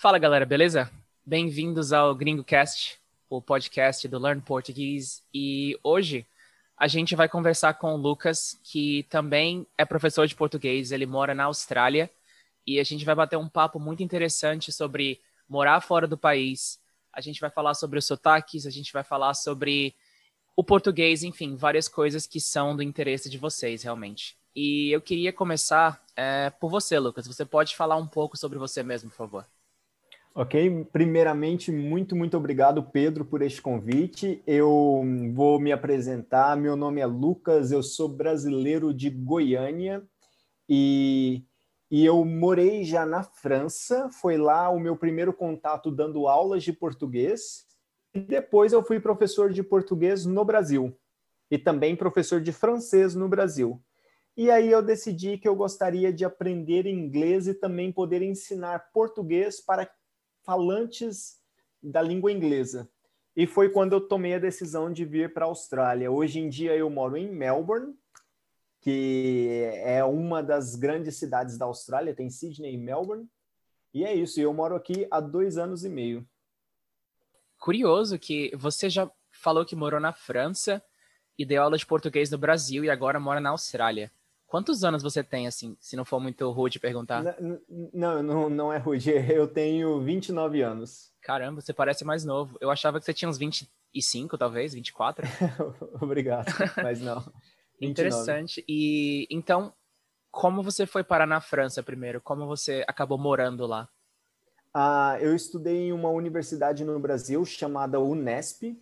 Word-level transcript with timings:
Fala 0.00 0.18
galera, 0.18 0.46
beleza? 0.46 0.90
Bem-vindos 1.26 1.92
ao 1.92 2.14
GringoCast, 2.14 2.98
o 3.28 3.42
podcast 3.42 4.08
do 4.08 4.18
Learn 4.18 4.40
Português. 4.40 5.22
E 5.34 5.78
hoje 5.84 6.26
a 6.74 6.88
gente 6.88 7.14
vai 7.14 7.28
conversar 7.28 7.74
com 7.74 7.92
o 7.92 7.98
Lucas, 7.98 8.58
que 8.64 9.02
também 9.10 9.66
é 9.76 9.84
professor 9.84 10.26
de 10.26 10.34
português, 10.34 10.90
ele 10.90 11.04
mora 11.04 11.34
na 11.34 11.44
Austrália. 11.44 12.10
E 12.66 12.80
a 12.80 12.82
gente 12.82 13.04
vai 13.04 13.14
bater 13.14 13.36
um 13.36 13.46
papo 13.46 13.78
muito 13.78 14.02
interessante 14.02 14.72
sobre 14.72 15.20
morar 15.46 15.82
fora 15.82 16.06
do 16.06 16.16
país. 16.16 16.80
A 17.12 17.20
gente 17.20 17.38
vai 17.38 17.50
falar 17.50 17.74
sobre 17.74 17.98
os 17.98 18.06
sotaques, 18.06 18.64
a 18.64 18.70
gente 18.70 18.94
vai 18.94 19.04
falar 19.04 19.34
sobre 19.34 19.94
o 20.56 20.64
português, 20.64 21.22
enfim, 21.22 21.56
várias 21.56 21.88
coisas 21.88 22.26
que 22.26 22.40
são 22.40 22.74
do 22.74 22.82
interesse 22.82 23.28
de 23.28 23.36
vocês, 23.36 23.82
realmente. 23.82 24.34
E 24.56 24.90
eu 24.90 25.02
queria 25.02 25.30
começar 25.30 26.02
é, 26.16 26.48
por 26.48 26.70
você, 26.70 26.98
Lucas. 26.98 27.26
Você 27.26 27.44
pode 27.44 27.76
falar 27.76 27.96
um 27.96 28.06
pouco 28.06 28.38
sobre 28.38 28.58
você 28.58 28.82
mesmo, 28.82 29.10
por 29.10 29.16
favor? 29.16 29.59
Ok, 30.32 30.86
primeiramente, 30.92 31.72
muito, 31.72 32.14
muito 32.14 32.36
obrigado, 32.36 32.84
Pedro, 32.84 33.24
por 33.24 33.42
este 33.42 33.60
convite. 33.60 34.40
Eu 34.46 35.02
vou 35.34 35.58
me 35.58 35.72
apresentar. 35.72 36.56
Meu 36.56 36.76
nome 36.76 37.00
é 37.00 37.06
Lucas, 37.06 37.72
eu 37.72 37.82
sou 37.82 38.08
brasileiro 38.08 38.94
de 38.94 39.10
Goiânia 39.10 40.06
e, 40.68 41.42
e 41.90 42.06
eu 42.06 42.24
morei 42.24 42.84
já 42.84 43.04
na 43.04 43.24
França. 43.24 44.08
Foi 44.08 44.38
lá 44.38 44.70
o 44.70 44.78
meu 44.78 44.96
primeiro 44.96 45.32
contato 45.32 45.90
dando 45.90 46.28
aulas 46.28 46.62
de 46.62 46.72
português. 46.72 47.66
E 48.14 48.20
depois 48.20 48.72
eu 48.72 48.84
fui 48.84 49.00
professor 49.00 49.52
de 49.52 49.64
português 49.64 50.24
no 50.24 50.44
Brasil 50.44 50.96
e 51.50 51.58
também 51.58 51.96
professor 51.96 52.40
de 52.40 52.52
francês 52.52 53.16
no 53.16 53.28
Brasil. 53.28 53.82
E 54.36 54.48
aí 54.48 54.70
eu 54.70 54.80
decidi 54.80 55.38
que 55.38 55.48
eu 55.48 55.56
gostaria 55.56 56.12
de 56.12 56.24
aprender 56.24 56.86
inglês 56.86 57.48
e 57.48 57.54
também 57.54 57.90
poder 57.90 58.22
ensinar 58.22 58.90
português 58.92 59.60
para 59.60 59.90
falantes 60.42 61.40
da 61.82 62.02
língua 62.02 62.32
inglesa. 62.32 62.88
E 63.36 63.46
foi 63.46 63.70
quando 63.70 63.94
eu 63.94 64.00
tomei 64.00 64.34
a 64.34 64.38
decisão 64.38 64.92
de 64.92 65.04
vir 65.04 65.32
para 65.32 65.44
a 65.44 65.48
Austrália. 65.48 66.10
Hoje 66.10 66.40
em 66.40 66.48
dia 66.48 66.76
eu 66.76 66.90
moro 66.90 67.16
em 67.16 67.30
Melbourne, 67.30 67.94
que 68.80 69.70
é 69.76 70.02
uma 70.04 70.42
das 70.42 70.74
grandes 70.74 71.16
cidades 71.16 71.56
da 71.56 71.66
Austrália, 71.66 72.14
tem 72.14 72.30
Sydney 72.30 72.74
e 72.74 72.78
Melbourne. 72.78 73.28
E 73.92 74.04
é 74.04 74.14
isso, 74.14 74.40
eu 74.40 74.52
moro 74.52 74.74
aqui 74.74 75.06
há 75.10 75.20
dois 75.20 75.58
anos 75.58 75.84
e 75.84 75.88
meio. 75.88 76.26
Curioso 77.58 78.18
que 78.18 78.54
você 78.56 78.88
já 78.88 79.10
falou 79.30 79.64
que 79.64 79.76
morou 79.76 80.00
na 80.00 80.12
França 80.12 80.82
e 81.38 81.44
deu 81.44 81.62
aula 81.62 81.76
de 81.76 81.86
português 81.86 82.30
no 82.30 82.38
Brasil 82.38 82.84
e 82.84 82.90
agora 82.90 83.20
mora 83.20 83.40
na 83.40 83.50
Austrália. 83.50 84.12
Quantos 84.50 84.82
anos 84.82 85.00
você 85.00 85.22
tem, 85.22 85.46
assim, 85.46 85.76
se 85.78 85.94
não 85.94 86.04
for 86.04 86.18
muito 86.18 86.50
rude 86.50 86.80
perguntar? 86.80 87.22
Não, 87.92 88.20
não, 88.20 88.50
não 88.50 88.72
é 88.72 88.78
rude. 88.78 89.08
Eu 89.32 89.46
tenho 89.46 90.00
29 90.00 90.60
anos. 90.60 91.12
Caramba, 91.22 91.60
você 91.60 91.72
parece 91.72 92.04
mais 92.04 92.24
novo. 92.24 92.58
Eu 92.60 92.68
achava 92.68 92.98
que 92.98 93.04
você 93.04 93.14
tinha 93.14 93.28
uns 93.28 93.38
25, 93.38 94.36
talvez, 94.36 94.74
24. 94.74 95.24
Obrigado, 96.02 96.52
mas 96.82 97.00
não. 97.00 97.22
Interessante. 97.80 98.64
E 98.68 99.28
então, 99.30 99.72
como 100.32 100.64
você 100.64 100.84
foi 100.84 101.04
parar 101.04 101.26
na 101.26 101.40
França 101.40 101.80
primeiro? 101.80 102.20
Como 102.20 102.44
você 102.44 102.84
acabou 102.88 103.16
morando 103.16 103.68
lá? 103.68 103.88
Ah, 104.74 105.16
eu 105.20 105.32
estudei 105.32 105.76
em 105.76 105.92
uma 105.92 106.10
universidade 106.10 106.84
no 106.84 106.98
Brasil 106.98 107.44
chamada 107.44 108.00
Unesp 108.00 108.76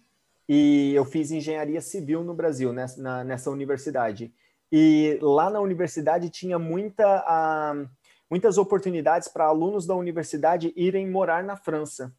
e 0.48 0.94
eu 0.94 1.04
fiz 1.04 1.30
engenharia 1.30 1.82
civil 1.82 2.24
no 2.24 2.32
Brasil, 2.32 2.72
nessa, 2.72 3.22
nessa 3.22 3.50
universidade. 3.50 4.32
E 4.70 5.18
lá 5.22 5.48
na 5.48 5.60
universidade 5.60 6.28
tinha 6.28 6.58
muita, 6.58 7.88
muitas 8.30 8.58
oportunidades 8.58 9.28
para 9.28 9.46
alunos 9.46 9.86
da 9.86 9.94
universidade 9.94 10.72
irem 10.76 11.10
morar 11.10 11.42
na 11.42 11.56
França. 11.56 12.14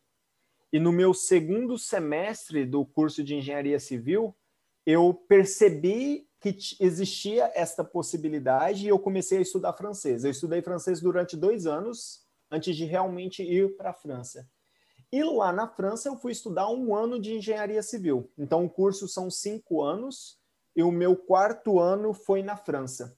E 0.71 0.79
no 0.79 0.91
meu 0.91 1.13
segundo 1.13 1.77
semestre 1.77 2.65
do 2.65 2.85
curso 2.85 3.23
de 3.23 3.35
engenharia 3.35 3.79
civil, 3.79 4.35
eu 4.85 5.13
percebi 5.13 6.27
que 6.39 6.55
existia 6.79 7.51
esta 7.53 7.83
possibilidade 7.83 8.85
e 8.85 8.87
eu 8.87 8.97
comecei 8.97 9.39
a 9.39 9.41
estudar 9.41 9.73
francês. 9.73 10.23
Eu 10.23 10.31
estudei 10.31 10.61
francês 10.61 11.01
durante 11.01 11.35
dois 11.35 11.65
anos 11.65 12.25
antes 12.49 12.75
de 12.75 12.85
realmente 12.85 13.43
ir 13.43 13.75
para 13.75 13.91
a 13.91 13.93
França. 13.93 14.47
E 15.11 15.23
lá 15.23 15.51
na 15.51 15.67
França 15.67 16.07
eu 16.07 16.15
fui 16.15 16.31
estudar 16.31 16.69
um 16.69 16.95
ano 16.95 17.19
de 17.19 17.35
engenharia 17.35 17.83
civil. 17.83 18.31
Então 18.37 18.63
o 18.63 18.69
curso 18.69 19.07
são 19.07 19.29
cinco 19.29 19.81
anos 19.81 20.38
e 20.79 20.81
o 20.81 20.93
meu 20.93 21.13
quarto 21.13 21.77
ano 21.77 22.13
foi 22.13 22.41
na 22.41 22.55
França. 22.55 23.13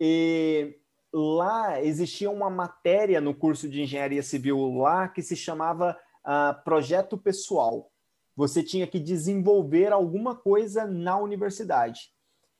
E 0.00 0.78
lá 1.12 1.78
existia 1.82 2.30
uma 2.30 2.48
matéria 2.48 3.20
no 3.20 3.34
curso 3.34 3.68
de 3.68 3.82
engenharia 3.82 4.22
civil 4.22 4.78
lá 4.78 5.06
que 5.06 5.20
se 5.20 5.36
chamava 5.36 5.94
uh, 6.24 6.64
projeto 6.64 7.18
pessoal. 7.18 7.92
Você 8.34 8.62
tinha 8.62 8.86
que 8.86 8.98
desenvolver 8.98 9.92
alguma 9.92 10.34
coisa 10.34 10.86
na 10.86 11.18
universidade. 11.18 12.14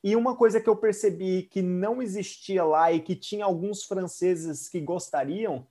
E 0.04 0.14
uma 0.14 0.36
coisa 0.36 0.60
que 0.60 0.68
eu 0.68 0.76
percebi 0.76 1.44
que 1.44 1.62
não 1.62 2.02
existia 2.02 2.62
lá 2.62 2.92
e 2.92 3.00
que 3.00 3.16
tinha 3.16 3.46
alguns 3.46 3.84
franceses 3.84 4.68
que 4.68 4.82
gostariam 4.82 5.66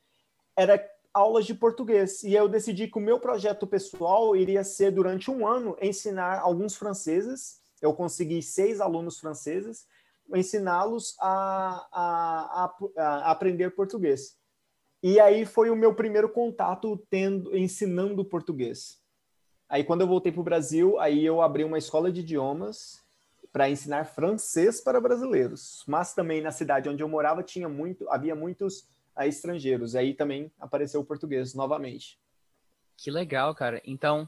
era 0.57 0.83
aulas 1.13 1.45
de 1.45 1.53
português. 1.53 2.23
E 2.23 2.33
eu 2.33 2.49
decidi 2.49 2.87
que 2.87 2.97
o 2.97 3.01
meu 3.01 3.19
projeto 3.19 3.67
pessoal 3.67 4.35
iria 4.35 4.63
ser, 4.63 4.89
durante 4.89 5.29
um 5.29 5.47
ano, 5.47 5.77
ensinar 5.79 6.39
alguns 6.39 6.75
franceses 6.75 7.58
eu 7.81 7.93
consegui 7.93 8.41
seis 8.41 8.81
alunos 8.81 9.19
franceses, 9.19 9.87
ensiná-los 10.33 11.15
a, 11.19 11.87
a, 11.91 12.65
a, 12.65 12.75
a, 12.97 13.31
aprender 13.31 13.71
português. 13.71 14.37
E 15.01 15.19
aí 15.19 15.45
foi 15.45 15.69
o 15.69 15.75
meu 15.75 15.93
primeiro 15.93 16.29
contato 16.29 16.97
tendo, 17.09 17.55
ensinando 17.55 18.25
português. 18.25 19.01
Aí 19.67 19.83
quando 19.83 20.01
eu 20.01 20.07
voltei 20.07 20.31
para 20.31 20.41
o 20.41 20.43
Brasil, 20.43 20.99
aí 20.99 21.25
eu 21.25 21.41
abri 21.41 21.63
uma 21.63 21.77
escola 21.77 22.11
de 22.11 22.21
idiomas 22.21 22.99
para 23.51 23.69
ensinar 23.69 24.05
francês 24.05 24.81
para 24.81 24.99
brasileiros. 24.99 25.83
Mas 25.87 26.13
também 26.13 26.41
na 26.41 26.51
cidade 26.51 26.89
onde 26.89 27.01
eu 27.01 27.09
morava 27.09 27.43
tinha 27.43 27.69
muito, 27.69 28.09
havia 28.09 28.35
muitos 28.35 28.81
uh, 29.15 29.23
estrangeiros. 29.23 29.95
Aí 29.95 30.13
também 30.13 30.51
apareceu 30.59 30.99
o 31.01 31.05
português 31.05 31.53
novamente. 31.53 32.19
Que 32.97 33.09
legal, 33.09 33.55
cara. 33.55 33.81
Então, 33.85 34.27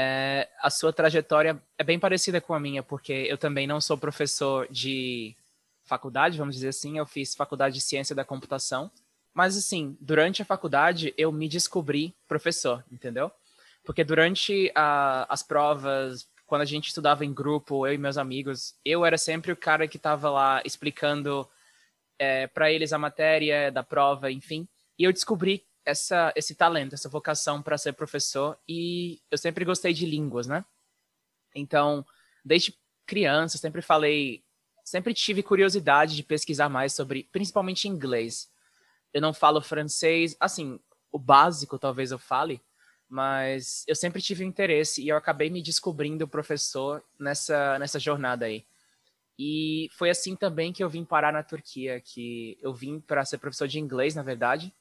é, 0.00 0.48
a 0.62 0.70
sua 0.70 0.92
trajetória 0.92 1.60
é 1.76 1.82
bem 1.82 1.98
parecida 1.98 2.40
com 2.40 2.54
a 2.54 2.60
minha, 2.60 2.84
porque 2.84 3.12
eu 3.12 3.36
também 3.36 3.66
não 3.66 3.80
sou 3.80 3.98
professor 3.98 4.68
de 4.70 5.34
faculdade, 5.82 6.38
vamos 6.38 6.54
dizer 6.54 6.68
assim, 6.68 6.98
eu 6.98 7.04
fiz 7.04 7.34
faculdade 7.34 7.74
de 7.74 7.80
ciência 7.80 8.14
da 8.14 8.24
computação, 8.24 8.92
mas 9.34 9.56
assim, 9.56 9.98
durante 10.00 10.40
a 10.40 10.44
faculdade 10.44 11.12
eu 11.18 11.32
me 11.32 11.48
descobri 11.48 12.14
professor, 12.28 12.84
entendeu? 12.92 13.28
Porque 13.82 14.04
durante 14.04 14.70
a, 14.72 15.26
as 15.28 15.42
provas, 15.42 16.28
quando 16.46 16.62
a 16.62 16.66
gente 16.66 16.86
estudava 16.86 17.24
em 17.24 17.34
grupo, 17.34 17.84
eu 17.84 17.94
e 17.94 17.98
meus 17.98 18.18
amigos, 18.18 18.76
eu 18.84 19.04
era 19.04 19.18
sempre 19.18 19.50
o 19.50 19.56
cara 19.56 19.88
que 19.88 19.96
estava 19.96 20.30
lá 20.30 20.62
explicando 20.64 21.48
é, 22.20 22.46
para 22.46 22.70
eles 22.70 22.92
a 22.92 22.98
matéria 22.98 23.72
da 23.72 23.82
prova, 23.82 24.30
enfim, 24.30 24.68
e 24.96 25.02
eu 25.02 25.12
descobri 25.12 25.64
essa, 25.88 26.30
esse 26.36 26.54
talento, 26.54 26.94
essa 26.94 27.08
vocação 27.08 27.62
para 27.62 27.78
ser 27.78 27.94
professor 27.94 28.58
e 28.68 29.22
eu 29.30 29.38
sempre 29.38 29.64
gostei 29.64 29.94
de 29.94 30.04
línguas, 30.04 30.46
né? 30.46 30.62
Então, 31.54 32.04
desde 32.44 32.78
criança, 33.06 33.56
sempre 33.56 33.80
falei, 33.80 34.44
sempre 34.84 35.14
tive 35.14 35.42
curiosidade 35.42 36.14
de 36.14 36.22
pesquisar 36.22 36.68
mais 36.68 36.92
sobre, 36.92 37.24
principalmente 37.32 37.88
inglês. 37.88 38.50
Eu 39.14 39.22
não 39.22 39.32
falo 39.32 39.62
francês, 39.62 40.36
assim, 40.38 40.78
o 41.10 41.18
básico 41.18 41.78
talvez 41.78 42.10
eu 42.10 42.18
fale, 42.18 42.60
mas 43.08 43.82
eu 43.88 43.96
sempre 43.96 44.20
tive 44.20 44.44
interesse 44.44 45.02
e 45.02 45.08
eu 45.08 45.16
acabei 45.16 45.48
me 45.48 45.62
descobrindo 45.62 46.28
professor 46.28 47.02
nessa, 47.18 47.78
nessa 47.78 47.98
jornada 47.98 48.44
aí. 48.44 48.66
E 49.38 49.88
foi 49.92 50.10
assim 50.10 50.36
também 50.36 50.70
que 50.70 50.84
eu 50.84 50.90
vim 50.90 51.02
parar 51.02 51.32
na 51.32 51.42
Turquia, 51.42 51.98
que 51.98 52.58
eu 52.60 52.74
vim 52.74 53.00
para 53.00 53.24
ser 53.24 53.38
professor 53.38 53.66
de 53.66 53.78
inglês, 53.78 54.14
na 54.14 54.22
verdade, 54.22 54.74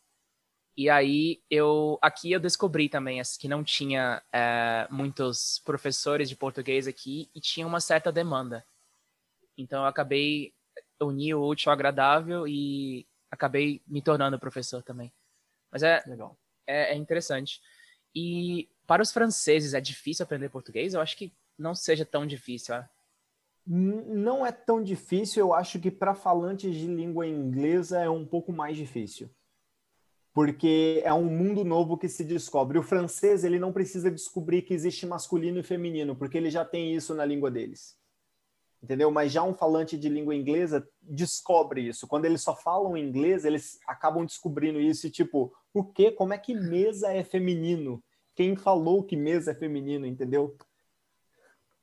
e 0.77 0.91
aí 0.91 1.41
eu 1.50 1.97
aqui 2.03 2.31
eu 2.31 2.39
descobri 2.39 2.88
também 2.88 3.19
que 3.39 3.47
não 3.47 3.63
tinha 3.63 4.21
é, 4.31 4.88
muitos 4.91 5.59
professores 5.65 6.29
de 6.29 6.35
português 6.35 6.88
aqui 6.88 7.31
e 7.33 7.41
tinha 7.41 7.65
uma 7.65 7.79
certa 7.79 8.12
demanda. 8.12 8.63
Então 9.57 9.81
eu 9.81 9.88
acabei 9.88 10.53
unir 11.01 11.33
o 11.33 11.44
útil 11.44 11.71
ao 11.71 11.74
agradável 11.74 12.47
e 12.47 13.07
acabei 13.31 13.81
me 13.88 14.03
tornando 14.03 14.39
professor 14.39 14.83
também. 14.83 15.12
Mas 15.71 15.81
é 15.81 16.03
legal, 16.06 16.38
é, 16.68 16.94
é 16.94 16.95
interessante. 16.95 17.59
E 18.13 18.69
para 18.85 19.01
os 19.01 19.12
franceses 19.12 19.74
é 19.74 19.81
difícil 19.81 20.24
aprender 20.24 20.50
português? 20.50 20.94
Eu 20.94 21.01
acho 21.01 21.18
que 21.18 21.33
não 21.57 21.74
seja 21.74 22.06
tão 22.06 22.25
difícil. 22.27 22.75
É? 22.75 22.88
Não 23.65 24.45
é 24.45 24.51
tão 24.51 24.83
difícil. 24.83 25.39
Eu 25.39 25.53
acho 25.56 25.79
que 25.79 25.89
para 25.89 26.13
falantes 26.13 26.75
de 26.75 26.85
língua 26.85 27.25
inglesa 27.25 28.00
é 28.00 28.09
um 28.09 28.25
pouco 28.25 28.53
mais 28.53 28.77
difícil 28.77 29.27
porque 30.38 31.01
é 31.04 31.12
um 31.12 31.25
mundo 31.25 31.66
novo 31.66 31.98
que 31.98 32.07
se 32.07 32.24
descobre. 32.24 32.78
O 32.78 32.84
francês 32.84 33.44
ele 33.44 33.57
não 33.57 33.74
precisa 33.74 34.12
descobrir 34.12 34.62
que 34.62 34.72
existe 34.72 35.04
masculino 35.04 35.57
e 35.57 35.63
feminino, 35.63 36.16
porque 36.16 36.38
ele 36.38 36.51
já 36.51 36.63
tem 36.63 36.94
isso 36.94 37.16
na 37.16 37.25
língua 37.25 37.50
deles. 37.50 37.98
entendeu? 38.84 39.10
Mas 39.10 39.31
já 39.31 39.42
um 39.42 39.56
falante 39.56 39.98
de 39.98 40.07
língua 40.07 40.36
inglesa 40.36 40.88
descobre 41.01 41.81
isso. 41.81 42.06
Quando 42.06 42.25
eles 42.25 42.44
só 42.44 42.56
falam 42.56 42.95
inglês, 42.95 43.45
eles 43.45 43.80
acabam 43.88 44.24
descobrindo 44.24 44.80
isso 44.80 45.07
e 45.07 45.10
tipo, 45.10 45.51
o 45.74 45.84
quê? 45.84 46.12
Como 46.12 46.31
é 46.31 46.38
que 46.38 46.54
mesa 46.54 47.12
é 47.12 47.24
feminino? 47.24 48.00
Quem 48.36 48.56
falou 48.56 49.04
que 49.04 49.16
mesa 49.16 49.54
é 49.54 49.56
feminino, 49.56 50.06
entendeu? 50.06 50.56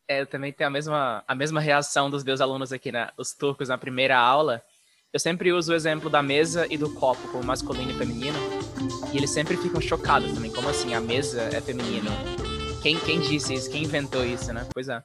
É, 0.06 0.20
eu 0.20 0.28
também 0.28 0.52
tenho 0.52 0.68
a 0.68 0.72
mesma, 0.72 1.24
a 1.26 1.34
mesma 1.34 1.58
reação 1.58 2.08
dos 2.08 2.22
meus 2.22 2.40
alunos 2.40 2.72
aqui, 2.72 2.92
né? 2.92 3.10
Os 3.18 3.34
turcos 3.34 3.68
na 3.68 3.76
primeira 3.76 4.16
aula. 4.16 4.62
Eu 5.14 5.20
sempre 5.20 5.52
uso 5.52 5.70
o 5.70 5.76
exemplo 5.76 6.10
da 6.10 6.20
mesa 6.20 6.66
e 6.68 6.76
do 6.76 6.92
copo 6.92 7.28
como 7.30 7.44
masculino 7.44 7.92
e 7.92 7.94
feminino. 7.96 8.36
E 9.12 9.16
eles 9.16 9.30
sempre 9.30 9.56
ficam 9.56 9.80
chocados 9.80 10.32
também. 10.32 10.52
Como 10.52 10.68
assim? 10.68 10.92
A 10.92 11.00
mesa 11.00 11.40
é 11.40 11.60
feminino? 11.60 12.10
Quem, 12.82 12.98
quem 12.98 13.20
disse 13.20 13.54
isso? 13.54 13.70
Quem 13.70 13.84
inventou 13.84 14.24
isso, 14.24 14.52
né? 14.52 14.68
Pois 14.74 14.88
é. 14.88 15.04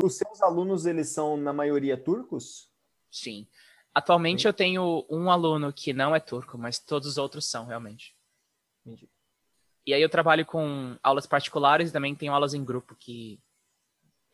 Os 0.00 0.14
seus 0.14 0.40
alunos, 0.40 0.86
eles 0.86 1.08
são, 1.08 1.36
na 1.36 1.52
maioria, 1.52 1.96
turcos? 1.96 2.70
Sim. 3.10 3.48
Atualmente 3.92 4.42
Sim. 4.42 4.48
eu 4.48 4.52
tenho 4.52 5.04
um 5.10 5.28
aluno 5.28 5.72
que 5.72 5.92
não 5.92 6.14
é 6.14 6.20
turco, 6.20 6.56
mas 6.56 6.78
todos 6.78 7.08
os 7.08 7.18
outros 7.18 7.46
são, 7.46 7.66
realmente. 7.66 8.14
Entendi. 8.86 9.10
E 9.84 9.92
aí 9.92 10.02
eu 10.02 10.08
trabalho 10.08 10.46
com 10.46 10.96
aulas 11.02 11.26
particulares 11.26 11.90
e 11.90 11.92
também 11.92 12.14
tenho 12.14 12.32
aulas 12.32 12.54
em 12.54 12.64
grupo 12.64 12.94
que... 12.94 13.40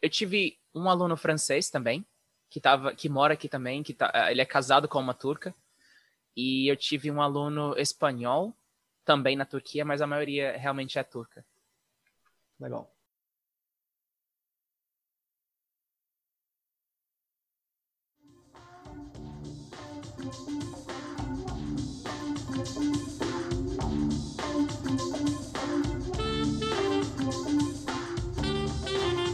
Eu 0.03 0.11
tive 0.11 0.59
um 0.75 0.91
aluno 0.91 1.17
francês 1.17 1.71
também, 1.71 2.05
que, 2.53 2.61
tava, 2.61 2.95
que 2.95 3.09
mora 3.09 3.33
aqui 3.33 3.49
também, 3.49 3.83
que 3.83 3.95
tá, 3.95 4.31
ele 4.31 4.43
é 4.43 4.45
casado 4.45 4.87
com 4.87 4.99
uma 4.99 5.15
turca. 5.15 5.55
E 6.37 6.71
eu 6.71 6.77
tive 6.77 7.11
um 7.11 7.23
aluno 7.23 7.75
espanhol, 7.79 8.55
também 9.07 9.37
na 9.37 9.47
Turquia, 9.47 9.87
mas 9.87 10.03
a 10.03 10.07
maioria 10.07 10.55
realmente 10.59 10.99
é 10.99 11.03
turca. 11.03 11.43
Legal. 12.61 12.95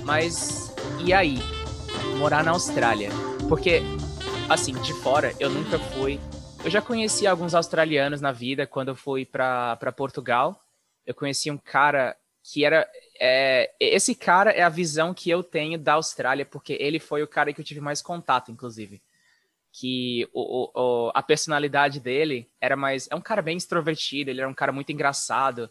Mas 0.05 0.73
e 1.05 1.13
aí? 1.13 1.58
Morar 2.19 2.43
na 2.43 2.51
Austrália? 2.51 3.11
Porque, 3.49 3.81
assim, 4.51 4.73
de 4.83 4.93
fora, 4.93 5.33
eu 5.39 5.49
nunca 5.49 5.79
fui. 5.79 6.19
Eu 6.65 6.71
já 6.71 6.83
conheci 6.83 7.29
alguns 7.29 7.55
australianos 7.55 8.21
na 8.21 8.33
vida 8.33 8.67
quando 8.67 8.89
eu 8.89 8.97
fui 8.97 9.25
para 9.25 9.95
Portugal. 9.97 10.61
Eu 11.07 11.15
conheci 11.15 11.49
um 11.49 11.57
cara 11.57 12.17
que 12.43 12.65
era. 12.65 12.91
É, 13.21 13.73
esse 13.79 14.17
cara 14.17 14.51
é 14.51 14.63
a 14.63 14.69
visão 14.69 15.15
que 15.15 15.31
eu 15.31 15.45
tenho 15.45 15.79
da 15.79 15.95
Austrália, 15.95 16.45
porque 16.45 16.77
ele 16.81 16.99
foi 16.99 17.23
o 17.23 17.29
cara 17.29 17.53
que 17.53 17.61
eu 17.61 17.65
tive 17.65 17.81
mais 17.81 18.03
contato, 18.03 18.51
inclusive. 18.51 19.01
Que 19.73 20.29
o, 20.33 20.73
o, 20.75 21.13
a 21.15 21.23
personalidade 21.23 22.01
dele 22.01 22.51
era 22.61 22.75
mais. 22.75 23.07
É 23.13 23.15
um 23.15 23.21
cara 23.21 23.41
bem 23.41 23.57
extrovertido, 23.57 24.29
ele 24.29 24.41
era 24.41 24.51
um 24.51 24.55
cara 24.55 24.73
muito 24.73 24.91
engraçado. 24.91 25.71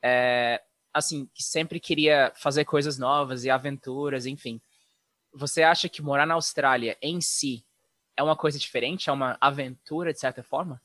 É, 0.00 0.62
assim, 0.94 1.28
que 1.34 1.42
sempre 1.42 1.80
queria 1.80 2.32
fazer 2.36 2.64
coisas 2.64 2.98
novas 2.98 3.44
e 3.44 3.50
aventuras, 3.50 4.26
enfim. 4.26 4.60
Você 5.32 5.62
acha 5.62 5.88
que 5.88 6.02
morar 6.02 6.26
na 6.26 6.34
Austrália 6.34 6.96
em 7.00 7.20
si 7.20 7.64
é 8.16 8.22
uma 8.22 8.36
coisa 8.36 8.58
diferente? 8.58 9.08
É 9.08 9.12
uma 9.12 9.36
aventura, 9.40 10.12
de 10.12 10.20
certa 10.20 10.42
forma? 10.42 10.80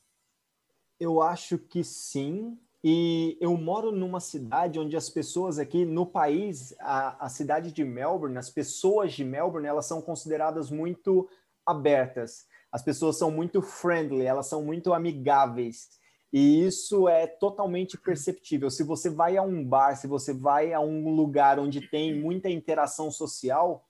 Eu 1.00 1.22
acho 1.22 1.58
que 1.58 1.84
sim. 1.84 2.58
E 2.84 3.38
eu 3.42 3.58
moro 3.58 3.92
numa 3.92 4.20
cidade 4.20 4.80
onde 4.80 4.96
as 4.96 5.10
pessoas 5.10 5.60
aqui 5.60 5.84
no 5.84 6.06
país, 6.06 6.74
a, 6.80 7.26
a 7.26 7.30
cidade 7.30 7.72
de 7.72 7.84
Melbourne, 7.84 8.38
as 8.38 8.50
pessoas 8.50 9.14
de 9.14 9.24
Melbourne, 9.24 9.68
elas 9.68 9.86
são 9.86 10.02
consideradas 10.02 10.70
muito 10.70 11.28
abertas. 11.66 12.46
As 12.72 12.82
pessoas 12.82 13.18
são 13.18 13.32
muito 13.32 13.62
friendly, 13.62 14.26
elas 14.26 14.48
são 14.48 14.64
muito 14.64 14.94
amigáveis. 14.94 15.90
E 16.32 16.66
isso 16.66 17.08
é 17.08 17.26
totalmente 17.26 17.98
perceptível. 17.98 18.70
Se 18.70 18.84
você 18.84 19.10
vai 19.10 19.38
a 19.38 19.42
um 19.42 19.64
bar, 19.64 19.96
se 19.96 20.08
você 20.08 20.34
vai 20.34 20.74
a 20.74 20.80
um 20.80 21.10
lugar 21.10 21.60
onde 21.60 21.82
tem 21.90 22.20
muita 22.20 22.50
interação 22.50 23.10
social, 23.10 23.87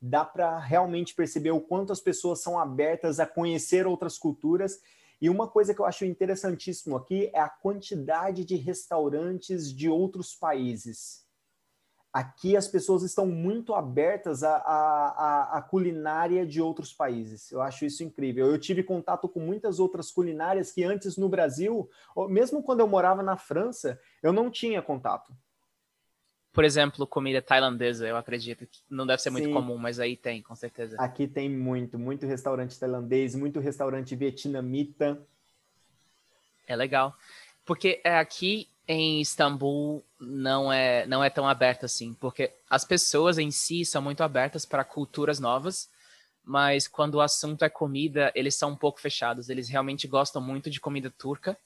dá 0.00 0.24
para 0.24 0.58
realmente 0.58 1.14
perceber 1.14 1.50
o 1.50 1.60
quanto 1.60 1.92
as 1.92 2.00
pessoas 2.00 2.40
são 2.40 2.58
abertas 2.58 3.18
a 3.20 3.26
conhecer 3.26 3.86
outras 3.86 4.18
culturas. 4.18 4.80
E 5.20 5.28
uma 5.28 5.48
coisa 5.48 5.74
que 5.74 5.80
eu 5.80 5.86
acho 5.86 6.04
interessantíssimo 6.04 6.96
aqui 6.96 7.30
é 7.34 7.40
a 7.40 7.48
quantidade 7.48 8.44
de 8.44 8.56
restaurantes 8.56 9.72
de 9.72 9.88
outros 9.88 10.34
países 10.34 11.28
aqui 12.12 12.56
as 12.56 12.66
pessoas 12.66 13.02
estão 13.02 13.26
muito 13.26 13.74
abertas 13.74 14.42
à, 14.42 14.56
à, 15.52 15.62
culinária 15.62 16.46
de 16.46 16.60
outros 16.60 16.92
países. 16.92 17.50
Eu 17.50 17.60
acho 17.60 17.84
isso 17.84 18.02
incrível. 18.02 18.46
Eu 18.46 18.58
tive 18.58 18.82
contato 18.82 19.28
com 19.28 19.40
muitas 19.40 19.78
outras 19.78 20.10
culinárias 20.10 20.72
que 20.72 20.82
antes 20.82 21.16
no 21.16 21.28
Brasil, 21.28 21.88
mesmo 22.28 22.62
quando 22.62 22.80
eu 22.80 22.88
morava 22.88 23.22
na 23.22 23.36
França, 23.36 24.00
eu 24.22 24.32
não 24.32 24.50
tinha 24.50 24.82
contato. 24.82 25.32
Por 26.58 26.64
exemplo, 26.64 27.06
comida 27.06 27.40
tailandesa, 27.40 28.08
eu 28.08 28.16
acredito 28.16 28.66
que 28.66 28.80
não 28.90 29.06
deve 29.06 29.22
ser 29.22 29.30
muito 29.30 29.44
Sim. 29.44 29.52
comum, 29.52 29.78
mas 29.78 30.00
aí 30.00 30.16
tem, 30.16 30.42
com 30.42 30.56
certeza. 30.56 30.96
Aqui 30.98 31.28
tem 31.28 31.48
muito, 31.48 31.96
muito 31.96 32.26
restaurante 32.26 32.76
tailandês, 32.76 33.36
muito 33.36 33.60
restaurante 33.60 34.16
vietnamita. 34.16 35.24
É 36.66 36.74
legal. 36.74 37.16
Porque 37.64 38.00
é 38.02 38.18
aqui 38.18 38.66
em 38.88 39.20
Istambul 39.20 40.04
não 40.18 40.72
é 40.72 41.06
não 41.06 41.22
é 41.22 41.30
tão 41.30 41.48
aberto 41.48 41.84
assim, 41.84 42.12
porque 42.14 42.52
as 42.68 42.84
pessoas 42.84 43.38
em 43.38 43.52
si 43.52 43.84
são 43.84 44.02
muito 44.02 44.24
abertas 44.24 44.66
para 44.66 44.82
culturas 44.82 45.38
novas, 45.38 45.88
mas 46.44 46.88
quando 46.88 47.14
o 47.14 47.20
assunto 47.20 47.64
é 47.64 47.68
comida, 47.68 48.32
eles 48.34 48.56
são 48.56 48.70
um 48.72 48.76
pouco 48.76 49.00
fechados. 49.00 49.48
Eles 49.48 49.68
realmente 49.68 50.08
gostam 50.08 50.42
muito 50.42 50.68
de 50.68 50.80
comida 50.80 51.08
turca. 51.08 51.56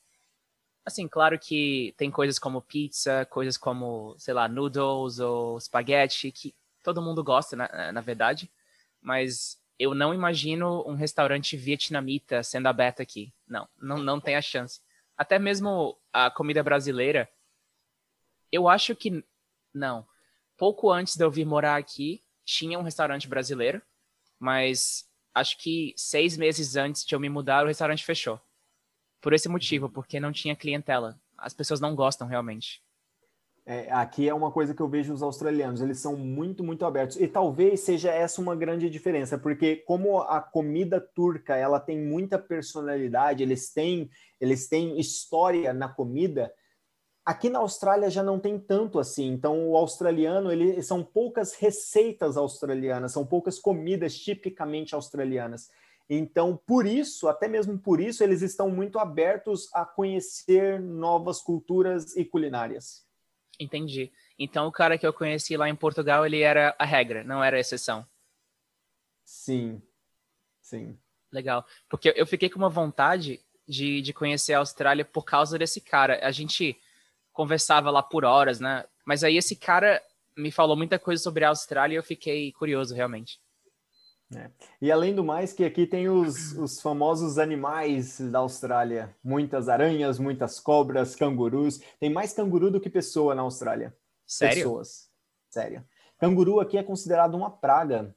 Assim, 0.85 1.07
claro 1.07 1.39
que 1.39 1.95
tem 1.97 2.11
coisas 2.11 2.39
como 2.39 2.61
pizza, 2.61 3.25
coisas 3.27 3.57
como, 3.57 4.17
sei 4.19 4.35
lá, 4.35 4.49
noodles 4.49 5.21
ou 5.21 5.61
spaghetti, 5.61 6.33
que 6.33 6.55
todo 6.83 7.03
mundo 7.03 7.23
gosta, 7.23 7.55
na, 7.55 7.93
na 7.93 8.01
verdade, 8.01 8.51
mas 9.01 9.61
eu 9.79 9.95
não 9.95 10.13
imagino 10.13 10.83
um 10.87 10.95
restaurante 10.95 11.57
vietnamita 11.57 12.43
sendo 12.43 12.67
aberto 12.67 13.01
aqui. 13.01 13.33
Não, 13.47 13.69
não, 13.81 13.99
não 13.99 14.21
tem 14.21 14.35
a 14.37 14.43
chance 14.43 14.81
até 15.17 15.39
mesmo 15.39 15.97
a 16.13 16.31
comida 16.31 16.63
brasileira, 16.63 17.29
eu 18.51 18.69
acho 18.69 18.95
que 18.95 19.25
não. 19.73 20.07
Pouco 20.57 20.91
antes 20.91 21.17
de 21.17 21.25
eu 21.25 21.31
vir 21.31 21.45
morar 21.45 21.77
aqui, 21.77 22.23
tinha 22.45 22.79
um 22.79 22.83
restaurante 22.83 23.29
brasileiro, 23.29 23.81
mas 24.39 25.09
acho 25.35 25.57
que 25.59 25.95
seis 25.97 26.37
meses 26.37 26.77
antes 26.77 27.05
de 27.05 27.15
eu 27.15 27.21
me 27.21 27.29
mudar, 27.29 27.65
o 27.65 27.69
restaurante 27.69 28.05
fechou. 28.05 28.41
Por 29.23 29.33
esse 29.33 29.49
motivo, 29.49 29.89
porque 29.89 30.21
não 30.21 30.33
tinha 30.33 30.55
clientela. 30.55 31.19
As 31.39 31.55
pessoas 31.55 31.81
não 31.81 31.95
gostam 31.95 32.29
realmente. 32.29 32.83
É, 33.65 33.93
aqui 33.93 34.29
é 34.29 34.35
uma 34.35 34.51
coisa 34.51 34.75
que 34.75 34.83
eu 34.83 34.89
vejo 34.89 35.13
os 35.15 35.23
australianos, 35.23 35.81
eles 35.81 36.01
são 36.01 36.17
muito, 36.17 36.65
muito 36.65 36.85
abertos. 36.85 37.17
E 37.17 37.29
talvez 37.29 37.81
seja 37.81 38.11
essa 38.11 38.41
uma 38.41 38.57
grande 38.57 38.91
diferença, 38.91 39.39
porque 39.39 39.77
como 39.77 40.21
a 40.21 40.41
comida 40.41 41.01
turca, 41.01 41.55
ela 41.55 41.79
tem 41.79 41.97
muita 41.97 42.41
personalidade, 42.41 43.43
eles 43.43 43.73
têm, 43.73 44.11
eles 44.41 44.69
têm 44.69 44.99
história 44.99 45.73
na 45.73 45.89
comida, 45.89 46.53
aqui 47.25 47.49
na 47.49 47.61
Austrália 47.61 48.11
já 48.11 48.23
não 48.23 48.41
tem 48.41 48.59
tanto 48.59 48.99
assim. 48.99 49.29
Então 49.29 49.69
o 49.71 49.77
australiano, 49.77 50.51
ele 50.51 50.83
são 50.83 51.05
poucas 51.05 51.55
receitas 51.55 52.37
australianas, 52.37 53.13
são 53.13 53.25
poucas 53.25 53.61
comidas 53.61 54.19
tipicamente 54.19 54.93
australianas. 54.93 55.71
Então, 56.09 56.57
por 56.57 56.87
isso, 56.87 57.29
até 57.29 57.49
mesmo 57.49 57.79
por 57.79 58.01
isso, 58.01 58.23
eles 58.23 58.43
estão 58.43 58.71
muito 58.71 58.99
abertos 58.99 59.69
a 59.73 59.85
conhecer 59.85 60.81
novas 60.81 61.41
culturas 61.41 62.17
e 62.17 62.25
culinárias. 62.25 63.07
Entendi. 63.59 64.13
Então 64.39 64.67
o 64.67 64.73
cara 64.73 64.99
que 64.99 65.07
eu 65.07 65.13
conheci 65.13 65.57
lá 65.57 65.69
em 65.69 65.77
Portugal, 65.77 66.27
ele 66.27 66.41
era 66.41 66.75
a 66.79 66.85
regra, 66.85 67.23
não 67.23 67.43
era 67.43 67.57
a 67.57 67.61
exceção. 67.61 68.07
Sim. 69.25 69.81
Sim. 70.61 70.99
Legal. 71.31 71.65
Porque 71.89 72.13
eu 72.17 72.27
fiquei 72.27 72.51
com 72.51 72.59
uma 72.59 72.69
vontade 72.69 73.41
de, 73.67 74.03
de 74.03 74.13
conhecer 74.13 74.55
a 74.55 74.59
Austrália 74.59 75.05
por 75.05 75.25
causa 75.25 75.59
desse 75.59 75.81
cara. 75.81 76.27
A 76.27 76.31
gente 76.31 76.79
conversava 77.33 77.91
lá 77.91 78.03
por 78.03 78.25
horas, 78.25 78.61
né? 78.61 78.85
Mas 79.05 79.25
aí 79.25 79.37
esse 79.37 79.57
cara 79.57 80.03
me 80.37 80.51
falou 80.51 80.77
muita 80.77 80.99
coisa 80.99 81.23
sobre 81.23 81.45
a 81.45 81.49
Austrália 81.49 81.95
e 81.95 81.99
eu 81.99 82.03
fiquei 82.03 82.53
curioso 82.53 82.95
realmente. 82.95 83.41
É. 84.37 84.51
E 84.81 84.91
além 84.91 85.15
do 85.15 85.23
mais, 85.23 85.53
que 85.53 85.65
aqui 85.65 85.87
tem 85.87 86.09
os, 86.09 86.53
os 86.53 86.81
famosos 86.81 87.39
animais 87.39 88.21
da 88.21 88.39
Austrália. 88.39 89.15
Muitas 89.23 89.69
aranhas, 89.69 90.19
muitas 90.19 90.59
cobras, 90.59 91.15
cangurus. 91.15 91.81
Tem 92.01 92.11
mais 92.11 92.33
canguru 92.33 92.71
do 92.71 92.81
que 92.81 92.89
pessoa 92.89 93.35
na 93.35 93.43
Austrália. 93.43 93.97
Sério? 94.27 94.57
Pessoas. 94.57 95.11
Sério. 95.51 95.85
Canguru 96.19 96.61
aqui 96.61 96.79
é 96.79 96.83
considerado 96.83 97.35
uma 97.35 97.51
praga. 97.51 98.15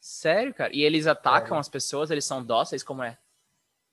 Sério, 0.00 0.54
cara? 0.54 0.74
E 0.74 0.82
eles 0.82 1.06
atacam 1.06 1.58
as 1.58 1.68
pessoas? 1.68 2.10
Eles 2.10 2.24
são 2.24 2.44
dóceis? 2.44 2.82
Como 2.82 3.02
é? 3.02 3.18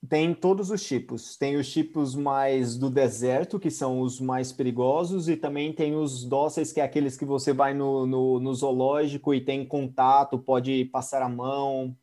Tem 0.09 0.33
todos 0.33 0.69
os 0.69 0.85
tipos. 0.85 1.37
Tem 1.37 1.55
os 1.55 1.71
tipos 1.71 2.13
mais 2.13 2.77
do 2.77 2.89
deserto, 2.89 3.59
que 3.59 3.71
são 3.71 4.01
os 4.01 4.19
mais 4.19 4.51
perigosos, 4.51 5.29
e 5.29 5.37
também 5.37 5.71
tem 5.71 5.95
os 5.95 6.25
dóceis, 6.25 6.73
que 6.73 6.81
é 6.81 6.83
aqueles 6.83 7.15
que 7.15 7.23
você 7.23 7.53
vai 7.53 7.73
no, 7.73 8.05
no, 8.05 8.39
no 8.39 8.53
zoológico 8.53 9.33
e 9.33 9.39
tem 9.39 9.65
contato, 9.65 10.37
pode 10.37 10.85
passar 10.85 11.21
a 11.21 11.29
mão. 11.29 11.95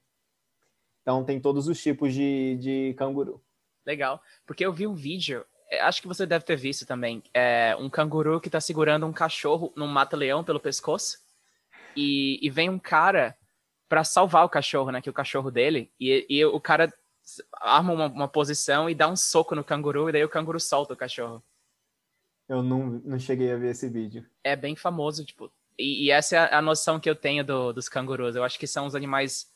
Então 1.02 1.24
tem 1.24 1.38
todos 1.38 1.68
os 1.68 1.82
tipos 1.82 2.14
de, 2.14 2.56
de 2.56 2.94
canguru. 2.94 3.42
Legal. 3.84 4.20
Porque 4.46 4.64
eu 4.64 4.72
vi 4.72 4.86
um 4.86 4.94
vídeo, 4.94 5.44
é, 5.70 5.80
acho 5.80 6.00
que 6.00 6.08
você 6.08 6.24
deve 6.24 6.44
ter 6.44 6.56
visto 6.56 6.86
também, 6.86 7.22
é 7.34 7.76
um 7.78 7.90
canguru 7.90 8.40
que 8.40 8.48
está 8.48 8.60
segurando 8.60 9.06
um 9.06 9.12
cachorro 9.12 9.72
num 9.76 9.86
mata-leão 9.86 10.42
pelo 10.42 10.60
pescoço. 10.60 11.18
E, 11.94 12.38
e 12.40 12.48
vem 12.48 12.70
um 12.70 12.78
cara 12.78 13.36
para 13.88 14.04
salvar 14.04 14.44
o 14.44 14.48
cachorro, 14.48 14.90
né? 14.90 15.02
Que 15.02 15.08
é 15.08 15.12
o 15.12 15.14
cachorro 15.14 15.50
dele. 15.50 15.92
E, 15.98 16.24
e 16.30 16.44
o 16.44 16.60
cara 16.60 16.90
arma 17.60 17.92
uma, 17.92 18.06
uma, 18.06 18.28
posição 18.28 18.88
e 18.88 18.94
dá 18.94 19.08
um 19.08 19.16
soco 19.16 19.54
no 19.54 19.64
canguru, 19.64 20.08
e 20.08 20.12
daí 20.12 20.24
o 20.24 20.28
canguru 20.28 20.58
solta 20.58 20.94
o 20.94 20.96
cachorro. 20.96 21.42
Eu 22.48 22.62
não, 22.62 23.00
não 23.04 23.18
cheguei 23.18 23.52
a 23.52 23.56
ver 23.56 23.70
esse 23.70 23.88
vídeo. 23.88 24.26
É 24.42 24.56
bem 24.56 24.74
famoso, 24.74 25.24
tipo. 25.24 25.52
E, 25.78 26.06
e 26.06 26.10
essa 26.10 26.36
é 26.36 26.54
a 26.54 26.60
noção 26.60 26.98
que 26.98 27.08
eu 27.08 27.14
tenho 27.14 27.44
do, 27.44 27.72
dos 27.72 27.88
cangurus. 27.88 28.34
Eu 28.34 28.42
acho 28.42 28.58
que 28.58 28.66
são 28.66 28.86
os 28.86 28.94
animais. 28.94 29.48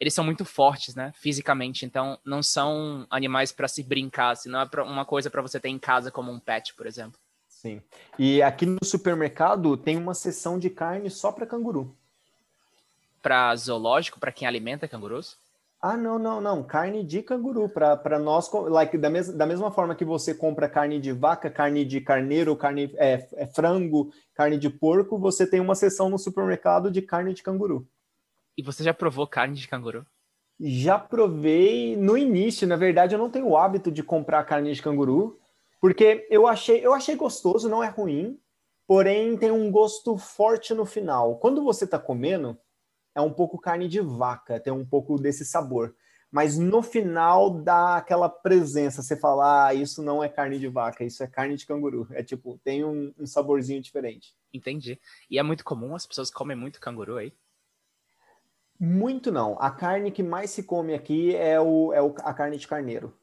Eles 0.00 0.14
são 0.14 0.24
muito 0.24 0.44
fortes, 0.44 0.94
né? 0.94 1.12
Fisicamente. 1.14 1.84
Então, 1.84 2.18
não 2.24 2.42
são 2.42 3.06
animais 3.10 3.52
para 3.52 3.68
se 3.68 3.82
brincar, 3.82 4.34
senão 4.36 4.60
é 4.60 4.82
uma 4.82 5.04
coisa 5.04 5.28
para 5.28 5.42
você 5.42 5.60
ter 5.60 5.68
em 5.68 5.78
casa 5.78 6.10
como 6.10 6.32
um 6.32 6.40
pet, 6.40 6.74
por 6.74 6.86
exemplo. 6.86 7.20
Sim. 7.48 7.82
E 8.18 8.40
aqui 8.40 8.64
no 8.64 8.78
supermercado 8.84 9.76
tem 9.76 9.96
uma 9.96 10.14
seção 10.14 10.58
de 10.58 10.70
carne 10.70 11.10
só 11.10 11.32
para 11.32 11.46
canguru. 11.46 11.94
Para 13.20 13.54
zoológico, 13.56 14.20
para 14.20 14.32
quem 14.32 14.46
alimenta 14.46 14.86
cangurus? 14.86 15.36
Ah, 15.80 15.96
não, 15.96 16.18
não, 16.18 16.40
não. 16.40 16.62
Carne 16.64 17.04
de 17.04 17.22
canguru. 17.22 17.68
Para 17.68 18.18
nós, 18.18 18.50
like, 18.52 18.98
da, 18.98 19.08
mes 19.08 19.32
da 19.32 19.46
mesma 19.46 19.70
forma 19.70 19.94
que 19.94 20.04
você 20.04 20.34
compra 20.34 20.68
carne 20.68 21.00
de 21.00 21.12
vaca, 21.12 21.48
carne 21.48 21.84
de 21.84 22.00
carneiro, 22.00 22.56
carne 22.56 22.92
é, 22.96 23.28
é, 23.34 23.46
frango, 23.46 24.12
carne 24.34 24.58
de 24.58 24.68
porco, 24.68 25.18
você 25.18 25.46
tem 25.46 25.60
uma 25.60 25.76
seção 25.76 26.10
no 26.10 26.18
supermercado 26.18 26.90
de 26.90 27.00
carne 27.00 27.32
de 27.32 27.42
canguru. 27.42 27.86
E 28.56 28.62
você 28.62 28.82
já 28.82 28.92
provou 28.92 29.26
carne 29.26 29.54
de 29.54 29.68
canguru? 29.68 30.04
Já 30.58 30.98
provei 30.98 31.96
no 31.96 32.18
início. 32.18 32.66
Na 32.66 32.74
verdade, 32.74 33.14
eu 33.14 33.18
não 33.18 33.30
tenho 33.30 33.46
o 33.46 33.56
hábito 33.56 33.92
de 33.92 34.02
comprar 34.02 34.42
carne 34.42 34.72
de 34.72 34.82
canguru, 34.82 35.38
porque 35.80 36.26
eu 36.28 36.48
achei, 36.48 36.84
eu 36.84 36.92
achei 36.92 37.14
gostoso, 37.14 37.68
não 37.68 37.84
é 37.84 37.88
ruim, 37.88 38.36
porém 38.84 39.36
tem 39.36 39.52
um 39.52 39.70
gosto 39.70 40.18
forte 40.18 40.74
no 40.74 40.84
final. 40.84 41.36
Quando 41.36 41.62
você 41.62 41.84
está 41.84 42.00
comendo, 42.00 42.58
é 43.18 43.20
um 43.20 43.32
pouco 43.32 43.58
carne 43.58 43.88
de 43.88 44.00
vaca, 44.00 44.60
tem 44.60 44.72
um 44.72 44.86
pouco 44.86 45.18
desse 45.18 45.44
sabor. 45.44 45.94
Mas 46.30 46.56
no 46.56 46.82
final 46.82 47.50
dá 47.50 47.96
aquela 47.96 48.28
presença, 48.28 49.02
você 49.02 49.16
fala, 49.16 49.66
ah, 49.66 49.74
isso 49.74 50.02
não 50.02 50.22
é 50.22 50.28
carne 50.28 50.58
de 50.58 50.68
vaca, 50.68 51.02
isso 51.02 51.22
é 51.22 51.26
carne 51.26 51.56
de 51.56 51.66
canguru. 51.66 52.06
É 52.12 52.22
tipo, 52.22 52.60
tem 52.62 52.84
um, 52.84 53.12
um 53.18 53.26
saborzinho 53.26 53.82
diferente. 53.82 54.36
Entendi. 54.52 55.00
E 55.28 55.38
é 55.38 55.42
muito 55.42 55.64
comum, 55.64 55.96
as 55.96 56.06
pessoas 56.06 56.30
comem 56.30 56.56
muito 56.56 56.80
canguru 56.80 57.16
aí? 57.16 57.32
Muito 58.78 59.32
não. 59.32 59.60
A 59.60 59.70
carne 59.70 60.12
que 60.12 60.22
mais 60.22 60.50
se 60.50 60.62
come 60.62 60.94
aqui 60.94 61.34
é, 61.34 61.58
o, 61.58 61.92
é 61.92 62.00
o, 62.00 62.14
a 62.18 62.32
carne 62.32 62.56
de 62.56 62.68
carneiro. 62.68 63.18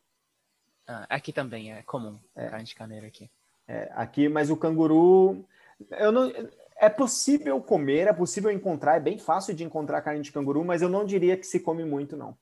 Ah, 0.85 1.05
aqui 1.09 1.31
também 1.31 1.71
é 1.71 1.83
comum, 1.83 2.19
é. 2.35 2.49
carne 2.49 2.65
de 2.65 2.75
carneiro 2.75 3.05
aqui. 3.05 3.31
É, 3.65 3.89
aqui, 3.93 4.27
mas 4.27 4.49
o 4.49 4.57
canguru. 4.57 5.47
Eu 5.91 6.11
não, 6.11 6.31
é 6.77 6.89
possível 6.89 7.61
comer, 7.61 8.07
é 8.07 8.13
possível 8.13 8.51
encontrar, 8.51 8.97
é 8.97 8.99
bem 8.99 9.17
fácil 9.17 9.55
de 9.55 9.63
encontrar 9.63 10.01
carne 10.01 10.21
de 10.21 10.31
canguru, 10.31 10.63
mas 10.63 10.81
eu 10.81 10.89
não 10.89 11.05
diria 11.05 11.37
que 11.37 11.45
se 11.45 11.59
come 11.59 11.85
muito, 11.85 12.17
não. 12.17 12.37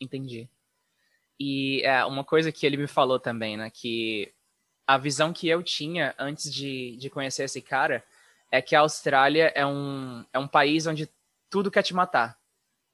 Entendi. 0.00 0.48
E 1.38 1.82
é, 1.84 2.04
uma 2.04 2.24
coisa 2.24 2.50
que 2.50 2.66
ele 2.66 2.76
me 2.76 2.88
falou 2.88 3.20
também, 3.20 3.56
né, 3.56 3.70
que 3.70 4.32
a 4.86 4.98
visão 4.98 5.32
que 5.32 5.48
eu 5.48 5.62
tinha 5.62 6.14
antes 6.18 6.52
de, 6.52 6.96
de 6.96 7.08
conhecer 7.10 7.44
esse 7.44 7.60
cara 7.60 8.02
é 8.50 8.60
que 8.60 8.74
a 8.74 8.80
Austrália 8.80 9.52
é 9.54 9.64
um, 9.64 10.24
é 10.32 10.38
um 10.38 10.48
país 10.48 10.86
onde 10.86 11.08
tudo 11.50 11.70
quer 11.70 11.82
te 11.82 11.94
matar. 11.94 12.36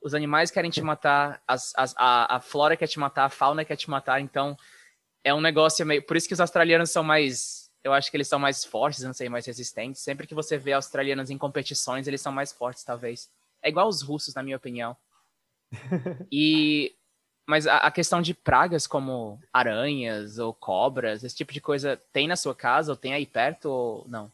Os 0.02 0.12
animais 0.12 0.50
querem 0.50 0.70
te 0.70 0.82
matar, 0.82 1.42
as, 1.46 1.72
as, 1.76 1.94
a, 1.96 2.36
a 2.36 2.40
flora 2.40 2.76
quer 2.76 2.88
te 2.88 2.98
matar, 2.98 3.24
a 3.24 3.30
fauna 3.30 3.64
quer 3.64 3.76
te 3.76 3.88
matar, 3.88 4.20
então 4.20 4.56
é 5.22 5.32
um 5.32 5.40
negócio 5.40 5.86
meio. 5.86 6.02
Por 6.02 6.16
isso 6.16 6.28
que 6.28 6.34
os 6.34 6.40
australianos 6.40 6.90
são 6.90 7.02
mais 7.02 7.63
eu 7.84 7.92
acho 7.92 8.10
que 8.10 8.16
eles 8.16 8.26
são 8.26 8.38
mais 8.38 8.64
fortes, 8.64 9.04
não 9.04 9.12
sei, 9.12 9.28
mais 9.28 9.44
resistentes. 9.44 10.00
Sempre 10.00 10.26
que 10.26 10.34
você 10.34 10.56
vê 10.56 10.72
australianos 10.72 11.30
em 11.30 11.36
competições, 11.36 12.08
eles 12.08 12.22
são 12.22 12.32
mais 12.32 12.50
fortes, 12.50 12.82
talvez. 12.82 13.30
É 13.62 13.68
igual 13.68 13.86
os 13.86 14.00
russos, 14.00 14.34
na 14.34 14.42
minha 14.42 14.56
opinião. 14.56 14.96
e 16.32 16.94
mas 17.46 17.66
a, 17.66 17.76
a, 17.76 17.90
questão 17.90 18.22
de 18.22 18.32
pragas 18.32 18.86
como 18.86 19.38
aranhas 19.52 20.38
ou 20.38 20.54
cobras, 20.54 21.22
esse 21.22 21.36
tipo 21.36 21.52
de 21.52 21.60
coisa, 21.60 22.00
tem 22.10 22.26
na 22.26 22.36
sua 22.36 22.54
casa 22.54 22.90
ou 22.90 22.96
tem 22.96 23.12
aí 23.12 23.26
perto 23.26 23.66
ou 23.66 24.06
não? 24.08 24.32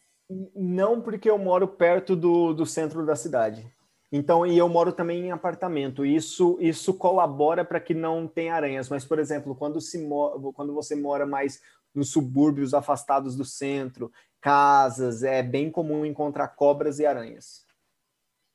Não, 0.54 1.00
porque 1.00 1.28
eu 1.28 1.37
moro 1.37 1.66
perto 1.66 2.14
do, 2.14 2.54
do 2.54 2.64
centro 2.64 3.04
da 3.04 3.16
cidade. 3.16 3.66
Então, 4.12 4.47
e 4.47 4.57
eu 4.57 4.69
moro 4.69 4.92
também 4.92 5.26
em 5.26 5.30
apartamento. 5.33 6.04
Isso 6.04 6.57
isso 6.61 6.95
colabora 6.95 7.64
para 7.64 7.80
que 7.80 7.95
não 7.95 8.28
tenha 8.28 8.54
aranhas. 8.54 8.88
Mas, 8.88 9.04
por 9.04 9.19
exemplo, 9.19 9.57
quando, 9.57 9.80
se 9.80 10.09
quando 10.54 10.73
você 10.73 10.95
mora 10.95 11.26
mais 11.26 11.61
nos 11.94 12.11
subúrbios 12.12 12.75
afastados 12.75 13.37
do 13.37 13.44
centro, 13.44 14.11
casas, 14.40 15.23
é 15.23 15.42
bem 15.42 15.70
comum 15.70 16.04
encontrar 16.04 16.49
cobras 16.49 16.99
e 16.99 17.06
aranhas. 17.06 17.66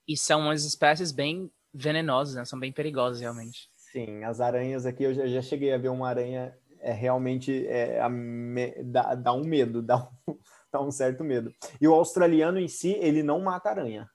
E 0.08 0.16
são 0.16 0.42
umas 0.42 0.64
espécies 0.64 1.12
bem 1.12 1.52
venenosas, 1.74 2.36
né? 2.36 2.46
São 2.46 2.60
bem 2.60 2.72
perigosas, 2.72 3.22
realmente. 3.22 3.70
Sim, 3.76 4.24
as 4.24 4.40
aranhas 4.40 4.86
aqui, 4.86 5.04
eu 5.04 5.14
já, 5.14 5.28
já 5.28 5.42
cheguei 5.42 5.74
a 5.74 5.78
ver 5.78 5.90
uma 5.90 6.08
aranha, 6.08 6.58
é 6.80 6.92
realmente 6.92 7.66
é, 7.68 8.00
a, 8.02 8.10
me, 8.10 8.72
dá, 8.84 9.16
dá 9.16 9.34
um 9.34 9.44
medo, 9.44 9.82
dá 9.84 9.98
um, 9.98 10.38
dá 10.72 10.82
um 10.82 10.92
certo 10.92 11.24
medo. 11.24 11.54
E 11.80 11.88
o 11.88 11.94
australiano 11.94 12.60
em 12.60 12.68
si, 12.68 12.94
ele 13.00 13.24
não 13.24 13.42
mata 13.42 13.70
aranha. 13.70 14.10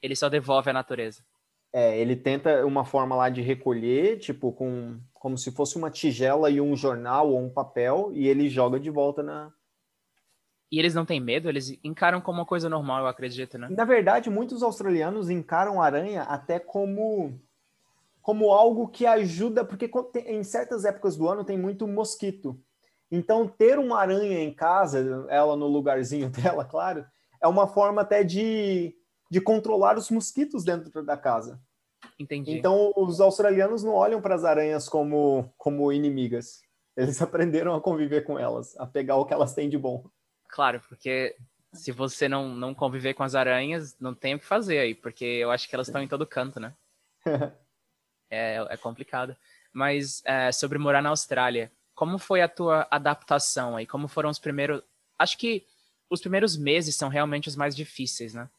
Ele 0.00 0.16
só 0.16 0.28
devolve 0.28 0.70
à 0.70 0.72
natureza. 0.72 1.24
É, 1.72 1.98
ele 1.98 2.16
tenta 2.16 2.66
uma 2.66 2.84
forma 2.84 3.16
lá 3.16 3.30
de 3.30 3.40
recolher, 3.40 4.18
tipo, 4.18 4.52
com 4.52 5.00
como 5.22 5.38
se 5.38 5.52
fosse 5.52 5.78
uma 5.78 5.88
tigela 5.88 6.50
e 6.50 6.60
um 6.60 6.74
jornal 6.74 7.30
ou 7.30 7.38
um 7.38 7.48
papel, 7.48 8.10
e 8.12 8.26
ele 8.26 8.48
joga 8.48 8.80
de 8.80 8.90
volta 8.90 9.22
na. 9.22 9.52
E 10.68 10.80
eles 10.80 10.96
não 10.96 11.06
têm 11.06 11.20
medo? 11.20 11.48
Eles 11.48 11.78
encaram 11.84 12.20
como 12.20 12.40
uma 12.40 12.44
coisa 12.44 12.68
normal, 12.68 13.02
eu 13.02 13.06
acredito, 13.06 13.56
né? 13.56 13.68
Na 13.70 13.84
verdade, 13.84 14.28
muitos 14.28 14.64
australianos 14.64 15.30
encaram 15.30 15.80
aranha 15.80 16.22
até 16.22 16.58
como 16.58 17.40
como 18.20 18.50
algo 18.50 18.88
que 18.88 19.06
ajuda, 19.06 19.64
porque 19.64 19.88
em 20.26 20.42
certas 20.42 20.84
épocas 20.84 21.16
do 21.16 21.28
ano 21.28 21.44
tem 21.44 21.56
muito 21.56 21.86
mosquito. 21.86 22.60
Então, 23.08 23.46
ter 23.46 23.78
uma 23.78 24.00
aranha 24.00 24.40
em 24.40 24.52
casa, 24.52 25.24
ela 25.28 25.54
no 25.56 25.68
lugarzinho 25.68 26.30
dela, 26.34 26.64
claro, 26.64 27.06
é 27.40 27.46
uma 27.46 27.68
forma 27.68 28.02
até 28.02 28.24
de 28.24 28.92
de 29.30 29.40
controlar 29.40 29.96
os 29.96 30.10
mosquitos 30.10 30.64
dentro 30.64 31.04
da 31.04 31.16
casa. 31.16 31.60
Entendi. 32.18 32.52
Então, 32.52 32.92
os 32.96 33.20
australianos 33.20 33.82
não 33.82 33.94
olham 33.94 34.20
para 34.20 34.34
as 34.34 34.44
aranhas 34.44 34.88
como, 34.88 35.52
como 35.56 35.92
inimigas. 35.92 36.62
Eles 36.96 37.20
aprenderam 37.22 37.74
a 37.74 37.80
conviver 37.80 38.22
com 38.22 38.38
elas, 38.38 38.76
a 38.78 38.86
pegar 38.86 39.16
o 39.16 39.24
que 39.24 39.34
elas 39.34 39.54
têm 39.54 39.68
de 39.68 39.78
bom. 39.78 40.04
Claro, 40.48 40.80
porque 40.88 41.36
se 41.72 41.90
você 41.90 42.28
não, 42.28 42.54
não 42.54 42.74
conviver 42.74 43.14
com 43.14 43.22
as 43.22 43.34
aranhas, 43.34 43.96
não 43.98 44.14
tem 44.14 44.34
o 44.34 44.38
que 44.38 44.44
fazer 44.44 44.78
aí, 44.78 44.94
porque 44.94 45.24
eu 45.24 45.50
acho 45.50 45.68
que 45.68 45.74
elas 45.74 45.88
estão 45.88 46.02
em 46.02 46.08
todo 46.08 46.26
canto, 46.26 46.60
né? 46.60 46.74
é, 48.30 48.56
é 48.68 48.76
complicado. 48.76 49.36
Mas 49.72 50.22
é, 50.24 50.52
sobre 50.52 50.78
morar 50.78 51.00
na 51.00 51.08
Austrália, 51.08 51.72
como 51.94 52.18
foi 52.18 52.42
a 52.42 52.48
tua 52.48 52.86
adaptação 52.90 53.76
aí? 53.76 53.86
Como 53.86 54.06
foram 54.06 54.28
os 54.28 54.38
primeiros. 54.38 54.82
Acho 55.18 55.38
que 55.38 55.66
os 56.10 56.20
primeiros 56.20 56.56
meses 56.58 56.94
são 56.94 57.08
realmente 57.08 57.48
os 57.48 57.56
mais 57.56 57.74
difíceis, 57.74 58.34
né? 58.34 58.50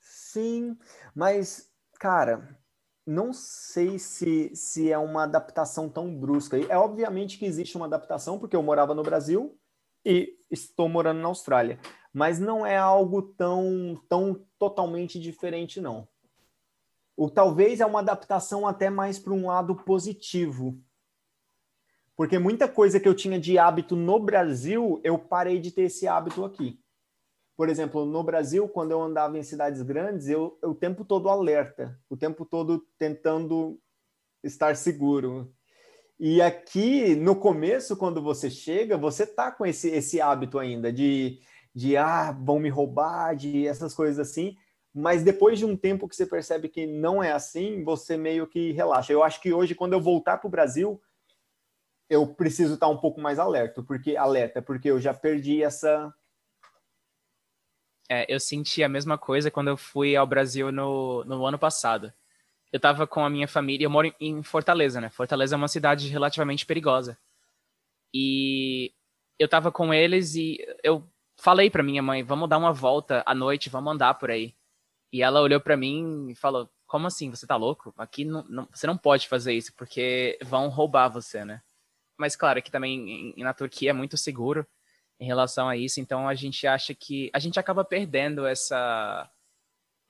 Sim, 0.00 0.78
mas, 1.14 1.71
cara, 2.02 2.58
não 3.06 3.32
sei 3.32 3.96
se, 3.96 4.50
se 4.56 4.90
é 4.90 4.98
uma 4.98 5.22
adaptação 5.22 5.88
tão 5.88 6.12
brusca. 6.12 6.58
É 6.58 6.76
obviamente 6.76 7.38
que 7.38 7.44
existe 7.44 7.76
uma 7.76 7.86
adaptação, 7.86 8.40
porque 8.40 8.56
eu 8.56 8.62
morava 8.62 8.92
no 8.92 9.04
Brasil 9.04 9.56
e 10.04 10.36
estou 10.50 10.88
morando 10.88 11.20
na 11.20 11.28
Austrália, 11.28 11.78
mas 12.12 12.40
não 12.40 12.66
é 12.66 12.76
algo 12.76 13.22
tão, 13.22 13.96
tão 14.08 14.44
totalmente 14.58 15.20
diferente, 15.20 15.80
não. 15.80 16.08
O 17.16 17.30
talvez 17.30 17.80
é 17.80 17.86
uma 17.86 18.00
adaptação 18.00 18.66
até 18.66 18.90
mais 18.90 19.20
para 19.20 19.32
um 19.32 19.46
lado 19.46 19.76
positivo. 19.76 20.82
Porque 22.16 22.36
muita 22.36 22.66
coisa 22.66 22.98
que 22.98 23.06
eu 23.06 23.14
tinha 23.14 23.38
de 23.38 23.58
hábito 23.58 23.94
no 23.94 24.18
Brasil, 24.18 25.00
eu 25.04 25.16
parei 25.16 25.60
de 25.60 25.70
ter 25.70 25.82
esse 25.82 26.08
hábito 26.08 26.44
aqui. 26.44 26.81
Por 27.62 27.68
exemplo, 27.68 28.04
no 28.04 28.24
Brasil, 28.24 28.68
quando 28.68 28.90
eu 28.90 29.00
andava 29.00 29.38
em 29.38 29.42
cidades 29.44 29.82
grandes, 29.82 30.28
eu, 30.28 30.58
eu 30.60 30.70
o 30.70 30.74
tempo 30.74 31.04
todo 31.04 31.28
alerta, 31.28 31.96
o 32.10 32.16
tempo 32.16 32.44
todo 32.44 32.84
tentando 32.98 33.78
estar 34.42 34.74
seguro. 34.74 35.54
E 36.18 36.42
aqui, 36.42 37.14
no 37.14 37.36
começo, 37.36 37.96
quando 37.96 38.20
você 38.20 38.50
chega, 38.50 38.98
você 38.98 39.24
tá 39.24 39.52
com 39.52 39.64
esse, 39.64 39.88
esse 39.90 40.20
hábito 40.20 40.58
ainda 40.58 40.92
de, 40.92 41.38
de, 41.72 41.96
ah, 41.96 42.32
vão 42.32 42.58
me 42.58 42.68
roubar, 42.68 43.36
de 43.36 43.64
essas 43.64 43.94
coisas 43.94 44.18
assim. 44.18 44.56
Mas 44.92 45.22
depois 45.22 45.56
de 45.56 45.64
um 45.64 45.76
tempo 45.76 46.08
que 46.08 46.16
você 46.16 46.26
percebe 46.26 46.68
que 46.68 46.84
não 46.84 47.22
é 47.22 47.30
assim, 47.30 47.84
você 47.84 48.16
meio 48.16 48.44
que 48.44 48.72
relaxa. 48.72 49.12
Eu 49.12 49.22
acho 49.22 49.40
que 49.40 49.52
hoje, 49.52 49.76
quando 49.76 49.92
eu 49.92 50.00
voltar 50.00 50.38
para 50.38 50.48
o 50.48 50.50
Brasil, 50.50 51.00
eu 52.10 52.26
preciso 52.26 52.74
estar 52.74 52.88
um 52.88 52.98
pouco 52.98 53.20
mais 53.20 53.38
alerta, 53.38 53.84
porque 53.84 54.16
alerta, 54.16 54.60
porque 54.60 54.90
eu 54.90 55.00
já 55.00 55.14
perdi 55.14 55.62
essa. 55.62 56.12
É, 58.12 58.26
eu 58.28 58.38
senti 58.38 58.84
a 58.84 58.90
mesma 58.90 59.16
coisa 59.16 59.50
quando 59.50 59.68
eu 59.68 59.76
fui 59.76 60.14
ao 60.14 60.26
Brasil 60.26 60.70
no, 60.70 61.24
no 61.24 61.46
ano 61.46 61.58
passado. 61.58 62.12
Eu 62.70 62.76
estava 62.76 63.06
com 63.06 63.24
a 63.24 63.30
minha 63.30 63.48
família, 63.48 63.86
eu 63.86 63.90
moro 63.90 64.14
em 64.20 64.42
Fortaleza, 64.42 65.00
né? 65.00 65.08
Fortaleza 65.08 65.54
é 65.54 65.56
uma 65.56 65.66
cidade 65.66 66.08
relativamente 66.08 66.66
perigosa. 66.66 67.18
E 68.12 68.92
eu 69.38 69.46
estava 69.46 69.72
com 69.72 69.94
eles 69.94 70.34
e 70.34 70.58
eu 70.84 71.08
falei 71.38 71.70
para 71.70 71.82
minha 71.82 72.02
mãe, 72.02 72.22
vamos 72.22 72.50
dar 72.50 72.58
uma 72.58 72.70
volta 72.70 73.22
à 73.24 73.34
noite, 73.34 73.70
vamos 73.70 73.94
andar 73.94 74.12
por 74.18 74.30
aí. 74.30 74.54
E 75.10 75.22
ela 75.22 75.40
olhou 75.40 75.60
para 75.60 75.74
mim 75.74 76.28
e 76.28 76.34
falou, 76.34 76.68
como 76.86 77.06
assim? 77.06 77.30
Você 77.30 77.46
tá 77.46 77.56
louco? 77.56 77.94
Aqui 77.96 78.26
não, 78.26 78.44
não, 78.44 78.68
você 78.70 78.86
não 78.86 78.98
pode 78.98 79.26
fazer 79.26 79.54
isso, 79.54 79.72
porque 79.74 80.38
vão 80.42 80.68
roubar 80.68 81.08
você, 81.08 81.46
né? 81.46 81.62
Mas 82.18 82.36
claro 82.36 82.62
que 82.62 82.70
também 82.70 83.32
na 83.38 83.54
Turquia 83.54 83.88
é 83.88 83.94
muito 83.94 84.18
seguro 84.18 84.66
em 85.22 85.24
relação 85.24 85.68
a 85.68 85.76
isso, 85.76 86.00
então 86.00 86.28
a 86.28 86.34
gente 86.34 86.66
acha 86.66 86.92
que 86.92 87.30
a 87.32 87.38
gente 87.38 87.60
acaba 87.60 87.84
perdendo 87.84 88.44
essa 88.44 89.30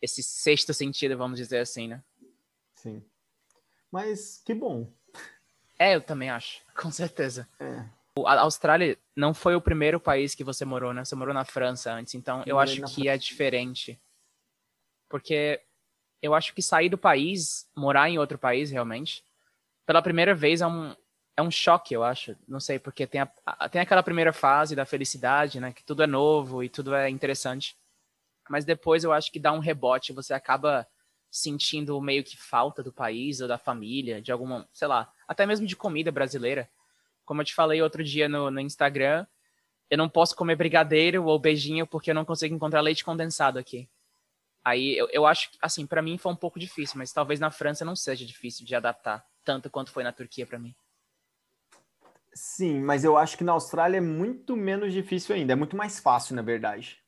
esse 0.01 0.23
sexto 0.23 0.73
sentido, 0.73 1.19
vamos 1.19 1.39
dizer 1.39 1.59
assim, 1.59 1.87
né? 1.87 2.03
Sim. 2.75 3.05
Mas 3.91 4.41
que 4.43 4.55
bom. 4.55 4.91
É, 5.79 5.95
eu 5.95 6.01
também 6.01 6.31
acho, 6.31 6.63
com 6.75 6.91
certeza. 6.91 7.47
É. 7.61 7.85
A 8.25 8.41
Austrália 8.41 8.99
não 9.15 9.35
foi 9.35 9.55
o 9.55 9.61
primeiro 9.61 10.01
país 10.01 10.35
que 10.35 10.43
você 10.43 10.65
morou, 10.65 10.95
né? 10.95 11.05
Você 11.05 11.15
morou 11.15 11.35
na 11.35 11.45
França 11.45 11.93
antes, 11.93 12.15
então 12.15 12.41
eu, 12.41 12.53
eu 12.53 12.59
acho 12.59 12.77
que 12.77 12.81
França. 12.81 13.09
é 13.11 13.19
diferente. 13.19 14.01
Porque 15.11 15.61
eu 16.23 16.35
acho 16.35 16.55
que 16.55 16.63
sair 16.63 16.89
do 16.89 16.97
país, 16.97 17.69
morar 17.77 18.09
em 18.09 18.19
outro 18.19 18.39
país 18.39 18.71
realmente, 18.71 19.23
pela 19.85 20.01
primeira 20.01 20.35
vez 20.35 20.63
é 20.63 20.67
um, 20.67 20.97
é 21.37 21.43
um 21.43 21.51
choque, 21.51 21.95
eu 21.95 22.05
acho. 22.05 22.37
Não 22.47 22.61
sei, 22.61 22.79
porque 22.79 23.07
tem, 23.07 23.21
a, 23.21 23.69
tem 23.69 23.81
aquela 23.81 24.03
primeira 24.03 24.33
fase 24.33 24.77
da 24.77 24.85
felicidade, 24.85 25.61
né? 25.61 25.73
Que 25.73 25.85
tudo 25.85 26.03
é 26.03 26.07
novo 26.07 26.63
e 26.63 26.69
tudo 26.69 26.95
é 26.95 27.09
interessante. 27.09 27.77
Mas 28.49 28.65
depois 28.65 29.05
eu 29.05 29.13
acho 29.13 29.31
que 29.33 29.39
dá 29.39 29.53
um 29.53 29.59
rebote, 29.59 30.13
você 30.13 30.35
acaba 30.35 30.87
sentindo 31.31 31.99
meio 32.01 32.23
que 32.23 32.37
falta 32.37 32.83
do 32.83 32.93
país 32.93 33.41
ou 33.41 33.49
da 33.49 33.57
família, 33.57 34.21
de 34.21 34.31
alguma, 34.31 34.69
sei 34.73 34.87
lá, 34.87 35.11
até 35.27 35.47
mesmo 35.47 35.67
de 35.67 35.75
comida 35.75 36.13
brasileira. 36.13 36.69
Como 37.25 37.41
eu 37.41 37.45
te 37.47 37.55
falei 37.55 37.81
outro 37.81 38.05
dia 38.05 38.29
no, 38.29 38.51
no 38.51 38.61
Instagram, 38.61 39.27
eu 39.89 39.97
não 39.97 40.09
posso 40.09 40.37
comer 40.37 40.57
brigadeiro 40.57 41.25
ou 41.25 41.39
beijinho 41.39 41.87
porque 41.87 42.11
eu 42.11 42.15
não 42.15 42.25
consigo 42.25 42.55
encontrar 42.55 42.83
leite 42.83 43.05
condensado 43.05 43.59
aqui. 43.59 43.89
Aí 44.65 44.97
eu, 44.97 45.09
eu 45.11 45.27
acho 45.27 45.51
que, 45.51 45.59
assim, 45.63 45.87
para 45.87 46.03
mim 46.03 46.19
foi 46.19 46.33
um 46.33 46.37
pouco 46.37 46.59
difícil, 46.59 46.99
mas 46.99 47.13
talvez 47.13 47.41
na 47.41 47.51
França 47.51 47.85
não 47.85 47.97
seja 47.97 48.25
difícil 48.27 48.67
de 48.67 48.75
adaptar, 48.75 49.25
tanto 49.43 49.71
quanto 49.71 49.91
foi 49.91 50.05
na 50.05 50.13
Turquia 50.13 50.47
para 50.47 50.59
mim. 50.59 50.75
Sim, 52.35 52.81
mas 52.81 53.05
eu 53.05 53.17
acho 53.17 53.37
que 53.37 53.45
na 53.45 53.53
Austrália 53.53 53.99
é 53.99 54.01
muito 54.01 54.57
menos 54.57 54.93
difícil 54.93 55.35
ainda, 55.35 55.53
é 55.53 55.57
muito 55.57 55.77
mais 55.77 56.01
fácil, 56.01 56.35
na 56.35 56.43
verdade. 56.43 56.99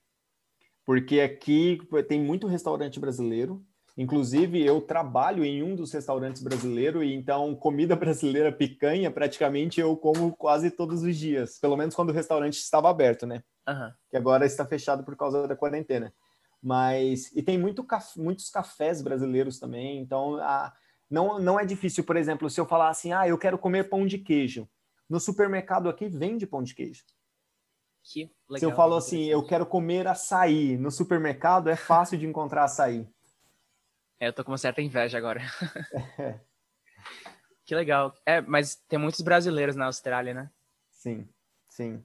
Porque 0.84 1.20
aqui 1.20 1.80
tem 2.06 2.20
muito 2.20 2.46
restaurante 2.46 3.00
brasileiro, 3.00 3.64
Inclusive, 3.96 4.60
eu 4.64 4.80
trabalho 4.80 5.44
em 5.44 5.62
um 5.62 5.76
dos 5.76 5.92
restaurantes 5.92 6.42
brasileiros 6.42 7.04
e 7.04 7.14
então 7.14 7.54
comida 7.54 7.94
brasileira 7.94 8.50
picanha 8.50 9.10
praticamente 9.10 9.80
eu 9.80 9.96
como 9.96 10.34
quase 10.34 10.70
todos 10.70 11.02
os 11.02 11.16
dias, 11.16 11.58
pelo 11.58 11.76
menos 11.76 11.94
quando 11.94 12.10
o 12.10 12.12
restaurante 12.12 12.54
estava 12.54 12.90
aberto, 12.90 13.24
né? 13.24 13.42
Uhum. 13.68 13.92
Que 14.10 14.16
agora 14.16 14.44
está 14.44 14.66
fechado 14.66 15.04
por 15.04 15.16
causa 15.16 15.46
da 15.46 15.54
quarentena. 15.54 16.12
Mas 16.60 17.30
e 17.36 17.42
tem 17.42 17.56
muito 17.56 17.86
muitos 18.16 18.50
cafés 18.50 19.00
brasileiros 19.00 19.60
também, 19.60 20.00
então 20.00 20.36
a... 20.36 20.72
não 21.08 21.38
não 21.38 21.60
é 21.60 21.64
difícil, 21.64 22.02
por 22.02 22.16
exemplo, 22.16 22.50
se 22.50 22.60
eu 22.60 22.66
falar 22.66 22.88
assim, 22.88 23.12
ah, 23.12 23.28
eu 23.28 23.38
quero 23.38 23.58
comer 23.58 23.88
pão 23.88 24.06
de 24.06 24.18
queijo, 24.18 24.68
no 25.08 25.20
supermercado 25.20 25.88
aqui 25.88 26.08
vende 26.08 26.46
pão 26.46 26.62
de 26.62 26.74
queijo. 26.74 27.04
Que 28.02 28.30
legal, 28.48 28.58
se 28.58 28.64
eu 28.66 28.76
falo 28.76 28.96
assim, 28.96 29.24
eu 29.24 29.42
quero 29.42 29.64
comer 29.64 30.06
açaí, 30.06 30.76
no 30.76 30.90
supermercado 30.90 31.70
é 31.70 31.76
fácil 31.76 32.18
de 32.18 32.26
encontrar 32.26 32.64
açaí. 32.64 33.08
É, 34.20 34.28
eu 34.28 34.32
tô 34.32 34.44
com 34.44 34.52
uma 34.52 34.58
certa 34.58 34.82
inveja 34.82 35.16
agora. 35.16 35.40
que 37.64 37.74
legal. 37.74 38.14
É, 38.26 38.40
mas 38.42 38.76
tem 38.88 38.98
muitos 38.98 39.22
brasileiros 39.22 39.74
na 39.74 39.86
Austrália, 39.86 40.34
né? 40.34 40.50
Sim, 40.90 41.28
sim. 41.68 42.04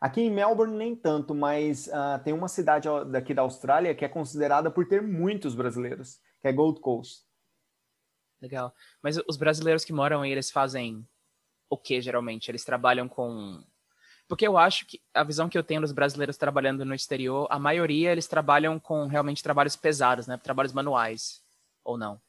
Aqui 0.00 0.20
em 0.20 0.30
Melbourne 0.30 0.76
nem 0.76 0.94
tanto, 0.94 1.34
mas 1.34 1.88
uh, 1.88 2.22
tem 2.22 2.32
uma 2.32 2.48
cidade 2.48 2.88
daqui 3.10 3.34
da 3.34 3.42
Austrália 3.42 3.94
que 3.94 4.04
é 4.04 4.08
considerada 4.08 4.70
por 4.70 4.86
ter 4.86 5.02
muitos 5.02 5.54
brasileiros, 5.54 6.20
que 6.40 6.46
é 6.46 6.52
Gold 6.52 6.80
Coast. 6.80 7.26
Legal. 8.40 8.72
Mas 9.02 9.18
os 9.26 9.36
brasileiros 9.36 9.84
que 9.84 9.92
moram 9.92 10.22
aí, 10.22 10.30
eles 10.30 10.50
fazem 10.50 11.06
o 11.68 11.76
que 11.76 12.00
geralmente? 12.00 12.50
Eles 12.50 12.64
trabalham 12.64 13.08
com 13.08 13.62
porque 14.28 14.46
eu 14.46 14.58
acho 14.58 14.86
que 14.86 15.00
a 15.14 15.24
visão 15.24 15.48
que 15.48 15.56
eu 15.56 15.62
tenho 15.62 15.80
dos 15.80 15.90
brasileiros 15.90 16.36
trabalhando 16.36 16.84
no 16.84 16.94
exterior, 16.94 17.46
a 17.50 17.58
maioria 17.58 18.12
eles 18.12 18.28
trabalham 18.28 18.78
com 18.78 19.06
realmente 19.06 19.42
trabalhos 19.42 19.74
pesados, 19.74 20.26
né? 20.26 20.36
Trabalhos 20.36 20.74
manuais 20.74 21.42
ou 21.82 21.96
não? 21.96 22.20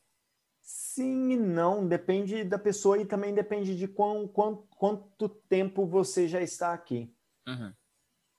Sim 0.61 1.31
e 1.31 1.35
não, 1.35 1.85
depende 1.85 2.43
da 2.45 2.57
pessoa 2.57 2.97
e 2.97 3.05
também 3.05 3.33
depende 3.33 3.77
de 3.77 3.87
quão, 3.87 4.27
quanto, 4.27 4.63
quanto 4.77 5.27
tempo 5.27 5.85
você 5.85 6.25
já 6.25 6.41
está 6.41 6.73
aqui. 6.73 7.13
Uhum. 7.45 7.73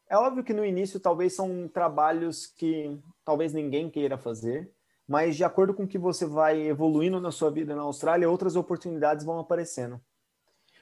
É 0.09 0.17
óbvio 0.17 0.43
que 0.43 0.55
no 0.55 0.65
início 0.65 0.99
talvez 0.99 1.35
são 1.35 1.69
trabalhos 1.69 2.47
que 2.47 2.99
talvez 3.25 3.53
ninguém 3.53 3.91
queira 3.91 4.17
fazer, 4.17 4.73
mas 5.07 5.37
de 5.37 5.45
acordo 5.45 5.75
com 5.75 5.87
que 5.87 5.99
você 5.99 6.25
vai 6.25 6.61
evoluindo 6.63 7.21
na 7.21 7.31
sua 7.31 7.51
vida 7.51 7.77
na 7.77 7.83
Austrália, 7.83 8.31
outras 8.31 8.57
oportunidades 8.57 9.25
vão 9.25 9.39
aparecendo. 9.39 10.01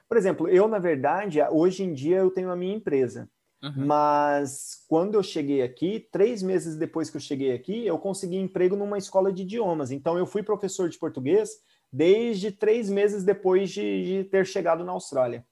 Por 0.09 0.17
exemplo, 0.17 0.49
eu, 0.49 0.67
na 0.67 0.79
verdade, 0.79 1.41
hoje 1.51 1.85
em 1.85 1.93
dia 1.93 2.19
eu 2.19 2.31
tenho 2.31 2.51
a 2.51 2.57
minha 2.57 2.75
empresa. 2.75 3.29
Uhum. 3.63 3.87
Mas 3.87 4.85
quando 4.89 5.15
eu 5.15 5.23
cheguei 5.23 5.63
aqui, 5.63 6.09
três 6.13 6.43
meses 6.43 6.77
depois 6.77 7.11
que 7.11 7.17
eu 7.17 7.21
cheguei 7.21 7.53
aqui, 7.53 7.87
eu 7.87 7.99
consegui 7.99 8.37
emprego 8.37 8.77
numa 8.77 8.97
escola 8.97 9.33
de 9.33 9.43
idiomas. 9.43 9.91
Então 9.91 10.17
eu 10.17 10.27
fui 10.27 10.43
professor 10.43 10.89
de 10.89 10.99
português 10.99 11.51
desde 11.93 12.53
três 12.53 12.89
meses 12.89 13.25
depois 13.25 13.71
de, 13.71 14.05
de 14.05 14.25
ter 14.25 14.47
chegado 14.47 14.85
na 14.85 14.93
Austrália. 14.93 15.45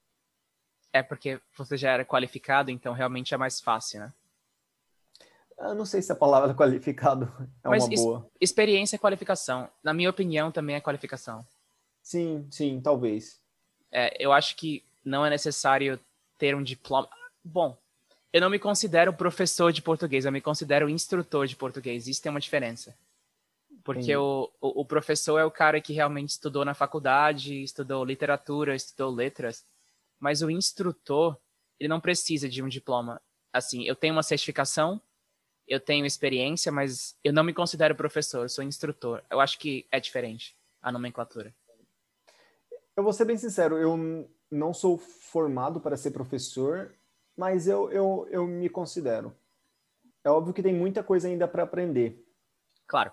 É 0.92 1.02
porque 1.02 1.40
você 1.56 1.76
já 1.76 1.90
era 1.90 2.04
qualificado, 2.04 2.70
então 2.70 2.94
realmente 2.94 3.34
é 3.34 3.36
mais 3.36 3.60
fácil, 3.60 4.00
né? 4.00 4.12
Eu 5.58 5.74
não 5.74 5.86
sei 5.86 6.00
se 6.00 6.12
a 6.12 6.16
palavra 6.16 6.54
qualificado 6.54 7.32
é 7.64 7.68
Mas 7.68 7.84
uma 7.84 7.96
boa. 7.96 8.30
Experiência 8.40 8.96
é 8.96 8.98
qualificação. 8.98 9.68
Na 9.82 9.92
minha 9.92 10.10
opinião, 10.10 10.52
também 10.52 10.76
é 10.76 10.80
qualificação. 10.80 11.44
Sim, 12.02 12.46
sim, 12.50 12.80
talvez. 12.80 13.40
É, 13.90 14.16
eu 14.18 14.32
acho 14.32 14.56
que 14.56 14.82
não 15.04 15.24
é 15.24 15.30
necessário 15.30 15.98
ter 16.38 16.54
um 16.54 16.62
diploma. 16.62 17.08
Bom, 17.44 17.76
eu 18.32 18.40
não 18.40 18.50
me 18.50 18.58
considero 18.58 19.12
professor 19.12 19.72
de 19.72 19.80
português, 19.80 20.24
eu 20.24 20.32
me 20.32 20.40
considero 20.40 20.88
instrutor 20.88 21.46
de 21.46 21.56
português. 21.56 22.06
Isso 22.06 22.22
tem 22.22 22.30
uma 22.30 22.40
diferença. 22.40 22.94
Porque 23.82 24.16
o, 24.16 24.50
o, 24.60 24.80
o, 24.80 24.84
professor 24.84 25.38
é 25.38 25.44
o 25.44 25.50
cara 25.50 25.80
que 25.80 25.92
realmente 25.92 26.30
estudou 26.30 26.64
na 26.64 26.74
faculdade, 26.74 27.62
estudou 27.62 28.04
literatura, 28.04 28.74
estudou 28.74 29.14
letras. 29.14 29.64
Mas 30.18 30.42
o 30.42 30.50
instrutor, 30.50 31.36
ele 31.78 31.88
não 31.88 32.00
precisa 32.00 32.48
de 32.48 32.60
um 32.60 32.68
diploma. 32.68 33.22
Assim, 33.52 33.84
eu 33.84 33.94
tenho 33.94 34.12
uma 34.12 34.24
certificação, 34.24 35.00
eu 35.68 35.78
tenho 35.78 36.04
experiência, 36.04 36.72
mas 36.72 37.16
eu 37.22 37.32
não 37.32 37.44
me 37.44 37.54
considero 37.54 37.94
professor, 37.94 38.42
eu 38.42 38.48
sou 38.48 38.64
instrutor. 38.64 39.22
Eu 39.30 39.38
acho 39.40 39.56
que 39.56 39.86
é 39.90 40.00
diferente 40.00 40.56
a 40.82 40.90
nomenclatura. 40.90 41.54
Eu 42.96 43.02
vou 43.02 43.12
ser 43.12 43.26
bem 43.26 43.36
sincero, 43.36 43.76
eu 43.76 44.28
não 44.50 44.72
sou 44.72 44.96
formado 44.96 45.80
para 45.80 45.96
ser 45.96 46.12
professor, 46.12 46.94
mas 47.36 47.66
eu, 47.68 47.90
eu, 47.90 48.26
eu 48.30 48.46
me 48.46 48.68
considero. 48.68 49.36
É 50.24 50.30
óbvio 50.30 50.54
que 50.54 50.62
tem 50.62 50.74
muita 50.74 51.02
coisa 51.02 51.28
ainda 51.28 51.46
para 51.46 51.62
aprender. 51.62 52.24
Claro. 52.86 53.12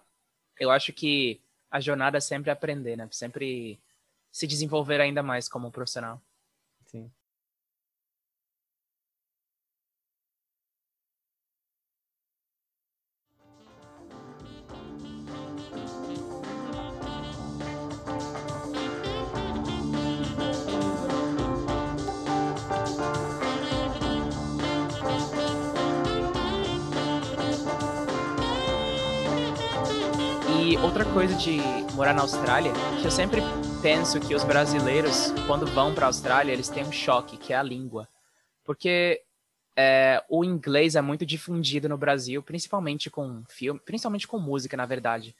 Eu 0.59 0.71
acho 0.71 0.93
que 0.93 1.41
a 1.69 1.79
jornada 1.79 2.17
é 2.17 2.21
sempre 2.21 2.49
aprender, 2.49 2.95
né? 2.95 3.07
Sempre 3.11 3.79
se 4.31 4.47
desenvolver 4.47 5.01
ainda 5.01 5.21
mais 5.21 5.49
como 5.49 5.71
profissional. 5.71 6.21
Sim. 6.85 7.11
Outra 30.83 31.05
coisa 31.05 31.33
de 31.35 31.59
morar 31.95 32.13
na 32.13 32.23
Austrália, 32.23 32.73
que 32.99 33.07
eu 33.07 33.11
sempre 33.11 33.39
penso 33.81 34.19
que 34.19 34.35
os 34.35 34.43
brasileiros, 34.43 35.31
quando 35.47 35.65
vão 35.65 35.95
para 35.95 36.05
a 36.05 36.09
Austrália, 36.09 36.51
eles 36.51 36.67
têm 36.67 36.83
um 36.83 36.91
choque, 36.91 37.37
que 37.37 37.53
é 37.53 37.55
a 37.55 37.63
língua. 37.63 38.07
Porque 38.65 39.21
é, 39.77 40.21
o 40.29 40.43
inglês 40.43 40.95
é 40.95 41.01
muito 41.01 41.25
difundido 41.25 41.87
no 41.87 41.97
Brasil, 41.97 42.43
principalmente 42.43 43.09
com 43.09 43.43
filme, 43.47 43.79
principalmente 43.79 44.27
com 44.27 44.37
música, 44.37 44.75
na 44.75 44.85
verdade. 44.85 45.33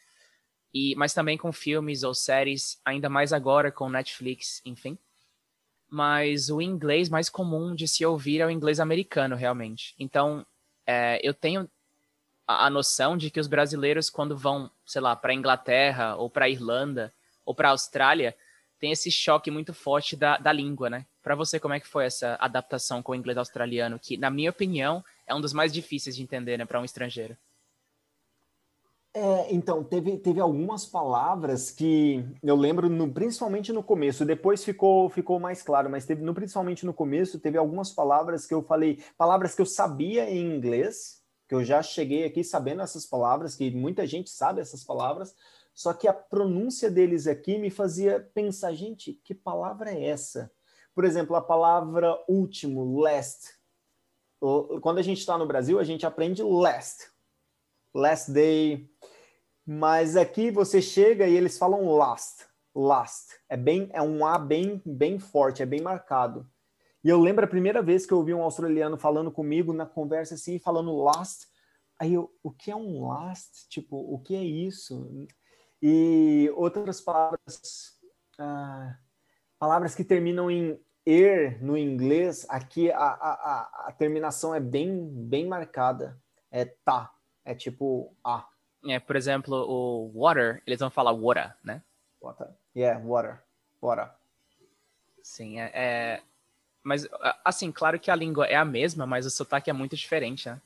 E, 0.74 0.96
mas 0.96 1.14
também 1.14 1.38
com 1.38 1.52
filmes 1.52 2.04
ou 2.04 2.16
séries, 2.16 2.80
ainda 2.86 3.10
mais 3.10 3.34
agora 3.34 3.70
com 3.70 3.90
Netflix, 3.90 4.62
enfim. 4.66 4.98
mas 5.90 6.50
o 6.50 6.62
inglês 6.62 7.10
mais 7.10 7.30
comum 7.30 7.76
de 7.76 7.88
se 7.88 8.06
ouvir 8.06 8.40
é 8.40 8.46
o 8.46 8.50
inglês 8.50 8.80
americano, 8.80 9.36
realmente. 9.36 9.94
Então, 10.00 10.46
é, 10.88 11.20
eu 11.22 11.34
tenho 11.34 11.70
a, 12.48 12.68
a, 12.68 12.70
noção 12.70 13.18
de 13.18 13.30
que 13.30 13.40
os 13.40 13.48
brasileiros, 13.48 14.10
quando 14.10 14.38
vão, 14.38 14.70
sei 14.86 15.02
lá, 15.02 15.16
para 15.16 15.32
a 15.32 15.36
Inglaterra, 15.36 16.16
ou 16.16 16.30
para 16.30 16.46
a 16.46 16.50
Irlanda, 16.50 17.14
ou 17.46 17.54
para 17.54 17.70
a 17.70 17.72
Austrália, 17.72 18.36
tem 18.80 18.92
esse 18.92 19.10
choque 19.10 19.50
muito 19.50 19.74
forte 19.74 20.16
da, 20.16 20.38
da 20.38 20.52
língua, 20.52 20.90
né? 20.90 21.06
Para 21.22 21.36
você, 21.36 21.60
como 21.60 21.74
é 21.74 21.80
que 21.80 21.88
foi 21.88 22.06
essa 22.06 22.36
adaptação 22.40 23.02
com 23.02 23.14
o 23.14 23.16
inglês 23.16 23.38
australiano, 23.38 23.98
que, 23.98 24.18
na 24.18 24.30
minha 24.30 24.50
opinião, 24.50 25.04
é 25.26 25.34
um 25.34 25.40
dos 25.40 25.54
mais 25.54 25.72
difíceis 25.72 26.16
de 26.18 26.22
entender, 26.22 26.58
né, 26.58 26.66
para 26.66 26.82
um 26.82 26.86
estrangeiro? 26.86 27.38
É, 29.16 29.54
então, 29.54 29.84
teve, 29.84 30.18
teve 30.18 30.42
algumas 30.42 30.86
palavras 30.86 31.72
que 31.72 32.26
eu 32.42 32.56
lembro, 32.56 32.90
no, 32.90 33.08
principalmente 33.10 33.72
no 33.72 33.84
começo, 33.84 34.26
depois 34.26 34.66
ficou, 34.66 35.08
ficou 35.08 35.40
mais 35.40 35.62
claro, 35.62 35.90
mas 35.90 36.06
teve, 36.06 36.24
no, 36.24 36.34
principalmente 36.34 36.86
no 36.86 36.94
começo, 36.94 37.40
teve 37.40 37.58
algumas 37.58 37.92
palavras 37.92 38.46
que 38.46 38.54
eu 38.54 38.64
falei, 38.64 39.02
palavras 39.16 39.56
que 39.56 39.62
eu 39.62 39.66
sabia 39.66 40.30
em 40.30 40.56
inglês, 40.56 41.23
que 41.54 41.58
eu 41.58 41.64
já 41.64 41.84
cheguei 41.84 42.26
aqui 42.26 42.44
sabendo 42.44 42.82
essas 42.82 43.06
palavras, 43.06 43.56
que 43.56 43.70
muita 43.70 44.08
gente 44.08 44.32
sabe 44.32 44.60
essas 44.60 44.84
palavras, 44.84 45.36
só 45.72 45.94
que 45.94 46.08
a 46.08 46.14
pronúncia 46.14 46.90
deles 46.90 47.28
aqui 47.28 47.60
me 47.60 47.70
fazia 47.70 48.28
pensar, 48.34 48.74
gente, 48.74 49.14
que 49.24 49.36
palavra 49.36 49.92
é 49.92 50.06
essa? 50.06 50.52
Por 50.96 51.06
exemplo, 51.06 51.36
a 51.36 51.42
palavra 51.42 52.18
último, 52.28 53.00
last. 53.00 53.52
Quando 54.82 54.98
a 54.98 55.04
gente 55.04 55.20
está 55.20 55.38
no 55.38 55.46
Brasil, 55.46 55.78
a 55.78 55.84
gente 55.84 56.08
aprende 56.08 56.42
last, 56.42 57.12
last 57.94 58.32
day. 58.32 58.90
Mas 59.64 60.18
aqui 60.18 60.50
você 60.50 60.82
chega 60.82 61.28
e 61.28 61.36
eles 61.36 61.56
falam 61.56 61.88
last, 61.96 62.48
last. 62.74 63.36
É 63.48 63.56
bem 63.56 63.92
é 63.94 64.02
um 64.02 64.26
A 64.26 64.40
bem 64.40 64.82
bem 64.84 65.20
forte, 65.20 65.62
é 65.62 65.68
bem 65.68 65.82
marcado. 65.82 66.50
E 67.04 67.10
eu 67.10 67.20
lembro 67.20 67.44
a 67.44 67.50
primeira 67.50 67.82
vez 67.82 68.06
que 68.06 68.14
eu 68.14 68.18
ouvi 68.18 68.34
um 68.34 68.42
australiano 68.42 68.98
falando 68.98 69.32
comigo 69.32 69.74
na 69.74 69.86
conversa 69.86 70.36
assim, 70.36 70.58
falando 70.58 70.96
last. 70.96 71.48
Aí 72.00 72.14
eu, 72.14 72.34
o 72.42 72.50
que 72.50 72.72
é 72.72 72.76
um 72.76 73.06
last? 73.06 73.68
Tipo, 73.68 73.98
o 73.98 74.20
que 74.20 74.36
é 74.36 74.44
isso? 74.44 75.28
E 75.82 76.50
outras 76.56 77.02
palavras, 77.02 78.00
ah, 78.40 78.98
palavras 79.60 79.94
que 79.94 80.04
terminam 80.04 80.50
em 80.50 80.80
er 81.06 81.62
no 81.62 81.78
inglês, 81.78 82.46
aqui 82.50 82.90
a, 82.90 82.98
a, 82.98 83.88
a 83.88 83.92
terminação 83.92 84.56
é 84.56 84.60
bem, 84.60 85.06
bem 85.06 85.46
marcada. 85.46 86.18
É 86.50 86.66
tá. 86.66 87.14
É 87.44 87.54
tipo 87.54 88.16
A. 88.24 88.48
É, 88.88 89.00
por 89.00 89.16
exemplo, 89.16 89.56
o 89.56 90.12
water, 90.14 90.62
eles 90.66 90.80
vão 90.80 90.90
falar 90.90 91.12
water, 91.12 91.56
né? 91.64 91.84
Water. 92.22 92.48
Yeah, 92.76 93.06
water. 93.06 93.44
Water. 93.82 94.12
Sim, 95.22 95.60
é, 95.60 95.72
é, 95.74 96.22
Mas, 96.84 97.08
assim, 97.46 97.72
claro 97.72 98.00
que 98.00 98.12
a 98.12 98.16
língua 98.16 98.46
é 98.46 98.56
a 98.56 98.66
mesma, 98.66 99.06
mas 99.08 99.26
o 99.26 99.30
sotaque 99.30 99.70
é 99.70 99.74
muito 99.74 99.96
diferente, 99.96 100.50
né? 100.50 100.62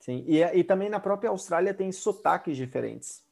Sim, 0.00 0.24
e, 0.26 0.40
e 0.40 0.64
também 0.64 0.88
na 0.88 0.98
própria 0.98 1.30
Austrália 1.30 1.74
tem 1.74 1.92
sotaques 1.92 2.56
diferentes. 2.56 3.22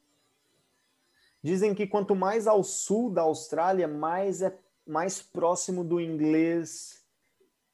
Dizem 1.43 1.75
que 1.75 1.87
quanto 1.87 2.15
mais 2.15 2.47
ao 2.47 2.63
sul 2.63 3.11
da 3.11 3.23
Austrália, 3.23 3.89
mais 3.89 4.43
é 4.43 4.57
mais 4.87 5.23
próximo 5.23 5.83
do 5.83 6.01
inglês 6.01 7.03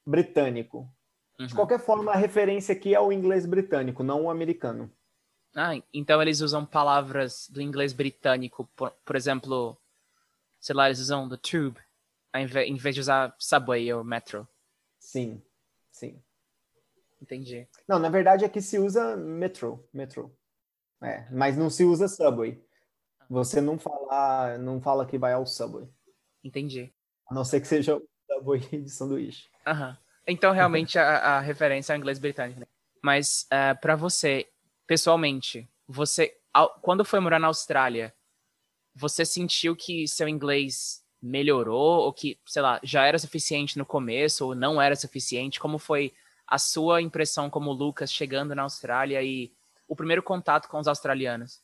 britânico. 0.07 0.89
Uhum. 1.39 1.47
De 1.47 1.55
qualquer 1.55 1.81
forma, 1.81 2.13
a 2.13 2.17
referência 2.17 2.73
aqui 2.73 2.95
é 2.95 3.01
o 3.01 3.11
inglês 3.11 3.45
britânico, 3.45 4.03
não 4.03 4.25
o 4.25 4.31
americano. 4.31 4.91
Ah, 5.55 5.73
então 5.93 6.21
eles 6.23 6.41
usam 6.41 6.65
palavras 6.65 7.49
do 7.51 7.61
inglês 7.61 7.93
britânico, 7.93 8.69
por, 8.77 8.93
por 9.05 9.17
exemplo, 9.17 9.77
sei 10.61 10.75
lá, 10.75 10.87
eles 10.87 11.01
usam 11.01 11.29
the 11.29 11.37
tube, 11.37 11.79
em 12.39 12.47
vez, 12.47 12.95
de 12.95 13.01
usar 13.01 13.35
subway 13.39 13.93
ou 13.93 14.05
metro. 14.05 14.47
Sim, 14.99 15.43
sim. 15.91 16.23
Entendi. 17.21 17.67
Não, 17.89 17.99
na 17.99 18.09
verdade 18.09 18.45
aqui 18.45 18.61
se 18.61 18.79
usa 18.79 19.17
metro, 19.17 19.89
metro. 19.93 20.37
É, 21.03 21.29
mas 21.31 21.57
não 21.57 21.71
se 21.71 21.85
usa 21.85 22.09
subway. 22.09 22.63
Você 23.29 23.61
não 23.61 23.79
fala, 23.79 24.59
não 24.59 24.81
fala 24.81 25.07
que 25.07 25.19
vai 25.19 25.33
ao 25.33 25.47
subway. 25.47 25.89
Entendi. 26.43 26.93
A 27.29 27.35
não 27.35 27.45
ser 27.45 27.61
que 27.61 27.67
seja 27.67 27.97
o 27.97 28.09
subway 28.31 28.61
de 28.71 28.91
sanduíche. 28.91 29.49
Aham. 29.67 29.97
Então 30.27 30.53
realmente 30.53 30.99
a, 30.99 31.37
a 31.37 31.41
referência 31.41 31.93
é 31.93 31.97
o 31.97 31.99
inglês 31.99 32.19
britânico. 32.19 32.61
Né? 32.61 32.67
Mas 33.03 33.43
uh, 33.53 33.55
eh, 33.55 33.75
para 33.75 33.95
você, 33.95 34.49
pessoalmente, 34.87 35.69
você, 35.87 36.37
quando 36.83 37.05
foi 37.05 37.21
morar 37.21 37.39
na 37.39 37.47
Austrália, 37.47 38.13
você 38.95 39.25
sentiu 39.25 39.77
que 39.77 40.09
seu 40.09 40.29
inglês 40.29 41.05
melhorou 41.27 42.01
ou 42.05 42.13
que, 42.13 42.39
sei 42.47 42.63
lá, 42.63 42.81
já 42.83 43.05
era 43.05 43.19
suficiente 43.19 43.79
no 43.79 43.85
começo 43.85 44.47
ou 44.47 44.55
não 44.55 44.81
era 44.81 44.95
suficiente? 44.95 45.61
Como 45.61 45.79
foi 45.79 46.13
a 46.47 46.59
sua 46.59 47.03
impressão 47.03 47.51
como 47.51 47.73
Lucas 47.73 48.13
chegando 48.13 48.55
na 48.55 48.63
Austrália 48.63 49.23
e 49.23 49.53
o 49.89 49.97
primeiro 49.97 50.23
contato 50.23 50.69
com 50.69 50.79
os 50.79 50.89
australianos? 50.89 51.61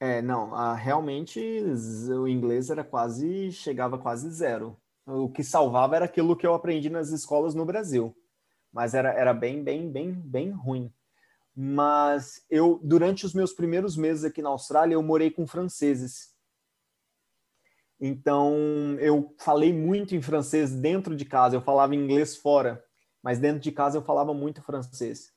É, 0.00 0.20
não, 0.20 0.54
a, 0.54 0.74
realmente 0.74 1.40
o 2.10 2.28
inglês 2.28 2.68
era 2.68 2.84
quase, 2.84 3.52
chegava 3.52 3.96
quase 3.96 4.28
zero. 4.30 4.76
O 5.06 5.28
que 5.28 5.44
salvava 5.44 5.96
era 5.96 6.04
aquilo 6.04 6.36
que 6.36 6.46
eu 6.46 6.54
aprendi 6.54 6.90
nas 6.90 7.10
escolas 7.10 7.54
no 7.54 7.64
Brasil. 7.64 8.14
Mas 8.72 8.94
era, 8.94 9.12
era 9.12 9.32
bem, 9.32 9.62
bem, 9.62 9.90
bem, 9.90 10.12
bem 10.12 10.50
ruim 10.50 10.92
mas 11.54 12.44
eu 12.50 12.80
durante 12.82 13.24
os 13.24 13.32
meus 13.32 13.52
primeiros 13.52 13.96
meses 13.96 14.24
aqui 14.24 14.42
na 14.42 14.48
Austrália 14.48 14.94
eu 14.94 15.02
morei 15.02 15.30
com 15.30 15.46
franceses. 15.46 16.33
Então 18.06 18.98
eu 19.00 19.34
falei 19.38 19.72
muito 19.72 20.14
em 20.14 20.20
francês 20.20 20.70
dentro 20.70 21.16
de 21.16 21.24
casa, 21.24 21.56
eu 21.56 21.62
falava 21.62 21.94
inglês 21.94 22.36
fora, 22.36 22.84
mas 23.22 23.38
dentro 23.38 23.60
de 23.60 23.72
casa 23.72 23.96
eu 23.96 24.02
falava 24.04 24.34
muito 24.34 24.60
francês. 24.60 25.32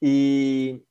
E 0.00 0.82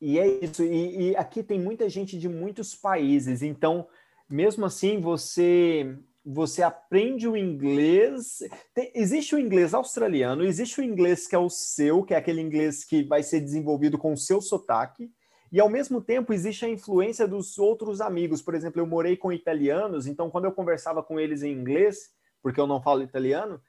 e 0.00 0.18
é 0.18 0.26
isso. 0.42 0.64
E, 0.64 1.10
e 1.10 1.16
aqui 1.16 1.42
tem 1.42 1.60
muita 1.60 1.86
gente 1.90 2.18
de 2.18 2.30
muitos 2.30 2.74
países, 2.74 3.42
então 3.42 3.86
mesmo 4.26 4.64
assim 4.64 5.02
você 5.02 5.94
você 6.24 6.62
aprende 6.62 7.28
o 7.28 7.36
inglês. 7.36 8.38
Tem, 8.72 8.90
existe 8.94 9.34
o 9.34 9.38
inglês 9.38 9.74
australiano, 9.74 10.44
existe 10.44 10.80
o 10.80 10.82
inglês 10.82 11.26
que 11.26 11.34
é 11.34 11.38
o 11.38 11.50
seu, 11.50 12.02
que 12.04 12.14
é 12.14 12.16
aquele 12.16 12.40
inglês 12.40 12.84
que 12.84 13.02
vai 13.02 13.22
ser 13.22 13.40
desenvolvido 13.40 13.98
com 13.98 14.14
o 14.14 14.18
seu 14.18 14.40
sotaque, 14.40 15.10
e 15.52 15.60
ao 15.60 15.68
mesmo 15.68 16.00
tempo 16.00 16.32
existe 16.32 16.64
a 16.64 16.68
influência 16.68 17.26
dos 17.26 17.58
outros 17.58 18.00
amigos. 18.00 18.40
Por 18.40 18.54
exemplo, 18.54 18.80
eu 18.80 18.86
morei 18.86 19.16
com 19.16 19.32
italianos, 19.32 20.06
então 20.06 20.30
quando 20.30 20.44
eu 20.44 20.52
conversava 20.52 21.02
com 21.02 21.18
eles 21.18 21.42
em 21.42 21.52
inglês, 21.52 22.10
porque 22.42 22.60
eu 22.60 22.66
não 22.66 22.82
falo 22.82 23.02
italiano, 23.02 23.60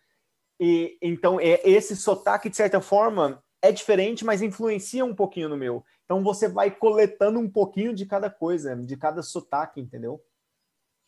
e 0.60 0.98
então 1.02 1.40
é 1.40 1.60
esse 1.64 1.96
sotaque 1.96 2.50
de 2.50 2.56
certa 2.56 2.80
forma 2.80 3.44
é 3.62 3.72
diferente, 3.72 4.24
mas 4.24 4.42
influencia 4.42 5.04
um 5.06 5.14
pouquinho 5.14 5.50
no 5.50 5.58
meu. 5.58 5.84
Então 6.06 6.24
você 6.24 6.48
vai 6.48 6.70
coletando 6.70 7.40
um 7.40 7.50
pouquinho 7.50 7.94
de 7.94 8.06
cada 8.06 8.30
coisa, 8.30 8.76
de 8.76 8.98
cada 8.98 9.22
sotaque, 9.24 9.80
entendeu? 9.80 10.24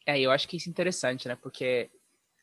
É, 0.05 0.19
eu 0.19 0.31
acho 0.31 0.47
que 0.47 0.57
isso 0.57 0.69
é 0.69 0.71
interessante, 0.71 1.27
né? 1.27 1.35
Porque 1.35 1.89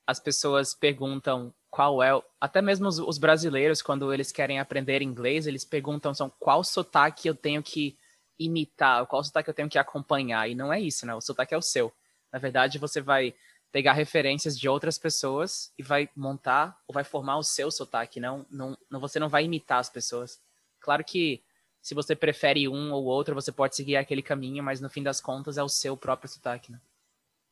as 0.06 0.18
pessoas 0.18 0.74
perguntam 0.74 1.54
qual 1.70 2.02
é, 2.02 2.10
até 2.40 2.60
mesmo 2.60 2.88
os, 2.88 2.98
os, 2.98 3.18
brasileiros, 3.18 3.80
quando 3.80 4.12
eles 4.12 4.32
querem 4.32 4.58
aprender 4.58 5.02
inglês, 5.02 5.46
eles 5.46 5.64
perguntam 5.64 6.12
são, 6.12 6.28
qual 6.28 6.64
sotaque 6.64 7.28
eu 7.28 7.34
tenho 7.34 7.62
que 7.62 7.96
imitar, 8.40 9.06
qual 9.06 9.22
sotaque 9.22 9.50
eu 9.50 9.54
tenho 9.54 9.68
que 9.68 9.78
acompanhar. 9.78 10.48
E 10.48 10.54
não 10.54 10.72
é 10.72 10.80
isso, 10.80 11.06
né? 11.06 11.14
O 11.14 11.20
sotaque 11.20 11.54
é 11.54 11.58
o 11.58 11.62
seu. 11.62 11.92
Na 12.32 12.38
verdade, 12.38 12.78
você 12.78 13.00
vai 13.00 13.34
pegar 13.70 13.92
referências 13.92 14.58
de 14.58 14.68
outras 14.68 14.98
pessoas 14.98 15.72
e 15.78 15.82
vai 15.82 16.08
montar 16.16 16.76
ou 16.88 16.94
vai 16.94 17.04
formar 17.04 17.36
o 17.36 17.42
seu 17.42 17.70
sotaque, 17.70 18.18
não, 18.18 18.44
não, 18.50 18.76
não 18.90 18.98
você 18.98 19.20
não 19.20 19.28
vai 19.28 19.44
imitar 19.44 19.78
as 19.78 19.88
pessoas. 19.88 20.40
Claro 20.80 21.04
que 21.04 21.40
se 21.80 21.94
você 21.94 22.16
prefere 22.16 22.68
um 22.68 22.92
ou 22.92 23.04
outro, 23.04 23.34
você 23.34 23.52
pode 23.52 23.76
seguir 23.76 23.96
aquele 23.96 24.22
caminho, 24.22 24.62
mas 24.62 24.80
no 24.80 24.90
fim 24.90 25.02
das 25.02 25.20
contas 25.20 25.56
é 25.56 25.62
o 25.62 25.68
seu 25.68 25.96
próprio 25.96 26.28
sotaque, 26.28 26.72
né? 26.72 26.80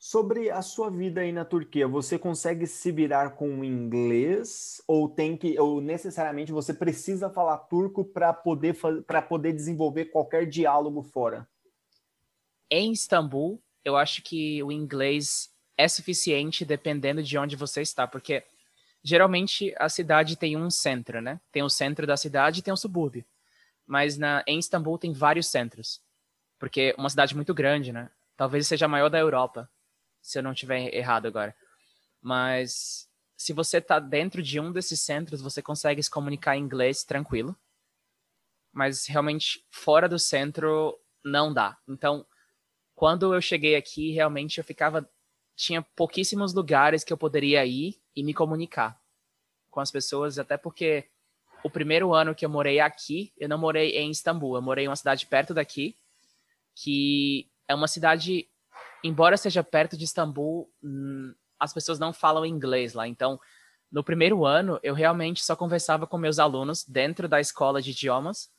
Sobre 0.01 0.49
a 0.49 0.63
sua 0.63 0.91
vida 0.91 1.23
aí 1.23 1.33
na 1.33 1.45
Turquia, 1.45 1.89
você 1.89 2.17
consegue 2.17 2.69
se 2.69 2.93
virar 2.93 3.31
com 3.31 3.59
o 3.59 3.65
inglês 3.65 4.81
ou 4.87 5.09
tem 5.09 5.37
que 5.37 5.59
ou 5.59 5.81
necessariamente 5.81 6.53
você 6.53 6.73
precisa 6.73 7.29
falar 7.29 7.59
turco 7.59 8.05
para 8.05 8.33
poder 8.33 8.77
para 9.05 9.21
poder 9.21 9.53
desenvolver 9.53 10.05
qualquer 10.05 10.47
diálogo 10.47 11.03
fora? 11.03 11.49
Em 12.71 12.93
Istambul, 12.93 13.61
eu 13.85 13.97
acho 13.97 14.23
que 14.23 14.63
o 14.63 14.71
inglês 14.71 15.53
é 15.77 15.89
suficiente 15.89 16.65
dependendo 16.65 17.21
de 17.21 17.37
onde 17.37 17.57
você 17.57 17.83
está, 17.83 18.07
porque 18.07 18.45
geralmente 19.03 19.75
a 19.79 19.89
cidade 19.89 20.37
tem 20.37 20.57
um 20.57 20.71
centro, 20.71 21.21
né? 21.21 21.41
Tem 21.51 21.65
o 21.65 21.69
centro 21.69 22.07
da 22.07 22.17
cidade 22.17 22.61
e 22.61 22.63
tem 22.63 22.73
o 22.73 22.77
subúrbio. 22.77 23.25
Mas 23.85 24.17
na 24.17 24.45
em 24.47 24.61
Istambul 24.61 24.97
tem 24.97 25.13
vários 25.13 25.49
centros, 25.49 26.01
porque 26.57 26.95
é 26.97 27.01
uma 27.01 27.11
cidade 27.11 27.35
muito 27.35 27.53
grande, 27.53 27.93
né? 27.93 28.09
Talvez 28.37 28.69
seja 28.69 28.85
a 28.85 28.89
maior 28.89 29.09
da 29.09 29.19
Europa 29.19 29.69
se 30.29 30.38
eu 30.38 30.43
não 30.43 30.53
estiver 30.53 30.95
errado 30.95 31.27
agora. 31.27 31.55
Mas 32.21 33.09
se 33.37 33.53
você 33.53 33.79
está 33.79 33.99
dentro 33.99 34.43
de 34.43 34.61
um 34.61 34.71
desses 34.73 35.01
centros, 35.01 35.41
você 35.41 35.62
consegue 35.62 36.03
se 36.03 36.11
comunicar 36.11 36.57
em 36.57 36.62
inglês 36.62 37.05
tranquilo. 37.05 37.57
Mas 38.73 39.07
realmente 39.07 39.64
fora 39.71 40.09
do 40.09 40.19
centro 40.19 40.99
não 41.25 41.53
dá. 41.53 41.79
Então, 41.88 42.27
quando 42.95 43.35
eu 43.35 43.41
cheguei 43.41 43.75
aqui, 43.75 44.12
realmente 44.12 44.59
eu 44.59 44.64
ficava 44.64 45.09
tinha 45.57 45.83
pouquíssimos 45.83 46.55
lugares 46.55 47.03
que 47.03 47.12
eu 47.12 47.19
poderia 47.19 47.67
ir 47.67 48.01
e 48.14 48.23
me 48.23 48.33
comunicar 48.33 48.97
com 49.71 49.81
as 49.81 49.91
pessoas, 49.91 50.38
até 50.38 50.57
porque 50.57 51.09
o 51.64 51.71
primeiro 51.71 52.14
ano 52.14 52.33
que 52.33 52.45
eu 52.45 52.49
morei 52.49 52.79
aqui, 52.79 53.33
eu 53.37 53.49
não 53.49 53.59
morei 53.59 53.99
em 53.99 54.11
Istambul, 54.11 54.55
eu 54.55 54.62
morei 54.62 54.85
em 54.85 54.88
uma 54.88 54.95
cidade 54.95 55.27
perto 55.27 55.53
daqui, 55.53 55.97
que 56.77 57.51
é 57.67 57.75
uma 57.75 57.88
cidade, 57.88 58.49
embora 59.03 59.37
seja 59.37 59.63
perto 59.63 59.97
de 59.97 60.05
Istambul, 60.05 60.71
hum, 60.83 61.35
as 61.59 61.73
pessoas 61.73 61.99
não 61.99 62.13
falam 62.13 62.47
inglês 62.47 62.95
lá. 62.95 63.07
Então, 63.07 63.39
no 63.91 64.05
primeiro 64.05 64.45
ano, 64.45 64.79
eu 64.83 64.95
realmente 64.95 65.45
só 65.45 65.57
conversava 65.57 66.07
com 66.07 66.19
meus 66.19 66.39
alunos 66.39 66.85
dentro 66.85 67.29
da 67.29 67.41
escola 67.41 67.81
de 67.81 67.91
idiomas, 67.91 68.51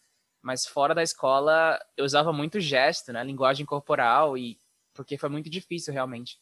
mas 0.41 0.65
fora 0.65 0.95
da 0.95 1.04
escola 1.04 1.80
eu 1.95 2.06
usava 2.06 2.34
muito 2.34 2.60
gesto, 2.60 3.13
né, 3.13 3.23
linguagem 3.23 3.65
corporal 3.65 4.38
e 4.38 4.60
porque 4.93 5.17
foi 5.17 5.30
muito 5.30 5.49
difícil 5.49 5.93
realmente. 5.93 6.39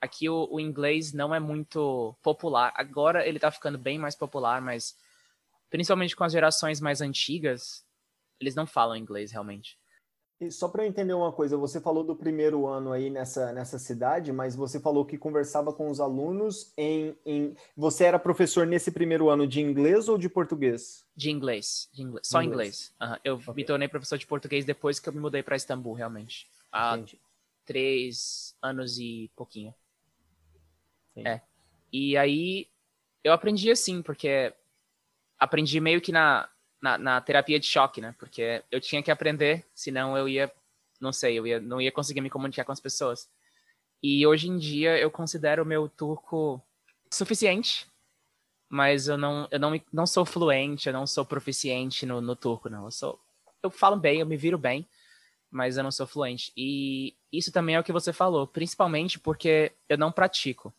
Aqui 0.00 0.28
o, 0.28 0.48
o 0.50 0.60
inglês 0.60 1.12
não 1.12 1.34
é 1.34 1.40
muito 1.40 2.14
popular. 2.22 2.72
Agora 2.76 3.26
ele 3.26 3.38
está 3.38 3.50
ficando 3.50 3.78
bem 3.78 3.98
mais 3.98 4.14
popular, 4.14 4.60
mas 4.60 4.96
principalmente 5.70 6.16
com 6.16 6.24
as 6.24 6.32
gerações 6.32 6.80
mais 6.80 7.00
antigas, 7.00 7.84
eles 8.40 8.54
não 8.54 8.66
falam 8.66 8.96
inglês 8.96 9.32
realmente. 9.32 9.78
E 10.40 10.50
só 10.50 10.68
para 10.68 10.82
eu 10.84 10.88
entender 10.88 11.14
uma 11.14 11.32
coisa, 11.32 11.56
você 11.56 11.80
falou 11.80 12.02
do 12.02 12.16
primeiro 12.16 12.66
ano 12.66 12.92
aí 12.92 13.08
nessa, 13.08 13.52
nessa 13.52 13.78
cidade, 13.78 14.32
mas 14.32 14.56
você 14.56 14.80
falou 14.80 15.04
que 15.04 15.16
conversava 15.16 15.72
com 15.72 15.88
os 15.88 16.00
alunos 16.00 16.72
em, 16.76 17.16
em. 17.24 17.56
Você 17.76 18.04
era 18.04 18.18
professor 18.18 18.66
nesse 18.66 18.90
primeiro 18.90 19.30
ano 19.30 19.46
de 19.46 19.60
inglês 19.60 20.08
ou 20.08 20.18
de 20.18 20.28
português? 20.28 21.06
De 21.16 21.30
inglês, 21.30 21.88
de 21.92 22.02
inglês. 22.02 22.26
só 22.26 22.42
inglês. 22.42 22.92
inglês. 22.98 23.12
Uhum. 23.12 23.20
Eu 23.24 23.34
okay. 23.36 23.54
me 23.54 23.64
tornei 23.64 23.88
professor 23.88 24.18
de 24.18 24.26
português 24.26 24.64
depois 24.64 24.98
que 24.98 25.08
eu 25.08 25.12
me 25.12 25.20
mudei 25.20 25.42
para 25.42 25.56
Istambul, 25.56 25.94
realmente. 25.94 26.50
Há 26.72 26.96
Entendi. 26.96 27.20
três 27.64 28.56
anos 28.60 28.98
e 28.98 29.30
pouquinho. 29.36 29.72
Sim. 31.14 31.28
É. 31.28 31.40
E 31.92 32.16
aí 32.16 32.66
eu 33.22 33.32
aprendi 33.32 33.70
assim, 33.70 34.02
porque 34.02 34.52
aprendi 35.38 35.78
meio 35.80 36.00
que 36.00 36.10
na, 36.10 36.48
na, 36.84 36.98
na, 36.98 37.18
terapia 37.18 37.58
de 37.58 37.66
choque, 37.66 38.02
né? 38.02 38.14
Porque 38.18 38.62
eu 38.70 38.78
tinha 38.78 39.02
que 39.02 39.10
aprender, 39.10 39.64
senão 39.74 40.18
eu 40.18 40.28
ia, 40.28 40.52
não 41.00 41.12
sei, 41.12 41.38
eu 41.38 41.46
ia, 41.46 41.58
não 41.58 41.80
ia 41.80 41.90
conseguir 41.90 42.20
me 42.20 42.28
comunicar 42.28 42.62
com 42.62 42.72
as 42.72 42.80
pessoas. 42.80 43.26
E 44.02 44.26
hoje 44.26 44.50
em 44.50 44.58
dia 44.58 44.98
eu 44.98 45.10
considero 45.10 45.62
o 45.62 45.66
meu 45.66 45.88
turco 45.88 46.60
suficiente, 47.10 47.86
mas 48.68 49.08
eu 49.08 49.16
não, 49.16 49.48
eu 49.50 49.58
não, 49.58 49.80
não 49.90 50.06
sou 50.06 50.26
fluente, 50.26 50.86
eu 50.86 50.92
não 50.92 51.06
sou 51.06 51.24
proficiente 51.24 52.04
no, 52.04 52.20
no 52.20 52.36
turco, 52.36 52.68
não. 52.68 52.84
Eu 52.84 52.90
sou, 52.90 53.18
eu 53.62 53.70
falo 53.70 53.96
bem, 53.96 54.20
eu 54.20 54.26
me 54.26 54.36
viro 54.36 54.58
bem, 54.58 54.86
mas 55.50 55.78
eu 55.78 55.82
não 55.82 55.90
sou 55.90 56.06
fluente. 56.06 56.52
E 56.54 57.16
isso 57.32 57.50
também 57.50 57.76
é 57.76 57.80
o 57.80 57.84
que 57.84 57.92
você 57.92 58.12
falou, 58.12 58.46
principalmente 58.46 59.18
porque 59.18 59.72
eu 59.88 59.96
não 59.96 60.12
pratico. 60.12 60.70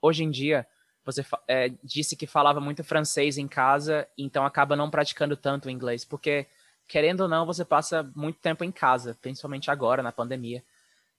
Hoje 0.00 0.24
em 0.24 0.30
dia, 0.30 0.66
você 1.08 1.24
é, 1.46 1.70
disse 1.82 2.14
que 2.14 2.26
falava 2.26 2.60
muito 2.60 2.84
francês 2.84 3.38
em 3.38 3.48
casa, 3.48 4.06
então 4.16 4.44
acaba 4.44 4.76
não 4.76 4.90
praticando 4.90 5.38
tanto 5.38 5.66
o 5.66 5.70
inglês, 5.70 6.04
porque, 6.04 6.46
querendo 6.86 7.22
ou 7.22 7.28
não, 7.28 7.46
você 7.46 7.64
passa 7.64 8.02
muito 8.14 8.38
tempo 8.40 8.62
em 8.62 8.70
casa, 8.70 9.16
principalmente 9.22 9.70
agora, 9.70 10.02
na 10.02 10.12
pandemia. 10.12 10.62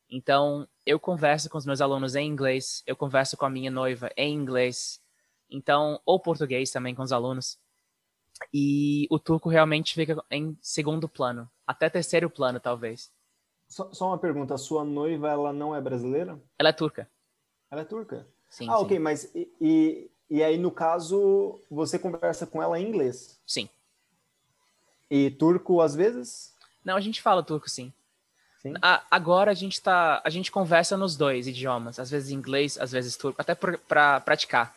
Então, 0.08 0.68
eu 0.86 1.00
converso 1.00 1.50
com 1.50 1.58
os 1.58 1.66
meus 1.66 1.82
alunos 1.82 2.16
em 2.16 2.28
inglês, 2.28 2.84
eu 2.86 2.96
converso 2.96 3.36
com 3.36 3.48
a 3.48 3.50
minha 3.50 3.72
noiva 3.72 4.12
em 4.16 4.32
inglês, 4.32 5.02
então, 5.50 6.00
ou 6.06 6.20
português 6.20 6.70
também 6.70 6.94
com 6.94 7.02
os 7.02 7.12
alunos. 7.12 7.58
E 8.54 9.08
o 9.10 9.18
turco 9.18 9.50
realmente 9.50 9.96
fica 9.96 10.24
em 10.30 10.56
segundo 10.62 11.10
plano, 11.10 11.50
até 11.66 11.90
terceiro 11.90 12.30
plano, 12.30 12.60
talvez. 12.60 13.12
Só, 13.68 13.92
só 13.92 14.10
uma 14.10 14.20
pergunta, 14.20 14.54
a 14.54 14.58
sua 14.58 14.84
noiva, 14.84 15.30
ela 15.30 15.52
não 15.52 15.76
é 15.76 15.82
brasileira? 15.82 16.40
Ela 16.60 16.70
é 16.70 16.74
turca. 16.74 17.10
Ela 17.72 17.82
é 17.82 17.86
turca? 17.86 18.28
Sim, 18.50 18.70
ah, 18.70 18.78
sim. 18.78 18.84
ok, 18.84 19.00
mas 19.00 19.32
e, 19.36 20.10
e, 20.30 20.44
aí, 20.44 20.58
no 20.58 20.72
caso, 20.72 21.62
você 21.70 22.00
conversa 22.00 22.48
com 22.48 22.62
ela 22.62 22.80
em 22.80 22.88
inglês? 22.88 23.40
Sim. 23.46 23.70
E 25.10 25.32
turco 25.32 25.82
às 25.82 25.96
vezes? 25.96 26.54
Não, 26.84 26.96
a 26.96 27.02
gente 27.02 27.22
fala 27.22 27.44
turco, 27.44 27.70
sim. 27.70 27.94
sim? 28.62 28.74
A, 28.82 29.04
agora 29.12 29.52
a 29.52 29.54
gente 29.54 29.82
tá. 29.82 30.22
A 30.24 30.30
gente 30.30 30.52
conversa 30.52 30.98
nos 30.98 31.16
dois 31.16 31.48
idiomas, 31.48 32.00
às 32.00 32.10
vezes 32.10 32.32
inglês, 32.32 32.78
às 32.80 32.92
vezes 32.92 33.16
turco, 33.16 33.42
até 33.42 33.56
para 33.56 34.20
praticar. 34.22 34.76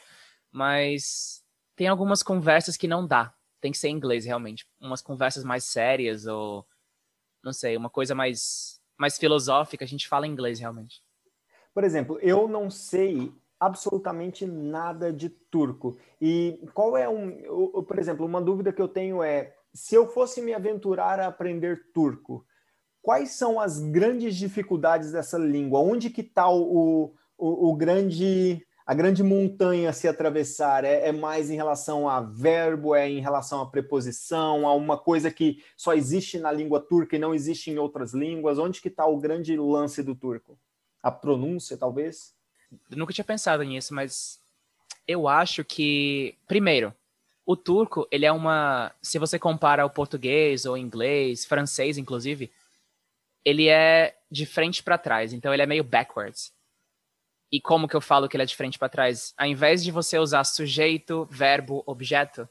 Mas 0.51 1.43
tem 1.75 1.89
algumas 1.89 2.23
conversas 2.23 2.77
que 2.77 2.87
não 2.87 3.07
dá. 3.07 3.33
Tem 3.61 3.73
que 3.73 3.79
ser 3.79 3.89
em 3.89 3.97
inglês, 3.97 4.25
realmente. 4.25 4.67
Umas 4.81 5.01
conversas 5.01 5.45
mais 5.45 5.65
sérias, 5.65 6.27
ou 6.27 6.67
não 7.43 7.53
sei, 7.53 7.77
uma 7.77 7.91
coisa 7.91 8.15
mais, 8.15 8.81
mais 8.97 9.19
filosófica, 9.19 9.85
a 9.85 9.89
gente 9.89 10.09
fala 10.09 10.27
em 10.27 10.31
inglês, 10.31 10.61
realmente. 10.61 11.03
Por 11.75 11.85
exemplo, 11.85 12.19
eu 12.21 12.47
não 12.47 12.71
sei 12.71 13.33
absolutamente 13.63 14.45
nada 14.45 15.13
de 15.13 15.29
turco. 15.29 15.97
E 16.21 16.59
qual 16.75 16.97
é 16.97 17.09
um, 17.09 17.83
por 17.85 17.99
exemplo, 17.99 18.27
uma 18.27 18.43
dúvida 18.43 18.73
que 18.73 18.83
eu 18.83 18.89
tenho 18.89 19.23
é, 19.23 19.55
se 19.73 19.95
eu 19.95 20.09
fosse 20.09 20.43
me 20.43 20.53
aventurar 20.53 21.21
a 21.21 21.29
aprender 21.29 21.93
turco, 21.95 22.45
quais 23.01 23.31
são 23.31 23.61
as 23.61 23.79
grandes 23.79 24.37
dificuldades 24.37 25.13
dessa 25.13 25.39
língua? 25.39 25.79
Onde 25.79 26.11
que 26.11 26.23
está 26.23 26.51
o, 26.51 27.15
o, 27.39 27.71
o, 27.71 27.77
grande 27.77 28.67
a 28.85 28.95
grande 28.95 29.23
montanha 29.23 29.91
a 29.91 29.93
se 29.93 30.09
atravessar? 30.09 30.85
É, 30.85 31.09
é, 31.09 31.13
mais 31.13 31.49
em 31.49 31.55
relação 31.55 32.09
a 32.09 32.21
verbo, 32.21 32.97
é 32.97 33.09
em 33.09 33.21
relação 33.21 33.61
a 33.61 33.71
preposição, 33.71 34.67
a 34.67 34.75
uma 34.75 34.99
coisa 34.99 35.31
que 35.31 35.63
só 35.77 35.95
existe 35.95 36.37
na 36.37 36.51
língua 36.51 36.81
turca 36.81 37.15
e 37.15 37.21
não 37.21 37.33
existe 37.33 37.71
em 37.71 37.79
outras 37.79 38.13
línguas? 38.13 38.59
Onde 38.59 38.83
que 38.83 38.89
está 38.89 39.07
o 39.07 39.21
grande 39.21 39.57
lance 39.57 40.03
do 40.03 40.17
turco? 40.17 40.59
A 41.01 41.13
pronúncia, 41.13 41.77
talvez? 41.77 42.35
Eu 42.91 42.97
nunca 42.97 43.13
tinha 43.13 43.25
pensado 43.25 43.63
nisso, 43.63 43.95
mas 43.95 44.41
eu 45.07 45.29
acho 45.29 45.65
que, 45.65 46.37
primeiro, 46.47 46.95
o 47.45 47.57
turco, 47.57 48.07
ele 48.11 48.25
é 48.25 48.33
uma. 48.33 48.93
Se 49.03 49.19
você 49.19 49.39
compara 49.39 49.85
o 49.85 49.91
português 49.91 50.65
ou 50.65 50.77
inglês, 50.77 51.45
francês, 51.45 51.99
inclusive, 51.99 52.51
ele 53.45 53.69
é 53.69 54.17
de 54.31 54.47
frente 54.47 54.83
para 54.83 54.99
trás. 54.99 55.33
Então, 55.33 55.53
ele 55.53 55.63
é 55.63 55.67
meio 55.67 55.85
backwards. 55.85 56.53
E 57.51 57.61
como 57.61 57.87
que 57.87 57.95
eu 57.95 58.01
falo 58.01 58.29
que 58.29 58.37
ele 58.37 58.45
é 58.45 58.47
de 58.47 58.57
frente 58.57 58.79
para 58.79 58.89
trás? 58.89 59.35
Ao 59.37 59.47
invés 59.47 59.85
de 59.85 59.91
você 59.91 60.19
usar 60.19 60.45
sujeito, 60.45 61.27
verbo, 61.31 61.83
objeto, 61.85 62.49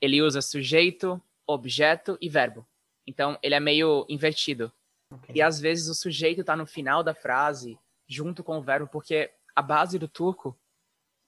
ele 0.00 0.20
usa 0.20 0.42
sujeito, 0.42 1.22
objeto 1.46 2.18
e 2.20 2.28
verbo. 2.28 2.66
Então, 3.06 3.38
ele 3.42 3.54
é 3.54 3.60
meio 3.60 4.04
invertido. 4.08 4.72
Okay. 5.12 5.36
E 5.36 5.42
às 5.42 5.60
vezes 5.60 5.88
o 5.88 5.94
sujeito 5.94 6.40
está 6.40 6.56
no 6.56 6.66
final 6.66 7.02
da 7.02 7.14
frase, 7.14 7.78
junto 8.08 8.42
com 8.42 8.58
o 8.58 8.62
verbo, 8.62 8.88
porque 8.88 9.30
a 9.54 9.62
base 9.62 9.98
do 9.98 10.08
turco 10.08 10.56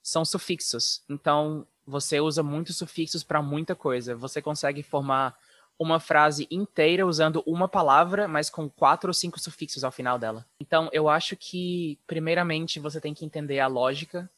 são 0.01 0.25
sufixos. 0.25 1.01
Então, 1.09 1.65
você 1.85 2.19
usa 2.19 2.43
muitos 2.43 2.77
sufixos 2.77 3.23
para 3.23 3.41
muita 3.41 3.75
coisa. 3.75 4.15
Você 4.15 4.41
consegue 4.41 4.83
formar 4.83 5.37
uma 5.77 5.99
frase 5.99 6.47
inteira 6.51 7.05
usando 7.05 7.43
uma 7.45 7.67
palavra, 7.67 8.27
mas 8.27 8.49
com 8.49 8.69
quatro 8.69 9.09
ou 9.09 9.13
cinco 9.13 9.39
sufixos 9.39 9.83
ao 9.83 9.91
final 9.91 10.19
dela. 10.19 10.45
Então, 10.59 10.89
eu 10.93 11.09
acho 11.09 11.35
que, 11.35 11.99
primeiramente, 12.05 12.79
você 12.79 13.01
tem 13.01 13.13
que 13.13 13.25
entender 13.25 13.59
a 13.59 13.67
lógica 13.67 14.29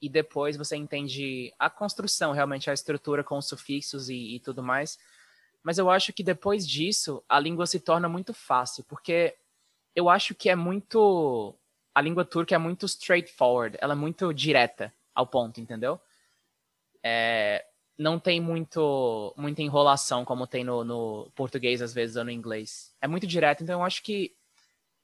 e 0.00 0.08
depois 0.08 0.56
você 0.56 0.76
entende 0.76 1.52
a 1.58 1.70
construção, 1.70 2.32
realmente, 2.32 2.70
a 2.70 2.74
estrutura 2.74 3.22
com 3.22 3.38
os 3.38 3.46
sufixos 3.46 4.08
e, 4.08 4.36
e 4.36 4.40
tudo 4.40 4.62
mais. 4.62 4.98
Mas 5.62 5.78
eu 5.78 5.90
acho 5.90 6.12
que 6.12 6.22
depois 6.22 6.66
disso, 6.66 7.22
a 7.28 7.38
língua 7.38 7.66
se 7.66 7.80
torna 7.80 8.08
muito 8.08 8.34
fácil, 8.34 8.84
porque 8.84 9.34
eu 9.94 10.08
acho 10.08 10.34
que 10.34 10.50
é 10.50 10.56
muito 10.56 11.54
a 11.94 12.00
língua 12.00 12.24
turca 12.24 12.54
é 12.54 12.58
muito 12.58 12.86
straightforward, 12.86 13.78
ela 13.80 13.92
é 13.92 13.96
muito 13.96 14.32
direta 14.34 14.92
ao 15.14 15.26
ponto, 15.26 15.60
entendeu? 15.60 16.00
É, 17.02 17.64
não 17.96 18.18
tem 18.18 18.40
muito 18.40 19.32
muita 19.36 19.62
enrolação 19.62 20.24
como 20.24 20.46
tem 20.46 20.64
no, 20.64 20.82
no, 20.82 21.30
português 21.34 21.80
às 21.80 21.94
vezes 21.94 22.16
ou 22.16 22.24
no 22.24 22.30
inglês. 22.30 22.92
É 23.00 23.06
muito 23.06 23.26
direto, 23.26 23.62
então 23.62 23.80
eu 23.80 23.84
acho 23.84 24.02
que 24.02 24.34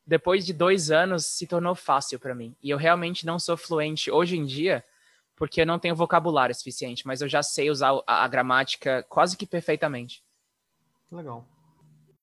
depois 0.05 0.44
de 0.44 0.53
dois 0.53 0.90
anos 0.90 1.26
se 1.26 1.46
tornou 1.46 1.74
fácil 1.74 2.18
para 2.18 2.35
mim. 2.35 2.57
E 2.61 2.70
eu 2.70 2.79
realmente 2.79 3.24
não 3.24 3.38
sou 3.38 3.57
fluente 3.57 4.11
hoje 4.11 4.37
em 4.37 4.44
dia 4.44 4.85
porque 5.37 5.62
eu 5.62 5.66
não 5.66 5.79
tenho 5.79 5.94
vocabulário 5.94 6.55
suficiente, 6.55 7.07
mas 7.07 7.22
eu 7.22 7.29
já 7.29 7.42
sei 7.42 7.70
usar 7.70 7.92
a, 8.07 8.24
a 8.24 8.29
gramática 8.29 9.07
quase 9.09 9.37
que 9.37 9.46
perfeitamente. 9.46 10.22
Legal. 11.11 11.46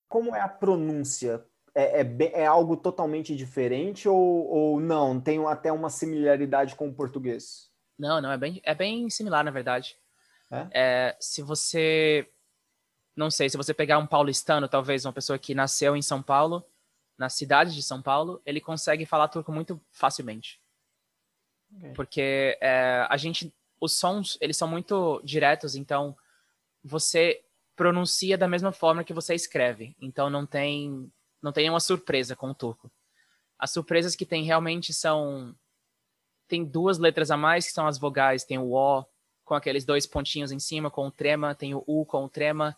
Como 0.08 0.36
é 0.36 0.41
a 0.41 0.47
pronúncia 0.47 1.43
é, 1.78 2.02
é, 2.02 2.42
é, 2.42 2.46
algo 2.48 2.76
totalmente 2.76 3.36
diferente 3.36 4.10
ou, 4.10 4.48
ou 4.48 4.80
não? 4.80 5.22
Tem 5.22 5.46
até 5.46 5.72
uma 5.72 5.92
similaridade 5.92 6.76
com 6.76 6.90
o 6.90 6.94
português? 6.94 7.70
Não, 8.00 8.20
não, 8.20 8.32
é 8.32 8.38
bem, 8.38 8.60
é 8.63 8.74
bem 8.74 9.08
similar, 9.12 9.44
na 9.44 9.52
verdade. 9.52 9.96
É? 10.52 10.68
é? 10.74 11.18
se 11.20 11.44
você. 11.44 12.28
Não 13.16 13.30
sei, 13.30 13.48
se 13.48 13.58
você 13.58 13.76
pegar 13.76 14.00
um 14.00 14.08
paulistano, 14.08 14.68
talvez 14.68 15.06
uma 15.06 15.13
pessoa 15.13 15.38
que 15.38 15.54
nasceu 15.54 15.96
em 15.96 16.02
São 16.02 16.22
Paulo, 16.22 16.66
na 17.16 17.30
cidade 17.30 17.76
de 17.76 17.84
São 17.84 18.02
Paulo, 18.02 18.42
ele 18.44 18.60
consegue 18.60 19.06
falar 19.06 19.28
turco 19.28 19.52
muito 19.52 19.80
facilmente. 19.92 20.60
Okay. 21.78 21.94
Porque 21.94 22.58
é, 22.60 23.06
a 23.08 23.18
gente. 23.18 23.54
Os 23.80 23.94
sons, 23.94 24.36
eles 24.42 24.58
são 24.58 24.68
muito 24.68 25.22
diretos, 25.24 25.76
então 25.76 26.18
você 26.84 27.44
pronuncia 27.76 28.36
da 28.36 28.48
mesma 28.48 28.72
forma 28.72 29.04
que 29.04 29.13
você 29.13 29.36
escreve. 29.36 29.96
Então 30.02 30.32
não 30.32 30.48
tem 30.48 31.12
não 31.41 31.52
tem 31.52 31.63
nenhuma 31.63 31.80
surpresa 31.80 32.36
com 32.36 32.50
o 32.50 32.56
turco. 32.56 32.91
As 33.58 33.71
surpresas 33.71 34.15
que 34.15 34.26
tem 34.26 34.43
realmente 34.43 34.93
são 34.93 35.56
tem 36.47 36.63
duas 36.63 36.97
letras 36.97 37.30
a 37.30 37.38
mais, 37.38 37.65
que 37.65 37.73
são 37.73 37.88
as 37.88 37.97
vogais. 37.97 38.43
Tem 38.43 38.58
o 38.58 38.73
O 38.73 39.06
com 39.43 39.54
aqueles 39.54 39.86
dois 39.86 40.06
pontinhos 40.06 40.52
em 40.52 40.60
cima, 40.60 40.91
com 40.91 41.08
o 41.08 41.12
trema, 41.12 41.56
tem 41.56 41.73
o 41.73 41.84
U 41.88 42.06
com 42.06 42.26
o 42.26 42.30
trema. 42.30 42.78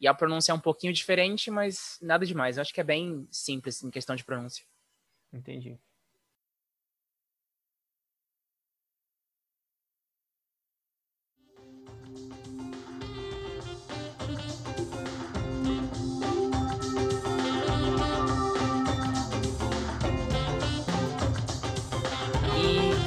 E 0.00 0.06
a 0.06 0.14
pronúncia 0.14 0.52
é 0.52 0.54
um 0.54 0.60
pouquinho 0.60 0.92
diferente, 0.92 1.50
mas 1.50 1.98
nada 2.00 2.26
demais. 2.26 2.56
Eu 2.56 2.62
acho 2.62 2.74
que 2.74 2.80
é 2.80 2.84
bem 2.84 3.26
simples 3.30 3.82
em 3.82 3.90
questão 3.90 4.14
de 4.14 4.24
pronúncia. 4.24 4.64
Entendi. 5.32 5.78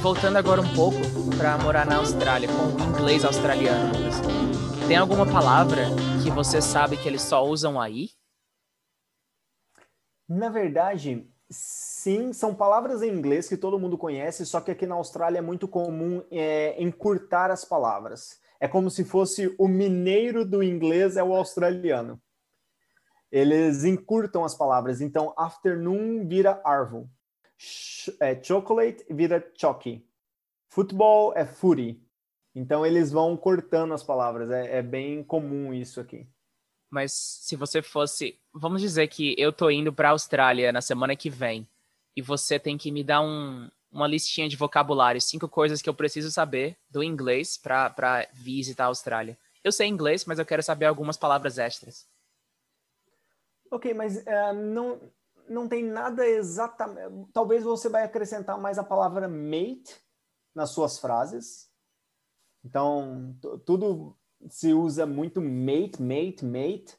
Voltando 0.00 0.36
agora 0.36 0.60
um 0.60 0.74
pouco 0.74 0.96
para 1.36 1.58
morar 1.58 1.84
na 1.84 1.96
Austrália, 1.96 2.48
com 2.48 2.82
o 2.82 2.88
inglês 2.88 3.24
australiano, 3.24 3.92
tem 4.86 4.96
alguma 4.96 5.26
palavra 5.26 5.86
que 6.22 6.30
você 6.30 6.62
sabe 6.62 6.96
que 6.96 7.08
eles 7.08 7.22
só 7.22 7.44
usam 7.44 7.80
aí? 7.80 8.10
Na 10.28 10.48
verdade, 10.50 11.28
sim, 11.50 12.32
são 12.32 12.54
palavras 12.54 13.02
em 13.02 13.12
inglês 13.12 13.48
que 13.48 13.56
todo 13.56 13.78
mundo 13.78 13.98
conhece, 13.98 14.46
só 14.46 14.60
que 14.60 14.70
aqui 14.70 14.86
na 14.86 14.94
Austrália 14.94 15.38
é 15.38 15.42
muito 15.42 15.66
comum 15.66 16.22
é, 16.30 16.80
encurtar 16.82 17.50
as 17.50 17.64
palavras. 17.64 18.38
É 18.60 18.68
como 18.68 18.90
se 18.90 19.04
fosse 19.04 19.54
o 19.58 19.66
mineiro 19.66 20.44
do 20.44 20.62
inglês 20.62 21.16
é 21.16 21.24
o 21.24 21.34
australiano. 21.34 22.20
Eles 23.30 23.84
encurtam 23.84 24.44
as 24.44 24.54
palavras. 24.54 25.00
Então, 25.00 25.34
afternoon 25.36 26.26
vira 26.26 26.60
arvo 26.64 27.10
é, 28.20 28.42
chocolate 28.42 29.04
vira 29.10 29.44
choque. 29.54 30.04
Futebol 30.68 31.32
é 31.36 31.44
footy. 31.46 32.00
Então 32.54 32.84
eles 32.84 33.12
vão 33.12 33.36
cortando 33.36 33.94
as 33.94 34.02
palavras. 34.02 34.50
É, 34.50 34.78
é, 34.78 34.82
bem 34.82 35.22
comum 35.22 35.72
isso 35.72 36.00
aqui. 36.00 36.26
Mas 36.90 37.12
se 37.12 37.54
você 37.56 37.82
fosse, 37.82 38.38
vamos 38.52 38.80
dizer 38.80 39.08
que 39.08 39.34
eu 39.38 39.52
tô 39.52 39.70
indo 39.70 39.92
para 39.92 40.08
a 40.08 40.12
Austrália 40.12 40.72
na 40.72 40.80
semana 40.80 41.14
que 41.14 41.28
vem 41.28 41.68
e 42.16 42.22
você 42.22 42.58
tem 42.58 42.78
que 42.78 42.90
me 42.90 43.04
dar 43.04 43.20
um, 43.20 43.70
uma 43.92 44.06
listinha 44.06 44.48
de 44.48 44.56
vocabulário, 44.56 45.20
cinco 45.20 45.48
coisas 45.48 45.82
que 45.82 45.88
eu 45.88 45.94
preciso 45.94 46.30
saber 46.30 46.76
do 46.90 47.02
inglês 47.02 47.58
para 47.58 48.26
visitar 48.32 48.84
a 48.84 48.88
Austrália. 48.88 49.36
Eu 49.62 49.72
sei 49.72 49.86
inglês, 49.86 50.24
mas 50.24 50.38
eu 50.38 50.46
quero 50.46 50.62
saber 50.62 50.86
algumas 50.86 51.16
palavras 51.16 51.58
extras. 51.58 52.06
Ok, 53.70 53.92
mas 53.92 54.16
uh, 54.16 54.54
não, 54.54 54.98
não 55.48 55.68
tem 55.68 55.84
nada 55.84 56.26
exatamente. 56.26 57.28
Talvez 57.32 57.64
você 57.64 57.88
vai 57.88 58.04
acrescentar 58.04 58.58
mais 58.58 58.78
a 58.78 58.84
palavra 58.84 59.28
mate 59.28 60.00
nas 60.54 60.70
suas 60.70 60.98
frases. 60.98 61.68
Então, 62.64 63.36
tudo 63.64 64.16
se 64.48 64.72
usa 64.72 65.06
muito 65.06 65.40
mate, 65.40 66.00
mate, 66.00 66.44
mate, 66.44 66.96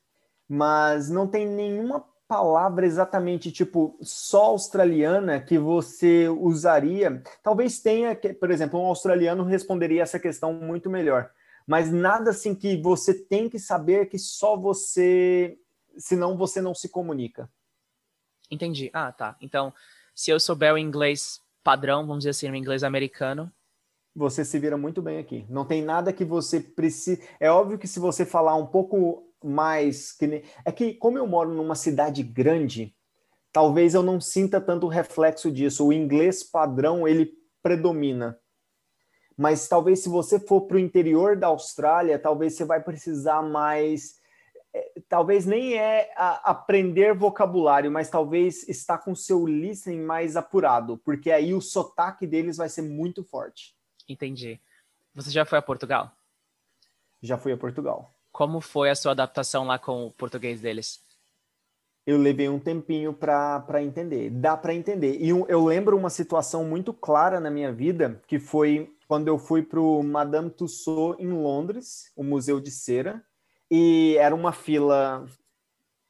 mas 0.47 1.09
não 1.09 1.27
tem 1.27 1.47
nenhuma 1.47 2.05
palavra 2.27 2.85
exatamente 2.85 3.51
tipo 3.51 3.97
só 4.01 4.45
australiana 4.45 5.41
que 5.41 5.57
você 5.57 6.29
usaria. 6.29 7.23
Talvez 7.41 7.79
tenha, 7.79 8.15
por 8.39 8.51
exemplo, 8.51 8.79
um 8.79 8.85
australiano 8.85 9.43
responderia 9.43 10.03
essa 10.03 10.19
questão 10.19 10.53
muito 10.53 10.89
melhor, 10.89 11.31
mas 11.65 11.91
nada 11.91 12.29
assim 12.29 12.53
que 12.53 12.81
você 12.81 13.13
tem 13.13 13.49
que 13.49 13.57
saber 13.57 14.07
que 14.07 14.19
só 14.19 14.55
você, 14.55 15.57
senão 15.97 16.38
você 16.38 16.62
não 16.62 16.75
se 16.75 16.88
comunica. 16.89 17.49
Entendi. 18.49 18.89
Ah, 18.93 19.12
tá. 19.12 19.35
Então, 19.41 19.73
se 20.13 20.31
eu 20.31 20.39
souber 20.39 20.73
o 20.73 20.77
inglês 20.77 21.41
padrão, 21.63 22.01
vamos 22.05 22.19
dizer 22.19 22.31
assim, 22.31 22.49
o 22.49 22.55
inglês 22.55 22.83
americano. 22.83 23.51
Você 24.15 24.43
se 24.43 24.57
vira 24.59 24.77
muito 24.77 25.01
bem 25.01 25.19
aqui. 25.19 25.45
Não 25.49 25.65
tem 25.65 25.83
nada 25.83 26.12
que 26.12 26.25
você 26.25 26.59
precise. 26.59 27.23
É 27.39 27.49
óbvio 27.51 27.77
que 27.77 27.88
se 27.88 27.99
você 27.99 28.25
falar 28.25 28.55
um 28.55 28.65
pouco 28.65 29.31
mais. 29.43 30.12
Que... 30.12 30.43
É 30.65 30.71
que, 30.71 30.93
como 30.95 31.17
eu 31.17 31.27
moro 31.27 31.53
numa 31.53 31.75
cidade 31.75 32.23
grande, 32.23 32.93
talvez 33.51 33.93
eu 33.93 34.03
não 34.03 34.19
sinta 34.19 34.59
tanto 34.59 34.88
o 34.88 34.89
reflexo 34.89 35.51
disso. 35.51 35.88
O 35.88 35.93
inglês 35.93 36.43
padrão, 36.43 37.07
ele 37.07 37.31
predomina. 37.62 38.38
Mas 39.38 39.69
talvez 39.69 40.03
se 40.03 40.09
você 40.09 40.38
for 40.38 40.62
para 40.62 40.75
o 40.75 40.79
interior 40.79 41.38
da 41.38 41.47
Austrália, 41.47 42.19
talvez 42.19 42.55
você 42.55 42.65
vai 42.65 42.83
precisar 42.83 43.41
mais 43.41 44.18
talvez 45.08 45.45
nem 45.45 45.77
é 45.77 46.12
aprender 46.15 47.13
vocabulário, 47.13 47.91
mas 47.91 48.10
talvez 48.10 48.67
estar 48.69 48.99
com 48.99 49.15
seu 49.15 49.45
listening 49.45 50.01
mais 50.01 50.36
apurado, 50.36 50.97
porque 50.97 51.32
aí 51.32 51.53
o 51.53 51.62
sotaque 51.62 52.27
deles 52.27 52.58
vai 52.58 52.69
ser 52.69 52.84
muito 52.84 53.23
forte. 53.23 53.75
Entendi. 54.08 54.60
Você 55.15 55.32
já 55.32 55.45
foi 55.45 55.58
a 55.58 55.62
Portugal? 55.62 56.12
Já 57.21 57.38
fui 57.38 57.51
a 57.51 57.58
Portugal. 57.58 58.13
Como 58.32 58.62
foi 58.62 58.89
a 58.89 58.95
sua 58.95 59.12
adaptação 59.12 59.65
lá 59.65 59.79
com 59.79 60.05
o 60.05 60.12
português 60.12 60.62
deles? 60.62 61.03
Eu 62.05 62.17
levei 62.17 62.47
um 62.47 62.60
tempinho 62.60 63.13
para 63.13 63.84
entender. 63.84 64.29
Dá 64.29 64.55
para 64.55 64.73
entender. 64.73 65.17
E 65.19 65.29
eu 65.29 65.65
lembro 65.65 65.97
uma 65.97 66.10
situação 66.10 66.63
muito 66.63 66.93
clara 66.93 67.39
na 67.39 67.51
minha 67.51 67.71
vida, 67.71 68.21
que 68.27 68.39
foi 68.39 68.95
quando 69.08 69.27
eu 69.27 69.38
fui 69.38 69.62
para 69.62 69.79
o 69.79 70.01
Madame 70.01 70.49
Tussauds 70.49 71.19
em 71.19 71.29
Londres, 71.32 72.12
o 72.15 72.23
Museu 72.23 72.60
de 72.60 72.71
Cera, 72.71 73.23
e 73.69 74.15
era 74.17 74.34
uma 74.34 74.51
fila 74.51 75.27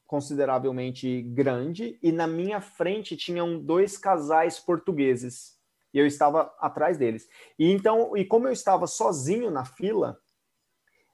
consideravelmente 0.07 1.21
grande 1.21 1.99
e 2.01 2.11
na 2.11 2.25
minha 2.25 2.59
frente 2.59 3.15
tinham 3.15 3.59
dois 3.59 3.97
casais 3.97 4.59
portugueses 4.59 5.59
e 5.93 5.99
eu 5.99 6.07
estava 6.07 6.53
atrás 6.59 6.97
deles. 6.97 7.27
E 7.57 7.71
então, 7.71 8.15
e 8.15 8.25
como 8.25 8.47
eu 8.47 8.51
estava 8.51 8.87
sozinho 8.87 9.51
na 9.51 9.65
fila, 9.65 10.19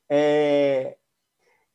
é... 0.10 0.98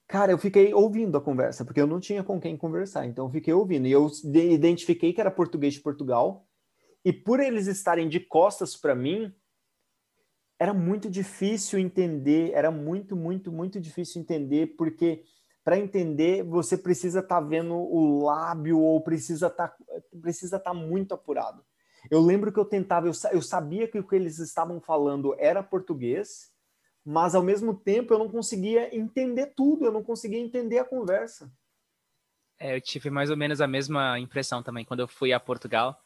cara, 0.06 0.33
eu 0.33 0.38
fiquei 0.38 0.72
ouvindo 0.72 1.18
a 1.18 1.20
conversa 1.20 1.64
porque 1.64 1.80
eu 1.80 1.87
não 1.87 2.00
tinha 2.00 2.22
com 2.22 2.40
quem 2.40 2.56
conversar, 2.56 3.06
então 3.06 3.26
eu 3.26 3.30
fiquei 3.30 3.52
ouvindo 3.52 3.87
e 3.87 3.92
eu 3.92 4.11
identifiquei 4.24 5.12
que 5.12 5.20
era 5.20 5.30
português 5.30 5.74
de 5.74 5.80
Portugal 5.80 6.46
e 7.04 7.12
por 7.12 7.40
eles 7.40 7.66
estarem 7.66 8.09
de 8.09 8.20
costas 8.20 8.76
para 8.76 8.94
mim, 8.94 9.35
era 10.61 10.75
muito 10.75 11.09
difícil 11.09 11.79
entender, 11.79 12.53
era 12.53 12.70
muito, 12.70 13.16
muito, 13.16 13.51
muito 13.51 13.81
difícil 13.81 14.20
entender, 14.20 14.77
porque 14.77 15.25
para 15.64 15.79
entender 15.79 16.42
você 16.42 16.77
precisa 16.77 17.20
estar 17.20 17.40
tá 17.40 17.46
vendo 17.46 17.75
o 17.75 18.23
lábio 18.23 18.79
ou 18.79 19.01
precisa 19.01 19.46
estar 19.46 19.68
tá, 19.68 19.77
precisa 20.20 20.59
estar 20.59 20.73
tá 20.73 20.77
muito 20.77 21.14
apurado. 21.14 21.64
Eu 22.11 22.20
lembro 22.20 22.53
que 22.53 22.59
eu 22.59 22.64
tentava, 22.66 23.07
eu, 23.07 23.12
eu 23.33 23.40
sabia 23.40 23.88
que 23.88 23.99
o 23.99 24.07
que 24.07 24.14
eles 24.14 24.38
estavam 24.38 24.83
falando 24.83 25.35
era 25.38 25.62
português, 25.62 26.53
mas 27.03 27.35
ao 27.35 27.42
mesmo 27.42 27.75
tempo 27.75 28.12
eu 28.12 28.18
não 28.18 28.29
conseguia 28.29 28.94
entender 28.94 29.55
tudo, 29.57 29.87
eu 29.87 29.92
não 29.92 30.03
conseguia 30.03 30.38
entender 30.38 30.79
a 30.79 30.85
conversa. 30.85 31.51
É, 32.59 32.77
eu 32.77 32.81
tive 32.83 33.09
mais 33.09 33.31
ou 33.31 33.37
menos 33.37 33.62
a 33.62 33.66
mesma 33.66 34.18
impressão 34.18 34.62
também 34.62 34.85
quando 34.85 35.01
eu 35.01 35.09
fui 35.09 35.33
a 35.33 35.40
Portugal. 35.40 35.99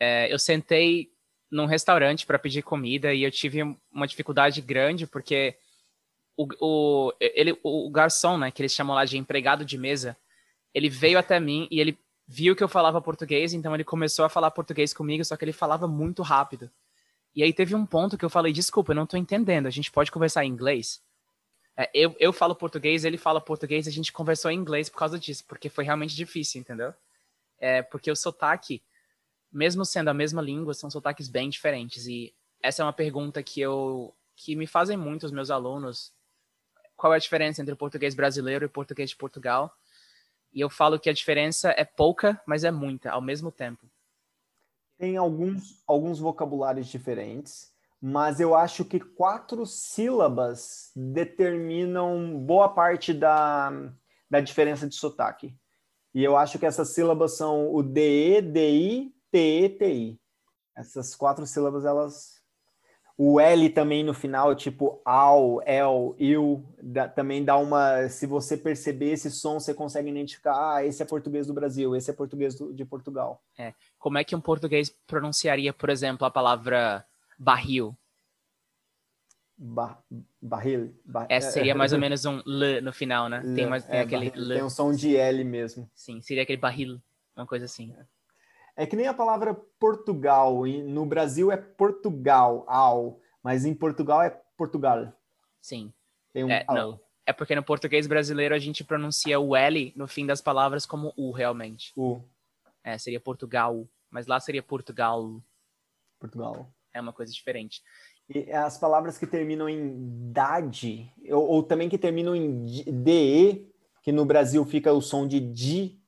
É, 0.00 0.32
eu 0.32 0.38
sentei 0.38 1.13
num 1.54 1.66
restaurante 1.66 2.26
para 2.26 2.38
pedir 2.38 2.62
comida 2.62 3.14
e 3.14 3.22
eu 3.22 3.30
tive 3.30 3.62
uma 3.92 4.06
dificuldade 4.06 4.60
grande 4.60 5.06
porque 5.06 5.56
o, 6.36 6.48
o, 6.60 7.12
ele, 7.20 7.56
o 7.62 7.88
garçom, 7.90 8.36
né, 8.36 8.50
que 8.50 8.60
eles 8.60 8.72
chamam 8.72 8.96
lá 8.96 9.04
de 9.04 9.16
empregado 9.16 9.64
de 9.64 9.78
mesa, 9.78 10.16
ele 10.74 10.88
veio 10.88 11.16
até 11.16 11.38
mim 11.38 11.68
e 11.70 11.80
ele 11.80 11.96
viu 12.26 12.56
que 12.56 12.64
eu 12.64 12.68
falava 12.68 13.00
português, 13.00 13.52
então 13.52 13.72
ele 13.72 13.84
começou 13.84 14.24
a 14.24 14.28
falar 14.28 14.50
português 14.50 14.92
comigo, 14.92 15.24
só 15.24 15.36
que 15.36 15.44
ele 15.44 15.52
falava 15.52 15.86
muito 15.86 16.22
rápido. 16.22 16.68
E 17.36 17.42
aí 17.42 17.52
teve 17.52 17.74
um 17.74 17.86
ponto 17.86 18.18
que 18.18 18.24
eu 18.24 18.30
falei, 18.30 18.52
desculpa, 18.52 18.92
eu 18.92 18.96
não 18.96 19.06
tô 19.06 19.16
entendendo, 19.16 19.66
a 19.66 19.70
gente 19.70 19.92
pode 19.92 20.10
conversar 20.10 20.44
em 20.44 20.48
inglês? 20.48 21.00
É, 21.76 21.88
eu, 21.94 22.16
eu 22.18 22.32
falo 22.32 22.54
português, 22.54 23.04
ele 23.04 23.18
fala 23.18 23.40
português, 23.40 23.86
a 23.86 23.90
gente 23.90 24.12
conversou 24.12 24.50
em 24.50 24.58
inglês 24.58 24.88
por 24.88 24.98
causa 24.98 25.18
disso, 25.18 25.44
porque 25.46 25.68
foi 25.68 25.84
realmente 25.84 26.16
difícil, 26.16 26.60
entendeu? 26.60 26.92
É, 27.58 27.82
porque 27.82 28.10
o 28.10 28.16
sotaque, 28.16 28.82
mesmo 29.54 29.84
sendo 29.84 30.08
a 30.08 30.14
mesma 30.14 30.42
língua, 30.42 30.74
são 30.74 30.90
sotaques 30.90 31.28
bem 31.28 31.48
diferentes. 31.48 32.06
E 32.06 32.34
essa 32.60 32.82
é 32.82 32.84
uma 32.84 32.92
pergunta 32.92 33.42
que 33.42 33.60
eu 33.60 34.12
que 34.36 34.56
me 34.56 34.66
fazem 34.66 34.96
muito 34.96 35.24
os 35.24 35.30
meus 35.30 35.48
alunos. 35.48 36.12
Qual 36.96 37.12
é 37.12 37.16
a 37.16 37.20
diferença 37.20 37.62
entre 37.62 37.72
o 37.72 37.76
português 37.76 38.14
brasileiro 38.14 38.64
e 38.64 38.66
o 38.66 38.70
português 38.70 39.10
de 39.10 39.16
Portugal? 39.16 39.72
E 40.52 40.60
eu 40.60 40.68
falo 40.68 40.98
que 40.98 41.08
a 41.08 41.12
diferença 41.12 41.70
é 41.76 41.84
pouca, 41.84 42.40
mas 42.44 42.64
é 42.64 42.70
muita 42.72 43.12
ao 43.12 43.20
mesmo 43.20 43.52
tempo. 43.52 43.86
Tem 44.98 45.16
alguns, 45.16 45.82
alguns 45.86 46.18
vocabulários 46.18 46.88
diferentes, 46.88 47.72
mas 48.00 48.40
eu 48.40 48.54
acho 48.54 48.84
que 48.84 48.98
quatro 48.98 49.64
sílabas 49.66 50.90
determinam 50.94 52.38
boa 52.40 52.68
parte 52.68 53.12
da, 53.12 53.72
da 54.28 54.40
diferença 54.40 54.88
de 54.88 54.94
sotaque. 54.94 55.56
E 56.12 56.22
eu 56.22 56.36
acho 56.36 56.58
que 56.58 56.66
essas 56.66 56.90
sílabas 56.90 57.36
são 57.36 57.74
o 57.74 57.82
DE, 57.82 58.40
DI, 58.40 59.13
T-E-T-I. 59.34 60.16
Essas 60.76 61.16
quatro 61.16 61.44
sílabas, 61.44 61.84
elas. 61.84 62.40
O 63.18 63.40
L 63.40 63.68
também 63.70 64.04
no 64.04 64.14
final, 64.14 64.54
tipo 64.54 65.00
ao, 65.04 65.60
el, 65.62 66.14
il, 66.18 66.64
dá, 66.80 67.08
também 67.08 67.44
dá 67.44 67.56
uma. 67.56 68.08
Se 68.08 68.26
você 68.26 68.56
perceber 68.56 69.10
esse 69.10 69.32
som, 69.32 69.58
você 69.58 69.74
consegue 69.74 70.08
identificar: 70.08 70.76
ah, 70.76 70.84
esse 70.84 71.02
é 71.02 71.06
português 71.06 71.48
do 71.48 71.52
Brasil, 71.52 71.96
esse 71.96 72.10
é 72.10 72.14
português 72.14 72.54
do, 72.54 72.72
de 72.72 72.84
Portugal. 72.84 73.42
É. 73.58 73.74
Como 73.98 74.18
é 74.18 74.24
que 74.24 74.36
um 74.36 74.40
português 74.40 74.88
pronunciaria, 75.04 75.72
por 75.72 75.90
exemplo, 75.90 76.24
a 76.24 76.30
palavra 76.30 77.04
barril. 77.36 77.96
Ba 79.56 79.98
barril. 80.40 80.94
Bar 81.04 81.26
é, 81.28 81.40
seria 81.40 81.74
mais 81.74 81.92
ou 81.92 81.98
menos 82.00 82.24
um 82.24 82.38
L 82.38 82.80
no 82.80 82.92
final, 82.92 83.28
né? 83.28 83.42
L, 83.44 83.54
tem, 83.54 83.66
mais, 83.66 83.84
tem 83.84 83.96
é, 83.96 84.02
aquele 84.02 84.30
barril, 84.30 84.44
L. 84.44 84.54
Tem 84.54 84.64
um 84.64 84.70
som 84.70 84.92
de 84.92 85.16
L 85.16 85.44
mesmo. 85.44 85.90
Sim, 85.92 86.20
seria 86.20 86.44
aquele 86.44 86.60
barril, 86.60 87.00
uma 87.36 87.46
coisa 87.46 87.64
assim. 87.64 87.92
É 87.98 88.13
que 88.86 88.96
nem 88.96 89.06
a 89.06 89.14
palavra 89.14 89.54
Portugal. 89.78 90.64
No 90.66 91.06
Brasil 91.06 91.52
é 91.52 91.56
Portugal, 91.56 92.64
ao, 92.66 93.20
mas 93.42 93.64
em 93.64 93.74
Portugal 93.74 94.22
é 94.22 94.30
Portugal. 94.56 95.12
Sim. 95.60 95.92
Um 96.34 96.50
é, 96.50 96.64
não. 96.68 97.00
É 97.26 97.32
porque 97.32 97.54
no 97.54 97.62
português 97.62 98.06
brasileiro 98.06 98.54
a 98.54 98.58
gente 98.58 98.84
pronuncia 98.84 99.38
o 99.40 99.56
L 99.56 99.92
no 99.96 100.06
fim 100.06 100.26
das 100.26 100.40
palavras 100.40 100.84
como 100.84 101.12
U, 101.16 101.30
realmente. 101.30 101.92
U. 101.96 102.20
É, 102.82 102.98
seria 102.98 103.20
Portugal. 103.20 103.88
Mas 104.10 104.26
lá 104.26 104.38
seria 104.38 104.62
Portugal. 104.62 105.40
Portugal. 106.20 106.68
É 106.92 107.00
uma 107.00 107.12
coisa 107.12 107.32
diferente. 107.32 107.82
E 108.28 108.50
as 108.52 108.78
palavras 108.78 109.18
que 109.18 109.26
terminam 109.26 109.68
em 109.68 110.32
dade, 110.32 111.12
ou, 111.30 111.46
ou 111.46 111.62
também 111.62 111.88
que 111.88 111.98
terminam 111.98 112.34
em 112.34 112.64
DE, 112.64 113.70
que 114.02 114.12
no 114.12 114.24
Brasil 114.24 114.64
fica 114.64 114.92
o 114.92 115.00
som 115.00 115.26
de 115.26 115.40
di, 115.40 116.00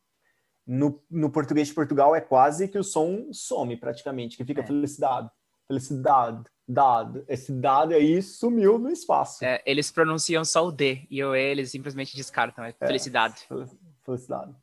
no, 0.66 1.02
no 1.10 1.30
português 1.30 1.68
de 1.68 1.74
Portugal 1.74 2.14
é 2.14 2.20
quase 2.20 2.66
que 2.68 2.78
o 2.78 2.82
som 2.84 3.28
some 3.32 3.76
praticamente, 3.76 4.36
que 4.36 4.44
fica 4.44 4.62
É. 4.62 4.66
felicidade, 4.66 5.30
felicidade, 5.68 6.42
dado. 6.66 7.24
Esse 7.28 7.52
dado 7.52 7.94
aí 7.94 8.20
sumiu 8.20 8.78
no 8.78 8.90
espaço. 8.90 9.44
É, 9.44 9.62
eles 9.64 9.90
pronunciam 9.90 10.44
só 10.44 10.66
o 10.66 10.72
D 10.72 11.06
e 11.10 11.22
o 11.22 11.34
E 11.36 11.40
eles 11.40 11.70
simplesmente 11.70 12.16
descartam. 12.16 12.64
É 12.64 12.72
felicidade. 12.72 13.40
Fel- 13.48 13.66
Felicidade. 14.04 14.54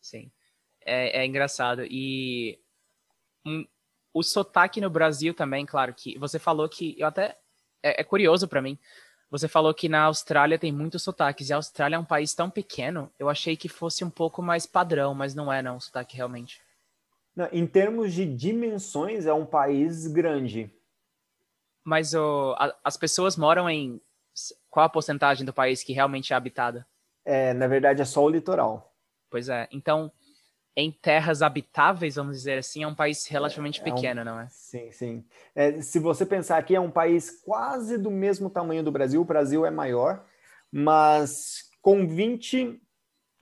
Sim. 0.00 0.30
É, 0.84 1.20
é 1.22 1.26
engraçado. 1.26 1.82
E 1.84 2.58
um, 3.44 3.66
o 4.12 4.22
sotaque 4.22 4.80
no 4.80 4.90
Brasil 4.90 5.34
também, 5.34 5.64
claro 5.66 5.92
que 5.94 6.18
você 6.18 6.38
falou 6.38 6.68
que 6.68 6.94
eu 6.98 7.06
até 7.06 7.38
é, 7.82 8.00
é 8.00 8.04
curioso 8.04 8.46
para 8.48 8.62
mim. 8.62 8.78
Você 9.30 9.48
falou 9.48 9.74
que 9.74 9.88
na 9.88 10.04
Austrália 10.04 10.58
tem 10.58 10.70
muitos 10.70 11.02
sotaques 11.02 11.48
e 11.48 11.52
a 11.52 11.56
Austrália 11.56 11.96
é 11.96 11.98
um 11.98 12.04
país 12.04 12.32
tão 12.32 12.48
pequeno. 12.48 13.10
Eu 13.18 13.28
achei 13.28 13.56
que 13.56 13.68
fosse 13.68 14.04
um 14.04 14.10
pouco 14.10 14.40
mais 14.40 14.66
padrão, 14.66 15.14
mas 15.14 15.34
não 15.34 15.52
é 15.52 15.60
não, 15.60 15.76
o 15.76 15.80
sotaque 15.80 16.16
realmente. 16.16 16.60
Não, 17.34 17.48
em 17.52 17.66
termos 17.66 18.14
de 18.14 18.24
dimensões, 18.24 19.26
é 19.26 19.32
um 19.32 19.44
país 19.44 20.06
grande. 20.06 20.70
Mas 21.84 22.14
a- 22.14 22.74
as 22.82 22.96
pessoas 22.96 23.36
moram 23.36 23.68
em 23.68 24.00
qual 24.70 24.86
a 24.86 24.88
porcentagem 24.88 25.44
do 25.44 25.52
país 25.52 25.82
que 25.82 25.92
realmente 25.92 26.32
é 26.32 26.36
habitada? 26.36 26.86
É, 27.24 27.52
na 27.52 27.66
verdade, 27.66 28.00
é 28.00 28.04
só 28.04 28.22
o 28.24 28.30
litoral. 28.30 28.94
Pois 29.28 29.48
é. 29.48 29.68
Então, 29.72 30.10
em 30.76 30.92
terras 30.92 31.40
habitáveis, 31.40 32.16
vamos 32.16 32.36
dizer 32.36 32.58
assim, 32.58 32.82
é 32.82 32.86
um 32.86 32.94
país 32.94 33.26
relativamente 33.26 33.80
É 33.80 33.82
um- 33.82 33.94
pequeno, 33.94 34.22
não 34.24 34.38
é? 34.38 34.46
Sim, 34.50 34.92
sim. 34.92 35.24
É, 35.54 35.80
se 35.80 35.98
você 35.98 36.26
pensar 36.26 36.62
que 36.64 36.74
é 36.74 36.80
um 36.80 36.90
país 36.90 37.30
quase 37.42 37.96
do 37.96 38.10
mesmo 38.10 38.50
tamanho 38.50 38.82
do 38.84 38.92
Brasil, 38.92 39.20
o 39.20 39.24
Brasil 39.24 39.64
é 39.64 39.70
maior, 39.70 40.24
mas 40.70 41.70
com 41.80 42.06
20, 42.06 42.78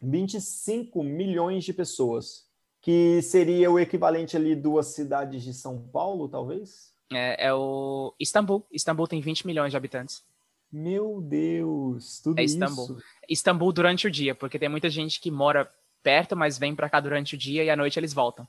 25 0.01 1.03
milhões 1.03 1.65
de 1.65 1.73
pessoas, 1.73 2.47
que 2.81 3.21
seria 3.23 3.71
o 3.71 3.79
equivalente 3.81 4.37
ali 4.37 4.55
duas 4.55 4.89
cidades 4.89 5.43
de 5.43 5.53
São 5.55 5.79
Paulo, 5.89 6.29
talvez? 6.29 6.93
É, 7.13 7.47
é 7.49 7.55
o 7.55 8.15
Istambul. 8.21 8.67
Istambul 8.71 9.09
tem 9.09 9.21
20 9.21 9.47
milhões 9.47 9.71
de 9.73 9.77
habitantes. 9.77 10.23
Meu 10.71 11.21
Deus, 11.21 12.21
tudo 12.21 12.39
É 12.39 12.45
Istambul. 12.45 12.85
isso. 12.85 12.99
Istambul 13.29 13.73
durante 13.73 14.07
o 14.07 14.11
dia, 14.11 14.35
porque 14.35 14.59
tem 14.59 14.69
muita 14.69 14.91
gente 14.91 15.21
que 15.21 15.31
mora 15.31 15.69
perto, 16.05 16.37
mas 16.37 16.57
vem 16.59 16.75
pra 16.77 16.89
cá 16.89 17.01
durante 17.01 17.35
o 17.35 17.39
dia 17.39 17.65
e 17.65 17.71
à 17.71 17.75
noite 17.75 17.99
eles 17.99 18.13
voltam. 18.13 18.47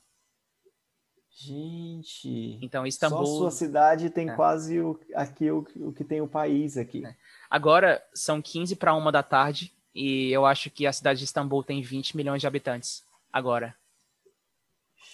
Gente, 1.38 2.58
Então, 2.62 2.84
só 2.84 2.88
Istambul. 2.88 3.26
sua 3.26 3.52
cidade 3.52 4.10
tem 4.10 4.30
É. 4.30 4.36
quase 4.36 4.80
o, 4.80 5.00
aqui 5.16 5.50
o, 5.52 5.66
o 5.78 5.92
que 5.92 6.04
tem 6.04 6.22
o 6.22 6.28
país 6.28 6.78
aqui. 6.78 7.06
É. 7.06 7.16
Agora 7.50 8.02
são 8.14 8.42
15 8.42 8.76
para 8.76 8.94
uma 8.94 9.12
da 9.12 9.22
tarde 9.24 9.74
e 9.94 10.32
eu 10.32 10.46
acho 10.46 10.70
que 10.70 10.86
a 10.88 10.94
cidade 10.94 11.20
de 11.20 11.26
Istambul 11.26 11.64
tem 11.64 11.82
20 11.82 12.16
milhões 12.16 12.40
de 12.42 12.48
habitantes. 12.48 13.04
Agora. 13.34 13.76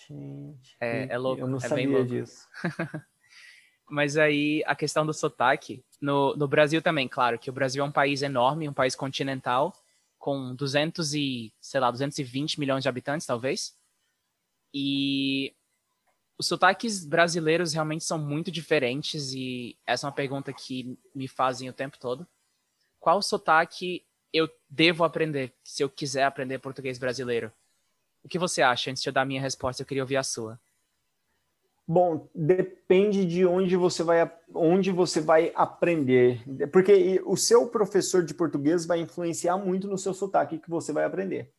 Gente, 0.07 0.75
É- 0.79 1.07
é 1.13 1.17
louco, 1.17 1.41
eu 1.41 1.47
não 1.47 1.57
é 1.57 1.61
bem 1.61 1.69
sabia 1.69 1.89
louco. 1.89 2.05
disso. 2.07 2.47
Mas 3.89 4.15
aí 4.15 4.63
a 4.67 4.75
questão 4.75 5.05
do 5.05 5.13
sotaque, 5.13 5.83
no, 5.99 6.35
no 6.35 6.47
Brasil 6.47 6.81
também, 6.81 7.07
claro, 7.07 7.37
que 7.39 7.49
o 7.49 7.53
Brasil 7.53 7.83
é 7.83 7.87
um 7.87 7.91
país 7.91 8.21
enorme, 8.21 8.69
um 8.69 8.73
país 8.73 8.95
continental, 8.95 9.75
com 10.21 10.55
200 10.55 11.15
e, 11.15 11.51
sei 11.59 11.79
lá, 11.79 11.89
220 11.89 12.59
milhões 12.59 12.83
de 12.83 12.87
habitantes, 12.87 13.25
talvez. 13.25 13.75
E 14.73 15.53
os 16.37 16.47
sotaques 16.47 17.03
brasileiros 17.03 17.73
realmente 17.73 18.03
são 18.03 18.19
muito 18.19 18.51
diferentes 18.51 19.33
e 19.33 19.75
essa 19.85 20.05
é 20.05 20.07
uma 20.07 20.15
pergunta 20.15 20.53
que 20.53 20.97
me 21.13 21.27
fazem 21.27 21.67
o 21.67 21.73
tempo 21.73 21.97
todo. 21.99 22.25
Qual 22.99 23.19
sotaque 23.21 24.05
eu 24.31 24.47
devo 24.69 25.03
aprender 25.03 25.53
se 25.63 25.83
eu 25.83 25.89
quiser 25.89 26.23
aprender 26.23 26.59
português 26.59 26.99
brasileiro? 26.99 27.51
O 28.23 28.29
que 28.29 28.37
você 28.37 28.61
acha? 28.61 28.91
Antes 28.91 29.01
de 29.01 29.09
eu 29.09 29.13
dar 29.13 29.23
a 29.23 29.25
minha 29.25 29.41
resposta, 29.41 29.81
eu 29.81 29.87
queria 29.87 30.03
ouvir 30.03 30.17
a 30.17 30.23
sua. 30.23 30.59
Bom, 31.87 32.29
depende 32.33 33.25
de 33.25 33.45
onde 33.45 33.75
você 33.75 34.03
vai, 34.03 34.31
onde 34.53 34.91
você 34.91 35.19
vai 35.19 35.51
aprender. 35.55 36.43
Porque 36.71 37.21
o 37.25 37.35
seu 37.35 37.67
professor 37.67 38.23
de 38.23 38.33
português 38.33 38.85
vai 38.85 38.99
influenciar 38.99 39.57
muito 39.57 39.87
no 39.87 39.97
seu 39.97 40.13
sotaque 40.13 40.59
que 40.59 40.69
você 40.69 40.93
vai 40.93 41.03
aprender. 41.03 41.51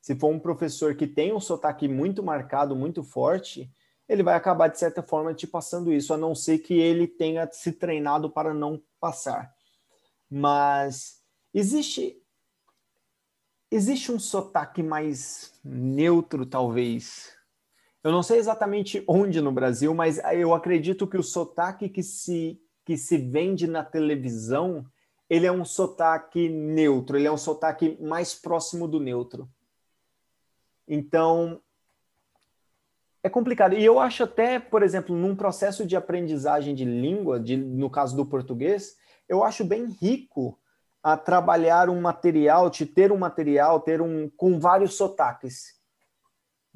Se 0.00 0.14
for 0.14 0.28
um 0.28 0.38
professor 0.38 0.94
que 0.94 1.06
tem 1.06 1.32
um 1.32 1.40
sotaque 1.40 1.88
muito 1.88 2.22
marcado, 2.22 2.76
muito 2.76 3.02
forte, 3.02 3.68
ele 4.08 4.22
vai 4.22 4.34
acabar, 4.34 4.68
de 4.68 4.78
certa 4.78 5.02
forma, 5.02 5.34
te 5.34 5.46
passando 5.46 5.92
isso, 5.92 6.14
a 6.14 6.16
não 6.16 6.34
ser 6.34 6.58
que 6.58 6.74
ele 6.74 7.08
tenha 7.08 7.48
se 7.50 7.72
treinado 7.72 8.30
para 8.30 8.54
não 8.54 8.80
passar. 9.00 9.52
Mas 10.30 11.20
existe 11.52 12.22
existe 13.70 14.12
um 14.12 14.18
sotaque 14.18 14.82
mais 14.82 15.52
neutro, 15.64 16.46
talvez. 16.46 17.35
Eu 18.06 18.12
não 18.12 18.22
sei 18.22 18.38
exatamente 18.38 19.02
onde 19.08 19.40
no 19.40 19.50
Brasil, 19.50 19.92
mas 19.92 20.20
eu 20.32 20.54
acredito 20.54 21.08
que 21.08 21.16
o 21.16 21.24
sotaque 21.24 21.88
que 21.88 22.04
se, 22.04 22.56
que 22.84 22.96
se 22.96 23.18
vende 23.18 23.66
na 23.66 23.82
televisão, 23.82 24.86
ele 25.28 25.44
é 25.44 25.50
um 25.50 25.64
sotaque 25.64 26.48
neutro, 26.48 27.16
ele 27.16 27.26
é 27.26 27.32
um 27.32 27.36
sotaque 27.36 27.98
mais 28.00 28.32
próximo 28.32 28.86
do 28.86 29.00
neutro. 29.00 29.50
Então, 30.86 31.60
é 33.24 33.28
complicado. 33.28 33.74
E 33.74 33.84
eu 33.84 33.98
acho 33.98 34.22
até, 34.22 34.60
por 34.60 34.84
exemplo, 34.84 35.16
num 35.16 35.34
processo 35.34 35.84
de 35.84 35.96
aprendizagem 35.96 36.76
de 36.76 36.84
língua, 36.84 37.40
de, 37.40 37.56
no 37.56 37.90
caso 37.90 38.14
do 38.14 38.24
português, 38.24 38.96
eu 39.28 39.42
acho 39.42 39.64
bem 39.64 39.86
rico 40.00 40.56
a 41.02 41.16
trabalhar 41.16 41.90
um 41.90 42.00
material, 42.00 42.70
te 42.70 42.86
ter 42.86 43.10
um 43.10 43.18
material, 43.18 43.80
ter 43.80 44.00
um 44.00 44.30
com 44.36 44.60
vários 44.60 44.94
sotaques. 44.94 45.75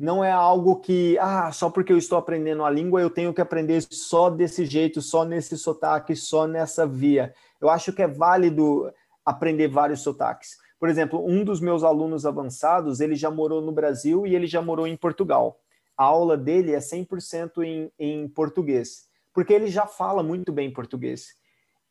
Não 0.00 0.24
é 0.24 0.32
algo 0.32 0.76
que, 0.76 1.18
ah, 1.18 1.52
só 1.52 1.68
porque 1.68 1.92
eu 1.92 1.98
estou 1.98 2.16
aprendendo 2.16 2.64
a 2.64 2.70
língua, 2.70 3.02
eu 3.02 3.10
tenho 3.10 3.34
que 3.34 3.40
aprender 3.42 3.82
só 3.82 4.30
desse 4.30 4.64
jeito, 4.64 5.02
só 5.02 5.26
nesse 5.26 5.58
sotaque, 5.58 6.16
só 6.16 6.46
nessa 6.46 6.86
via. 6.86 7.34
Eu 7.60 7.68
acho 7.68 7.92
que 7.92 8.00
é 8.00 8.08
válido 8.08 8.90
aprender 9.22 9.68
vários 9.68 10.00
sotaques. 10.00 10.56
Por 10.78 10.88
exemplo, 10.88 11.22
um 11.22 11.44
dos 11.44 11.60
meus 11.60 11.84
alunos 11.84 12.24
avançados, 12.24 13.00
ele 13.00 13.14
já 13.14 13.30
morou 13.30 13.60
no 13.60 13.72
Brasil 13.72 14.26
e 14.26 14.34
ele 14.34 14.46
já 14.46 14.62
morou 14.62 14.86
em 14.86 14.96
Portugal. 14.96 15.60
A 15.94 16.04
aula 16.04 16.34
dele 16.34 16.72
é 16.72 16.78
100% 16.78 17.62
em, 17.62 17.92
em 17.98 18.26
português, 18.26 19.06
porque 19.34 19.52
ele 19.52 19.66
já 19.66 19.86
fala 19.86 20.22
muito 20.22 20.50
bem 20.50 20.72
português. 20.72 21.34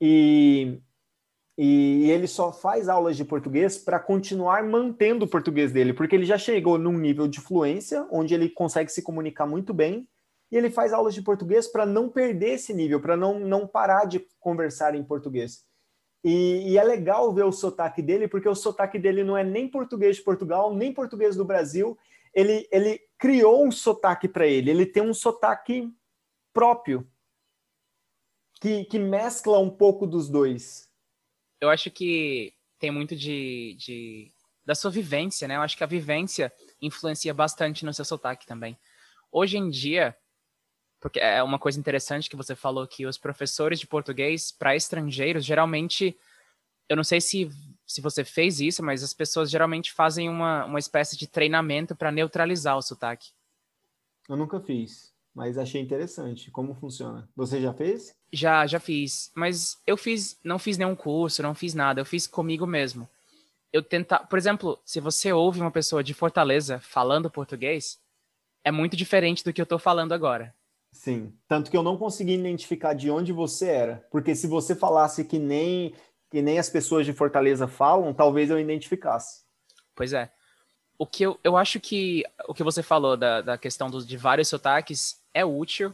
E 0.02 0.82
e 1.62 2.10
ele 2.10 2.26
só 2.26 2.54
faz 2.54 2.88
aulas 2.88 3.18
de 3.18 3.26
português 3.26 3.78
para 3.78 4.00
continuar 4.00 4.64
mantendo 4.64 5.26
o 5.26 5.28
português 5.28 5.74
dele, 5.74 5.92
porque 5.92 6.16
ele 6.16 6.24
já 6.24 6.38
chegou 6.38 6.78
num 6.78 6.98
nível 6.98 7.28
de 7.28 7.42
fluência 7.42 8.08
onde 8.10 8.34
ele 8.34 8.50
consegue 8.50 8.90
se 8.90 9.02
comunicar 9.02 9.46
muito 9.46 9.74
bem, 9.74 10.08
e 10.50 10.56
ele 10.56 10.70
faz 10.70 10.94
aulas 10.94 11.14
de 11.14 11.22
português 11.22 11.68
para 11.68 11.86
não 11.86 12.08
perder 12.08 12.52
esse 12.52 12.74
nível, 12.74 13.02
para 13.02 13.18
não, 13.18 13.42
não 13.42 13.68
parar 13.68 14.06
de 14.06 14.26
conversar 14.40 14.96
em 14.96 15.04
português. 15.04 15.66
E, 16.24 16.72
e, 16.72 16.78
é 16.78 16.84
legal 16.84 17.34
ver 17.34 17.44
o 17.44 17.52
sotaque 17.52 18.02
dele, 18.02 18.30
porque 18.30 18.48
o 18.48 18.56
sotaque 18.56 18.98
dele 18.98 19.22
não 19.22 19.36
é 19.38 19.44
nem 19.44 19.68
português 19.68 20.16
de 20.16 20.24
Portugal, 20.24 20.74
nem 20.74 20.94
português 20.94 21.36
do 21.36 21.44
Brasil. 21.44 21.98
Ele, 22.34 22.70
ele 22.72 23.02
criou 23.18 23.66
um 23.66 23.72
sotaque 23.72 24.30
para 24.30 24.48
ele, 24.48 24.72
ele 24.72 24.86
tem 24.86 25.04
um 25.04 25.14
sotaque 25.14 25.94
próprio, 26.54 27.06
que, 28.62 28.86
que 28.86 28.98
mescla 28.98 29.60
um 29.60 29.70
pouco 29.70 30.08
dos 30.08 30.30
dois 30.30 30.89
eu 31.60 31.70
acho 31.70 31.90
que 31.92 32.54
tem 32.80 32.92
muito 32.92 33.16
de, 33.16 33.76
de, 33.78 34.32
da 34.66 34.76
sua 34.76 34.92
vivência, 34.92 35.48
né? 35.48 35.56
Eu 35.56 35.62
acho 35.62 35.78
que 35.78 35.84
a 35.84 35.88
vivência 35.88 36.52
influencia 36.82 37.34
bastante 37.34 37.86
no 37.86 37.94
seu 37.94 38.06
sotaque 38.06 38.46
também. 38.46 38.78
Hoje 39.32 39.58
em 39.58 39.70
dia, 39.70 40.16
porque 41.00 41.20
é 41.20 41.44
uma 41.44 41.60
coisa 41.60 41.80
interessante 41.80 42.30
que 42.30 42.36
você 42.36 42.56
falou 42.56 42.88
que 42.88 43.06
os 43.06 43.18
professores 43.18 43.80
de 43.80 43.88
português 43.88 44.52
para 44.52 44.76
estrangeiros 44.76 45.46
geralmente, 45.46 46.18
eu 46.88 46.96
não 46.96 47.04
sei 47.04 47.22
se 47.22 47.50
se 47.90 48.02
você 48.02 48.24
fez 48.24 48.62
isso, 48.62 48.84
mas 48.84 49.02
as 49.04 49.16
pessoas 49.16 49.50
geralmente 49.50 49.92
fazem 49.92 50.30
uma, 50.30 50.64
uma 50.66 50.78
espécie 50.78 51.18
de 51.18 51.26
treinamento 51.26 51.96
para 51.96 52.12
neutralizar 52.12 52.78
o 52.78 52.84
sotaque. 52.84 53.32
Eu 54.30 54.38
nunca 54.38 54.62
fiz. 54.62 55.12
mas 55.34 55.58
achei 55.58 55.82
interessante. 55.82 56.52
Como 56.52 56.76
funciona? 56.76 57.28
Você 57.36 57.60
já 57.60 57.74
fez? 57.74 58.16
Já, 58.32 58.66
já 58.68 58.80
fiz. 58.80 59.32
Mas 59.34 59.78
eu 59.86 59.98
fiz, 59.98 60.40
não 60.44 60.60
fiz 60.60 60.78
nenhum 60.78 60.96
curso, 60.96 61.44
não 61.44 61.56
fiz 61.56 61.74
nada. 61.74 62.02
Eu 62.02 62.06
fiz 62.06 62.28
comigo 62.28 62.66
mesmo. 62.68 63.08
Eu 63.72 63.84
tentar, 63.84 64.20
por 64.20 64.38
exemplo, 64.38 64.80
se 64.84 65.00
você 65.00 65.32
ouve 65.32 65.62
uma 65.62 65.72
pessoa 65.72 66.04
de 66.04 66.14
Fortaleza 66.14 66.80
falando 66.80 67.30
português, 67.30 68.00
é 68.64 68.72
muito 68.72 68.96
diferente 68.96 69.44
do 69.44 69.54
que 69.54 69.62
eu 69.62 69.66
tô 69.66 69.78
falando 69.78 70.14
agora. 70.14 70.54
Sim, 70.92 71.32
tanto 71.48 71.70
que 71.70 71.78
eu 71.78 71.84
não 71.84 71.98
consegui 71.98 72.34
identificar 72.34 72.94
de 72.94 73.12
onde 73.12 73.32
você 73.32 73.68
era, 73.68 74.08
porque 74.10 74.34
se 74.34 74.48
você 74.48 74.76
falasse 74.76 75.24
que 75.24 75.38
nem 75.38 75.94
que 76.32 76.42
nem 76.42 76.60
as 76.60 76.70
pessoas 76.70 77.06
de 77.06 77.14
Fortaleza 77.14 77.68
falam, 77.68 78.14
talvez 78.14 78.50
eu 78.50 78.60
identificasse. 78.60 79.44
Pois 79.96 80.14
é. 80.14 80.32
O 80.98 81.06
que 81.06 81.24
eu, 81.24 81.40
eu 81.44 81.58
acho 81.58 81.80
que 81.80 82.24
o 82.48 82.54
que 82.54 82.64
você 82.64 82.84
falou 82.84 83.18
da, 83.18 83.42
da 83.42 83.58
questão 83.58 83.90
dos, 83.90 84.06
de 84.06 84.16
vários 84.16 84.48
sotaques 84.48 85.20
é 85.34 85.44
útil, 85.44 85.94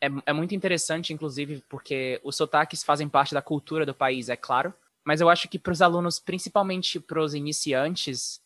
é, 0.00 0.08
é 0.26 0.32
muito 0.32 0.54
interessante, 0.54 1.12
inclusive, 1.12 1.62
porque 1.68 2.20
os 2.22 2.36
sotaques 2.36 2.82
fazem 2.82 3.08
parte 3.08 3.34
da 3.34 3.42
cultura 3.42 3.86
do 3.86 3.94
país, 3.94 4.28
é 4.28 4.36
claro, 4.36 4.72
mas 5.04 5.20
eu 5.20 5.28
acho 5.28 5.48
que 5.48 5.58
para 5.58 5.72
os 5.72 5.82
alunos, 5.82 6.18
principalmente 6.18 6.98
para 6.98 7.22
os 7.22 7.34
iniciantes, 7.34 8.40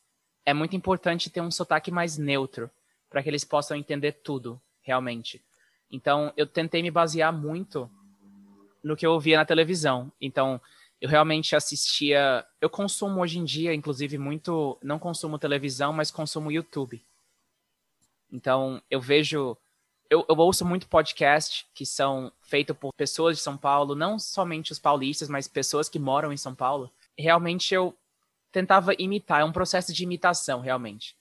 é 0.45 0.53
muito 0.53 0.77
importante 0.77 1.31
ter 1.31 1.41
um 1.41 1.51
sotaque 1.51 1.91
mais 1.91 2.19
neutro, 2.19 2.71
para 3.09 3.23
que 3.23 3.29
eles 3.29 3.45
possam 3.45 3.77
entender 3.77 4.13
tudo, 4.13 4.61
realmente. 4.83 5.43
Então, 5.91 6.33
eu 6.37 6.47
tentei 6.47 6.83
me 6.83 6.91
basear 6.91 7.33
muito 7.33 7.91
no 8.83 8.97
que 8.97 9.05
eu 9.05 9.13
ouvia 9.13 9.37
na 9.37 9.45
televisão. 9.45 10.13
Então, 10.21 10.61
eu 11.01 11.09
realmente 11.09 11.57
assistia. 11.57 12.45
Eu 12.61 12.71
consumo 12.71 13.21
hoje 13.21 13.39
em 13.39 13.45
dia, 13.45 13.75
inclusive, 13.75 14.17
muito. 14.19 14.79
Não 14.83 14.99
consumo 14.99 15.39
televisão, 15.39 15.93
mas 15.93 16.11
consumo 16.11 16.53
YouTube. 16.53 17.03
Então, 18.31 18.81
eu 18.91 19.01
vejo. 19.01 19.57
Eu, 20.11 20.27
eu 20.29 20.37
ouço 20.37 20.65
muito 20.65 20.89
podcast 20.89 21.67
que 21.73 21.87
são 21.87 22.33
feitos 22.43 22.77
por 22.77 22.93
pessoas 22.93 23.37
de 23.37 23.43
São 23.43 23.57
Paulo, 23.57 23.95
não 23.95 24.19
somente 24.19 24.73
os 24.73 24.79
paulistas, 24.79 25.29
mas 25.29 25.47
pessoas 25.47 25.89
que 25.89 25.99
moram 25.99 26.33
em 26.33 26.37
São 26.37 26.55
Paulo. 26.55 26.91
Realmente 27.17 27.73
eu 27.73 27.97
tentava 28.51 28.93
imitar, 28.99 29.41
é 29.41 29.45
um 29.45 29.53
processo 29.53 29.93
de 29.93 30.03
imitação, 30.03 30.61
realmente 30.61 31.17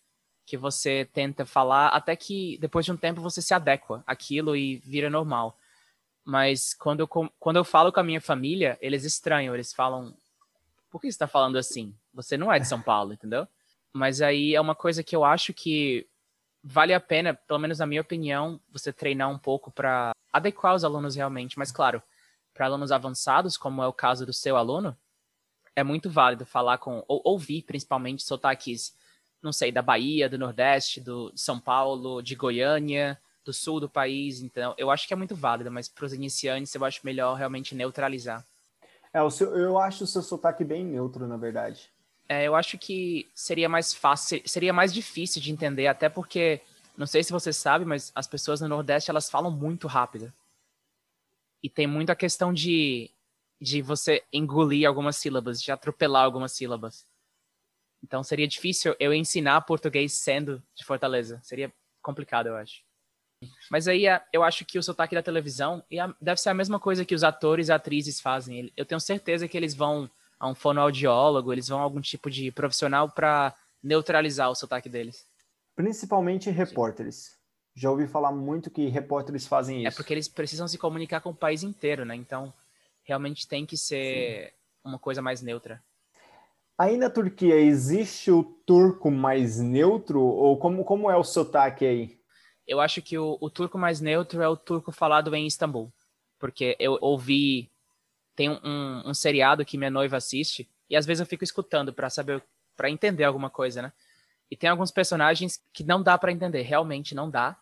que 0.50 0.58
você 0.58 1.08
tenta 1.14 1.46
falar 1.46 1.90
até 1.90 2.16
que 2.16 2.58
depois 2.60 2.84
de 2.84 2.92
um 2.92 2.98
tempo 2.98 3.22
você 3.22 3.40
se 3.40 3.54
adequa 3.54 4.04
àquilo 4.08 4.56
e 4.56 4.78
vira 4.78 5.08
normal. 5.08 5.56
Mas 6.26 6.74
quando 6.74 7.02
eu, 7.02 7.08
quando 7.08 7.58
eu 7.58 7.64
falo 7.64 7.92
com 7.92 8.00
a 8.00 8.04
minha 8.04 8.20
família, 8.20 8.76
eles 8.82 9.04
estranham, 9.04 9.54
eles 9.54 9.72
falam: 9.72 10.12
por 10.90 11.00
que 11.00 11.06
você 11.06 11.10
está 11.10 11.28
falando 11.28 11.60
assim? 11.60 11.94
Você 12.16 12.36
não 12.36 12.52
é 12.52 12.58
de 12.58 12.68
São 12.68 12.82
Paulo, 12.82 13.14
entendeu? 13.14 13.48
Mas 13.94 14.24
aí 14.24 14.56
é 14.56 14.60
uma 14.60 14.74
coisa 14.74 15.04
que 15.04 15.16
eu 15.16 15.24
acho 15.24 15.54
que 15.54 16.08
vale 16.64 16.93
a 16.93 16.99
pena, 16.99 17.34
pelo 17.34 17.60
menos 17.60 17.80
na 17.80 17.86
minha 17.86 18.01
opinião, 18.01 18.60
você 18.72 18.91
treinar 18.91 19.30
um 19.30 19.38
pouco 19.38 19.72
para 19.72 20.12
adequar 20.32 20.76
os 20.76 20.84
alunos 20.84 21.16
realmente. 21.16 21.57
Mas 21.57 21.72
claro, 21.72 22.01
para 22.53 22.66
alunos 22.66 22.91
avançados, 22.91 23.57
como 23.57 23.82
é 23.82 23.88
o 23.88 23.93
caso 23.93 24.26
do 24.26 24.34
seu 24.34 24.57
aluno, 24.57 24.97
é 25.76 25.84
muito 25.84 26.10
válido 26.10 26.45
falar 26.45 26.78
com, 26.78 27.03
ou 27.07 27.22
ouvir 27.24 27.64
principalmente 27.64 28.24
sotaques 28.24 28.93
não 29.41 29.53
sei, 29.53 29.72
da 29.72 29.82
Bahia, 29.82 30.30
do 30.30 30.38
Nordeste, 30.38 30.99
do, 30.99 31.32
São 31.36 31.60
Paulo, 31.60 32.22
de 32.22 32.36
Goiânia, 32.36 33.20
do 33.43 33.53
sul 33.53 33.80
do 33.80 33.89
país. 33.89 34.41
Então, 34.41 34.74
eu 34.78 34.91
acho 34.91 35.07
que 35.07 35.14
é 35.14 35.18
muito 35.18 35.36
válido, 35.36 35.72
mas 35.72 35.88
para 35.88 36.05
os 36.05 36.14
iniciantes 36.14 36.74
eu 36.76 36.84
acho 36.84 37.01
melhor 37.03 37.36
realmente 37.36 37.74
neutralizar. 37.74 38.45
É, 39.14 39.22
o 39.22 39.32
seu, 39.32 39.55
eu 39.57 39.78
acho 39.78 40.03
o 40.03 40.07
seu 40.07 40.22
sotaque 40.22 40.64
bem 40.64 40.86
neutro, 40.86 41.26
na 41.26 41.38
verdade. 41.38 41.89
É, 42.30 42.46
eu 42.46 42.56
acho 42.56 42.78
que 42.78 43.28
seria 43.34 43.68
mais 43.68 43.92
fácil, 43.92 44.40
seria 44.46 44.72
mais 44.72 44.94
difícil 44.94 45.42
de 45.42 45.52
entender, 45.52 45.88
até 45.88 46.08
porque, 46.08 46.62
não 46.96 47.08
sei 47.08 47.24
se 47.24 47.32
você 47.32 47.52
sabe, 47.52 47.86
mas 47.86 48.12
as 48.14 48.28
pessoas 48.28 48.62
no 48.62 48.68
Nordeste, 48.68 49.10
elas 49.10 49.28
falam 49.28 49.50
muito 49.50 49.88
rápido. 49.88 50.32
E 51.64 51.68
tem 51.68 51.88
muito 51.88 52.12
a 52.12 52.16
questão 52.16 52.54
de, 52.54 53.10
de 53.60 53.82
você 53.82 54.24
engolir 54.32 54.88
algumas 54.88 55.18
sílabas, 55.18 55.60
de 55.60 55.72
atropelar 55.72 56.24
algumas 56.24 56.52
sílabas. 56.52 57.04
Então 58.04 58.24
seria 58.24 58.48
difícil 58.48 58.96
eu 59.00 59.12
ensinar 59.12 59.62
português 59.62 60.14
sendo 60.14 60.64
de 60.76 60.86
Fortaleza. 60.86 61.42
Seria 61.44 61.74
complicado, 62.02 62.48
eu 62.48 62.56
acho. 62.56 62.84
Mas 63.72 63.88
aí 63.88 64.06
é, 64.06 64.24
eu 64.32 64.44
acho 64.44 64.66
que 64.66 64.78
o 64.78 64.84
sotaque 64.84 65.16
da 65.16 65.24
televisão 65.24 65.84
deve 66.22 66.40
ser 66.40 66.50
a 66.50 66.54
mesma 66.54 66.80
coisa 66.80 67.04
que 67.04 67.16
os 67.16 67.24
atores 67.24 67.70
e 67.70 67.72
atrizes 67.72 68.22
fazem. 68.22 68.72
Eu 68.78 68.86
tenho 68.86 69.00
certeza 69.00 69.48
que 69.48 69.58
eles 69.58 69.74
vão 69.74 70.10
a 70.40 70.48
um 70.48 70.56
fonoaudiólogo, 70.56 71.52
eles 71.52 71.68
vão 71.68 71.80
a 71.80 71.84
algum 71.84 72.00
tipo 72.00 72.30
de 72.30 72.52
profissional 72.52 73.10
para 73.10 73.54
neutralizar 73.84 74.50
o 74.50 74.56
sotaque 74.56 74.88
deles. 74.88 75.26
Principalmente 75.76 76.50
repórteres. 76.50 77.38
Já 77.76 77.92
ouvi 77.92 78.08
falar 78.08 78.32
muito 78.32 78.72
que 78.72 78.88
repórteres 78.88 79.48
fazem 79.48 79.86
é 79.86 79.88
isso. 79.88 79.88
É 79.88 79.92
porque 79.96 80.14
eles 80.14 80.28
precisam 80.28 80.68
se 80.68 80.78
comunicar 80.78 81.22
com 81.22 81.30
o 81.30 81.36
país 81.36 81.64
inteiro, 81.64 82.06
né? 82.06 82.16
Então, 82.16 82.54
realmente 83.04 83.48
tem 83.48 83.66
que 83.66 83.78
ser 83.78 84.48
Sim. 84.48 84.54
uma 84.84 85.00
coisa 85.00 85.22
mais 85.22 85.42
neutra. 85.42 85.82
Aí 86.78 86.96
na 86.96 87.10
Turquia 87.10 87.56
existe 87.56 88.32
o 88.32 88.42
turco 88.42 89.12
mais 89.12 89.60
neutro 89.60 90.22
ou 90.22 90.58
como, 90.58 90.86
como 90.86 91.12
é 91.12 91.18
o 91.18 91.24
sotaque 91.24 91.86
aí? 91.86 92.20
Eu 92.66 92.80
acho 92.80 93.02
que 93.02 93.18
o, 93.18 93.38
o 93.42 93.50
turco 93.50 93.78
mais 93.78 94.00
neutro 94.00 94.42
é 94.42 94.48
o 94.48 94.56
turco 94.56 94.92
falado 94.92 95.36
em 95.36 95.46
Istambul, 95.46 95.92
porque 96.38 96.78
eu 96.80 96.98
ouvi 97.02 97.70
tem 98.40 98.50
um, 98.50 99.10
um, 99.10 99.14
seriado 99.14 99.66
que 99.66 99.78
minha 99.78 99.92
noiva 99.92 100.16
assiste 100.16 100.70
e 100.90 100.96
às 100.96 101.06
vezes 101.06 101.20
eu 101.20 101.26
fico 101.26 101.44
escutando 101.44 101.92
para 101.92 102.10
saber 102.10 102.42
para 102.74 102.90
entender 102.90 103.26
alguma 103.26 103.50
coisa, 103.50 103.82
né? 103.82 103.92
E 104.50 104.56
tem 104.56 104.70
alguns 104.70 104.92
personagens 104.92 105.62
que 105.74 105.84
não 105.84 106.02
dá 106.02 106.18
para 106.18 106.32
entender, 106.32 106.62
realmente 106.62 107.14
não 107.14 107.30
dá, 107.30 107.60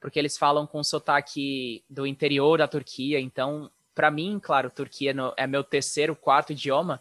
porque 0.00 0.18
eles 0.18 0.36
falam 0.36 0.66
com 0.66 0.82
sotaque 0.82 1.84
do 1.88 2.04
interior 2.04 2.58
da 2.58 2.66
Turquia, 2.66 3.20
então 3.20 3.70
para 3.94 4.10
mim, 4.10 4.40
claro, 4.42 4.70
Turquia 4.70 5.14
é 5.36 5.46
meu 5.46 5.62
terceiro, 5.62 6.16
quarto 6.16 6.50
idioma, 6.50 7.00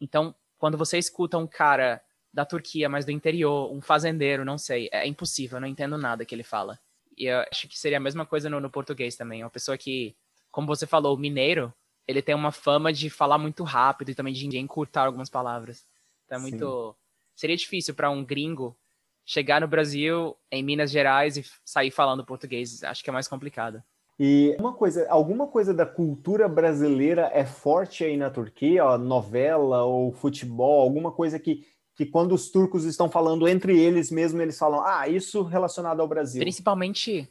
então 0.00 0.34
quando 0.58 0.76
você 0.76 0.98
escuta 0.98 1.38
um 1.38 1.46
cara 1.46 2.02
da 2.34 2.44
Turquia, 2.44 2.88
mas 2.88 3.04
do 3.04 3.12
interior, 3.12 3.72
um 3.72 3.80
fazendeiro, 3.80 4.44
não 4.44 4.58
sei, 4.58 4.88
é 4.90 5.06
impossível, 5.06 5.58
eu 5.58 5.60
não 5.60 5.68
entendo 5.68 5.96
nada 5.96 6.24
que 6.24 6.34
ele 6.34 6.42
fala. 6.42 6.80
E 7.16 7.26
eu 7.26 7.44
acho 7.48 7.68
que 7.68 7.78
seria 7.78 7.98
a 7.98 8.00
mesma 8.00 8.26
coisa 8.26 8.50
no, 8.50 8.58
no 8.58 8.70
português 8.70 9.14
também. 9.14 9.44
Uma 9.44 9.50
pessoa 9.50 9.78
que, 9.78 10.16
como 10.50 10.66
você 10.66 10.86
falou, 10.86 11.16
mineiro, 11.16 11.72
ele 12.10 12.22
tem 12.22 12.34
uma 12.34 12.50
fama 12.50 12.92
de 12.92 13.08
falar 13.08 13.38
muito 13.38 13.62
rápido 13.62 14.10
e 14.10 14.14
também 14.14 14.34
de 14.34 14.58
encurtar 14.58 15.06
algumas 15.06 15.30
palavras. 15.30 15.86
Então 16.26 16.38
é 16.38 16.40
muito. 16.40 16.90
Sim. 16.90 16.96
Seria 17.36 17.56
difícil 17.56 17.94
para 17.94 18.10
um 18.10 18.24
gringo 18.24 18.76
chegar 19.24 19.60
no 19.60 19.68
Brasil, 19.68 20.36
em 20.50 20.62
Minas 20.62 20.90
Gerais, 20.90 21.36
e 21.36 21.44
sair 21.64 21.90
falando 21.90 22.24
português. 22.24 22.82
Acho 22.82 23.02
que 23.02 23.08
é 23.08 23.12
mais 23.12 23.28
complicado. 23.28 23.82
E 24.18 24.54
uma 24.58 24.74
coisa, 24.74 25.08
alguma 25.08 25.46
coisa 25.46 25.72
da 25.72 25.86
cultura 25.86 26.46
brasileira 26.46 27.30
é 27.32 27.46
forte 27.46 28.04
aí 28.04 28.16
na 28.16 28.28
Turquia, 28.28 28.84
ó, 28.84 28.98
novela 28.98 29.84
ou 29.84 30.12
futebol, 30.12 30.82
alguma 30.82 31.10
coisa 31.10 31.38
que, 31.38 31.64
que 31.94 32.04
quando 32.04 32.34
os 32.34 32.50
turcos 32.50 32.84
estão 32.84 33.08
falando 33.08 33.48
entre 33.48 33.78
eles 33.80 34.10
mesmo, 34.10 34.42
eles 34.42 34.58
falam, 34.58 34.84
ah, 34.84 35.08
isso 35.08 35.42
relacionado 35.42 36.00
ao 36.00 36.08
Brasil. 36.08 36.42
Principalmente 36.42 37.30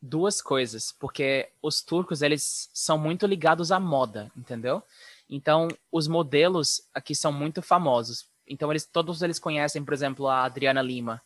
duas 0.00 0.40
coisas, 0.40 0.92
porque 0.92 1.50
os 1.62 1.82
turcos, 1.82 2.22
eles 2.22 2.70
são 2.72 2.98
muito 2.98 3.26
ligados 3.26 3.72
à 3.72 3.80
moda, 3.80 4.30
entendeu? 4.36 4.82
Então, 5.28 5.68
os 5.90 6.06
modelos 6.06 6.82
aqui 6.94 7.14
são 7.14 7.32
muito 7.32 7.60
famosos. 7.62 8.28
Então, 8.46 8.70
eles 8.70 8.84
todos 8.84 9.22
eles 9.22 9.38
conhecem, 9.38 9.84
por 9.84 9.92
exemplo, 9.92 10.28
a 10.28 10.44
Adriana 10.44 10.80
Lima, 10.80 11.20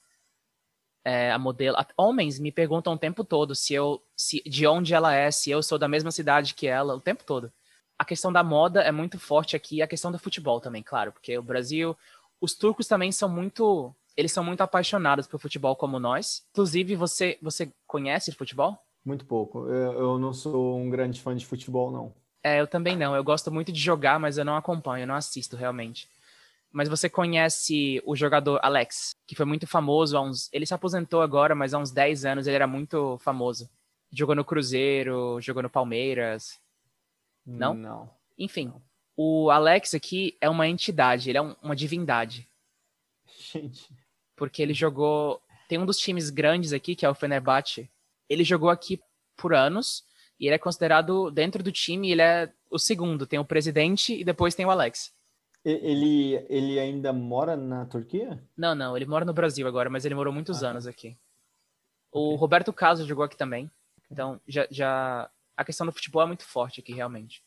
é, 1.05 1.31
a 1.31 1.39
modelo. 1.39 1.77
Homens 1.97 2.39
me 2.39 2.53
perguntam 2.53 2.95
o 2.95 2.99
tempo 2.99 3.25
todo 3.25 3.55
se 3.55 3.75
eu, 3.75 4.03
se, 4.17 4.43
de 4.47 4.67
onde 4.67 4.95
ela 4.95 5.15
é, 5.15 5.31
se 5.31 5.51
eu 5.51 5.63
sou 5.63 5.79
da 5.79 5.89
mesma 5.89 6.11
cidade 6.11 6.55
que 6.55 6.67
ela, 6.67 6.95
o 6.95 7.01
tempo 7.01 7.25
todo. 7.25 7.53
A 7.99 8.05
questão 8.05 8.33
da 8.33 8.43
moda 8.43 8.81
é 8.81 8.91
muito 8.91 9.19
forte 9.19 9.55
aqui, 9.55 9.83
a 9.83 9.87
questão 9.87 10.11
do 10.11 10.19
futebol 10.19 10.61
também, 10.61 10.83
claro, 10.83 11.13
porque 11.13 11.37
o 11.37 11.43
Brasil, 11.43 11.97
os 12.41 12.55
turcos 12.55 12.87
também 12.87 13.13
são 13.13 13.29
muito, 13.29 13.95
eles 14.21 14.33
são 14.33 14.45
muito 14.45 14.61
apaixonados 14.61 15.27
por 15.27 15.41
futebol 15.41 15.75
como 15.75 15.99
nós. 15.99 16.45
Inclusive, 16.51 16.95
você, 16.95 17.39
você 17.43 17.73
conhece 17.87 18.33
futebol? 18.33 18.79
Muito 19.05 19.25
pouco. 19.25 19.67
Eu, 19.69 19.93
eu 19.93 20.19
não 20.19 20.33
sou 20.33 20.79
um 20.79 20.89
grande 20.89 21.21
fã 21.21 21.35
de 21.35 21.45
futebol, 21.45 21.91
não. 21.91 22.13
É, 22.43 22.61
eu 22.61 22.67
também 22.67 22.97
não. 22.97 23.17
Eu 23.17 23.25
gosto 23.25 23.51
muito 23.51 23.73
de 23.73 23.81
jogar, 23.81 24.21
mas 24.21 24.39
eu 24.39 24.45
não 24.45 24.57
acompanho, 24.57 25.03
eu 25.03 25.09
não 25.09 25.15
assisto 25.15 25.57
realmente 25.57 26.09
mas 26.73 26.89
você 26.89 27.09
conhece 27.09 28.01
o 28.07 28.15
jogador 28.15 28.61
Alex, 28.63 29.17
que 29.27 29.35
foi 29.35 29.45
muito 29.45 29.67
famoso 29.67 30.17
há 30.17 30.21
uns. 30.21 30.49
Ele 30.53 30.65
se 30.65 30.75
aposentou 30.75 31.21
agora, 31.21 31.55
mas 31.55 31.75
há 31.75 31.79
uns 31.79 31.91
10 31.91 32.25
anos 32.25 32.47
ele 32.47 32.57
era 32.57 32.67
muito 32.67 33.19
famoso. 33.19 33.69
Jogou 34.13 34.35
no 34.35 34.45
Cruzeiro, 34.45 35.41
jogou 35.41 35.63
no 35.63 35.71
Palmeiras. 35.71 36.59
Não? 37.45 37.75
Não. 37.75 38.11
Enfim, 38.39 38.67
não. 38.67 38.83
o 39.17 39.51
Alex 39.51 39.95
aqui 39.95 40.37
é 40.41 40.49
uma 40.49 40.69
entidade, 40.69 41.29
ele 41.29 41.39
é 41.39 41.43
um, 41.43 41.55
uma 41.63 41.75
divindade. 41.75 42.49
Gente. 43.53 43.89
Porque 44.41 44.63
ele 44.63 44.73
jogou. 44.73 45.43
Tem 45.69 45.79
um 45.79 45.85
dos 45.85 45.99
times 45.99 46.31
grandes 46.31 46.73
aqui, 46.73 46.97
que 46.97 47.05
é 47.05 47.11
o 47.11 47.15
Fenerbahçe. 47.15 47.91
Ele 48.27 48.43
jogou 48.43 48.71
aqui 48.71 48.99
por 49.37 49.53
anos 49.53 50.03
e 50.41 50.47
ele 50.47 50.55
é 50.55 50.59
considerado, 50.59 51.31
dentro 51.31 51.63
do 51.63 51.71
time, 51.71 52.11
ele 52.11 52.23
é 52.23 52.51
o 52.71 52.79
segundo. 52.79 53.27
Tem 53.27 53.39
o 53.39 53.45
presidente 53.45 54.19
e 54.19 54.25
depois 54.25 54.55
tem 54.55 54.65
o 54.65 54.71
Alex. 54.71 55.13
Ele, 55.63 56.43
ele 56.49 56.81
ainda 56.81 57.13
mora 57.13 57.55
na 57.55 57.85
Turquia? 57.85 58.43
Não, 58.57 58.75
não, 58.75 58.97
ele 58.97 59.05
mora 59.05 59.27
no 59.27 59.35
Brasil 59.35 59.69
agora, 59.69 59.91
mas 59.91 60.07
ele 60.07 60.15
morou 60.15 60.33
muitos 60.33 60.57
ah, 60.59 60.61
tá. 60.61 60.71
anos 60.71 60.87
aqui. 60.87 61.19
O 62.11 62.29
okay. 62.29 62.39
Roberto 62.39 62.73
Carlos 62.73 63.07
jogou 63.07 63.25
aqui 63.25 63.37
também. 63.37 63.71
Então, 64.11 64.41
já, 64.49 64.67
já 64.71 65.31
a 65.55 65.65
questão 65.65 65.87
do 65.87 65.93
futebol 65.93 66.23
é 66.23 66.27
muito 66.27 66.45
forte 66.45 66.81
aqui, 66.81 66.95
realmente. 66.95 67.45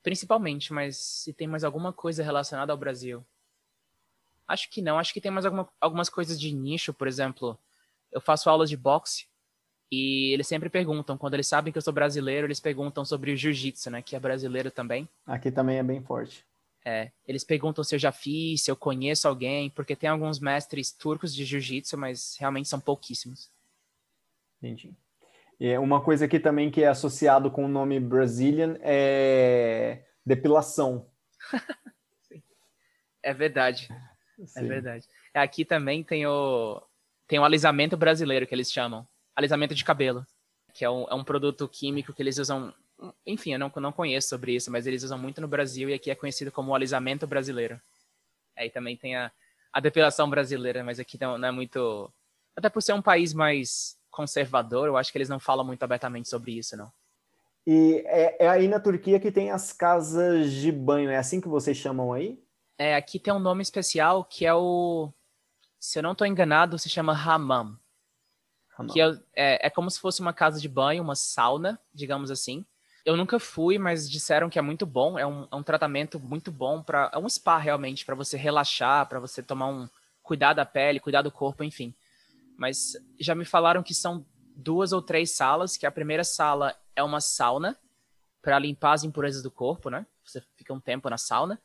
Principalmente, 0.00 0.72
mas 0.72 0.96
se 0.96 1.32
tem 1.32 1.48
mais 1.48 1.64
alguma 1.64 1.92
coisa 1.92 2.22
relacionada 2.22 2.72
ao 2.72 2.78
Brasil. 2.78 3.26
Acho 4.46 4.70
que 4.70 4.82
não, 4.82 4.98
acho 4.98 5.12
que 5.12 5.20
tem 5.20 5.30
mais 5.30 5.46
alguma, 5.46 5.68
algumas 5.80 6.08
coisas 6.08 6.38
de 6.38 6.52
nicho, 6.52 6.92
por 6.92 7.08
exemplo. 7.08 7.58
Eu 8.12 8.20
faço 8.20 8.48
aulas 8.48 8.68
de 8.68 8.76
boxe 8.76 9.26
e 9.90 10.32
eles 10.32 10.46
sempre 10.46 10.68
perguntam, 10.68 11.16
quando 11.16 11.34
eles 11.34 11.46
sabem 11.46 11.72
que 11.72 11.78
eu 11.78 11.82
sou 11.82 11.92
brasileiro, 11.92 12.46
eles 12.46 12.60
perguntam 12.60 13.04
sobre 13.04 13.32
o 13.32 13.36
jiu-jitsu, 13.36 13.90
né? 13.90 14.02
Que 14.02 14.16
é 14.16 14.20
brasileiro 14.20 14.70
também. 14.70 15.08
Aqui 15.26 15.50
também 15.50 15.78
é 15.78 15.82
bem 15.82 16.02
forte. 16.02 16.44
É, 16.84 17.10
eles 17.26 17.44
perguntam 17.44 17.82
se 17.82 17.94
eu 17.94 17.98
já 17.98 18.12
fiz, 18.12 18.62
se 18.62 18.70
eu 18.70 18.76
conheço 18.76 19.26
alguém, 19.26 19.70
porque 19.70 19.96
tem 19.96 20.08
alguns 20.08 20.38
mestres 20.38 20.92
turcos 20.92 21.34
de 21.34 21.44
jiu-jitsu, 21.44 21.96
mas 21.96 22.36
realmente 22.38 22.68
são 22.68 22.78
pouquíssimos. 22.78 23.50
Entendi. 24.58 24.94
E 25.58 25.78
uma 25.78 26.02
coisa 26.02 26.26
aqui 26.26 26.38
também 26.38 26.70
que 26.70 26.82
é 26.82 26.88
associado 26.88 27.50
com 27.50 27.64
o 27.64 27.68
nome 27.68 27.98
Brazilian 28.00 28.76
é 28.82 30.04
depilação. 30.26 31.06
é 33.22 33.32
verdade. 33.32 33.88
É 34.38 34.46
Sim. 34.46 34.60
É 34.60 34.62
verdade. 34.62 35.08
Aqui 35.32 35.64
também 35.64 36.02
tem 36.02 36.26
o, 36.26 36.82
tem 37.26 37.38
o 37.38 37.44
alisamento 37.44 37.96
brasileiro, 37.96 38.46
que 38.46 38.54
eles 38.54 38.70
chamam. 38.70 39.06
Alisamento 39.34 39.74
de 39.74 39.84
cabelo. 39.84 40.26
Que 40.72 40.84
é 40.84 40.90
um, 40.90 41.04
é 41.08 41.14
um 41.14 41.24
produto 41.24 41.68
químico 41.68 42.12
que 42.12 42.22
eles 42.22 42.38
usam. 42.38 42.72
Enfim, 43.26 43.52
eu 43.52 43.58
não, 43.58 43.72
não 43.76 43.92
conheço 43.92 44.28
sobre 44.28 44.54
isso, 44.54 44.70
mas 44.70 44.86
eles 44.86 45.02
usam 45.02 45.18
muito 45.18 45.40
no 45.40 45.48
Brasil 45.48 45.88
e 45.88 45.94
aqui 45.94 46.10
é 46.10 46.14
conhecido 46.14 46.50
como 46.50 46.70
o 46.70 46.74
alisamento 46.74 47.26
brasileiro. 47.26 47.80
Aí 48.56 48.70
também 48.70 48.96
tem 48.96 49.16
a, 49.16 49.30
a 49.72 49.80
depilação 49.80 50.28
brasileira, 50.28 50.84
mas 50.84 51.00
aqui 51.00 51.20
não, 51.20 51.36
não 51.36 51.48
é 51.48 51.50
muito. 51.50 52.10
Até 52.56 52.68
por 52.68 52.82
ser 52.82 52.92
um 52.92 53.02
país 53.02 53.34
mais 53.34 53.96
conservador, 54.10 54.86
eu 54.86 54.96
acho 54.96 55.10
que 55.10 55.18
eles 55.18 55.28
não 55.28 55.40
falam 55.40 55.66
muito 55.66 55.82
abertamente 55.82 56.28
sobre 56.28 56.52
isso, 56.56 56.76
não. 56.76 56.90
E 57.66 58.04
é, 58.06 58.44
é 58.44 58.48
aí 58.48 58.68
na 58.68 58.78
Turquia 58.78 59.18
que 59.18 59.32
tem 59.32 59.50
as 59.50 59.72
casas 59.72 60.52
de 60.52 60.70
banho, 60.70 61.10
é 61.10 61.16
assim 61.16 61.40
que 61.40 61.48
vocês 61.48 61.76
chamam 61.76 62.12
aí? 62.12 62.43
É, 62.78 62.96
aqui 62.96 63.18
tem 63.18 63.32
um 63.32 63.38
nome 63.38 63.62
especial 63.62 64.24
que 64.24 64.44
é 64.44 64.54
o. 64.54 65.12
Se 65.78 65.98
eu 65.98 66.02
não 66.02 66.12
estou 66.12 66.26
enganado, 66.26 66.78
se 66.78 66.88
chama 66.88 67.12
Hammam. 67.12 67.78
Hammam. 68.76 68.92
Que 68.92 69.00
é, 69.00 69.06
é, 69.34 69.66
é, 69.66 69.70
como 69.70 69.90
se 69.90 70.00
fosse 70.00 70.20
uma 70.20 70.32
casa 70.32 70.60
de 70.60 70.68
banho, 70.68 71.02
uma 71.02 71.14
sauna, 71.14 71.80
digamos 71.92 72.30
assim. 72.30 72.64
Eu 73.04 73.16
nunca 73.16 73.38
fui, 73.38 73.78
mas 73.78 74.10
disseram 74.10 74.48
que 74.48 74.58
é 74.58 74.62
muito 74.62 74.86
bom. 74.86 75.18
É 75.18 75.26
um, 75.26 75.46
é 75.50 75.56
um 75.56 75.62
tratamento 75.62 76.18
muito 76.18 76.50
bom 76.50 76.82
para. 76.82 77.10
É 77.12 77.18
um 77.18 77.28
spa 77.28 77.58
realmente, 77.58 78.04
para 78.04 78.14
você 78.14 78.36
relaxar, 78.36 79.06
para 79.08 79.20
você 79.20 79.42
tomar 79.42 79.68
um. 79.68 79.88
cuidar 80.22 80.54
da 80.54 80.64
pele, 80.64 81.00
cuidar 81.00 81.22
do 81.22 81.30
corpo, 81.30 81.62
enfim. 81.62 81.94
Mas 82.56 82.92
já 83.20 83.34
me 83.34 83.44
falaram 83.44 83.82
que 83.82 83.94
são 83.94 84.24
duas 84.56 84.92
ou 84.92 85.02
três 85.02 85.32
salas, 85.32 85.76
que 85.76 85.86
a 85.86 85.92
primeira 85.92 86.24
sala 86.24 86.74
é 86.96 87.02
uma 87.02 87.20
sauna 87.20 87.76
para 88.40 88.58
limpar 88.58 88.92
as 88.92 89.04
impurezas 89.04 89.42
do 89.42 89.50
corpo, 89.50 89.90
né? 89.90 90.06
Você 90.24 90.40
fica 90.56 90.72
um 90.72 90.80
tempo 90.80 91.08
na 91.10 91.18
sauna. 91.18 91.60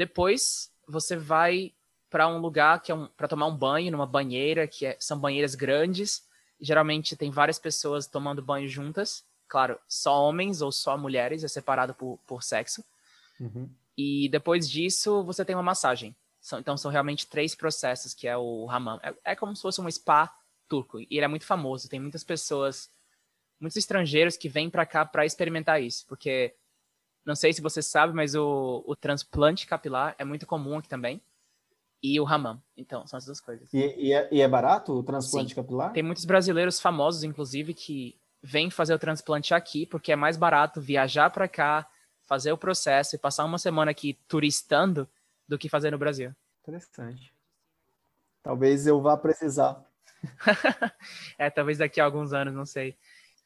Depois 0.00 0.72
você 0.88 1.14
vai 1.14 1.74
para 2.08 2.26
um 2.26 2.38
lugar 2.38 2.80
que 2.80 2.90
é 2.90 2.94
um, 2.94 3.06
para 3.06 3.28
tomar 3.28 3.46
um 3.48 3.54
banho 3.54 3.92
numa 3.92 4.06
banheira, 4.06 4.66
que 4.66 4.86
é, 4.86 4.96
são 4.98 5.18
banheiras 5.18 5.54
grandes. 5.54 6.26
Geralmente 6.58 7.14
tem 7.14 7.30
várias 7.30 7.58
pessoas 7.58 8.06
tomando 8.06 8.40
banho 8.40 8.66
juntas. 8.66 9.22
Claro, 9.46 9.78
só 9.86 10.22
homens 10.22 10.62
ou 10.62 10.72
só 10.72 10.96
mulheres, 10.96 11.44
é 11.44 11.48
separado 11.48 11.92
por, 11.92 12.18
por 12.26 12.42
sexo. 12.42 12.82
Uhum. 13.38 13.68
E 13.94 14.26
depois 14.30 14.66
disso 14.70 15.22
você 15.22 15.44
tem 15.44 15.54
uma 15.54 15.62
massagem. 15.62 16.16
São, 16.40 16.58
então 16.58 16.78
são 16.78 16.90
realmente 16.90 17.26
três 17.26 17.54
processos, 17.54 18.14
que 18.14 18.26
é 18.26 18.34
o 18.34 18.70
hammam. 18.70 18.98
É, 19.02 19.32
é 19.32 19.36
como 19.36 19.54
se 19.54 19.60
fosse 19.60 19.82
um 19.82 19.90
spa 19.90 20.34
turco. 20.66 20.98
E 20.98 21.08
ele 21.10 21.26
é 21.26 21.28
muito 21.28 21.44
famoso. 21.44 21.90
Tem 21.90 22.00
muitas 22.00 22.24
pessoas, 22.24 22.88
muitos 23.60 23.76
estrangeiros 23.76 24.38
que 24.38 24.48
vêm 24.48 24.70
para 24.70 24.86
cá 24.86 25.04
para 25.04 25.26
experimentar 25.26 25.82
isso. 25.82 26.06
Porque, 26.06 26.54
não 27.24 27.34
sei 27.34 27.52
se 27.52 27.60
você 27.60 27.82
sabe, 27.82 28.14
mas 28.14 28.34
o, 28.34 28.82
o 28.86 28.96
transplante 28.96 29.66
capilar 29.66 30.14
é 30.18 30.24
muito 30.24 30.46
comum 30.46 30.78
aqui 30.78 30.88
também. 30.88 31.20
E 32.02 32.18
o 32.18 32.26
hammam. 32.26 32.62
Então, 32.76 33.06
são 33.06 33.18
as 33.18 33.26
duas 33.26 33.40
coisas. 33.40 33.72
E, 33.74 33.94
e, 33.98 34.12
é, 34.12 34.28
e 34.32 34.40
é, 34.40 34.48
barato 34.48 34.92
o 34.92 35.02
transplante 35.02 35.50
Sim. 35.50 35.54
capilar? 35.54 35.92
Tem 35.92 36.02
muitos 36.02 36.24
brasileiros 36.24 36.80
famosos, 36.80 37.22
inclusive, 37.22 37.74
que 37.74 38.18
vêm 38.42 38.70
fazer 38.70 38.94
o 38.94 38.98
transplante 38.98 39.52
aqui, 39.52 39.84
porque 39.84 40.10
é 40.10 40.16
mais 40.16 40.38
barato 40.38 40.80
viajar 40.80 41.28
para 41.28 41.46
cá, 41.46 41.86
fazer 42.22 42.52
o 42.52 42.58
processo 42.58 43.14
e 43.14 43.18
passar 43.18 43.44
uma 43.44 43.58
semana 43.58 43.90
aqui 43.90 44.18
turistando 44.26 45.06
do 45.46 45.58
que 45.58 45.68
fazer 45.68 45.90
no 45.90 45.98
Brasil. 45.98 46.34
Interessante. 46.62 47.34
Talvez 48.42 48.86
eu 48.86 48.98
vá 49.02 49.14
precisar. 49.16 49.84
é, 51.36 51.50
talvez 51.50 51.76
daqui 51.78 52.00
a 52.00 52.04
alguns 52.04 52.32
anos, 52.32 52.54
não 52.54 52.64
sei. 52.64 52.96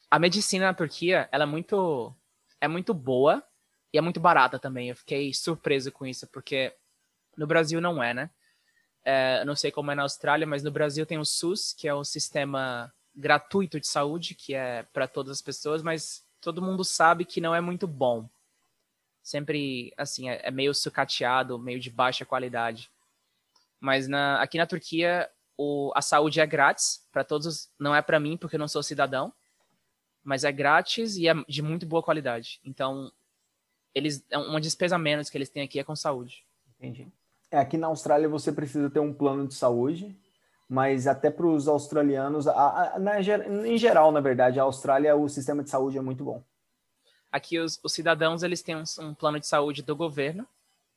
A 0.08 0.18
medicina 0.18 0.66
na 0.66 0.74
Turquia, 0.74 1.28
ela 1.32 1.42
é 1.42 1.46
muito, 1.46 2.14
é 2.60 2.68
muito 2.68 2.94
boa 2.94 3.42
e 3.95 3.99
é 3.99 4.01
muito 4.01 4.20
barata 4.20 4.59
também. 4.59 4.90
Eu 4.90 4.97
fiquei 4.97 5.32
surpreso 5.32 5.90
com 5.90 6.05
isso, 6.05 6.26
porque 6.26 6.74
no 7.36 7.47
Brasil 7.47 7.80
não 7.80 8.03
é, 8.03 8.12
né? 8.12 8.30
É, 9.05 9.45
não 9.45 9.55
sei 9.55 9.70
como 9.70 9.90
é 9.90 9.95
na 9.95 10.03
Austrália, 10.03 10.47
mas 10.47 10.62
no 10.62 10.70
Brasil 10.70 11.07
tem 11.07 11.18
o 11.18 11.24
SUS, 11.24 11.72
que 11.72 11.86
é 11.86 11.95
o 11.95 12.05
sistema 12.05 12.92
gratuito 13.14 13.78
de 13.78 13.86
saúde, 13.86 14.34
que 14.34 14.53
é 14.55 14.82
para 14.92 15.07
todas 15.07 15.30
as 15.30 15.40
pessoas, 15.40 15.82
mas 15.82 16.26
todo 16.40 16.61
mundo 16.61 16.84
sabe 16.84 17.24
que 17.24 17.40
não 17.40 17.55
é 17.55 17.61
muito 17.61 17.86
bom 17.86 18.28
sempre, 19.22 19.92
assim, 19.97 20.28
é, 20.28 20.40
é 20.42 20.51
meio 20.51 20.74
sucateado, 20.74 21.59
meio 21.59 21.80
de 21.80 21.88
baixa 21.88 22.26
qualidade. 22.26 22.90
Mas 23.80 24.07
na, 24.07 24.40
aqui 24.42 24.59
na 24.59 24.66
Turquia, 24.66 25.30
o, 25.57 25.90
a 25.95 26.03
saúde 26.03 26.40
é 26.40 26.47
grátis 26.47 27.09
para 27.11 27.24
todos, 27.24 27.70
não 27.78 27.95
é 27.95 28.03
para 28.03 28.20
mim 28.20 28.36
porque 28.36 28.57
eu 28.57 28.61
não 28.61 28.68
sou 28.68 28.82
cidadão, 28.82 29.32
mas 30.22 30.45
é 30.45 30.53
grátis 30.53 31.16
e 31.16 31.26
é 31.26 31.34
de 31.49 31.62
muito 31.62 31.86
boa 31.86 32.03
qualidade. 32.03 32.61
Então, 32.64 33.11
eles 33.95 34.24
é 34.30 34.38
uma 34.38 34.61
despesa 34.61 34.99
menos 34.99 35.30
que 35.30 35.38
eles 35.38 35.49
têm 35.49 35.62
aqui 35.62 35.78
é 35.78 35.84
com 35.84 35.95
saúde. 35.95 36.45
Entendi. 36.78 37.07
É, 37.51 37.59
aqui 37.59 37.78
na 37.78 37.86
Austrália 37.86 38.28
você 38.28 38.51
precisa 38.51 38.90
ter 38.90 39.01
um 39.01 39.14
plano 39.14 39.47
de 39.47 39.55
saúde, 39.55 40.18
mas 40.68 41.07
até 41.07 41.30
para 41.30 41.47
os 41.47 41.68
australianos, 41.68 42.49
a, 42.49 42.95
a, 42.95 42.99
na, 42.99 43.20
em 43.20 43.78
geral, 43.78 44.11
na 44.11 44.20
verdade, 44.20 44.59
a 44.59 44.64
Austrália, 44.64 45.14
o 45.14 45.28
sistema 45.28 45.62
de 45.62 45.70
saúde 45.70 45.97
é 45.97 46.01
muito 46.01 46.24
bom. 46.24 46.42
Aqui 47.30 47.59
os, 47.59 47.78
os 47.82 47.92
cidadãos 47.92 48.42
eles 48.42 48.62
têm 48.62 48.76
um, 48.76 48.82
um, 49.01 49.14
plano 49.14 49.38
de 49.38 49.47
saúde 49.47 49.82
do 49.82 49.95
governo, 49.95 50.47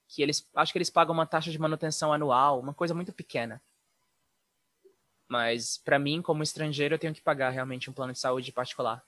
que 0.08 0.22
eles 0.22 0.48
acho 0.56 0.72
que 0.72 0.78
eles 0.78 0.90
pagam 0.90 1.14
uma 1.14 1.26
taxa 1.26 1.52
de 1.52 1.60
manutenção 1.60 2.12
anual, 2.12 2.60
uma 2.60 2.74
coisa 2.74 2.94
muito 2.94 3.14
pequena. 3.14 3.62
Mas 5.28 5.78
para 5.78 6.00
mim, 6.00 6.22
como 6.22 6.42
estrangeiro, 6.42 6.96
eu 6.96 7.00
tenho 7.00 7.14
que 7.14 7.22
pagar 7.22 7.50
realmente 7.50 7.90
um 7.90 7.94
plano 7.94 8.14
de 8.14 8.20
saúde 8.20 8.52
particular. 8.52 9.04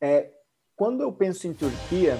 É, 0.00 0.30
quando 0.74 1.02
eu 1.02 1.12
penso 1.12 1.46
em 1.46 1.54
Turquia, 1.54 2.16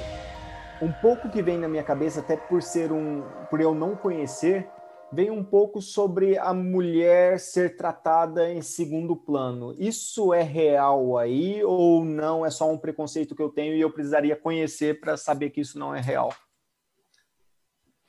um 0.81 0.93
pouco 0.93 1.31
que 1.31 1.43
vem 1.43 1.59
na 1.59 1.69
minha 1.69 1.83
cabeça, 1.83 2.21
até 2.21 2.37
por 2.37 2.63
ser 2.63 2.93
um, 2.93 3.23
por 3.51 3.61
eu 3.61 3.75
não 3.75 3.97
conhecer, 3.97 4.69
vem 5.13 5.31
um 5.31 5.45
pouco 5.45 5.81
sobre 5.81 6.37
a 6.39 6.53
mulher 6.53 7.39
ser 7.39 7.77
tratada 7.77 8.51
em 8.53 8.61
segundo 8.61 9.17
plano. 9.17 9.75
Isso 9.79 10.35
é 10.35 10.43
real 10.43 11.17
aí 11.17 11.63
ou 11.65 12.05
não? 12.05 12.45
É 12.45 12.51
só 12.51 12.71
um 12.71 12.79
preconceito 12.79 13.35
que 13.35 13.43
eu 13.43 13.49
tenho 13.49 13.75
e 13.75 13.81
eu 13.81 13.91
precisaria 13.91 14.37
conhecer 14.37 15.01
para 15.01 15.17
saber 15.17 15.51
que 15.51 15.61
isso 15.61 15.79
não 15.79 15.95
é 15.95 16.01
real? 16.01 16.35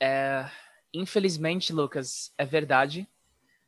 É, 0.00 0.46
infelizmente, 0.92 1.72
Lucas, 1.72 2.32
é 2.38 2.44
verdade, 2.44 3.08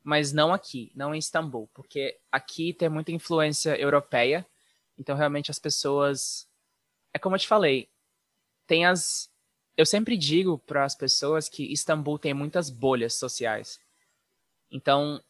mas 0.02 0.32
não 0.32 0.52
aqui, 0.52 0.92
não 0.94 1.14
em 1.14 1.18
Istambul, 1.18 1.68
porque 1.74 2.18
aqui 2.30 2.72
tem 2.72 2.88
muita 2.88 3.12
influência 3.12 3.78
europeia. 3.80 4.46
Então, 5.00 5.16
realmente, 5.16 5.50
as 5.50 5.58
pessoas 5.58 6.46
é 7.12 7.18
como 7.18 7.34
eu 7.34 7.40
te 7.40 7.48
falei, 7.48 7.88
tem 8.66 8.84
as. 8.86 9.30
Eu 9.76 9.86
sempre 9.86 10.16
digo 10.16 10.58
para 10.58 10.84
as 10.84 10.94
pessoas 10.94 11.48
que 11.48 11.72
Istambul 11.72 12.18
tem 12.18 12.34
muitas 12.34 12.68
bolhas 12.68 13.14
sociais. 13.14 13.80
Então, 14.70 15.22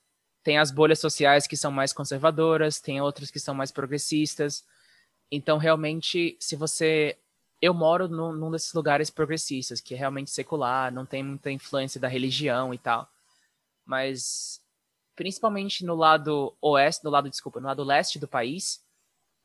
tem 0.43 0.59
as 0.59 0.73
bolhas 0.73 0.99
sociais 0.99 1.47
que 1.47 1.57
são 1.57 1.71
mais 1.71 1.93
conservadoras, 1.93 2.81
tem 2.81 3.01
outras 3.01 3.31
que 3.31 3.39
são 3.39 3.55
mais 3.55 3.71
progressistas. 3.71 4.65
Então, 5.31 5.57
realmente, 5.57 6.37
se 6.41 6.57
você. 6.57 7.17
Eu 7.63 7.75
moro 7.75 8.09
num, 8.09 8.33
num 8.33 8.51
desses 8.51 8.73
lugares 8.73 9.11
progressistas, 9.11 9.81
que 9.81 9.95
é 9.95 9.97
realmente 9.97 10.31
secular, 10.31 10.91
não 10.93 11.05
tem 11.07 11.23
muita 11.23 11.51
influência 11.51 12.01
da 12.01 12.09
religião 12.09 12.73
e 12.75 12.79
tal. 12.79 13.09
Mas, 13.85 14.63
principalmente 15.15 15.85
no 15.85 15.95
lado 15.95 16.57
oeste, 16.61 17.05
no 17.05 17.11
lado, 17.11 17.29
desculpa, 17.29 17.61
no 17.61 17.67
lado 17.67 17.85
leste 17.85 18.19
do 18.19 18.27
país, 18.27 18.83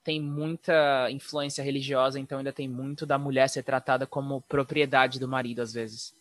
tem 0.06 0.22
muita 0.22 1.10
influência 1.12 1.64
religiosa, 1.64 2.20
então 2.20 2.38
ainda 2.38 2.54
tem 2.54 2.70
muito 2.70 3.06
da 3.06 3.18
mulher 3.18 3.50
ser 3.50 3.64
tratada 3.64 4.06
como 4.06 4.42
propriedade 4.44 5.20
do 5.20 5.28
marido 5.28 5.62
às 5.62 5.74
vezes. 5.74 6.16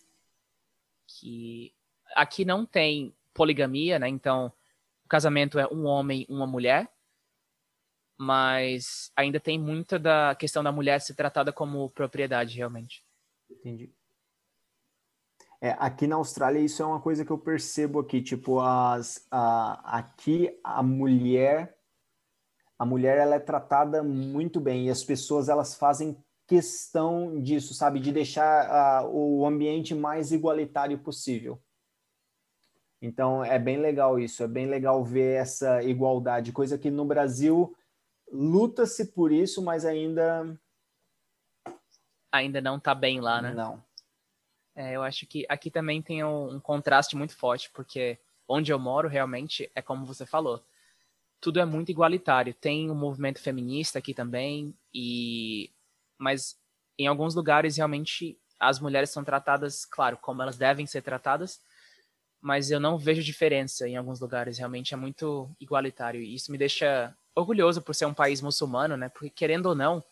Que 1.07 1.73
aqui 2.17 2.45
não 2.45 2.65
tem 2.65 3.15
poligamia, 3.35 3.99
né? 3.99 4.09
Então 4.09 4.51
o 5.05 5.09
casamento 5.09 5.59
é 5.59 5.67
um 5.69 5.85
homem, 5.85 6.27
uma 6.31 6.47
mulher. 6.47 6.89
mas 8.17 9.13
ainda 9.17 9.41
tem 9.41 9.59
muita 9.59 9.99
da 9.99 10.35
questão 10.35 10.63
da 10.63 10.73
mulher 10.73 11.01
ser 11.01 11.15
tratada 11.15 11.53
como 11.53 11.91
propriedade, 11.91 12.57
realmente. 12.57 13.05
Entendi. 13.51 13.93
É, 15.61 15.71
aqui 15.79 16.07
na 16.07 16.17
Austrália 16.17 16.61
isso 16.61 16.83
é 16.83 16.87
uma 16.87 17.01
coisa 17.01 17.25
que 17.25 17.31
eu 17.31 17.39
percebo 17.39 17.99
aqui, 18.01 18.23
tipo, 18.23 18.61
as, 18.61 19.27
a, 19.31 19.99
aqui 19.99 20.59
a 20.63 20.83
mulher 20.83 21.77
a 22.79 22.85
mulher 22.85 23.19
ela 23.19 23.37
é 23.37 23.41
tratada 23.41 24.03
muito 24.03 24.61
bem 24.61 24.87
e 24.87 24.91
as 24.91 25.05
pessoas 25.05 25.49
elas 25.49 25.75
fazem 25.75 26.17
questão 26.47 27.41
disso, 27.41 27.73
sabe, 27.73 28.01
de 28.01 28.13
deixar 28.13 29.05
uh, 29.05 29.09
o 29.09 29.47
ambiente 29.47 29.95
mais 29.95 30.33
igualitário 30.33 30.99
possível. 30.99 31.61
Então 33.01 33.45
é 33.45 33.59
bem 33.59 33.79
legal 33.79 34.19
isso, 34.19 34.43
é 34.43 34.49
bem 34.49 34.67
legal 34.67 35.05
ver 35.05 35.41
essa 35.41 35.83
igualdade, 35.83 36.53
coisa 36.53 36.79
que 36.79 36.91
no 36.91 37.05
Brasil 37.05 37.75
luta-se 38.31 39.13
por 39.13 39.31
isso, 39.31 39.63
mas 39.63 39.85
ainda 39.85 40.59
ainda 42.33 42.61
não 42.61 42.79
está 42.79 42.95
bem 42.95 43.21
lá, 43.21 43.41
né? 43.41 43.53
Não. 43.55 43.83
É, 44.75 44.97
eu 44.97 45.03
acho 45.03 45.27
que 45.27 45.47
aqui 45.49 45.71
também 45.71 46.03
tem 46.03 46.25
um, 46.25 46.57
um, 46.57 46.61
contraste 46.61 47.15
muito 47.15 47.37
forte, 47.37 47.71
porque 47.73 48.19
onde 48.49 48.73
eu 48.73 48.79
moro 48.79 49.09
realmente 49.09 49.71
é 49.75 49.81
como 49.81 50.05
você 50.05 50.27
falou, 50.27 50.65
tudo 51.45 51.61
é 51.61 51.65
muito 51.67 51.91
igualitário. 51.91 52.55
Tem 52.55 52.91
um 52.91 52.95
movimento 52.95 53.39
feminista 53.39 53.99
aqui 53.99 54.15
também, 54.15 54.75
e 54.95 55.71
mas 56.19 56.57
em 56.99 57.07
alguns 57.07 57.35
lugares 57.35 57.77
realmente 57.77 58.39
as 58.59 58.81
mulheres 58.81 59.11
são 59.11 59.23
tratadas, 59.23 59.85
claro, 59.85 60.17
como 60.17 60.41
elas 60.41 60.57
devem 60.57 60.87
ser 60.87 61.03
tratadas, 61.03 61.61
mas 62.41 62.71
eu 62.71 62.81
não 62.81 62.97
vejo 62.97 63.23
diferença 63.23 63.87
em 63.87 63.95
alguns 63.95 64.21
lugares. 64.21 64.57
Realmente 64.57 64.95
é 64.95 64.97
muito 64.97 65.55
igualitário 65.61 66.23
e 66.23 66.35
isso 66.35 66.51
me 66.51 66.57
deixa 66.57 67.15
orgulhoso 67.35 67.83
por 67.83 67.95
ser 67.95 68.07
um 68.07 68.15
país 68.15 68.41
muçulmano, 68.41 68.97
né? 68.97 69.11
Porque 69.11 69.29
querendo 69.29 69.67
ou 69.67 69.75
não, 69.75 70.03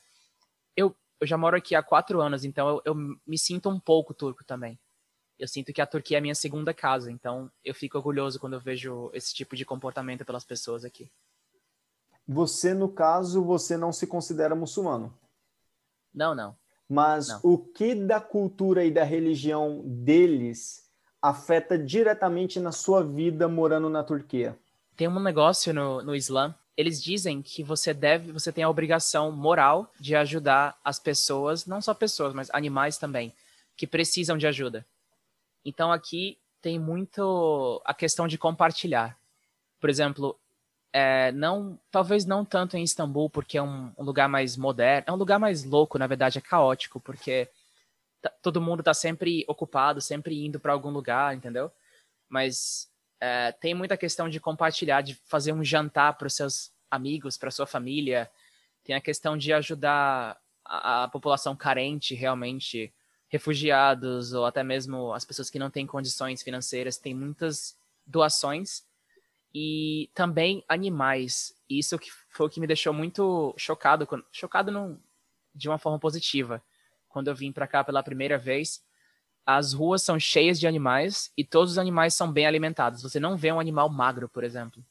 eu 0.77 0.95
eu 1.19 1.27
já 1.27 1.39
moro 1.39 1.57
aqui 1.57 1.75
há 1.75 1.83
quatro 1.83 2.21
anos, 2.21 2.45
então 2.45 2.69
eu, 2.69 2.83
eu, 2.85 2.95
me 2.95 3.39
sinto 3.39 3.71
um 3.71 3.81
pouco 3.81 4.13
turco 4.13 4.45
também. 4.45 4.79
Eu 5.43 5.49
sinto 5.49 5.73
que 5.73 5.81
a 5.81 5.87
Turquia 5.87 6.17
é 6.17 6.21
a 6.21 6.23
minha 6.23 6.37
segunda 6.37 6.73
casa, 6.73 7.11
então 7.11 7.51
eu 7.65 7.75
fico 7.75 7.99
orgulhoso 7.99 8.39
quando 8.39 8.53
eu 8.53 8.61
vejo 8.61 9.11
esse 9.13 9.35
tipo 9.35 9.57
de 9.57 9.65
comportamento 9.65 10.25
pelas 10.25 10.45
pessoas 10.45 10.85
aqui. 10.85 11.11
Você, 12.29 12.73
no 12.73 12.89
caso, 12.89 13.43
você 13.43 13.77
não 13.77 13.91
se 13.91 14.07
considera 14.07 14.55
muçulmano? 14.55 15.13
Não, 16.15 16.33
não. 16.33 16.57
Mas 16.89 17.27
não. 17.27 17.41
o 17.43 17.59
que 17.59 17.93
da 17.93 18.21
cultura 18.21 18.85
e 18.85 18.91
da 18.93 19.03
religião 19.03 19.83
deles 19.85 20.89
afeta 21.21 21.77
diretamente 21.77 22.61
na 22.61 22.71
sua 22.71 23.03
vida 23.03 23.49
morando 23.49 23.91
na 23.91 24.05
Turquia? 24.05 24.57
Tem 24.97 25.09
um 25.09 25.19
negócio 25.19 25.75
no, 25.75 26.05
no 26.05 26.15
Islã 26.15 26.55
eles 26.77 27.03
dizem 27.03 27.43
que 27.43 27.65
você 27.65 27.93
deve, 27.93 28.31
você 28.31 28.53
tem 28.53 28.63
a 28.63 28.71
obrigação 28.71 29.33
moral 29.33 29.93
de 29.99 30.15
ajudar 30.15 30.79
as 30.85 31.01
pessoas, 31.01 31.67
não 31.67 31.83
só 31.83 31.93
pessoas, 31.93 32.33
mas 32.33 32.49
animais 32.53 32.97
também, 32.97 33.35
que 33.77 33.87
precisam 33.87 34.39
de 34.39 34.47
ajuda. 34.47 34.87
Então 35.65 35.93
aqui 35.93 36.39
tem 36.61 36.79
muito 36.79 37.83
a 37.85 37.93
questão 37.93 38.29
de 38.29 38.39
compartilhar. 38.39 39.19
Por 39.81 39.91
exemplo, 39.91 40.39
é, 40.93 41.33
não, 41.33 41.79
talvez 41.91 42.25
não 42.25 42.45
tanto 42.45 42.77
em 42.77 42.83
Istambul, 42.83 43.31
porque 43.31 43.59
é 43.59 43.63
um, 43.63 43.93
um, 43.97 44.05
lugar 44.05 44.29
mais 44.29 44.57
moderno, 44.57 45.05
é 45.09 45.13
um 45.13 45.17
lugar 45.17 45.39
mais 45.39 45.65
louco, 45.65 45.99
na 45.99 46.07
verdade, 46.07 46.39
é 46.39 46.41
caótico, 46.41 47.01
porque 47.01 47.49
todo 48.41 48.61
mundo 48.61 48.81
está 48.81 48.95
sempre 48.95 49.45
ocupado, 49.49 50.01
sempre 50.01 50.45
indo 50.45 50.61
para 50.61 50.73
algum 50.73 50.91
lugar, 50.91 51.35
entendeu? 51.35 51.73
Mas 52.29 52.89
é, 53.21 53.53
tem 53.53 53.75
muita 53.75 53.97
questão 53.97 54.29
de 54.29 54.39
compartilhar, 54.39 55.01
de 55.01 55.15
fazer 55.27 55.53
um 55.53 55.65
jantar 55.65 56.17
para 56.17 56.27
os 56.27 56.35
seus 56.35 56.73
amigos, 56.91 57.39
para 57.39 57.51
sua 57.51 57.67
família. 57.67 58.31
Tem 58.85 58.95
a 58.95 59.01
questão 59.01 59.37
de 59.37 59.53
ajudar 59.53 60.39
a, 60.65 61.05
a, 61.05 61.09
população 61.09 61.57
carente, 61.57 62.15
realmente, 62.15 62.93
refugiados 63.33 64.33
ou 64.33 64.47
até 64.47 64.63
mesmo 64.63 65.13
as 65.13 65.25
pessoas 65.25 65.51
que 65.51 65.59
não 65.59 65.71
têm 65.71 65.87
condições 65.87 66.43
financeiras. 66.43 66.97
Tem 66.97 67.15
muitas 67.15 67.75
doações 68.07 68.85
e 69.53 70.09
também 70.15 70.63
animais. 70.69 71.55
Isso 71.69 71.99
que 71.99 72.13
foi 72.29 72.47
o 72.47 72.51
que 72.51 72.61
me 72.61 72.67
deixou 72.67 72.93
muito 72.93 73.55
chocado, 73.57 74.07
chocado 74.31 74.71
não, 74.71 75.01
de 75.55 75.69
uma 75.69 75.79
forma 75.79 75.99
positiva, 75.99 76.63
quando 77.09 77.29
eu 77.29 77.35
vim 77.35 77.51
para 77.51 77.67
cá 77.67 77.83
pela 77.83 78.03
primeira 78.03 78.39
vez 78.39 78.83
as 79.45 79.73
ruas 79.73 80.03
são 80.03 80.19
cheias 80.19 80.59
de 80.59 80.67
animais 80.67 81.33
e 81.37 81.45
todos 81.45 81.73
os 81.73 81.79
animais 81.79 82.15
são 82.15 82.31
bem 82.31 82.47
alimentados. 82.47 83.03
Você 83.03 83.19
não 83.19 83.37
vê 83.37 83.51
um 83.51 83.61
animal 83.61 83.89
magro, 83.89 84.29
por 84.29 84.45
exemplo. 84.45 84.85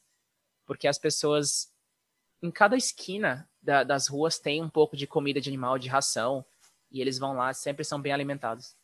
Porque 0.66 0.86
as 0.86 0.98
pessoas, 0.98 1.72
em 2.42 2.50
cada 2.50 2.76
esquina 2.76 3.48
da, 3.62 3.82
das 3.82 4.08
ruas, 4.08 4.38
tem 4.38 4.62
um 4.62 4.68
pouco 4.68 4.96
de 4.96 5.06
comida 5.06 5.40
de 5.40 5.48
animal, 5.48 5.78
de 5.78 5.88
ração, 5.88 6.44
e 6.92 7.00
eles 7.00 7.18
vão 7.18 7.32
lá, 7.32 7.52
sempre 7.52 7.84
são 7.84 8.00
bem 8.00 8.12
alimentados. 8.12 8.76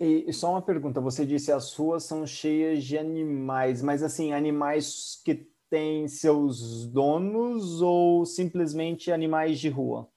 E 0.00 0.32
só 0.32 0.50
uma 0.50 0.62
pergunta: 0.62 1.00
você 1.00 1.24
disse 1.24 1.52
as 1.52 1.72
ruas 1.74 2.04
são 2.04 2.26
cheias 2.26 2.82
de 2.84 2.98
animais, 2.98 3.82
mas 3.82 4.02
assim, 4.02 4.32
animais 4.32 5.20
que 5.24 5.46
têm 5.70 6.08
seus 6.08 6.86
donos 6.86 7.80
ou 7.80 8.26
simplesmente 8.26 9.12
animais 9.12 9.60
de 9.60 9.68
rua? 9.68 10.08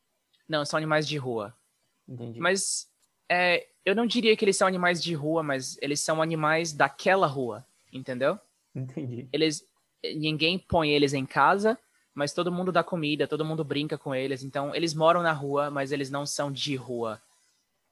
Não, 0.49 0.65
são 0.65 0.77
animais 0.77 1.07
de 1.07 1.17
rua. 1.17 1.55
Entendi. 2.07 2.39
Mas 2.39 2.87
é, 3.29 3.67
eu 3.85 3.95
não 3.95 4.05
diria 4.05 4.35
que 4.35 4.43
eles 4.43 4.57
são 4.57 4.67
animais 4.67 5.01
de 5.01 5.13
rua, 5.13 5.43
mas 5.43 5.77
eles 5.81 6.01
são 6.01 6.21
animais 6.21 6.73
daquela 6.73 7.27
rua, 7.27 7.65
entendeu? 7.93 8.39
Entendi. 8.73 9.29
Eles, 9.31 9.63
ninguém 10.15 10.59
põe 10.59 10.89
eles 10.89 11.13
em 11.13 11.25
casa, 11.25 11.77
mas 12.13 12.33
todo 12.33 12.51
mundo 12.51 12.71
dá 12.71 12.83
comida, 12.83 13.27
todo 13.27 13.45
mundo 13.45 13.63
brinca 13.63 13.97
com 13.97 14.13
eles. 14.13 14.43
Então, 14.43 14.73
eles 14.75 14.93
moram 14.93 15.21
na 15.21 15.31
rua, 15.31 15.69
mas 15.69 15.91
eles 15.91 16.09
não 16.09 16.25
são 16.25 16.51
de 16.51 16.75
rua. 16.75 17.21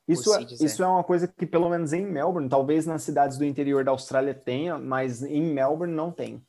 Isso, 0.07 0.33
é, 0.35 0.43
isso 0.43 0.83
é 0.83 0.87
uma 0.87 1.03
coisa 1.03 1.27
que, 1.27 1.45
pelo 1.45 1.69
menos 1.69 1.93
em 1.93 2.05
Melbourne, 2.05 2.49
talvez 2.49 2.85
nas 2.85 3.03
cidades 3.03 3.37
do 3.37 3.45
interior 3.45 3.85
da 3.85 3.91
Austrália 3.91 4.33
tenha, 4.33 4.77
mas 4.77 5.23
em 5.23 5.41
Melbourne 5.41 5.93
não 5.93 6.11
tem. 6.11 6.43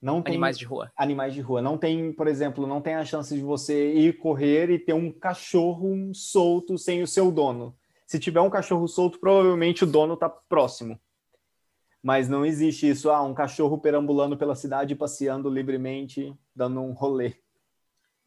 Não 0.00 0.22
tem 0.22 0.34
animais 0.34 0.58
de 0.58 0.64
rua. 0.64 0.90
Animais 0.96 1.34
de 1.34 1.40
rua. 1.40 1.60
Não 1.60 1.76
tem, 1.76 2.12
por 2.12 2.26
exemplo, 2.26 2.66
não 2.66 2.80
tem 2.80 2.94
a 2.94 3.04
chance 3.04 3.34
de 3.34 3.42
você 3.42 3.92
ir 3.92 4.18
correr 4.18 4.70
e 4.70 4.78
ter 4.78 4.92
um 4.92 5.10
cachorro 5.10 6.14
solto 6.14 6.78
sem 6.78 7.02
o 7.02 7.06
seu 7.06 7.30
dono. 7.30 7.74
Se 8.06 8.18
tiver 8.18 8.40
um 8.40 8.50
cachorro 8.50 8.86
solto, 8.86 9.18
provavelmente 9.18 9.84
o 9.84 9.86
dono 9.86 10.14
está 10.14 10.28
próximo. 10.28 10.98
Mas 12.02 12.28
não 12.28 12.46
existe 12.46 12.88
isso, 12.88 13.10
ah, 13.10 13.22
um 13.22 13.34
cachorro 13.34 13.78
perambulando 13.78 14.36
pela 14.36 14.54
cidade, 14.54 14.94
passeando 14.94 15.50
livremente, 15.50 16.32
dando 16.54 16.80
um 16.80 16.92
rolê. 16.92 17.34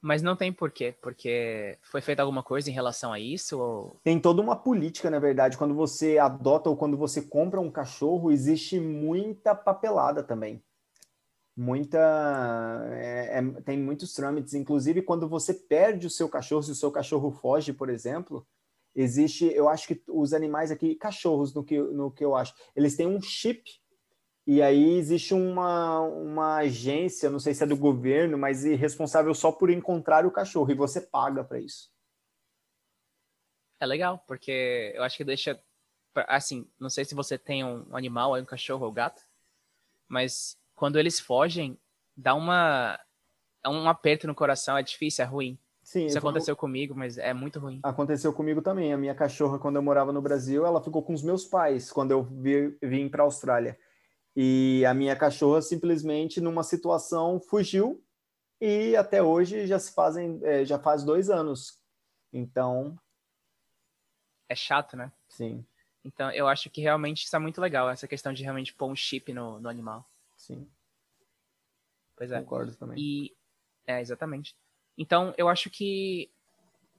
Mas 0.01 0.21
não 0.21 0.35
tem 0.35 0.51
porquê, 0.51 0.95
porque 1.01 1.77
foi 1.81 1.99
feita 1.99 2.21
alguma 2.21 2.41
coisa 2.41 2.69
em 2.69 2.73
relação 2.73 3.11
a 3.11 3.19
isso? 3.19 3.59
Ou... 3.59 3.99
Tem 4.01 4.19
toda 4.19 4.41
uma 4.41 4.55
política, 4.55 5.09
na 5.09 5.19
verdade. 5.19 5.57
Quando 5.57 5.75
você 5.75 6.17
adota 6.17 6.69
ou 6.69 6.77
quando 6.77 6.95
você 6.95 7.21
compra 7.21 7.59
um 7.59 7.69
cachorro, 7.69 8.31
existe 8.31 8.79
muita 8.79 9.53
papelada 9.53 10.23
também. 10.23 10.63
Muita. 11.55 11.99
É, 12.93 13.39
é, 13.39 13.61
tem 13.61 13.77
muitos 13.77 14.13
trâmites. 14.13 14.53
Inclusive, 14.53 15.01
quando 15.01 15.27
você 15.27 15.53
perde 15.53 16.07
o 16.07 16.09
seu 16.09 16.29
cachorro, 16.29 16.63
se 16.63 16.71
o 16.71 16.75
seu 16.75 16.89
cachorro 16.89 17.31
foge, 17.31 17.73
por 17.73 17.89
exemplo, 17.89 18.47
existe, 18.95 19.45
eu 19.53 19.67
acho 19.67 19.85
que 19.85 20.01
os 20.07 20.31
animais 20.33 20.71
aqui, 20.71 20.95
cachorros, 20.95 21.53
no 21.53 21.61
que, 21.61 21.77
no 21.77 22.09
que 22.09 22.23
eu 22.23 22.35
acho, 22.35 22.53
eles 22.73 22.95
têm 22.95 23.07
um 23.07 23.21
chip 23.21 23.61
e 24.45 24.61
aí 24.61 24.93
existe 24.97 25.33
uma, 25.33 25.99
uma 26.01 26.57
agência, 26.57 27.29
não 27.29 27.39
sei 27.39 27.53
se 27.53 27.63
é 27.63 27.67
do 27.67 27.77
governo, 27.77 28.37
mas 28.37 28.65
é 28.65 28.73
responsável 28.75 29.33
só 29.33 29.51
por 29.51 29.69
encontrar 29.69 30.25
o 30.25 30.31
cachorro 30.31 30.71
e 30.71 30.75
você 30.75 31.01
paga 31.01 31.43
para 31.43 31.59
isso. 31.59 31.91
É 33.79 33.85
legal, 33.85 34.23
porque 34.27 34.91
eu 34.95 35.03
acho 35.03 35.15
que 35.17 35.23
deixa. 35.23 35.59
Assim, 36.27 36.67
não 36.79 36.89
sei 36.89 37.05
se 37.05 37.15
você 37.15 37.37
tem 37.37 37.63
um 37.63 37.95
animal, 37.95 38.35
um 38.35 38.43
cachorro 38.43 38.85
ou 38.85 38.91
gato, 38.91 39.21
mas 40.07 40.57
quando 40.75 40.97
eles 40.97 41.19
fogem, 41.19 41.79
dá 42.15 42.33
uma. 42.33 42.99
É 43.63 43.69
um 43.69 43.87
aperto 43.87 44.27
no 44.27 44.35
coração, 44.35 44.77
é 44.77 44.83
difícil, 44.83 45.23
é 45.23 45.27
ruim. 45.27 45.59
Sim, 45.83 46.05
Isso 46.05 46.17
aconteceu 46.17 46.55
comigo, 46.55 46.93
mas 46.95 47.17
é 47.17 47.33
muito 47.33 47.59
ruim. 47.59 47.79
Aconteceu 47.81 48.31
comigo 48.31 48.61
também. 48.61 48.93
A 48.93 48.97
minha 48.97 49.15
cachorra, 49.15 49.57
quando 49.57 49.77
eu 49.77 49.81
morava 49.81 50.13
no 50.13 50.21
Brasil, 50.21 50.65
ela 50.65 50.83
ficou 50.83 51.01
com 51.01 51.13
os 51.13 51.23
meus 51.23 51.45
pais 51.45 51.91
quando 51.91 52.11
eu 52.11 52.23
vi, 52.23 52.77
vim 52.81 53.09
para 53.09 53.23
a 53.23 53.25
Austrália. 53.25 53.77
E 54.35 54.85
a 54.85 54.93
minha 54.93 55.15
cachorra 55.15 55.61
simplesmente, 55.61 56.39
numa 56.39 56.63
situação, 56.63 57.39
fugiu 57.39 58.03
e 58.61 58.95
até 58.95 59.23
hoje 59.23 59.65
já 59.65 59.79
se 59.79 59.93
fazem, 59.93 60.39
é, 60.43 60.65
já 60.65 60.77
faz 60.77 61.03
dois 61.03 61.29
anos. 61.29 61.81
Então. 62.31 62.97
É 64.47 64.55
chato, 64.55 64.97
né? 64.97 65.11
Sim. 65.27 65.65
Então, 66.03 66.31
eu 66.31 66.47
acho 66.47 66.69
que 66.69 66.81
realmente 66.81 67.25
isso 67.25 67.35
é 67.35 67.39
muito 67.39 67.59
legal, 67.59 67.89
essa 67.89 68.07
questão 68.07 68.33
de 68.33 68.43
realmente 68.43 68.73
pôr 68.73 68.87
um 68.87 68.95
chip 68.95 69.33
no, 69.33 69.59
no 69.59 69.69
animal. 69.69 70.09
Sim. 70.35 70.67
Pois 72.15 72.31
é. 72.31 72.39
Concordo 72.39 72.75
também. 72.75 72.97
E, 72.97 73.35
é, 73.85 74.01
exatamente. 74.01 74.55
Então, 74.97 75.33
eu 75.37 75.47
acho 75.47 75.69
que 75.69 76.29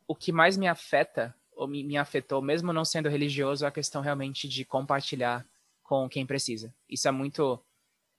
o 0.06 0.14
que 0.14 0.32
mais 0.32 0.56
me 0.56 0.66
afeta, 0.66 1.34
ou 1.52 1.68
me, 1.68 1.84
me 1.84 1.96
afetou, 1.96 2.40
mesmo 2.40 2.72
não 2.72 2.84
sendo 2.84 3.08
religioso, 3.08 3.64
é 3.64 3.68
a 3.68 3.72
questão 3.72 4.00
realmente 4.00 4.48
de 4.48 4.64
compartilhar 4.64 5.46
com 5.91 6.09
quem 6.09 6.24
precisa. 6.24 6.72
Isso 6.88 7.09
é 7.09 7.11
muito. 7.11 7.61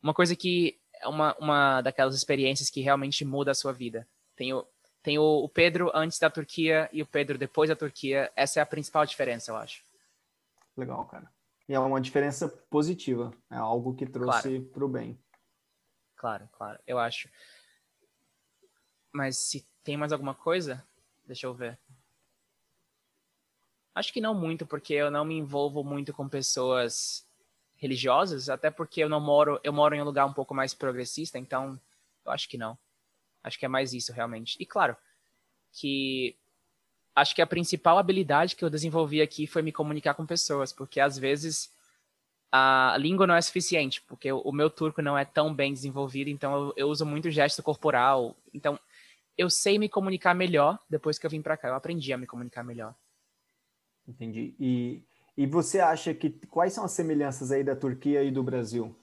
Uma 0.03 0.13
coisa 0.13 0.35
que 0.35 0.77
é 0.93 1.07
uma, 1.07 1.33
uma 1.39 1.81
daquelas 1.81 2.13
experiências 2.13 2.69
que 2.69 2.81
realmente 2.81 3.23
muda 3.23 3.51
a 3.51 3.55
sua 3.55 3.71
vida. 3.71 4.05
Tem 4.35 4.53
o, 4.53 4.67
tem 5.01 5.17
o, 5.17 5.23
o 5.23 5.47
Pedro 5.47 5.89
antes 5.95 6.19
da 6.19 6.29
Turquia 6.29 6.89
e 6.91 7.01
o 7.01 7.05
Pedro 7.05 7.37
depois 7.37 7.69
da 7.69 7.75
Turquia. 7.75 8.29
Essa 8.35 8.59
é 8.59 8.61
a 8.61 8.65
principal 8.65 9.05
diferença, 9.05 9.51
eu 9.51 9.55
acho. 9.55 9.85
Legal, 10.75 11.05
cara. 11.05 11.31
E 11.69 11.73
é 11.73 11.79
uma 11.79 12.01
diferença 12.01 12.49
positiva. 12.69 13.31
É 13.49 13.55
algo 13.55 13.95
que 13.95 14.05
trouxe 14.05 14.41
claro. 14.41 14.65
para 14.65 14.85
o 14.85 14.89
bem. 14.89 15.17
Claro, 16.17 16.49
claro. 16.51 16.77
Eu 16.85 16.99
acho. 16.99 17.29
Mas 19.13 19.37
se 19.37 19.65
tem 19.81 19.95
mais 19.95 20.11
alguma 20.11 20.35
coisa, 20.35 20.85
deixa 21.25 21.47
eu 21.47 21.53
ver. 21.53 21.79
Acho 23.95 24.11
que 24.11 24.19
não 24.19 24.33
muito, 24.33 24.65
porque 24.65 24.93
eu 24.93 25.09
não 25.09 25.23
me 25.23 25.37
envolvo 25.37 25.85
muito 25.85 26.13
com 26.13 26.27
pessoas 26.27 27.25
religiosas, 27.81 28.47
até 28.47 28.69
porque 28.69 29.01
eu 29.03 29.09
não 29.09 29.19
moro, 29.19 29.59
eu 29.63 29.73
moro 29.73 29.95
em 29.95 30.01
um 30.01 30.05
lugar 30.05 30.25
um 30.27 30.33
pouco 30.33 30.53
mais 30.53 30.71
progressista, 30.71 31.39
então 31.39 31.79
eu 32.23 32.31
acho 32.31 32.47
que 32.47 32.57
não. 32.57 32.77
Acho 33.43 33.57
que 33.57 33.65
é 33.65 33.67
mais 33.67 33.91
isso 33.91 34.13
realmente. 34.13 34.55
E 34.59 34.65
claro, 34.67 34.95
que 35.73 36.35
acho 37.15 37.33
que 37.33 37.41
a 37.41 37.47
principal 37.47 37.97
habilidade 37.97 38.55
que 38.55 38.63
eu 38.63 38.69
desenvolvi 38.69 39.19
aqui 39.19 39.47
foi 39.47 39.63
me 39.63 39.71
comunicar 39.71 40.13
com 40.13 40.27
pessoas, 40.27 40.71
porque 40.71 40.99
às 40.99 41.17
vezes 41.17 41.73
a 42.51 42.95
língua 42.99 43.25
não 43.25 43.33
é 43.33 43.41
suficiente, 43.41 43.99
porque 44.01 44.31
o 44.31 44.51
meu 44.51 44.69
turco 44.69 45.01
não 45.01 45.17
é 45.17 45.25
tão 45.25 45.51
bem 45.51 45.73
desenvolvido, 45.73 46.29
então 46.29 46.53
eu, 46.53 46.73
eu 46.77 46.87
uso 46.87 47.03
muito 47.03 47.31
gesto 47.31 47.63
corporal. 47.63 48.35
Então 48.53 48.79
eu 49.35 49.49
sei 49.49 49.79
me 49.79 49.89
comunicar 49.89 50.35
melhor 50.35 50.77
depois 50.87 51.17
que 51.17 51.25
eu 51.25 51.29
vim 51.31 51.41
para 51.41 51.57
cá. 51.57 51.69
Eu 51.69 51.75
aprendi 51.75 52.13
a 52.13 52.17
me 52.17 52.27
comunicar 52.27 52.63
melhor. 52.63 52.93
Entendi. 54.07 54.53
E, 54.59 55.01
e 55.37 55.45
você 55.47 55.79
acha 55.79 56.13
que 56.13 56.29
quais 56.47 56.73
são 56.73 56.83
as 56.83 56.91
semelhanças 56.91 57.51
aí 57.51 57.63
da 57.63 57.75
Turquia 57.75 58.23
e 58.23 58.31
do 58.31 58.43
Brasil? 58.43 58.95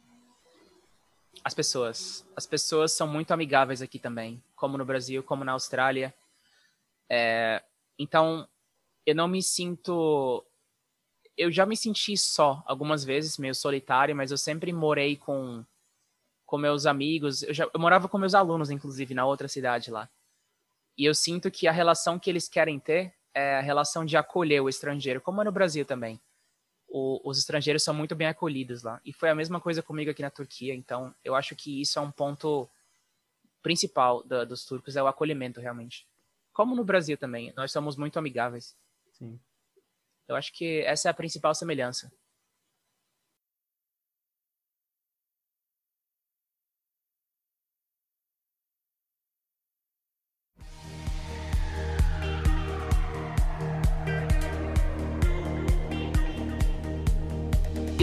As 1.43 1.55
pessoas. 1.55 2.27
As 2.37 2.47
pessoas 2.47 2.93
são 2.93 3.07
muito 3.07 3.33
amigáveis 3.33 3.81
aqui 3.81 3.99
também, 3.99 4.43
como 4.55 4.77
no 4.77 4.85
Brasil, 4.85 5.23
como 5.23 5.45
na 5.45 5.53
Austrália. 5.53 6.15
É, 7.09 7.63
então, 7.99 8.47
eu 9.07 9.15
não 9.15 9.29
me 9.29 9.43
sinto. 9.43 10.45
Eu 11.37 11.51
já 11.51 11.65
me 11.65 11.77
senti 11.77 12.17
só 12.17 12.63
algumas 12.67 13.05
vezes, 13.05 13.39
meio 13.39 13.55
solitário, 13.55 14.15
mas 14.15 14.31
eu 14.31 14.37
sempre 14.37 14.73
morei 14.73 15.17
com, 15.17 15.65
com 16.45 16.59
meus 16.59 16.85
amigos. 16.85 17.43
Eu, 17.43 17.55
já, 17.55 17.71
eu 17.73 17.81
morava 17.81 18.09
com 18.09 18.19
meus 18.19 18.35
alunos, 18.35 18.71
inclusive, 18.71 19.15
na 19.15 19.25
outra 19.25 19.49
cidade 19.49 19.91
lá. 19.91 20.11
E 20.97 21.05
eu 21.05 21.15
sinto 21.15 21.51
que 21.51 21.69
a 21.69 21.73
relação 21.73 22.19
que 22.19 22.29
eles 22.29 22.49
querem 22.49 22.79
ter 22.81 23.15
é 23.39 23.57
a 23.57 23.61
relação 23.61 24.05
de 24.05 24.17
acolher 24.17 24.61
o 24.61 24.69
estrangeiro, 24.69 25.21
como 25.21 25.41
é 25.41 25.45
no 25.45 25.53
Brasil 25.53 25.85
também. 25.85 26.21
O, 26.89 27.21
os 27.23 27.39
estrangeiros 27.39 27.85
são 27.85 27.95
muito 27.95 28.17
bem 28.17 28.27
acolhidos 28.27 28.83
lá. 28.83 29.01
E 29.05 29.13
foi 29.13 29.29
a 29.29 29.35
mesma 29.35 29.61
coisa 29.61 29.83
comigo 29.83 30.11
aqui 30.11 30.23
na 30.23 30.31
Turquia. 30.31 30.75
Então, 30.75 31.15
eu 31.25 31.35
acho 31.35 31.55
que 31.55 31.81
isso 31.81 31.99
é 31.99 32.03
um 32.03 32.11
ponto 32.11 32.69
principal 33.63 34.23
da, 34.25 34.45
dos 34.45 34.65
turcos, 34.65 34.97
é 34.97 35.03
o 35.03 35.07
acolhimento, 35.07 35.61
realmente. 35.61 36.07
Como 36.53 36.75
no 36.75 36.85
Brasil 36.85 37.17
também, 37.17 37.53
nós 37.57 37.71
somos 37.71 37.97
muito 37.97 38.19
amigáveis. 38.19 38.77
Sim. 39.13 39.39
Eu 40.27 40.35
acho 40.35 40.53
que 40.53 40.81
essa 40.81 41.09
é 41.09 41.11
a 41.11 41.15
principal 41.15 41.55
semelhança. 41.55 42.11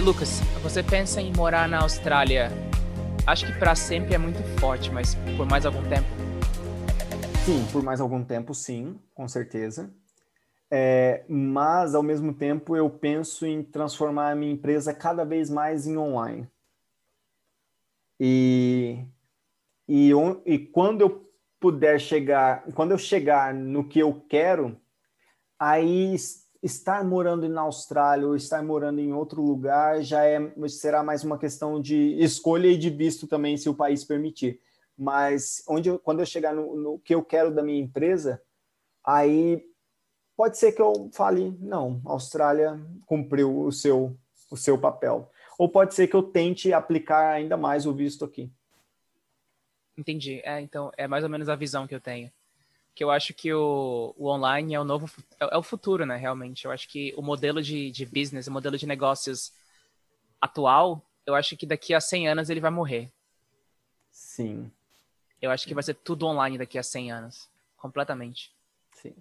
Lucas, 0.05 0.39
você 0.61 0.83
pensa 0.83 1.19
em 1.19 1.33
morar 1.33 1.67
na 1.67 1.81
Austrália? 1.81 2.51
Acho 3.25 3.47
que 3.47 3.57
para 3.57 3.73
sempre 3.73 4.13
é 4.13 4.19
muito 4.19 4.37
forte, 4.59 4.91
mas 4.91 5.15
por 5.35 5.47
mais 5.49 5.65
algum 5.65 5.81
tempo? 5.81 6.07
Sim, 7.43 7.65
por 7.71 7.81
mais 7.81 7.99
algum 7.99 8.23
tempo, 8.23 8.53
sim, 8.53 8.99
com 9.15 9.27
certeza. 9.27 9.91
É, 10.69 11.25
mas, 11.27 11.95
ao 11.95 12.03
mesmo 12.03 12.35
tempo, 12.35 12.75
eu 12.75 12.87
penso 12.87 13.47
em 13.47 13.63
transformar 13.63 14.29
a 14.29 14.35
minha 14.35 14.53
empresa 14.53 14.93
cada 14.93 15.25
vez 15.25 15.49
mais 15.49 15.87
em 15.87 15.97
online. 15.97 16.47
E, 18.19 19.03
e, 19.87 20.11
e 20.45 20.59
quando 20.67 21.01
eu 21.01 21.27
puder 21.59 21.99
chegar, 21.99 22.63
quando 22.75 22.91
eu 22.91 22.99
chegar 22.99 23.55
no 23.55 23.89
que 23.89 23.97
eu 23.97 24.23
quero, 24.29 24.79
aí 25.57 26.15
estar 26.65 27.05
morando 27.05 27.47
na 27.47 27.61
Austrália 27.61 28.27
ou 28.27 28.35
estar 28.35 28.63
morando 28.63 28.99
em 28.99 29.13
outro 29.13 29.39
lugar 29.39 30.01
já 30.01 30.25
é, 30.25 30.39
será 30.67 31.03
mais 31.03 31.23
uma 31.23 31.37
questão 31.37 31.79
de 31.79 32.17
escolha 32.19 32.67
e 32.67 32.77
de 32.77 32.89
visto 32.89 33.27
também, 33.27 33.55
se 33.55 33.69
o 33.69 33.75
país 33.75 34.03
permitir. 34.03 34.59
Mas 34.97 35.63
onde 35.67 35.89
eu, 35.89 35.99
quando 35.99 36.21
eu 36.21 36.25
chegar 36.25 36.55
no, 36.55 36.75
no 36.75 36.99
que 36.99 37.13
eu 37.13 37.23
quero 37.23 37.53
da 37.53 37.61
minha 37.61 37.79
empresa, 37.79 38.41
aí 39.03 39.63
pode 40.35 40.57
ser 40.57 40.71
que 40.71 40.81
eu 40.81 41.07
fale, 41.13 41.55
não, 41.61 42.01
a 42.03 42.13
Austrália 42.13 42.79
cumpriu 43.05 43.61
o 43.61 43.71
seu, 43.71 44.17
o 44.49 44.57
seu 44.57 44.75
papel. 44.75 45.29
Ou 45.59 45.69
pode 45.69 45.93
ser 45.93 46.07
que 46.07 46.15
eu 46.15 46.23
tente 46.23 46.73
aplicar 46.73 47.31
ainda 47.31 47.55
mais 47.55 47.85
o 47.85 47.93
visto 47.93 48.25
aqui. 48.25 48.51
Entendi. 49.95 50.41
É, 50.43 50.59
então, 50.61 50.91
é 50.97 51.07
mais 51.07 51.23
ou 51.23 51.29
menos 51.29 51.47
a 51.47 51.55
visão 51.55 51.85
que 51.85 51.93
eu 51.93 52.01
tenho 52.01 52.31
que 52.95 53.03
eu 53.03 53.11
acho 53.11 53.33
que 53.33 53.53
o, 53.53 54.15
o 54.17 54.29
online 54.29 54.73
é 54.73 54.79
o 54.79 54.85
novo 54.85 55.11
é, 55.37 55.53
é, 55.53 55.57
o 55.57 55.61
futuro, 55.61 56.05
né? 56.05 56.15
Realmente, 56.15 56.63
eu 56.63 56.71
acho 56.71 56.87
que 56.87 57.13
o 57.17 57.21
modelo 57.21 57.61
de, 57.61 57.91
de 57.91 58.05
business, 58.05 58.47
o 58.47 58.51
modelo 58.51 58.77
de 58.77 58.87
negócios 58.87 59.51
atual, 60.39 61.05
eu 61.25 61.35
acho 61.35 61.57
que 61.57 61.65
daqui 61.65 61.93
a 61.93 61.99
100 61.99 62.29
anos 62.29 62.49
ele 62.49 62.61
vai 62.61 62.71
morrer. 62.71 63.11
Sim. 64.09 64.71
Eu 65.41 65.51
acho 65.51 65.67
que 65.67 65.73
vai 65.73 65.83
ser 65.83 65.95
tudo 65.95 66.25
online 66.25 66.57
daqui 66.57 66.79
a 66.79 66.83
100 66.83 67.11
anos, 67.11 67.49
completamente. 67.75 68.53
Sim. 68.93 69.13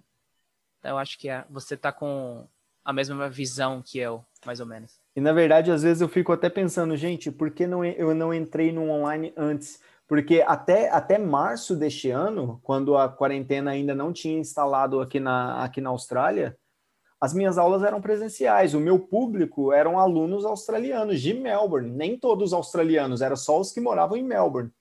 Então, 0.79 0.91
eu 0.91 0.97
acho 0.97 1.19
que 1.19 1.27
é, 1.27 1.43
você 1.49 1.75
tá 1.75 1.91
com 1.91 2.47
a 2.83 2.93
mesma 2.93 3.29
visão 3.29 3.81
que 3.81 3.99
eu, 3.99 4.23
mais 4.45 4.61
ou 4.61 4.65
menos. 4.65 5.01
E 5.15 5.19
na 5.19 5.33
verdade, 5.33 5.69
às 5.69 5.83
vezes 5.83 6.01
eu 6.01 6.07
fico 6.07 6.31
até 6.31 6.49
pensando, 6.49 6.95
gente, 6.95 7.29
por 7.29 7.51
que 7.51 7.67
não, 7.67 7.83
eu 7.83 8.15
não 8.15 8.33
entrei 8.33 8.71
no 8.71 8.89
online 8.89 9.33
antes? 9.35 9.81
Porque 10.07 10.43
até, 10.45 10.89
até 10.89 11.17
março 11.17 11.75
deste 11.75 12.11
ano, 12.11 12.59
quando 12.63 12.95
a 12.95 13.09
quarentena 13.09 13.71
ainda 13.71 13.95
não 13.95 14.13
tinha 14.13 14.37
instalado 14.37 15.01
aqui 15.01 15.19
na, 15.19 15.63
aqui 15.63 15.81
na 15.81 15.89
Austrália, 15.89 16.55
as 17.19 17.33
minhas 17.33 17.57
aulas 17.57 17.81
eram 17.81 17.99
presenciais. 17.99 18.73
O 18.73 18.79
meu 18.79 18.99
público 18.99 19.73
eram 19.73 19.97
alunos 19.97 20.45
australianos 20.45 21.21
de 21.21 21.33
Melbourne, 21.33 21.89
nem 21.89 22.17
todos 22.17 22.53
australianos, 22.53 23.21
eram 23.21 23.35
só 23.35 23.59
os 23.59 23.71
que 23.71 23.81
moravam 23.81 24.15
em 24.17 24.23
Melbourne. 24.23 24.71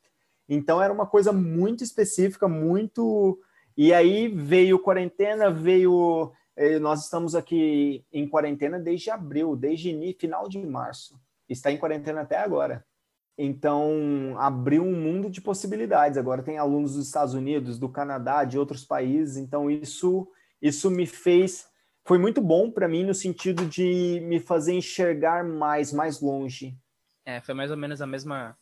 Então 0.48 0.82
era 0.82 0.92
uma 0.92 1.06
coisa 1.06 1.32
muito 1.32 1.82
específica, 1.82 2.46
muito. 2.46 3.40
E 3.76 3.94
aí 3.94 4.28
veio 4.28 4.78
quarentena, 4.78 5.50
veio. 5.50 6.32
Eh, 6.56 6.78
nós 6.78 7.04
estamos 7.04 7.34
aqui 7.34 8.04
em 8.12 8.28
quarentena 8.28 8.78
desde 8.78 9.10
abril, 9.10 9.56
desde 9.56 10.14
final 10.20 10.48
de 10.48 10.58
março. 10.58 11.18
Está 11.48 11.72
em 11.72 11.78
quarentena 11.78 12.20
até 12.20 12.36
agora. 12.36 12.84
Então, 13.36 14.36
abriu 14.38 14.84
um 14.84 14.94
mundo 14.94 15.28
de 15.28 15.40
possibilidades. 15.40 16.16
Agora 16.16 16.42
tem 16.42 16.56
alunos 16.56 16.94
dos 16.94 17.06
Estados 17.06 17.34
Unidos, 17.34 17.78
do 17.78 17.88
Canadá, 17.88 18.44
de 18.44 18.58
outros 18.58 18.84
países. 18.84 19.36
Então, 19.36 19.68
isso, 19.68 20.28
isso 20.62 20.90
me 20.90 21.06
fez. 21.06 21.68
Foi 22.04 22.16
muito 22.16 22.40
bom 22.40 22.70
para 22.70 22.86
mim 22.86 23.04
no 23.04 23.14
sentido 23.14 23.66
de 23.66 24.20
me 24.24 24.38
fazer 24.38 24.74
enxergar 24.74 25.42
mais, 25.42 25.92
mais 25.92 26.20
longe. 26.20 26.76
É, 27.24 27.40
foi 27.40 27.54
mais 27.54 27.70
ou 27.70 27.76
menos 27.76 28.00
a 28.00 28.06
mesma. 28.06 28.56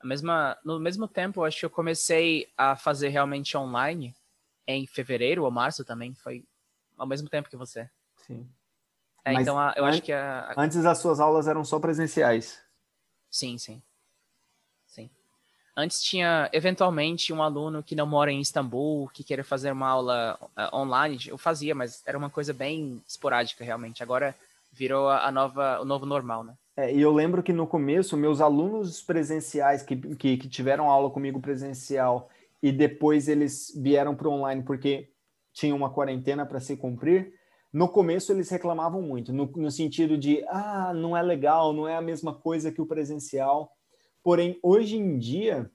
A 0.00 0.06
mesma 0.06 0.56
no 0.64 0.78
mesmo 0.78 1.08
tempo, 1.08 1.42
acho 1.42 1.58
que 1.58 1.66
eu 1.66 1.70
comecei 1.70 2.48
a 2.56 2.76
fazer 2.76 3.08
realmente 3.08 3.56
online 3.56 4.14
em 4.66 4.86
fevereiro 4.86 5.44
ou 5.44 5.50
março 5.50 5.84
também. 5.84 6.14
Foi 6.14 6.44
ao 6.96 7.06
mesmo 7.06 7.28
tempo 7.28 7.48
que 7.48 7.56
você. 7.56 7.88
Sim. 8.16 8.48
É, 9.24 9.34
então, 9.34 9.56
eu 9.76 9.84
acho 9.84 10.02
que. 10.02 10.12
A... 10.12 10.54
Antes 10.56 10.84
as 10.84 10.98
suas 10.98 11.20
aulas 11.20 11.46
eram 11.46 11.64
só 11.64 11.78
presenciais. 11.78 12.62
Sim, 13.30 13.58
sim. 13.58 13.82
Antes 15.80 16.02
tinha, 16.02 16.50
eventualmente, 16.52 17.32
um 17.32 17.40
aluno 17.40 17.84
que 17.84 17.94
não 17.94 18.04
mora 18.04 18.32
em 18.32 18.40
Istambul, 18.40 19.08
que 19.14 19.22
queria 19.22 19.44
fazer 19.44 19.70
uma 19.70 19.86
aula 19.86 20.36
uh, 20.42 20.76
online. 20.76 21.16
Eu 21.28 21.38
fazia, 21.38 21.72
mas 21.72 22.02
era 22.04 22.18
uma 22.18 22.28
coisa 22.28 22.52
bem 22.52 23.00
esporádica, 23.06 23.62
realmente. 23.62 24.02
Agora 24.02 24.34
virou 24.72 25.08
a 25.08 25.30
nova, 25.30 25.80
o 25.80 25.84
novo 25.84 26.04
normal, 26.04 26.42
né? 26.42 26.54
É, 26.76 26.92
e 26.92 27.00
eu 27.00 27.12
lembro 27.12 27.44
que 27.44 27.52
no 27.52 27.64
começo, 27.64 28.16
meus 28.16 28.40
alunos 28.40 29.00
presenciais 29.00 29.84
que, 29.84 29.96
que, 30.16 30.36
que 30.36 30.48
tiveram 30.48 30.90
aula 30.90 31.10
comigo 31.10 31.40
presencial 31.40 32.28
e 32.60 32.72
depois 32.72 33.28
eles 33.28 33.72
vieram 33.80 34.16
para 34.16 34.28
online 34.28 34.64
porque 34.64 35.10
tinha 35.52 35.76
uma 35.76 35.90
quarentena 35.90 36.44
para 36.44 36.58
se 36.58 36.76
cumprir, 36.76 37.32
no 37.72 37.88
começo 37.88 38.32
eles 38.32 38.50
reclamavam 38.50 39.00
muito, 39.00 39.32
no, 39.32 39.46
no 39.54 39.70
sentido 39.70 40.18
de, 40.18 40.44
ah, 40.48 40.92
não 40.92 41.16
é 41.16 41.22
legal, 41.22 41.72
não 41.72 41.86
é 41.86 41.94
a 41.96 42.02
mesma 42.02 42.34
coisa 42.34 42.72
que 42.72 42.82
o 42.82 42.86
presencial. 42.86 43.70
Porém, 44.28 44.60
hoje 44.62 44.94
em 44.94 45.18
dia, 45.18 45.72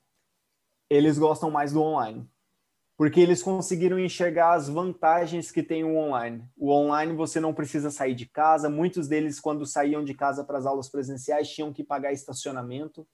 eles 0.87 1.17
gostam 1.17 1.49
mais 1.49 1.73
do 1.73 1.81
online. 1.81 2.29
Porque 2.95 3.19
eles 3.19 3.41
conseguiram 3.41 3.97
enxergar 3.97 4.53
as 4.53 4.69
vantagens 4.69 5.49
que 5.49 5.63
tem 5.63 5.83
o 5.83 5.95
online. 5.97 6.47
O 6.55 6.69
online 6.71 7.15
você 7.15 7.39
não 7.39 7.51
precisa 7.51 7.89
sair 7.89 8.13
de 8.13 8.27
casa. 8.27 8.69
Muitos 8.69 9.07
deles, 9.07 9.39
quando 9.39 9.65
saíam 9.65 10.03
de 10.03 10.13
casa 10.13 10.43
para 10.43 10.59
as 10.59 10.67
aulas 10.67 10.87
presenciais, 10.87 11.49
tinham 11.49 11.73
que 11.73 11.83
pagar 11.83 12.13
estacionamento. 12.13 13.07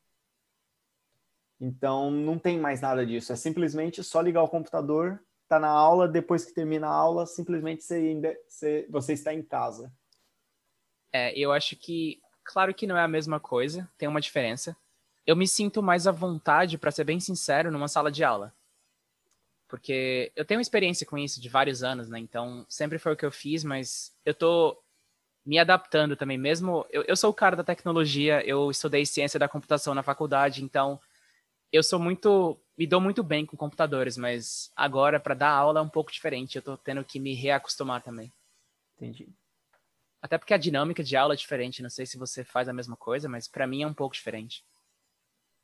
Então, 1.57 2.11
não 2.11 2.37
tem 2.37 2.59
mais 2.59 2.81
nada 2.81 3.05
disso. 3.05 3.31
É 3.31 3.37
simplesmente 3.37 4.03
só 4.03 4.19
ligar 4.19 4.43
o 4.43 4.49
computador, 4.49 5.23
tá 5.47 5.57
na 5.57 5.69
aula, 5.69 6.05
depois 6.05 6.43
que 6.43 6.53
termina 6.53 6.87
a 6.87 6.93
aula, 6.93 7.25
simplesmente 7.25 7.81
você, 7.81 8.85
você, 8.89 9.13
está 9.13 9.33
em 9.33 9.41
casa. 9.41 9.89
É, 11.13 11.31
eu 11.39 11.53
acho 11.53 11.77
que, 11.77 12.19
claro 12.43 12.73
que 12.73 12.85
não 12.85 12.97
é 12.97 13.03
a 13.03 13.07
mesma 13.07 13.39
coisa, 13.39 13.89
tem 13.97 14.05
uma 14.05 14.19
diferença. 14.19 14.75
Eu 15.30 15.36
me 15.36 15.47
sinto 15.47 15.84
mais 15.84 16.07
à 16.07 16.11
vontade, 16.11 16.75
para 16.75 16.89
ser 16.89 17.03
bem 17.03 17.19
sincero, 17.19 17.69
numa 17.69 17.88
sala 17.88 18.11
de 18.11 18.23
aula. 18.23 18.51
Porque 19.67 20.32
eu 20.36 20.43
tenho 20.43 20.59
experiência 20.59 21.05
com 21.05 21.19
isso 21.19 21.39
de 21.39 21.47
vários 21.47 21.84
anos, 21.84 22.09
né? 22.09 22.17
Então, 22.17 22.65
sempre 22.67 22.97
foi 22.97 23.13
o 23.13 23.15
que 23.15 23.27
eu 23.27 23.32
fiz, 23.32 23.63
mas 23.63 24.11
eu 24.25 24.34
tô 24.34 24.75
me 25.45 25.59
adaptando 25.59 26.15
também, 26.15 26.36
mesmo. 26.36 26.84
Eu, 26.89 27.03
eu 27.03 27.15
sou 27.15 27.30
o 27.30 27.34
cara 27.34 27.55
da 27.55 27.63
tecnologia, 27.63 28.43
eu 28.43 28.71
estudei 28.71 29.05
ciência 29.05 29.39
da 29.39 29.47
computação 29.47 29.93
na 29.93 30.01
faculdade, 30.01 30.63
então 30.63 30.99
eu 31.71 31.84
sou 31.84 31.99
muito. 31.99 32.59
Me 32.75 32.88
dou 32.88 32.99
muito 32.99 33.21
bem 33.21 33.45
com 33.45 33.55
computadores, 33.55 34.17
mas 34.17 34.71
agora, 34.75 35.19
para 35.19 35.36
dar 35.36 35.51
aula, 35.51 35.80
é 35.80 35.84
um 35.84 35.89
pouco 35.89 36.11
diferente. 36.11 36.55
Eu 36.55 36.63
tô 36.63 36.75
tendo 36.75 37.05
que 37.05 37.19
me 37.19 37.36
reacostumar 37.36 38.01
também. 38.01 38.34
Entendi. 38.95 39.30
Até 40.23 40.39
porque 40.39 40.55
a 40.55 40.57
dinâmica 40.57 41.03
de 41.03 41.15
aula 41.15 41.36
é 41.36 41.38
diferente. 41.38 41.84
Não 41.84 41.89
sei 41.91 42.07
se 42.07 42.17
você 42.17 42.43
faz 42.43 42.67
a 42.67 42.73
mesma 42.73 42.97
coisa, 42.97 43.30
mas 43.30 43.47
para 43.47 43.67
mim 43.67 43.84
é 43.84 43.88
um 43.88 43.93
pouco 43.93 44.15
diferente. 44.15 44.63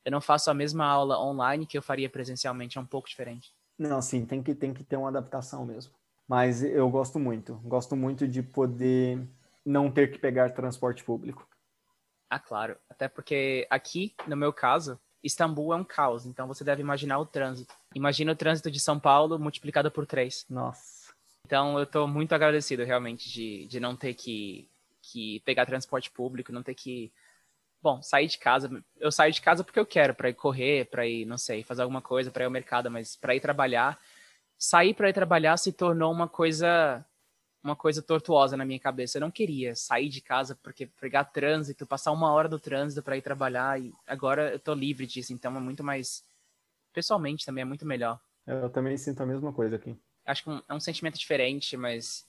Eu 0.05 0.11
não 0.11 0.21
faço 0.21 0.51
a 0.51 0.53
mesma 0.53 0.85
aula 0.85 1.19
online 1.19 1.65
que 1.65 1.77
eu 1.77 1.81
faria 1.81 2.09
presencialmente, 2.09 2.77
é 2.77 2.81
um 2.81 2.85
pouco 2.85 3.09
diferente. 3.09 3.51
Não, 3.77 4.01
sim, 4.01 4.25
tem 4.25 4.41
que, 4.41 4.55
tem 4.55 4.73
que 4.73 4.83
ter 4.83 4.95
uma 4.95 5.09
adaptação 5.09 5.65
mesmo. 5.65 5.91
Mas 6.27 6.63
eu 6.63 6.89
gosto 6.89 7.19
muito. 7.19 7.55
Gosto 7.63 7.95
muito 7.95 8.27
de 8.27 8.41
poder 8.41 9.27
não 9.65 9.91
ter 9.91 10.11
que 10.11 10.19
pegar 10.19 10.51
transporte 10.51 11.03
público. 11.03 11.47
Ah, 12.29 12.39
claro. 12.39 12.77
Até 12.89 13.07
porque 13.07 13.67
aqui, 13.69 14.15
no 14.27 14.37
meu 14.37 14.53
caso, 14.53 14.99
Istambul 15.23 15.73
é 15.73 15.75
um 15.75 15.83
caos. 15.83 16.25
Então 16.25 16.47
você 16.47 16.63
deve 16.63 16.81
imaginar 16.81 17.19
o 17.19 17.25
trânsito. 17.25 17.73
Imagina 17.93 18.31
o 18.31 18.35
trânsito 18.35 18.69
de 18.69 18.79
São 18.79 18.99
Paulo 18.99 19.39
multiplicado 19.39 19.91
por 19.91 20.05
três. 20.05 20.45
Nossa. 20.49 21.13
Então 21.45 21.77
eu 21.77 21.83
estou 21.83 22.07
muito 22.07 22.33
agradecido 22.33 22.83
realmente 22.83 23.29
de, 23.29 23.67
de 23.67 23.79
não 23.79 23.95
ter 23.95 24.13
que, 24.13 24.67
que 25.01 25.39
pegar 25.41 25.65
transporte 25.65 26.09
público, 26.11 26.51
não 26.51 26.63
ter 26.63 26.75
que. 26.75 27.11
Bom, 27.85 28.01
sair 28.01 28.25
de 28.25 28.39
casa. 28.39 28.83
Eu 28.99 29.11
saio 29.11 29.31
de 29.31 29.39
casa 29.39 29.63
porque 29.63 29.79
eu 29.79 29.85
quero, 29.85 30.15
para 30.15 30.27
ir 30.27 30.33
correr, 30.33 30.89
para 30.89 31.05
ir, 31.05 31.23
não 31.23 31.37
sei, 31.37 31.61
fazer 31.61 31.83
alguma 31.83 32.01
coisa, 32.01 32.31
para 32.31 32.43
ir 32.43 32.45
ao 32.45 32.51
mercado, 32.51 32.89
mas 32.89 33.15
para 33.15 33.35
ir 33.35 33.39
trabalhar. 33.39 33.99
Sair 34.57 34.95
para 34.95 35.07
ir 35.07 35.13
trabalhar 35.13 35.55
se 35.57 35.71
tornou 35.71 36.11
uma 36.11 36.27
coisa 36.27 37.05
uma 37.63 37.75
coisa 37.75 38.01
tortuosa 38.01 38.57
na 38.57 38.65
minha 38.65 38.79
cabeça. 38.79 39.19
Eu 39.19 39.21
não 39.21 39.29
queria 39.29 39.75
sair 39.75 40.09
de 40.09 40.19
casa 40.19 40.57
porque 40.63 40.87
pegar 40.99 41.25
trânsito, 41.25 41.85
passar 41.85 42.11
uma 42.11 42.31
hora 42.31 42.49
do 42.49 42.59
trânsito 42.59 43.03
para 43.03 43.17
ir 43.17 43.21
trabalhar 43.21 43.79
e 43.79 43.93
agora 44.07 44.53
eu 44.53 44.59
tô 44.59 44.73
livre 44.73 45.05
disso, 45.05 45.31
então 45.31 45.55
é 45.55 45.59
muito 45.59 45.83
mais 45.83 46.23
pessoalmente 46.91 47.45
também 47.45 47.61
é 47.61 47.65
muito 47.65 47.85
melhor. 47.85 48.19
Eu 48.47 48.67
também 48.67 48.97
sinto 48.97 49.21
a 49.21 49.27
mesma 49.27 49.53
coisa 49.53 49.75
aqui. 49.75 49.95
Acho 50.25 50.43
que 50.43 50.63
é 50.67 50.73
um 50.73 50.79
sentimento 50.79 51.19
diferente, 51.19 51.77
mas 51.77 52.25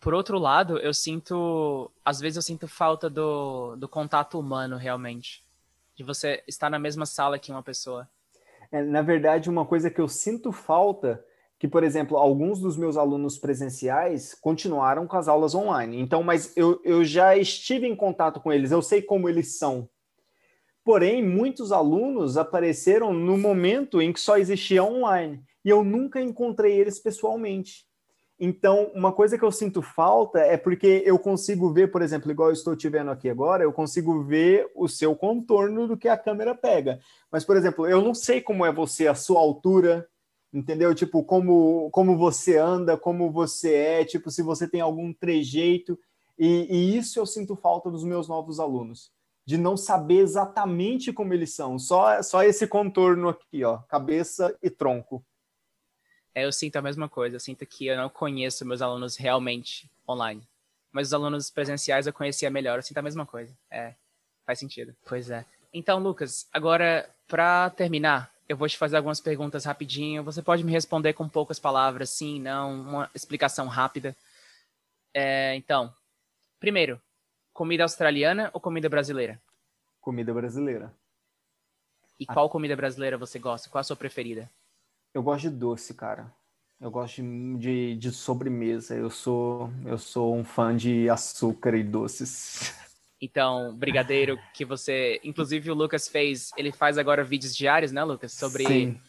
por 0.00 0.14
outro 0.14 0.38
lado, 0.38 0.78
eu 0.78 0.94
sinto, 0.94 1.90
às 2.04 2.20
vezes 2.20 2.36
eu 2.36 2.42
sinto 2.42 2.68
falta 2.68 3.10
do, 3.10 3.76
do 3.76 3.88
contato 3.88 4.38
humano 4.38 4.76
realmente, 4.76 5.44
de 5.96 6.04
você 6.04 6.42
estar 6.46 6.70
na 6.70 6.78
mesma 6.78 7.04
sala 7.04 7.38
que 7.38 7.50
uma 7.50 7.62
pessoa. 7.62 8.08
É, 8.70 8.82
na 8.82 9.02
verdade, 9.02 9.50
uma 9.50 9.64
coisa 9.64 9.90
que 9.90 10.00
eu 10.00 10.08
sinto 10.08 10.52
falta 10.52 11.24
que, 11.58 11.66
por 11.66 11.82
exemplo, 11.82 12.16
alguns 12.16 12.60
dos 12.60 12.76
meus 12.76 12.96
alunos 12.96 13.36
presenciais 13.36 14.32
continuaram 14.34 15.08
com 15.08 15.16
as 15.16 15.26
aulas 15.26 15.54
online. 15.54 16.00
Então, 16.00 16.22
mas 16.22 16.56
eu, 16.56 16.80
eu 16.84 17.04
já 17.04 17.36
estive 17.36 17.86
em 17.88 17.96
contato 17.96 18.40
com 18.40 18.52
eles, 18.52 18.70
eu 18.70 18.80
sei 18.80 19.02
como 19.02 19.28
eles 19.28 19.58
são. 19.58 19.88
Porém, 20.84 21.22
muitos 21.22 21.72
alunos 21.72 22.36
apareceram 22.36 23.12
no 23.12 23.36
momento 23.36 24.00
em 24.00 24.12
que 24.12 24.20
só 24.20 24.38
existia 24.38 24.84
online 24.84 25.42
e 25.64 25.68
eu 25.68 25.82
nunca 25.82 26.20
encontrei 26.20 26.78
eles 26.78 27.00
pessoalmente. 27.00 27.87
Então, 28.40 28.92
uma 28.94 29.12
coisa 29.12 29.36
que 29.36 29.44
eu 29.44 29.50
sinto 29.50 29.82
falta 29.82 30.38
é 30.38 30.56
porque 30.56 31.02
eu 31.04 31.18
consigo 31.18 31.72
ver, 31.72 31.90
por 31.90 32.02
exemplo, 32.02 32.30
igual 32.30 32.50
eu 32.50 32.52
estou 32.52 32.76
te 32.76 32.88
vendo 32.88 33.10
aqui 33.10 33.28
agora, 33.28 33.64
eu 33.64 33.72
consigo 33.72 34.22
ver 34.22 34.70
o 34.76 34.86
seu 34.88 35.16
contorno 35.16 35.88
do 35.88 35.96
que 35.96 36.08
a 36.08 36.16
câmera 36.16 36.54
pega. 36.54 37.00
Mas, 37.32 37.44
por 37.44 37.56
exemplo, 37.56 37.86
eu 37.86 38.00
não 38.00 38.14
sei 38.14 38.40
como 38.40 38.64
é 38.64 38.72
você, 38.72 39.08
a 39.08 39.14
sua 39.14 39.40
altura, 39.40 40.08
entendeu? 40.52 40.94
Tipo, 40.94 41.24
como, 41.24 41.90
como 41.90 42.16
você 42.16 42.56
anda, 42.56 42.96
como 42.96 43.30
você 43.32 43.74
é, 43.74 44.04
tipo, 44.04 44.30
se 44.30 44.40
você 44.40 44.68
tem 44.68 44.80
algum 44.80 45.12
trejeito. 45.12 45.98
E, 46.38 46.66
e, 46.70 46.96
isso 46.96 47.18
eu 47.18 47.26
sinto 47.26 47.56
falta 47.56 47.90
dos 47.90 48.04
meus 48.04 48.28
novos 48.28 48.60
alunos, 48.60 49.10
de 49.44 49.58
não 49.58 49.76
saber 49.76 50.18
exatamente 50.18 51.12
como 51.12 51.34
eles 51.34 51.52
são, 51.52 51.76
só, 51.76 52.22
só 52.22 52.44
esse 52.44 52.68
contorno 52.68 53.28
aqui, 53.28 53.64
ó, 53.64 53.78
cabeça 53.88 54.56
e 54.62 54.70
tronco. 54.70 55.24
É, 56.38 56.44
eu 56.44 56.52
sinto 56.52 56.76
a 56.76 56.82
mesma 56.82 57.08
coisa, 57.08 57.34
eu 57.34 57.40
sinto 57.40 57.66
que 57.66 57.88
eu 57.88 57.96
não 57.96 58.08
conheço 58.08 58.64
meus 58.64 58.80
alunos 58.80 59.16
realmente 59.16 59.90
online. 60.08 60.46
Mas 60.92 61.08
os 61.08 61.12
alunos 61.12 61.50
presenciais 61.50 62.06
eu 62.06 62.12
conhecia 62.12 62.48
melhor, 62.48 62.78
eu 62.78 62.82
sinto 62.82 62.98
a 62.98 63.02
mesma 63.02 63.26
coisa. 63.26 63.52
É, 63.68 63.94
faz 64.46 64.60
sentido. 64.60 64.94
Pois 65.04 65.30
é. 65.30 65.44
Então, 65.74 65.98
Lucas, 65.98 66.48
agora, 66.52 67.10
para 67.26 67.70
terminar, 67.70 68.32
eu 68.48 68.56
vou 68.56 68.68
te 68.68 68.78
fazer 68.78 68.96
algumas 68.96 69.20
perguntas 69.20 69.64
rapidinho. 69.64 70.22
Você 70.22 70.40
pode 70.40 70.62
me 70.62 70.70
responder 70.70 71.12
com 71.12 71.28
poucas 71.28 71.58
palavras, 71.58 72.08
sim, 72.10 72.40
não, 72.40 72.82
uma 72.82 73.10
explicação 73.12 73.66
rápida. 73.66 74.16
É, 75.12 75.56
então, 75.56 75.92
primeiro, 76.60 77.00
comida 77.52 77.82
australiana 77.82 78.48
ou 78.52 78.60
comida 78.60 78.88
brasileira? 78.88 79.42
Comida 80.00 80.32
brasileira. 80.32 80.94
E 82.16 82.24
qual 82.24 82.48
comida 82.48 82.76
brasileira 82.76 83.18
você 83.18 83.40
gosta? 83.40 83.68
Qual 83.68 83.80
a 83.80 83.84
sua 83.84 83.96
preferida? 83.96 84.48
Eu 85.14 85.22
gosto 85.22 85.50
de 85.50 85.56
doce, 85.56 85.94
cara. 85.94 86.32
Eu 86.80 86.90
gosto 86.90 87.22
de, 87.58 87.96
de 87.96 88.12
sobremesa. 88.12 88.94
Eu 88.94 89.10
sou, 89.10 89.70
eu 89.84 89.98
sou 89.98 90.36
um 90.36 90.44
fã 90.44 90.76
de 90.76 91.08
açúcar 91.08 91.74
e 91.74 91.82
doces. 91.82 92.74
Então, 93.20 93.74
brigadeiro 93.74 94.38
que 94.54 94.64
você, 94.64 95.20
inclusive 95.24 95.70
o 95.70 95.74
Lucas 95.74 96.06
fez, 96.06 96.50
ele 96.56 96.70
faz 96.70 96.96
agora 96.96 97.24
vídeos 97.24 97.56
diários, 97.56 97.90
né, 97.90 98.04
Lucas, 98.04 98.32
sobre 98.32 98.64
Sim. 98.64 99.00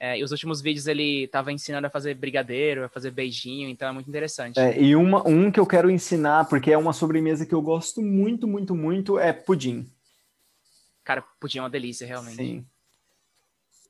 É, 0.00 0.16
e 0.16 0.22
os 0.22 0.30
últimos 0.30 0.60
vídeos 0.60 0.86
ele 0.86 1.24
estava 1.24 1.50
ensinando 1.50 1.88
a 1.88 1.90
fazer 1.90 2.14
brigadeiro, 2.14 2.84
a 2.84 2.88
fazer 2.88 3.10
beijinho, 3.10 3.68
então 3.68 3.88
é 3.88 3.92
muito 3.92 4.08
interessante. 4.08 4.58
É, 4.58 4.80
e 4.80 4.94
uma, 4.94 5.26
um 5.26 5.50
que 5.50 5.58
eu 5.58 5.66
quero 5.66 5.90
ensinar, 5.90 6.48
porque 6.48 6.70
é 6.70 6.78
uma 6.78 6.92
sobremesa 6.92 7.44
que 7.44 7.54
eu 7.54 7.60
gosto 7.60 8.00
muito, 8.00 8.46
muito, 8.46 8.76
muito, 8.76 9.18
é 9.18 9.32
pudim. 9.32 9.90
Cara, 11.02 11.24
pudim 11.40 11.58
é 11.58 11.62
uma 11.62 11.70
delícia, 11.70 12.06
realmente. 12.06 12.36
Sim. 12.36 12.66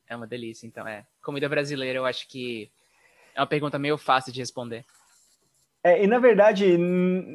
É 0.09 0.15
uma 0.15 0.27
delícia, 0.27 0.65
então 0.65 0.87
é. 0.87 1.05
Comida 1.21 1.47
brasileira, 1.47 1.99
eu 1.99 2.05
acho 2.05 2.27
que 2.27 2.69
é 3.35 3.39
uma 3.39 3.47
pergunta 3.47 3.77
meio 3.77 3.97
fácil 3.97 4.33
de 4.33 4.39
responder. 4.39 4.83
É, 5.81 6.03
e 6.03 6.07
na 6.07 6.19
verdade 6.19 6.77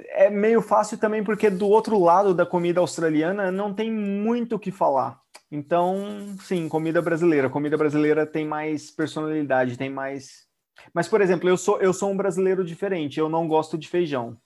é 0.09 0.29
meio 0.29 0.61
fácil 0.61 0.99
também 0.99 1.25
porque 1.25 1.49
do 1.49 1.66
outro 1.66 1.99
lado 1.99 2.35
da 2.35 2.45
comida 2.45 2.79
australiana 2.79 3.51
não 3.51 3.72
tem 3.72 3.91
muito 3.91 4.57
o 4.57 4.59
que 4.59 4.70
falar. 4.70 5.18
Então, 5.51 6.37
sim, 6.41 6.68
comida 6.68 7.01
brasileira. 7.01 7.49
Comida 7.49 7.77
brasileira 7.77 8.27
tem 8.27 8.45
mais 8.45 8.91
personalidade, 8.91 9.79
tem 9.79 9.89
mais. 9.89 10.49
Mas, 10.93 11.07
por 11.07 11.20
exemplo, 11.20 11.49
eu 11.49 11.57
sou, 11.57 11.81
eu 11.81 11.93
sou 11.93 12.11
um 12.11 12.16
brasileiro 12.16 12.64
diferente. 12.64 13.20
Eu 13.20 13.29
não 13.29 13.47
gosto 13.47 13.79
de 13.79 13.89
feijão. 13.89 14.37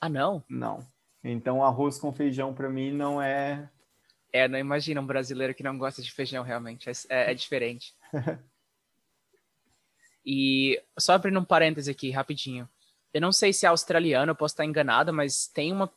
Ah, 0.00 0.08
não? 0.08 0.42
Não. 0.48 0.78
Então, 1.22 1.62
arroz 1.62 1.98
com 1.98 2.12
feijão 2.12 2.54
para 2.54 2.70
mim 2.70 2.92
não 2.92 3.20
é. 3.20 3.68
É, 4.32 4.48
não 4.48 4.58
imagina 4.58 5.00
um 5.00 5.06
brasileiro 5.06 5.54
que 5.54 5.62
não 5.62 5.76
gosta 5.76 6.00
de 6.00 6.10
feijão, 6.10 6.42
realmente. 6.42 6.88
É, 6.88 6.92
é, 7.08 7.30
é 7.32 7.34
diferente. 7.34 7.94
e 10.24 10.82
só 10.98 11.12
abrindo 11.12 11.38
um 11.38 11.44
parêntese 11.44 11.90
aqui, 11.90 12.10
rapidinho. 12.10 12.68
Eu 13.12 13.20
não 13.20 13.30
sei 13.30 13.52
se 13.52 13.66
é 13.66 13.68
australiano, 13.68 14.30
eu 14.30 14.36
posso 14.36 14.54
estar 14.54 14.64
enganado, 14.64 15.12
mas 15.12 15.46
tem 15.46 15.70
uma, 15.70 15.92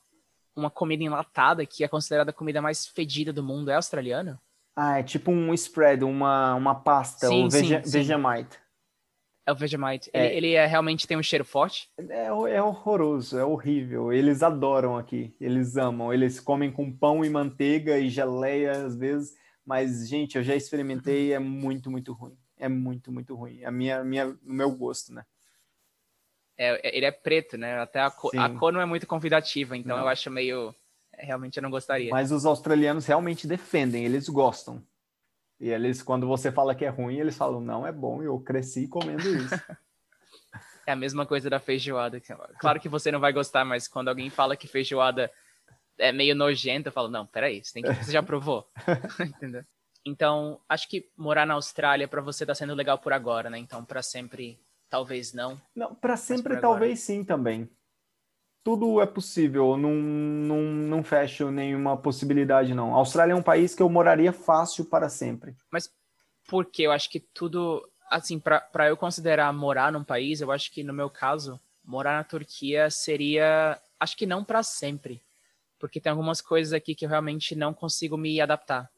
uma 0.54 0.70
comida 0.70 1.04
enlatada 1.04 1.66
que 1.66 1.84
é 1.84 1.88
considerada 1.88 2.32
a 2.32 2.34
comida 2.34 2.62
mais 2.62 2.86
fedida 2.86 3.32
do 3.32 3.42
mundo. 3.42 3.72
É 3.72 3.76
australiano? 3.76 4.38
Ah, 4.76 5.00
é 5.00 5.04
tipo 5.04 5.32
um 5.32 5.54
spread, 5.54 6.04
uma, 6.04 6.54
uma 6.56 6.76
pasta, 6.76 7.30
sim, 7.30 7.46
o 7.46 7.50
Vege 7.50 7.82
sim, 7.86 7.90
Vegemite. 7.90 8.58
É 9.46 9.52
o 9.52 9.56
Vegemite. 9.56 10.10
É. 10.12 10.26
Ele, 10.26 10.48
ele 10.48 10.54
é, 10.54 10.66
realmente 10.66 11.08
tem 11.08 11.16
um 11.16 11.24
cheiro 11.24 11.46
forte? 11.46 11.88
É, 11.98 12.26
é 12.26 12.62
horroroso, 12.62 13.38
é 13.38 13.46
horrível. 13.46 14.12
Eles 14.12 14.42
adoram 14.42 14.98
aqui, 14.98 15.36
eles 15.40 15.78
amam. 15.78 16.12
Eles 16.12 16.40
comem 16.40 16.72
com 16.72 16.92
pão 16.92 17.24
e 17.24 17.30
manteiga 17.30 18.00
e 18.00 18.10
geleia 18.10 18.72
às 18.72 18.96
vezes. 18.96 19.36
Mas, 19.64 20.08
gente, 20.08 20.38
eu 20.38 20.44
já 20.44 20.56
experimentei, 20.56 21.34
é 21.34 21.40
muito, 21.40 21.92
muito 21.92 22.12
ruim. 22.14 22.38
É 22.58 22.68
muito, 22.68 23.12
muito 23.12 23.36
ruim. 23.36 23.64
A 23.64 23.72
minha, 23.72 24.04
minha, 24.04 24.28
o 24.28 24.54
meu 24.54 24.72
gosto, 24.72 25.14
né? 25.14 25.24
É, 26.58 26.88
é, 26.88 26.98
ele 26.98 27.06
é 27.06 27.12
preto, 27.12 27.58
né? 27.58 27.80
Até 27.80 28.00
a, 28.00 28.10
cor, 28.10 28.32
a 28.36 28.50
cor 28.50 28.72
não 28.72 28.82
é 28.82 28.86
muito 28.86 29.06
convidativa, 29.06 29.76
então 29.76 29.98
não. 29.98 30.04
eu 30.04 30.10
acho 30.10 30.32
meio. 30.32 30.74
É, 31.14 31.26
realmente 31.26 31.58
eu 31.58 31.64
não 31.64 31.70
gostaria. 31.70 32.10
Mas 32.12 32.32
os 32.32 32.46
australianos 32.46 33.06
realmente 33.06 33.46
defendem, 33.46 34.06
eles 34.06 34.28
gostam. 34.30 34.82
E 35.60 35.70
eles, 35.70 36.04
quando 36.04 36.28
você 36.28 36.52
fala 36.52 36.76
que 36.76 36.86
é 36.86 36.90
ruim, 36.90 37.18
eles 37.18 37.38
falam, 37.38 37.62
não, 37.62 37.88
é 37.88 37.92
bom, 37.92 38.22
eu 38.22 38.40
cresci 38.40 38.88
comendo 38.88 39.28
isso. 39.28 39.56
é 40.86 40.92
a 40.92 40.96
mesma 40.96 41.26
coisa 41.26 41.50
da 41.50 41.60
feijoada. 41.60 42.22
Claro 42.60 42.80
que 42.80 42.90
você 42.90 43.12
não 43.12 43.20
vai 43.20 43.32
gostar, 43.32 43.64
mas 43.64 43.88
quando 43.88 44.10
alguém 44.10 44.30
fala 44.30 44.58
que 44.58 44.68
feijoada 44.68 45.32
é 45.98 46.12
meio 46.12 46.36
nojenta, 46.36 46.90
eu 46.90 46.94
falo, 46.94 47.08
não, 47.08 47.26
peraí, 47.26 47.64
você, 47.64 47.74
tem 47.74 47.84
que, 47.84 47.94
você 48.04 48.12
já 48.12 48.22
provou. 48.22 48.70
Entendeu? 49.20 49.64
Então, 50.06 50.60
acho 50.70 50.88
que 50.88 51.10
morar 51.18 51.48
na 51.48 51.56
Austrália 51.56 52.08
para 52.08 52.22
você 52.22 52.44
está 52.44 52.54
sendo 52.54 52.76
legal 52.76 53.00
por 53.00 53.12
agora, 53.12 53.50
né? 53.50 53.58
Então, 53.58 53.84
para 53.84 54.04
sempre, 54.04 54.60
talvez 54.90 55.34
não. 55.34 55.60
Não, 55.76 55.96
para 55.96 56.16
sempre 56.16 56.60
talvez 56.60 57.00
sim 57.00 57.24
também. 57.24 57.68
Tudo 58.66 59.00
é 59.00 59.06
possível, 59.06 59.78
não, 59.78 59.94
não, 59.94 60.62
não 60.64 61.04
fecho 61.04 61.52
nenhuma 61.52 61.96
possibilidade, 61.96 62.74
não. 62.74 62.96
A 62.96 62.98
Austrália 62.98 63.34
é 63.34 63.36
um 63.36 63.44
país 63.44 63.76
que 63.76 63.84
eu 63.84 63.88
moraria 63.88 64.34
fácil 64.34 64.86
para 64.86 65.08
sempre. 65.08 65.56
Mas 65.70 65.94
por 66.48 66.66
quê? 66.66 66.82
Eu 66.82 66.92
acho 66.92 67.08
que 67.08 67.20
tudo, 67.20 67.88
assim, 68.10 68.40
para 68.40 68.90
eu 68.90 68.98
considerar 68.98 69.54
morar 69.54 69.92
num 69.92 70.04
país, 70.04 70.42
eu 70.42 70.52
acho 70.52 70.72
que 70.72 70.84
no 70.84 70.94
meu 70.94 71.12
caso, 71.12 71.60
morar 71.84 72.18
na 72.18 72.24
Turquia 72.24 72.90
seria, 72.90 73.80
acho 74.00 74.18
que 74.18 74.26
não 74.26 74.44
para 74.44 74.64
sempre. 74.64 75.22
Porque 75.78 76.02
tem 76.02 76.10
algumas 76.10 76.42
coisas 76.42 76.74
aqui 76.74 76.96
que 76.96 77.06
eu 77.06 77.10
realmente 77.10 77.56
não 77.56 77.72
consigo 77.72 78.18
me 78.18 78.42
adaptar 78.42 78.90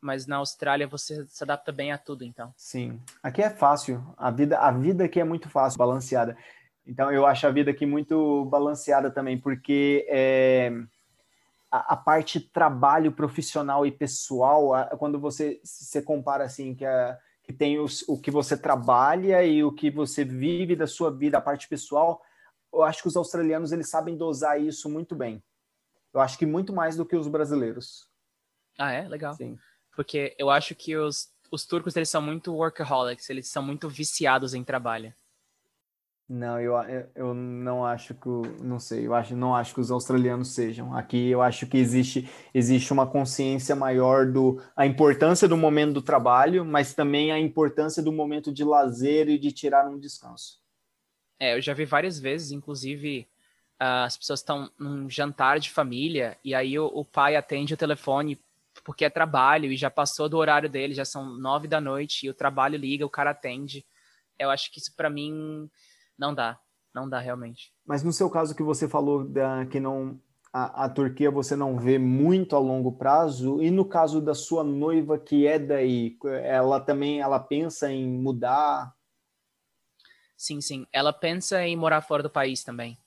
mas 0.00 0.26
na 0.26 0.36
Austrália 0.36 0.86
você 0.86 1.26
se 1.26 1.44
adapta 1.44 1.70
bem 1.70 1.92
a 1.92 1.98
tudo, 1.98 2.24
então. 2.24 2.52
Sim. 2.56 2.98
Aqui 3.22 3.42
é 3.42 3.50
fácil. 3.50 4.02
A 4.16 4.30
vida, 4.30 4.58
a 4.58 4.70
vida 4.70 5.04
aqui 5.04 5.20
é 5.20 5.24
muito 5.24 5.48
fácil, 5.48 5.78
balanceada. 5.78 6.36
Então 6.90 7.12
eu 7.12 7.24
acho 7.24 7.46
a 7.46 7.50
vida 7.50 7.70
aqui 7.70 7.86
muito 7.86 8.44
balanceada 8.46 9.10
também, 9.10 9.38
porque 9.38 10.04
é, 10.08 10.72
a, 11.70 11.94
a, 11.94 11.96
parte 11.96 12.40
trabalho 12.40 13.12
profissional 13.12 13.86
e 13.86 13.92
pessoal, 13.92 14.74
a, 14.74 14.86
quando 14.96 15.18
você 15.20 15.60
se 15.62 16.02
compara 16.02 16.44
assim 16.44 16.74
que, 16.74 16.84
a, 16.84 17.16
que 17.44 17.52
tem 17.52 17.78
os, 17.78 18.02
o 18.08 18.20
que 18.20 18.30
você 18.30 18.56
trabalha 18.56 19.44
e 19.44 19.62
o 19.62 19.70
que 19.70 19.90
você 19.90 20.24
vive 20.24 20.74
da 20.74 20.86
sua 20.86 21.10
vida, 21.10 21.38
a 21.38 21.40
parte 21.40 21.68
pessoal, 21.68 22.20
eu 22.72 22.82
acho 22.82 23.02
que 23.02 23.08
os 23.08 23.16
australianos 23.16 23.70
eles 23.70 23.88
sabem 23.88 24.16
dosar 24.16 24.60
isso 24.60 24.88
muito 24.90 25.14
bem. 25.14 25.42
Eu 26.12 26.20
acho 26.20 26.36
que 26.36 26.44
muito 26.44 26.72
mais 26.72 26.96
do 26.96 27.06
que 27.06 27.14
os 27.14 27.28
brasileiros. 27.28 28.08
Ah, 28.76 28.90
é? 28.90 29.06
Legal. 29.06 29.34
Sim 29.34 29.56
porque 30.00 30.34
eu 30.38 30.48
acho 30.48 30.74
que 30.74 30.96
os, 30.96 31.28
os 31.50 31.66
turcos 31.66 31.94
eles 31.96 32.08
são 32.08 32.22
muito 32.22 32.54
workaholics, 32.54 33.28
eles 33.28 33.48
são 33.48 33.62
muito 33.62 33.88
viciados 33.88 34.54
em 34.54 34.64
trabalho. 34.64 35.12
Não, 36.32 36.60
eu, 36.60 36.74
eu 37.16 37.34
não 37.34 37.84
acho 37.84 38.14
que, 38.14 38.28
não 38.62 38.78
sei, 38.78 39.04
eu 39.04 39.12
acho, 39.12 39.34
não 39.34 39.52
acho 39.52 39.74
que 39.74 39.80
os 39.80 39.90
australianos 39.90 40.54
sejam. 40.54 40.94
Aqui 40.94 41.28
eu 41.28 41.42
acho 41.42 41.66
que 41.66 41.76
existe, 41.76 42.30
existe 42.54 42.92
uma 42.92 43.04
consciência 43.04 43.74
maior 43.74 44.30
do 44.30 44.62
a 44.76 44.86
importância 44.86 45.48
do 45.48 45.56
momento 45.56 45.94
do 45.94 46.02
trabalho, 46.02 46.64
mas 46.64 46.94
também 46.94 47.32
a 47.32 47.40
importância 47.40 48.00
do 48.00 48.12
momento 48.12 48.52
de 48.52 48.62
lazer 48.62 49.28
e 49.28 49.40
de 49.40 49.50
tirar 49.50 49.88
um 49.88 49.98
descanso. 49.98 50.60
É, 51.36 51.56
eu 51.56 51.60
já 51.60 51.74
vi 51.74 51.84
várias 51.84 52.20
vezes, 52.20 52.52
inclusive 52.52 53.26
uh, 53.82 54.06
as 54.06 54.16
pessoas 54.16 54.38
estão 54.38 54.70
num 54.78 55.10
jantar 55.10 55.58
de 55.58 55.68
família 55.68 56.38
e 56.44 56.54
aí 56.54 56.78
o, 56.78 56.86
o 56.86 57.04
pai 57.04 57.34
atende 57.34 57.74
o 57.74 57.76
telefone 57.76 58.38
porque 58.84 59.04
é 59.04 59.10
trabalho 59.10 59.72
e 59.72 59.76
já 59.76 59.90
passou 59.90 60.28
do 60.28 60.38
horário 60.38 60.70
dele, 60.70 60.94
já 60.94 61.04
são 61.04 61.24
nove 61.24 61.66
da 61.66 61.80
noite 61.80 62.24
e 62.24 62.30
o 62.30 62.34
trabalho 62.34 62.78
liga, 62.78 63.04
o 63.04 63.10
cara 63.10 63.30
atende. 63.30 63.84
Eu 64.38 64.48
acho 64.48 64.70
que 64.70 64.78
isso 64.78 64.94
para 64.94 65.10
mim 65.10 65.68
não 66.20 66.34
dá, 66.34 66.60
não 66.94 67.08
dá 67.08 67.18
realmente. 67.18 67.72
Mas 67.86 68.04
no 68.04 68.12
seu 68.12 68.28
caso 68.28 68.54
que 68.54 68.62
você 68.62 68.86
falou 68.86 69.26
da, 69.26 69.64
que 69.64 69.80
não 69.80 70.20
a, 70.52 70.84
a, 70.84 70.88
Turquia 70.88 71.30
você 71.30 71.56
não 71.56 71.78
vê 71.78 71.98
muito 71.98 72.54
a 72.54 72.58
longo 72.58 72.92
prazo 72.92 73.62
e 73.62 73.70
no 73.70 73.86
caso 73.86 74.20
da 74.20 74.34
sua 74.34 74.62
noiva 74.62 75.18
que 75.18 75.46
é 75.46 75.58
daí, 75.58 76.18
ela 76.44 76.78
também 76.78 77.20
ela 77.20 77.40
pensa 77.40 77.90
em 77.90 78.06
mudar? 78.06 78.94
Sim, 80.36 80.60
sim, 80.60 80.86
ela 80.92 81.12
pensa 81.12 81.66
em 81.66 81.76
morar 81.76 82.02
fora 82.02 82.22
do 82.22 82.30
país 82.30 82.62
também. 82.62 82.98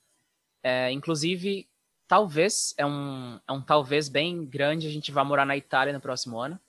É, 0.64 0.92
inclusive 0.92 1.70
talvez, 2.08 2.74
é 2.78 2.86
um, 2.86 3.40
é 3.48 3.52
um 3.52 3.62
talvez 3.62 4.10
bem 4.10 4.44
grande, 4.44 4.88
a 4.88 4.92
gente 4.92 5.12
vai 5.12 5.24
morar 5.24 5.46
na 5.46 5.56
Itália 5.56 5.94
no 5.94 6.02
próximo 6.02 6.40
ano. 6.40 6.60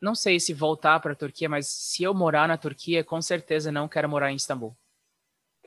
Não 0.00 0.14
sei 0.14 0.38
se 0.38 0.54
voltar 0.54 1.00
para 1.00 1.12
a 1.12 1.16
Turquia, 1.16 1.48
mas 1.48 1.66
se 1.66 2.04
eu 2.04 2.14
morar 2.14 2.46
na 2.46 2.56
Turquia, 2.56 3.02
com 3.02 3.20
certeza 3.20 3.72
não 3.72 3.88
quero 3.88 4.08
morar 4.08 4.30
em 4.30 4.36
Istambul. 4.36 4.76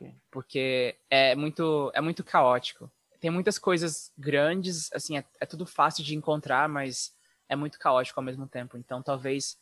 Okay. 0.02 0.16
Porque 0.30 0.98
é 1.10 1.36
muito, 1.36 1.92
é 1.94 2.02
muito 2.02 2.24
caótico. 2.24 2.92
Tem 3.20 3.30
muitas 3.30 3.60
coisas 3.60 4.12
grandes, 4.18 4.92
assim, 4.94 5.18
é, 5.18 5.26
é 5.40 5.46
tudo 5.46 5.66
fácil 5.66 6.04
de 6.04 6.16
encontrar, 6.16 6.68
mas 6.68 7.16
é 7.48 7.56
muito 7.56 7.78
caótico 7.78 8.20
ao 8.20 8.24
mesmo 8.24 8.48
tempo. 8.48 8.78
Então, 8.78 9.02
talvez 9.02 9.60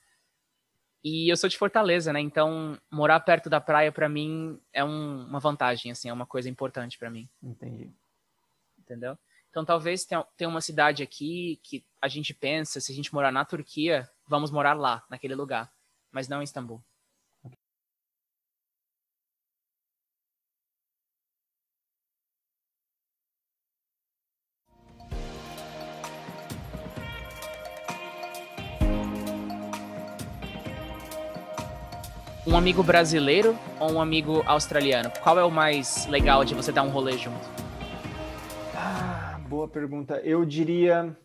e 1.03 1.31
eu 1.31 1.37
sou 1.37 1.49
de 1.49 1.57
Fortaleza, 1.57 2.11
né? 2.11 2.19
Então, 2.19 2.77
morar 2.91 3.21
perto 3.21 3.49
da 3.49 3.61
praia 3.61 3.89
para 3.89 4.09
mim 4.09 4.59
é 4.73 4.83
um, 4.83 5.25
uma 5.25 5.39
vantagem, 5.39 5.91
assim, 5.91 6.09
é 6.09 6.13
uma 6.13 6.25
coisa 6.25 6.49
importante 6.49 6.97
para 6.97 7.09
mim. 7.09 7.29
Entendi 7.41 7.93
entendeu? 8.89 9.17
Então 9.49 9.63
talvez 9.63 10.03
tenha, 10.05 10.23
tenha 10.35 10.49
uma 10.49 10.61
cidade 10.61 11.03
aqui 11.03 11.59
que 11.63 11.85
a 12.01 12.07
gente 12.07 12.33
pensa, 12.33 12.79
se 12.79 12.91
a 12.91 12.95
gente 12.95 13.13
morar 13.13 13.31
na 13.31 13.45
Turquia, 13.45 14.09
vamos 14.27 14.51
morar 14.51 14.73
lá, 14.73 15.03
naquele 15.09 15.35
lugar, 15.35 15.71
mas 16.11 16.27
não 16.27 16.41
em 16.41 16.43
Istambul. 16.43 16.83
Um 32.50 32.58
amigo 32.58 32.82
brasileiro 32.82 33.56
ou 33.80 33.91
um 33.91 34.02
amigo 34.02 34.41
australiano? 34.43 35.12
Qual 35.22 35.38
é 35.38 35.43
o 35.43 35.52
mais 35.52 36.08
legal 36.08 36.43
de 36.43 36.56
você 36.56 36.72
dar 36.72 36.82
um 36.82 36.89
rolê 36.89 37.16
junto? 37.16 37.47
boa 39.47 39.68
pergunta. 39.68 40.20
Eu 40.22 40.43
diria 40.43 41.16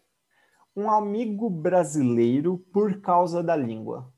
um 0.77 0.91
amigo 0.91 1.49
brasileiro 1.49 2.59
por 2.71 3.01
causa 3.01 3.43
da 3.43 3.57
língua. 3.57 4.13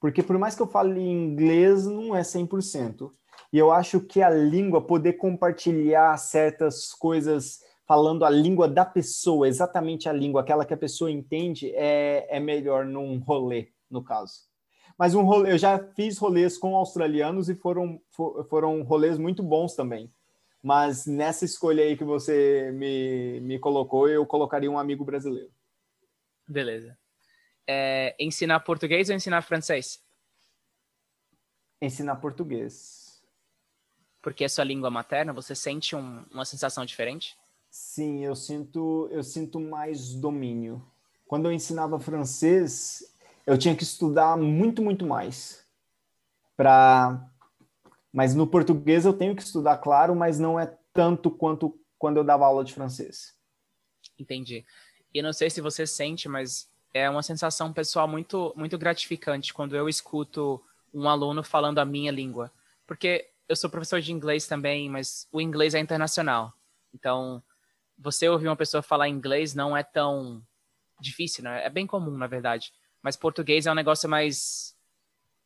Porque 0.00 0.20
por 0.20 0.36
mais 0.36 0.56
que 0.56 0.62
eu 0.62 0.66
fale 0.66 1.00
inglês, 1.00 1.86
não 1.86 2.16
é 2.16 2.22
100%. 2.22 3.08
E 3.52 3.58
eu 3.58 3.70
acho 3.70 4.00
que 4.00 4.20
a 4.20 4.28
língua, 4.28 4.84
poder 4.84 5.12
compartilhar 5.12 6.16
certas 6.16 6.92
coisas 6.92 7.60
falando 7.86 8.24
a 8.24 8.30
língua 8.30 8.66
da 8.66 8.84
pessoa, 8.84 9.46
exatamente 9.46 10.08
a 10.08 10.12
língua, 10.12 10.40
aquela 10.40 10.64
que 10.64 10.74
a 10.74 10.78
pessoa 10.78 11.08
entende, 11.08 11.70
é, 11.76 12.26
é 12.36 12.40
melhor 12.40 12.84
num 12.84 13.16
rolê, 13.20 13.68
no 13.88 14.02
caso. 14.02 14.47
Mas 14.98 15.14
um 15.14 15.22
rolê, 15.22 15.52
eu 15.52 15.58
já 15.58 15.78
fiz 15.94 16.18
rolês 16.18 16.58
com 16.58 16.74
australianos 16.74 17.48
e 17.48 17.54
foram, 17.54 18.02
foram 18.50 18.82
rolês 18.82 19.16
muito 19.16 19.44
bons 19.44 19.76
também. 19.76 20.12
Mas 20.60 21.06
nessa 21.06 21.44
escolha 21.44 21.84
aí 21.84 21.96
que 21.96 22.02
você 22.02 22.72
me, 22.72 23.38
me 23.40 23.58
colocou, 23.60 24.08
eu 24.08 24.26
colocaria 24.26 24.68
um 24.68 24.78
amigo 24.78 25.04
brasileiro. 25.04 25.52
Beleza. 26.48 26.98
É, 27.64 28.16
ensinar 28.18 28.60
português 28.60 29.08
ou 29.08 29.14
ensinar 29.14 29.42
francês? 29.42 30.02
Ensinar 31.80 32.16
português. 32.16 33.22
Porque 34.20 34.42
é 34.42 34.48
sua 34.48 34.64
língua 34.64 34.90
materna, 34.90 35.32
você 35.32 35.54
sente 35.54 35.94
um, 35.94 36.24
uma 36.32 36.44
sensação 36.44 36.84
diferente? 36.84 37.36
Sim, 37.70 38.24
eu 38.24 38.34
sinto, 38.34 39.08
eu 39.12 39.22
sinto 39.22 39.60
mais 39.60 40.12
domínio. 40.14 40.84
Quando 41.26 41.46
eu 41.46 41.52
ensinava 41.52 42.00
francês, 42.00 43.14
eu 43.48 43.56
tinha 43.56 43.74
que 43.74 43.82
estudar 43.82 44.36
muito, 44.36 44.82
muito 44.82 45.06
mais 45.06 45.66
para 46.54 47.26
mas 48.12 48.34
no 48.34 48.46
português 48.46 49.06
eu 49.06 49.12
tenho 49.12 49.34
que 49.34 49.42
estudar, 49.42 49.78
claro, 49.78 50.14
mas 50.14 50.38
não 50.38 50.60
é 50.60 50.76
tanto 50.92 51.30
quanto 51.30 51.78
quando 51.98 52.18
eu 52.18 52.24
dava 52.24 52.44
aula 52.44 52.64
de 52.64 52.74
francês. 52.74 53.34
Entendi. 54.18 54.66
E 55.14 55.22
não 55.22 55.32
sei 55.32 55.48
se 55.48 55.60
você 55.60 55.86
sente, 55.86 56.28
mas 56.28 56.70
é 56.92 57.08
uma 57.08 57.22
sensação 57.22 57.72
pessoal 57.72 58.08
muito, 58.08 58.52
muito 58.56 58.76
gratificante 58.76 59.54
quando 59.54 59.76
eu 59.76 59.88
escuto 59.88 60.60
um 60.92 61.08
aluno 61.08 61.42
falando 61.42 61.78
a 61.78 61.84
minha 61.84 62.10
língua. 62.10 62.52
Porque 62.86 63.30
eu 63.48 63.56
sou 63.56 63.70
professor 63.70 64.00
de 64.00 64.12
inglês 64.12 64.46
também, 64.46 64.90
mas 64.90 65.28
o 65.32 65.40
inglês 65.40 65.74
é 65.74 65.78
internacional. 65.78 66.52
Então, 66.94 67.42
você 67.96 68.28
ouvir 68.28 68.48
uma 68.48 68.56
pessoa 68.56 68.82
falar 68.82 69.08
inglês 69.08 69.54
não 69.54 69.76
é 69.76 69.82
tão 69.82 70.42
difícil, 71.00 71.44
né? 71.44 71.64
É 71.64 71.70
bem 71.70 71.86
comum, 71.86 72.16
na 72.16 72.26
verdade. 72.26 72.72
Mas 73.08 73.16
português 73.16 73.64
é 73.64 73.72
um 73.72 73.74
negócio 73.74 74.06
mais 74.06 74.76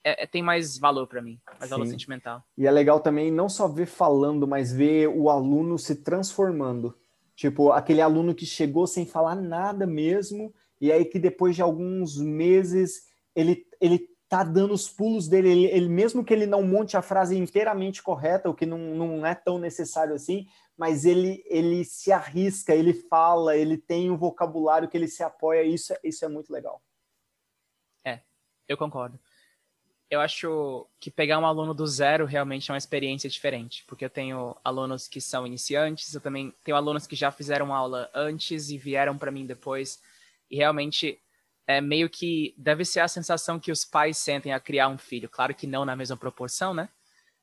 é, 0.02 0.24
é, 0.24 0.26
tem 0.26 0.42
mais 0.42 0.76
valor 0.76 1.06
para 1.06 1.22
mim, 1.22 1.40
mais 1.60 1.62
Sim. 1.62 1.70
valor 1.70 1.86
sentimental. 1.86 2.42
E 2.58 2.66
é 2.66 2.70
legal 2.72 2.98
também 2.98 3.30
não 3.30 3.48
só 3.48 3.68
ver 3.68 3.86
falando, 3.86 4.48
mas 4.48 4.72
ver 4.72 5.06
o 5.06 5.30
aluno 5.30 5.78
se 5.78 6.02
transformando. 6.02 6.98
Tipo, 7.36 7.70
aquele 7.70 8.00
aluno 8.00 8.34
que 8.34 8.44
chegou 8.44 8.84
sem 8.84 9.06
falar 9.06 9.36
nada 9.36 9.86
mesmo, 9.86 10.52
e 10.80 10.90
aí 10.90 11.04
que 11.04 11.20
depois 11.20 11.54
de 11.54 11.62
alguns 11.62 12.18
meses 12.18 13.04
ele, 13.32 13.64
ele 13.80 14.08
tá 14.28 14.42
dando 14.42 14.74
os 14.74 14.88
pulos 14.88 15.28
dele, 15.28 15.48
ele, 15.48 15.64
ele, 15.66 15.88
mesmo 15.88 16.24
que 16.24 16.34
ele 16.34 16.46
não 16.46 16.64
monte 16.64 16.96
a 16.96 17.02
frase 17.02 17.38
inteiramente 17.38 18.02
correta, 18.02 18.50
o 18.50 18.54
que 18.54 18.66
não, 18.66 18.78
não 18.78 19.24
é 19.24 19.36
tão 19.36 19.56
necessário 19.56 20.16
assim, 20.16 20.48
mas 20.76 21.04
ele, 21.04 21.44
ele 21.46 21.84
se 21.84 22.10
arrisca, 22.10 22.74
ele 22.74 22.92
fala, 22.92 23.56
ele 23.56 23.78
tem 23.78 24.10
um 24.10 24.16
vocabulário 24.16 24.88
que 24.88 24.96
ele 24.96 25.06
se 25.06 25.22
apoia, 25.22 25.62
isso, 25.62 25.92
é, 25.92 26.00
isso 26.02 26.24
é 26.24 26.28
muito 26.28 26.52
legal. 26.52 26.82
Eu 28.72 28.76
concordo 28.76 29.18
eu 30.12 30.20
acho 30.20 30.86
que 31.00 31.10
pegar 31.10 31.38
um 31.38 31.46
aluno 31.46 31.72
do 31.72 31.86
zero 31.86 32.26
realmente 32.26 32.70
é 32.70 32.74
uma 32.74 32.78
experiência 32.78 33.30
diferente, 33.30 33.82
porque 33.88 34.04
eu 34.04 34.10
tenho 34.10 34.54
alunos 34.62 35.08
que 35.08 35.22
são 35.22 35.46
iniciantes, 35.46 36.12
eu 36.14 36.20
também 36.20 36.52
tenho 36.62 36.76
alunos 36.76 37.06
que 37.06 37.16
já 37.16 37.30
fizeram 37.30 37.72
aula 37.72 38.10
antes 38.14 38.68
e 38.68 38.76
vieram 38.76 39.16
para 39.16 39.30
mim 39.30 39.46
depois, 39.46 40.02
e 40.50 40.56
realmente 40.58 41.18
é 41.66 41.80
meio 41.80 42.10
que 42.10 42.52
deve 42.58 42.84
ser 42.84 43.00
a 43.00 43.08
sensação 43.08 43.58
que 43.58 43.72
os 43.72 43.86
pais 43.86 44.18
sentem 44.18 44.52
a 44.52 44.60
criar 44.60 44.88
um 44.88 44.98
filho. 44.98 45.30
Claro 45.30 45.54
que 45.54 45.66
não 45.66 45.86
na 45.86 45.96
mesma 45.96 46.16
proporção, 46.18 46.74
né? 46.74 46.90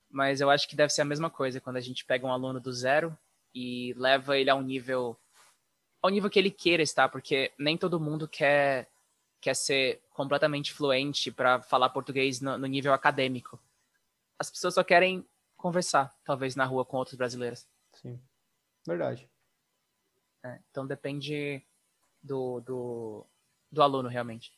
Mas 0.07 0.39
eu 0.39 0.51
acho 0.51 0.69
que 0.69 0.75
deve 0.75 0.93
ser 0.93 1.01
a 1.01 1.05
mesma 1.05 1.31
coisa 1.31 1.59
quando 1.59 1.77
a 1.77 1.81
gente 1.81 2.05
pega 2.05 2.27
um 2.27 2.31
aluno 2.31 2.59
do 2.59 2.71
zero 2.71 3.17
e 3.51 3.95
leva 3.97 4.37
ele 4.37 4.51
a 4.51 4.53
um 4.53 4.61
nível 4.61 5.17
ao 6.03 6.11
nível 6.11 6.29
que 6.29 6.37
ele 6.37 6.51
queira 6.51 6.83
estar, 6.83 7.09
porque 7.09 7.51
nem 7.57 7.75
todo 7.75 7.99
mundo 7.99 8.27
quer 8.27 8.87
quer 9.41 9.55
ser 9.55 10.01
completamente 10.11 10.73
fluente 10.73 11.31
para 11.31 11.61
falar 11.61 11.89
português 11.89 12.41
no, 12.41 12.57
no, 12.57 12.67
nível 12.67 12.93
acadêmico. 12.93 13.59
As 14.37 14.49
pessoas 14.49 14.73
só 14.73 14.83
querem 14.83 15.25
conversar, 15.55 16.15
talvez 16.23 16.55
na 16.55 16.65
rua 16.65 16.85
com 16.85 16.97
outros 16.97 17.15
brasileiros. 17.15 17.67
Sim, 17.93 18.19
verdade. 18.85 19.29
É, 20.43 20.59
então 20.69 20.87
depende 20.87 21.61
do, 22.21 22.61
do, 22.61 23.25
do 23.71 23.81
aluno 23.81 24.09
realmente. 24.09 24.53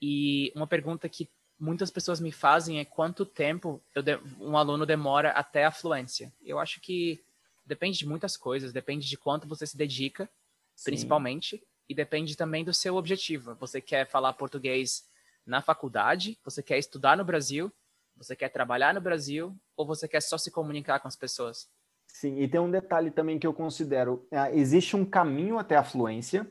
E 0.00 0.52
uma 0.54 0.66
pergunta 0.66 1.08
que 1.08 1.30
muitas 1.58 1.90
pessoas 1.90 2.20
me 2.20 2.32
fazem 2.32 2.78
é 2.78 2.84
quanto 2.84 3.24
tempo 3.24 3.82
de, 3.94 4.16
um 4.38 4.56
aluno 4.56 4.84
demora 4.84 5.30
até 5.30 5.64
a 5.64 5.72
fluência. 5.72 6.32
Eu 6.42 6.58
acho 6.58 6.80
que 6.80 7.24
depende 7.64 7.98
de 7.98 8.06
muitas 8.06 8.36
coisas, 8.36 8.72
depende 8.72 9.08
de 9.08 9.16
quanto 9.16 9.48
você 9.48 9.66
se 9.66 9.76
dedica, 9.76 10.28
Sim. 10.74 10.84
principalmente, 10.84 11.66
e 11.88 11.94
depende 11.94 12.36
também 12.36 12.64
do 12.64 12.72
seu 12.72 12.96
objetivo. 12.96 13.54
Você 13.56 13.80
quer 13.80 14.08
falar 14.08 14.32
português 14.32 15.04
na 15.46 15.60
faculdade? 15.60 16.38
Você 16.44 16.62
quer 16.62 16.78
estudar 16.78 17.16
no 17.16 17.24
Brasil? 17.24 17.72
Você 18.16 18.34
quer 18.34 18.48
trabalhar 18.48 18.94
no 18.94 19.00
Brasil? 19.00 19.56
Ou 19.76 19.86
você 19.86 20.08
quer 20.08 20.20
só 20.20 20.38
se 20.38 20.50
comunicar 20.50 21.00
com 21.00 21.08
as 21.08 21.16
pessoas? 21.16 21.68
Sim, 22.06 22.40
e 22.40 22.48
tem 22.48 22.60
um 22.60 22.70
detalhe 22.70 23.10
também 23.10 23.38
que 23.38 23.46
eu 23.46 23.52
considero: 23.52 24.26
é, 24.30 24.56
existe 24.56 24.96
um 24.96 25.04
caminho 25.04 25.58
até 25.58 25.76
a 25.76 25.84
fluência, 25.84 26.48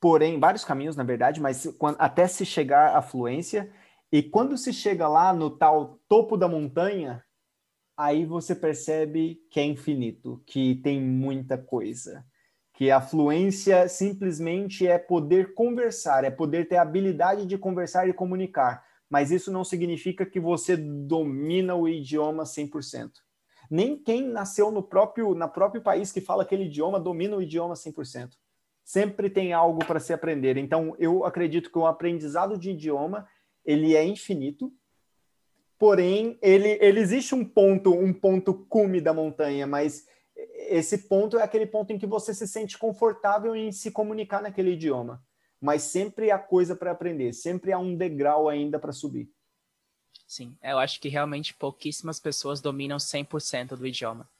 porém, 0.00 0.40
vários 0.40 0.64
caminhos, 0.64 0.96
na 0.96 1.04
verdade, 1.04 1.40
mas 1.40 1.66
até 1.98 2.26
se 2.26 2.44
chegar 2.44 2.96
à 2.96 3.02
fluência. 3.02 3.72
E 4.10 4.22
quando 4.22 4.56
se 4.56 4.72
chega 4.72 5.06
lá 5.06 5.32
no 5.32 5.50
tal 5.50 6.00
topo 6.08 6.36
da 6.36 6.48
montanha, 6.48 7.22
aí 7.96 8.24
você 8.24 8.54
percebe 8.54 9.38
que 9.50 9.60
é 9.60 9.64
infinito, 9.64 10.42
que 10.46 10.76
tem 10.76 11.00
muita 11.00 11.58
coisa 11.58 12.24
que 12.78 12.92
a 12.92 13.00
fluência 13.00 13.88
simplesmente 13.88 14.86
é 14.86 14.96
poder 14.98 15.52
conversar, 15.52 16.22
é 16.22 16.30
poder 16.30 16.68
ter 16.68 16.76
a 16.76 16.82
habilidade 16.82 17.44
de 17.44 17.58
conversar 17.58 18.08
e 18.08 18.12
comunicar, 18.12 18.84
mas 19.10 19.32
isso 19.32 19.50
não 19.50 19.64
significa 19.64 20.24
que 20.24 20.38
você 20.38 20.76
domina 20.76 21.74
o 21.74 21.88
idioma 21.88 22.44
100%. 22.44 23.10
Nem 23.68 24.00
quem 24.00 24.28
nasceu 24.28 24.70
no 24.70 24.80
próprio, 24.80 25.34
na 25.34 25.48
próprio 25.48 25.82
país 25.82 26.12
que 26.12 26.20
fala 26.20 26.44
aquele 26.44 26.66
idioma 26.66 27.00
domina 27.00 27.36
o 27.36 27.42
idioma 27.42 27.74
100%. 27.74 28.30
Sempre 28.84 29.28
tem 29.28 29.52
algo 29.52 29.84
para 29.84 29.98
se 29.98 30.12
aprender. 30.12 30.56
Então, 30.56 30.94
eu 31.00 31.24
acredito 31.24 31.72
que 31.72 31.78
o 31.78 31.84
aprendizado 31.84 32.56
de 32.56 32.70
idioma, 32.70 33.26
ele 33.64 33.96
é 33.96 34.04
infinito, 34.04 34.72
porém, 35.76 36.38
ele, 36.40 36.78
ele 36.80 37.00
existe 37.00 37.34
um 37.34 37.44
ponto, 37.44 37.92
um 37.92 38.12
ponto 38.12 38.54
cume 38.54 39.00
da 39.00 39.12
montanha, 39.12 39.66
mas 39.66 40.06
esse 40.68 41.08
ponto 41.08 41.38
é 41.38 41.42
aquele 41.42 41.66
ponto 41.66 41.92
em 41.92 41.98
que 41.98 42.06
você 42.06 42.32
se 42.32 42.46
sente 42.46 42.78
confortável 42.78 43.56
em 43.56 43.72
se 43.72 43.90
comunicar 43.90 44.40
naquele 44.40 44.72
idioma. 44.72 45.24
Mas 45.60 45.82
sempre 45.82 46.30
há 46.30 46.38
coisa 46.38 46.76
para 46.76 46.92
aprender, 46.92 47.32
sempre 47.32 47.72
há 47.72 47.78
um 47.78 47.96
degrau 47.96 48.48
ainda 48.48 48.78
para 48.78 48.92
subir. 48.92 49.28
Sim, 50.26 50.56
eu 50.62 50.78
acho 50.78 51.00
que 51.00 51.08
realmente 51.08 51.54
pouquíssimas 51.54 52.20
pessoas 52.20 52.60
dominam 52.60 52.98
100% 52.98 53.76
do 53.76 53.86
idioma. 53.86 54.30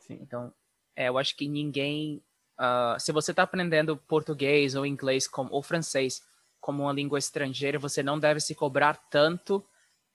Sim. 0.00 0.18
Então, 0.20 0.52
é, 0.96 1.08
eu 1.08 1.18
acho 1.18 1.36
que 1.36 1.46
ninguém. 1.46 2.22
Uh, 2.58 2.98
se 2.98 3.12
você 3.12 3.30
está 3.30 3.44
aprendendo 3.44 3.96
português 3.96 4.74
ou 4.74 4.84
inglês 4.84 5.28
como, 5.28 5.52
ou 5.52 5.62
francês 5.62 6.26
como 6.60 6.82
uma 6.82 6.92
língua 6.92 7.18
estrangeira, 7.18 7.78
você 7.78 8.02
não 8.02 8.18
deve 8.18 8.40
se 8.40 8.54
cobrar 8.54 8.96
tanto 9.08 9.64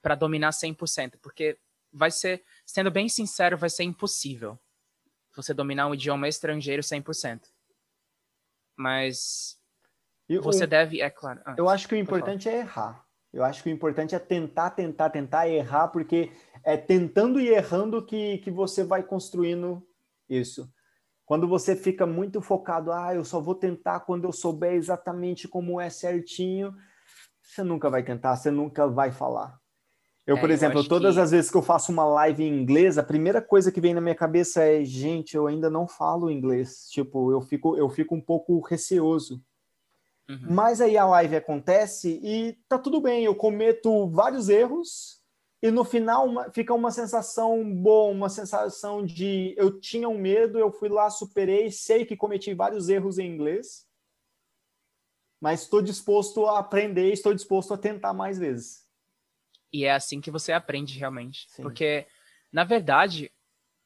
para 0.02 0.16
dominar 0.16 0.50
100%, 0.50 1.14
porque 1.22 1.58
vai 1.92 2.12
ser 2.12 2.44
sendo 2.66 2.92
bem 2.92 3.10
sincero, 3.10 3.58
vai 3.58 3.70
ser 3.70 3.84
impossível 3.84 4.60
você 5.36 5.54
dominar 5.54 5.88
um 5.88 5.94
idioma 5.94 6.28
estrangeiro 6.28 6.84
100%. 6.84 7.42
Mas 8.76 9.58
você 10.42 10.66
deve, 10.66 11.02
é 11.02 11.10
claro. 11.10 11.42
Ah, 11.46 11.56
eu 11.58 11.70
acho 11.70 11.88
que 11.88 11.96
o 11.96 11.98
importante 11.98 12.50
é 12.50 12.60
errar. 12.60 13.06
Eu 13.32 13.44
acho 13.44 13.64
que 13.64 13.70
o 13.70 13.72
importante 13.72 14.14
é 14.14 14.20
tentar, 14.20 14.70
tentar, 14.72 15.10
tentar 15.10 15.50
errar, 15.50 15.88
porque 15.88 16.32
é 16.64 16.78
tentando 16.78 17.40
e 17.40 17.50
errando 17.50 18.06
que, 18.06 18.38
que 18.40 18.52
você 18.52 18.84
vai 18.84 19.02
construindo 19.02 19.86
isso. 20.30 20.72
Quando 21.26 21.48
você 21.48 21.76
fica 21.76 22.06
muito 22.06 22.42
focado, 22.42 22.92
ah, 22.92 23.16
eu 23.16 23.24
só 23.24 23.40
vou 23.42 23.56
tentar 23.56 24.02
quando 24.02 24.26
eu 24.26 24.32
souber 24.32 24.74
exatamente 24.74 25.48
como 25.48 25.82
é 25.82 25.90
certinho, 25.90 26.76
você 27.42 27.64
nunca 27.64 27.90
vai 27.90 28.04
tentar, 28.04 28.36
você 28.36 28.52
nunca 28.52 28.88
vai 28.88 29.12
falar. 29.12 29.60
Eu, 30.26 30.38
é, 30.38 30.40
por 30.40 30.50
exemplo, 30.50 30.80
eu 30.80 30.88
todas 30.88 31.16
que... 31.16 31.22
as 31.22 31.32
vezes 31.32 31.52
que 31.52 31.58
eu 31.58 31.62
faço 31.62 31.92
uma 31.92 32.06
live 32.06 32.44
em 32.44 32.62
inglês, 32.62 32.98
a 32.98 33.04
primeira 33.04 33.42
coisa 33.42 33.72
que 33.72 33.82
vem 33.82 33.94
na 33.94 34.02
minha 34.02 34.16
cabeça 34.16 34.64
é, 34.64 34.84
gente, 34.84 35.36
eu 35.36 35.48
ainda 35.48 35.70
não 35.70 35.88
falo 35.88 36.32
inglês. 36.32 36.88
Tipo, 36.90 37.32
eu 37.32 37.42
fico, 37.42 37.78
eu 37.78 37.90
fico 37.90 38.16
um 38.16 38.22
pouco 38.22 38.60
receoso. 38.62 39.44
Uhum. 40.30 40.48
Mas 40.50 40.80
aí 40.80 40.98
a 40.98 41.06
live 41.06 41.36
acontece 41.36 42.20
e 42.24 42.58
tá 42.70 42.78
tudo 42.78 43.02
bem, 43.02 43.26
eu 43.26 43.36
cometo 43.36 44.08
vários 44.08 44.48
erros 44.48 45.22
e 45.62 45.70
no 45.70 45.84
final 45.84 46.26
uma, 46.26 46.52
fica 46.52 46.74
uma 46.74 46.92
sensação 46.92 47.74
boa, 47.74 48.12
uma 48.12 48.30
sensação 48.30 49.06
de 49.06 49.54
eu 49.58 49.80
tinha 49.80 50.08
um 50.08 50.18
medo, 50.18 50.58
eu 50.58 50.72
fui 50.72 50.88
lá, 50.90 51.10
superei, 51.10 51.72
sei 51.72 52.06
que 52.06 52.16
cometi 52.16 52.54
vários 52.54 52.88
erros 52.88 53.18
em 53.18 53.30
inglês, 53.30 53.86
mas 55.42 55.64
estou 55.64 55.82
disposto 55.82 56.46
a 56.46 56.60
aprender, 56.60 57.12
estou 57.12 57.34
disposto 57.34 57.74
a 57.74 57.78
tentar 57.78 58.14
mais 58.14 58.38
vezes. 58.38 58.83
E 59.74 59.86
é 59.86 59.92
assim 59.92 60.22
que 60.22 60.30
você 60.30 60.54
aprende 60.54 60.98
realmente. 61.00 61.46
Sim. 61.50 61.64
Porque, 61.64 62.06
na 62.52 62.64
verdade, 62.64 63.32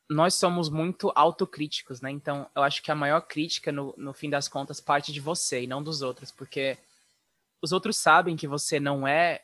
nós 0.10 0.36
somos 0.36 0.70
muito 0.70 1.12
autocríticos, 1.16 2.02
né? 2.02 2.12
Então, 2.12 2.50
eu 2.54 2.62
acho 2.62 2.84
que 2.84 2.92
a 2.92 2.96
maior 2.96 3.22
crítica, 3.22 3.72
no, 3.72 3.94
no 3.98 4.14
fim 4.14 4.30
das 4.30 4.50
contas, 4.50 4.82
parte 4.82 5.14
de 5.14 5.22
você 5.22 5.64
e 5.64 5.68
não 5.68 5.82
dos 5.82 6.02
outros. 6.02 6.32
Porque 6.32 6.78
os 7.62 7.72
outros 7.72 7.98
sabem 7.98 8.36
que 8.36 8.48
você 8.48 8.80
não 8.80 9.08
é, 9.08 9.42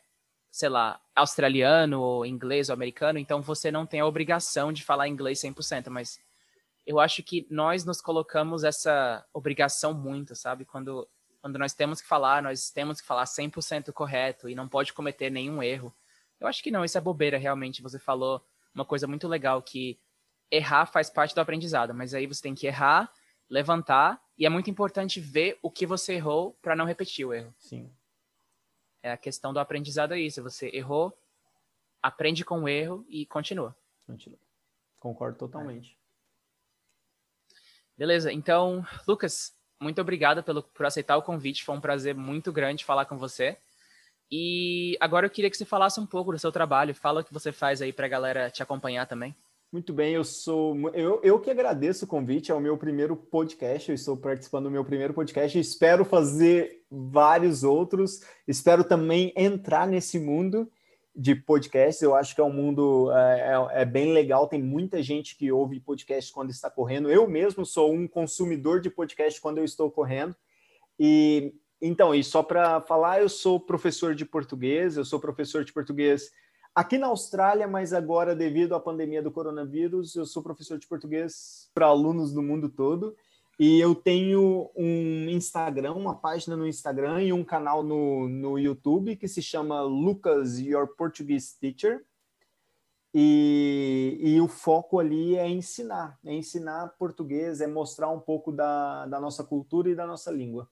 sei 0.50 0.68
lá, 0.68 1.00
australiano 1.14 2.00
ou 2.00 2.26
inglês 2.26 2.68
ou 2.68 2.74
americano, 2.74 3.18
então 3.18 3.40
você 3.40 3.70
não 3.70 3.86
tem 3.86 4.00
a 4.00 4.06
obrigação 4.06 4.72
de 4.72 4.84
falar 4.84 5.08
inglês 5.08 5.40
100%. 5.40 5.88
Mas 5.88 6.20
eu 6.86 7.00
acho 7.00 7.22
que 7.22 7.46
nós 7.50 7.84
nos 7.84 8.00
colocamos 8.00 8.64
essa 8.64 9.24
obrigação 9.32 9.94
muito, 9.94 10.36
sabe? 10.36 10.64
Quando, 10.64 11.08
quando 11.40 11.58
nós 11.58 11.72
temos 11.72 12.00
que 12.00 12.06
falar, 12.06 12.42
nós 12.42 12.70
temos 12.70 13.00
que 13.00 13.06
falar 13.06 13.24
100% 13.24 13.92
correto 13.92 14.48
e 14.48 14.54
não 14.54 14.68
pode 14.68 14.92
cometer 14.92 15.30
nenhum 15.30 15.62
erro. 15.62 15.94
Eu 16.40 16.46
acho 16.46 16.62
que 16.62 16.70
não, 16.70 16.84
isso 16.84 16.98
é 16.98 17.00
bobeira, 17.00 17.38
realmente. 17.38 17.82
Você 17.82 17.98
falou 17.98 18.44
uma 18.74 18.84
coisa 18.84 19.06
muito 19.06 19.28
legal, 19.28 19.62
que 19.62 19.98
errar 20.50 20.86
faz 20.86 21.08
parte 21.10 21.34
do 21.34 21.40
aprendizado, 21.40 21.94
mas 21.94 22.14
aí 22.14 22.26
você 22.26 22.42
tem 22.42 22.54
que 22.54 22.66
errar, 22.66 23.12
levantar, 23.48 24.22
e 24.36 24.44
é 24.44 24.48
muito 24.48 24.70
importante 24.70 25.20
ver 25.20 25.58
o 25.62 25.70
que 25.70 25.86
você 25.86 26.14
errou 26.14 26.56
para 26.60 26.74
não 26.74 26.84
repetir 26.84 27.26
o 27.26 27.32
erro. 27.32 27.54
Sim. 27.58 27.90
É 29.02 29.12
a 29.12 29.16
questão 29.16 29.52
do 29.52 29.60
aprendizado 29.60 30.14
é 30.14 30.18
isso. 30.18 30.42
Você 30.42 30.70
errou, 30.72 31.16
aprende 32.02 32.44
com 32.44 32.62
o 32.62 32.68
erro 32.68 33.04
e 33.08 33.26
continua. 33.26 33.76
Continua. 34.06 34.38
Concordo 34.98 35.38
totalmente. 35.38 35.96
É. 36.00 36.04
Beleza, 37.96 38.32
então, 38.32 38.84
Lucas, 39.06 39.54
muito 39.78 40.00
obrigado 40.00 40.42
pelo, 40.42 40.62
por 40.62 40.86
aceitar 40.86 41.16
o 41.16 41.22
convite. 41.22 41.64
Foi 41.64 41.76
um 41.76 41.80
prazer 41.80 42.14
muito 42.14 42.50
grande 42.50 42.84
falar 42.84 43.04
com 43.04 43.18
você. 43.18 43.58
E 44.30 44.96
agora 45.00 45.26
eu 45.26 45.30
queria 45.30 45.50
que 45.50 45.56
você 45.56 45.64
falasse 45.64 46.00
um 46.00 46.06
pouco 46.06 46.32
do 46.32 46.38
seu 46.38 46.50
trabalho, 46.50 46.94
fala 46.94 47.20
o 47.20 47.24
que 47.24 47.32
você 47.32 47.52
faz 47.52 47.80
aí 47.82 47.92
para 47.92 48.06
a 48.06 48.08
galera 48.08 48.50
te 48.50 48.62
acompanhar 48.62 49.06
também. 49.06 49.34
Muito 49.74 49.92
bem, 49.92 50.14
eu 50.14 50.22
sou. 50.22 50.88
Eu, 50.90 51.20
eu 51.24 51.40
que 51.40 51.50
agradeço 51.50 52.04
o 52.04 52.08
convite, 52.08 52.52
é 52.52 52.54
o 52.54 52.60
meu 52.60 52.78
primeiro 52.78 53.16
podcast, 53.16 53.88
eu 53.88 53.94
estou 53.96 54.16
participando 54.16 54.64
do 54.64 54.70
meu 54.70 54.84
primeiro 54.84 55.12
podcast, 55.12 55.58
espero 55.58 56.04
fazer 56.04 56.84
vários 56.88 57.64
outros, 57.64 58.20
espero 58.46 58.84
também 58.84 59.32
entrar 59.36 59.88
nesse 59.88 60.16
mundo 60.16 60.70
de 61.16 61.34
podcasts, 61.34 62.02
eu 62.02 62.14
acho 62.14 62.36
que 62.36 62.40
é 62.40 62.44
um 62.44 62.52
mundo 62.52 63.10
é, 63.12 63.40
é, 63.40 63.82
é 63.82 63.84
bem 63.84 64.12
legal, 64.12 64.46
tem 64.46 64.62
muita 64.62 65.02
gente 65.02 65.36
que 65.36 65.50
ouve 65.50 65.80
podcast 65.80 66.32
quando 66.32 66.50
está 66.50 66.70
correndo, 66.70 67.10
eu 67.10 67.26
mesmo 67.28 67.66
sou 67.66 67.92
um 67.92 68.06
consumidor 68.06 68.80
de 68.80 68.90
podcast 68.90 69.40
quando 69.40 69.58
eu 69.58 69.64
estou 69.64 69.90
correndo, 69.90 70.36
e 70.98 71.52
então, 71.86 72.14
e 72.14 72.24
só 72.24 72.42
para 72.42 72.80
falar, 72.80 73.20
eu 73.20 73.28
sou 73.28 73.60
professor 73.60 74.14
de 74.14 74.24
português, 74.24 74.96
eu 74.96 75.04
sou 75.04 75.20
professor 75.20 75.64
de 75.64 75.72
português 75.72 76.30
aqui 76.74 76.96
na 76.96 77.08
Austrália, 77.08 77.68
mas 77.68 77.92
agora, 77.92 78.34
devido 78.34 78.74
à 78.74 78.80
pandemia 78.80 79.22
do 79.22 79.30
coronavírus, 79.30 80.16
eu 80.16 80.24
sou 80.24 80.42
professor 80.42 80.78
de 80.78 80.86
português 80.86 81.70
para 81.74 81.86
alunos 81.86 82.32
do 82.32 82.42
mundo 82.42 82.70
todo. 82.70 83.14
E 83.58 83.78
eu 83.78 83.94
tenho 83.94 84.70
um 84.74 85.28
Instagram, 85.28 85.92
uma 85.92 86.14
página 86.16 86.56
no 86.56 86.66
Instagram 86.66 87.22
e 87.22 87.32
um 87.34 87.44
canal 87.44 87.82
no, 87.82 88.28
no 88.28 88.58
YouTube 88.58 89.14
que 89.14 89.28
se 89.28 89.42
chama 89.42 89.82
Lucas 89.82 90.58
Your 90.58 90.88
Portuguese 90.96 91.54
Teacher. 91.60 92.02
E, 93.12 94.18
e 94.20 94.40
o 94.40 94.48
foco 94.48 94.98
ali 94.98 95.36
é 95.36 95.46
ensinar, 95.48 96.18
é 96.24 96.34
ensinar 96.34 96.96
português, 96.98 97.60
é 97.60 97.66
mostrar 97.66 98.08
um 98.08 98.18
pouco 98.18 98.50
da, 98.50 99.06
da 99.06 99.20
nossa 99.20 99.44
cultura 99.44 99.90
e 99.90 99.94
da 99.94 100.06
nossa 100.06 100.32
língua. 100.32 100.66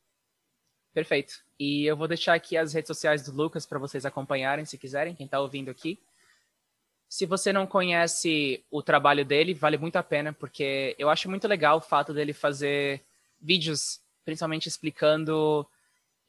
Perfeito. 0.93 1.43
E 1.59 1.85
eu 1.87 1.97
vou 1.97 2.07
deixar 2.07 2.35
aqui 2.35 2.57
as 2.57 2.73
redes 2.75 2.89
sociais 2.89 3.23
do 3.23 3.33
Lucas 3.33 3.65
para 3.65 3.79
vocês 3.79 4.05
acompanharem, 4.05 4.65
se 4.65 4.77
quiserem, 4.77 5.15
quem 5.15 5.27
está 5.27 5.41
ouvindo 5.41 5.71
aqui. 5.71 5.99
Se 7.09 7.27
você 7.27 7.53
não 7.53 7.67
conhece 7.67 8.65
o 8.71 8.83
trabalho 8.83 9.25
dele, 9.25 9.55
vale 9.55 9.79
muito 9.79 9.97
a 9.97 10.03
pena, 10.03 10.33
porque 10.33 10.95
eu 10.99 11.09
acho 11.11 11.29
muito 11.29 11.47
legal 11.47 11.79
o 11.79 11.83
fato 11.83 12.13
dele 12.13 12.33
fazer 12.33 13.03
vídeos, 13.41 14.01
principalmente 14.25 14.67
explicando 14.67 15.67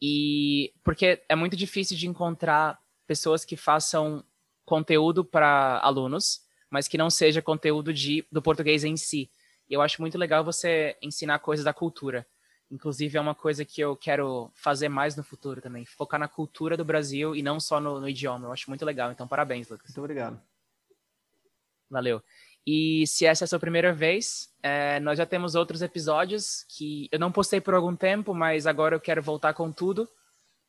e 0.02 0.74
porque 0.84 1.22
é 1.30 1.36
muito 1.36 1.56
difícil 1.56 1.96
de 1.96 2.08
encontrar 2.08 2.78
pessoas 3.08 3.46
que 3.46 3.56
façam 3.56 4.24
conteúdo 4.66 5.24
para 5.24 5.80
alunos, 5.80 6.42
mas 6.70 6.88
que 6.88 6.98
não 6.98 7.10
seja 7.10 7.42
conteúdo 7.42 7.94
de, 7.94 8.26
do 8.32 8.42
português 8.42 8.84
em 8.84 8.98
si. 8.98 9.30
Eu 9.70 9.82
acho 9.82 10.02
muito 10.02 10.18
legal 10.18 10.44
você 10.44 10.98
ensinar 11.02 11.40
coisas 11.40 11.64
da 11.64 11.74
cultura. 11.74 12.28
Inclusive, 12.74 13.16
é 13.16 13.22
uma 13.22 13.36
coisa 13.36 13.64
que 13.64 13.80
eu 13.80 13.96
quero 13.96 14.50
fazer 14.56 14.90
mais 14.90 15.16
no 15.16 15.24
futuro 15.24 15.62
também. 15.62 15.86
Focar 15.86 16.20
na 16.20 16.28
cultura 16.28 16.76
do 16.76 16.84
Brasil 16.84 17.36
e 17.36 17.44
não 17.44 17.60
só 17.60 17.80
no, 17.80 18.00
no 18.00 18.10
idioma. 18.10 18.48
Eu 18.48 18.52
acho 18.52 18.68
muito 18.68 18.84
legal. 18.84 19.12
Então, 19.12 19.28
parabéns, 19.28 19.70
Lucas. 19.70 19.90
Muito 19.90 20.00
obrigado. 20.00 20.42
Valeu. 21.88 22.20
E 22.66 23.06
se 23.06 23.28
essa 23.28 23.44
é 23.44 23.46
a 23.46 23.48
sua 23.48 23.60
primeira 23.60 23.94
vez, 23.94 24.52
é, 24.64 25.00
nós 25.02 25.20
já 25.20 25.26
temos 25.26 25.54
outros 25.54 25.84
episódios 25.84 26.66
que 26.68 27.08
eu 27.12 27.20
não 27.20 27.32
postei 27.32 27.62
por 27.62 27.76
algum 27.76 27.96
tempo, 27.96 28.34
mas 28.34 28.66
agora 28.66 28.96
eu 28.96 29.00
quero 29.00 29.22
voltar 29.22 29.54
com 29.54 29.72
tudo. 29.72 30.10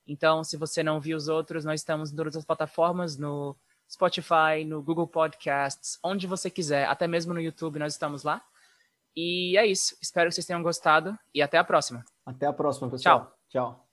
Então, 0.06 0.44
se 0.44 0.58
você 0.58 0.82
não 0.82 1.00
viu 1.00 1.16
os 1.16 1.28
outros, 1.28 1.64
nós 1.64 1.80
estamos 1.80 2.12
em 2.12 2.16
todas 2.16 2.36
as 2.36 2.44
plataformas, 2.44 3.16
no 3.16 3.56
Spotify, 3.90 4.62
no 4.66 4.82
Google 4.82 5.06
Podcasts, 5.06 5.98
onde 6.04 6.26
você 6.26 6.50
quiser, 6.50 6.86
até 6.86 7.06
mesmo 7.06 7.32
no 7.32 7.40
YouTube, 7.40 7.78
nós 7.78 7.94
estamos 7.94 8.24
lá. 8.24 8.44
E 9.16 9.56
é 9.56 9.66
isso. 9.66 9.96
Espero 10.02 10.28
que 10.28 10.34
vocês 10.34 10.46
tenham 10.46 10.62
gostado 10.62 11.16
e 11.34 11.40
até 11.40 11.58
a 11.58 11.64
próxima. 11.64 12.04
Até 12.26 12.46
a 12.46 12.52
próxima, 12.52 12.90
pessoal. 12.90 13.20
Tchau. 13.20 13.34
Tchau. 13.48 13.83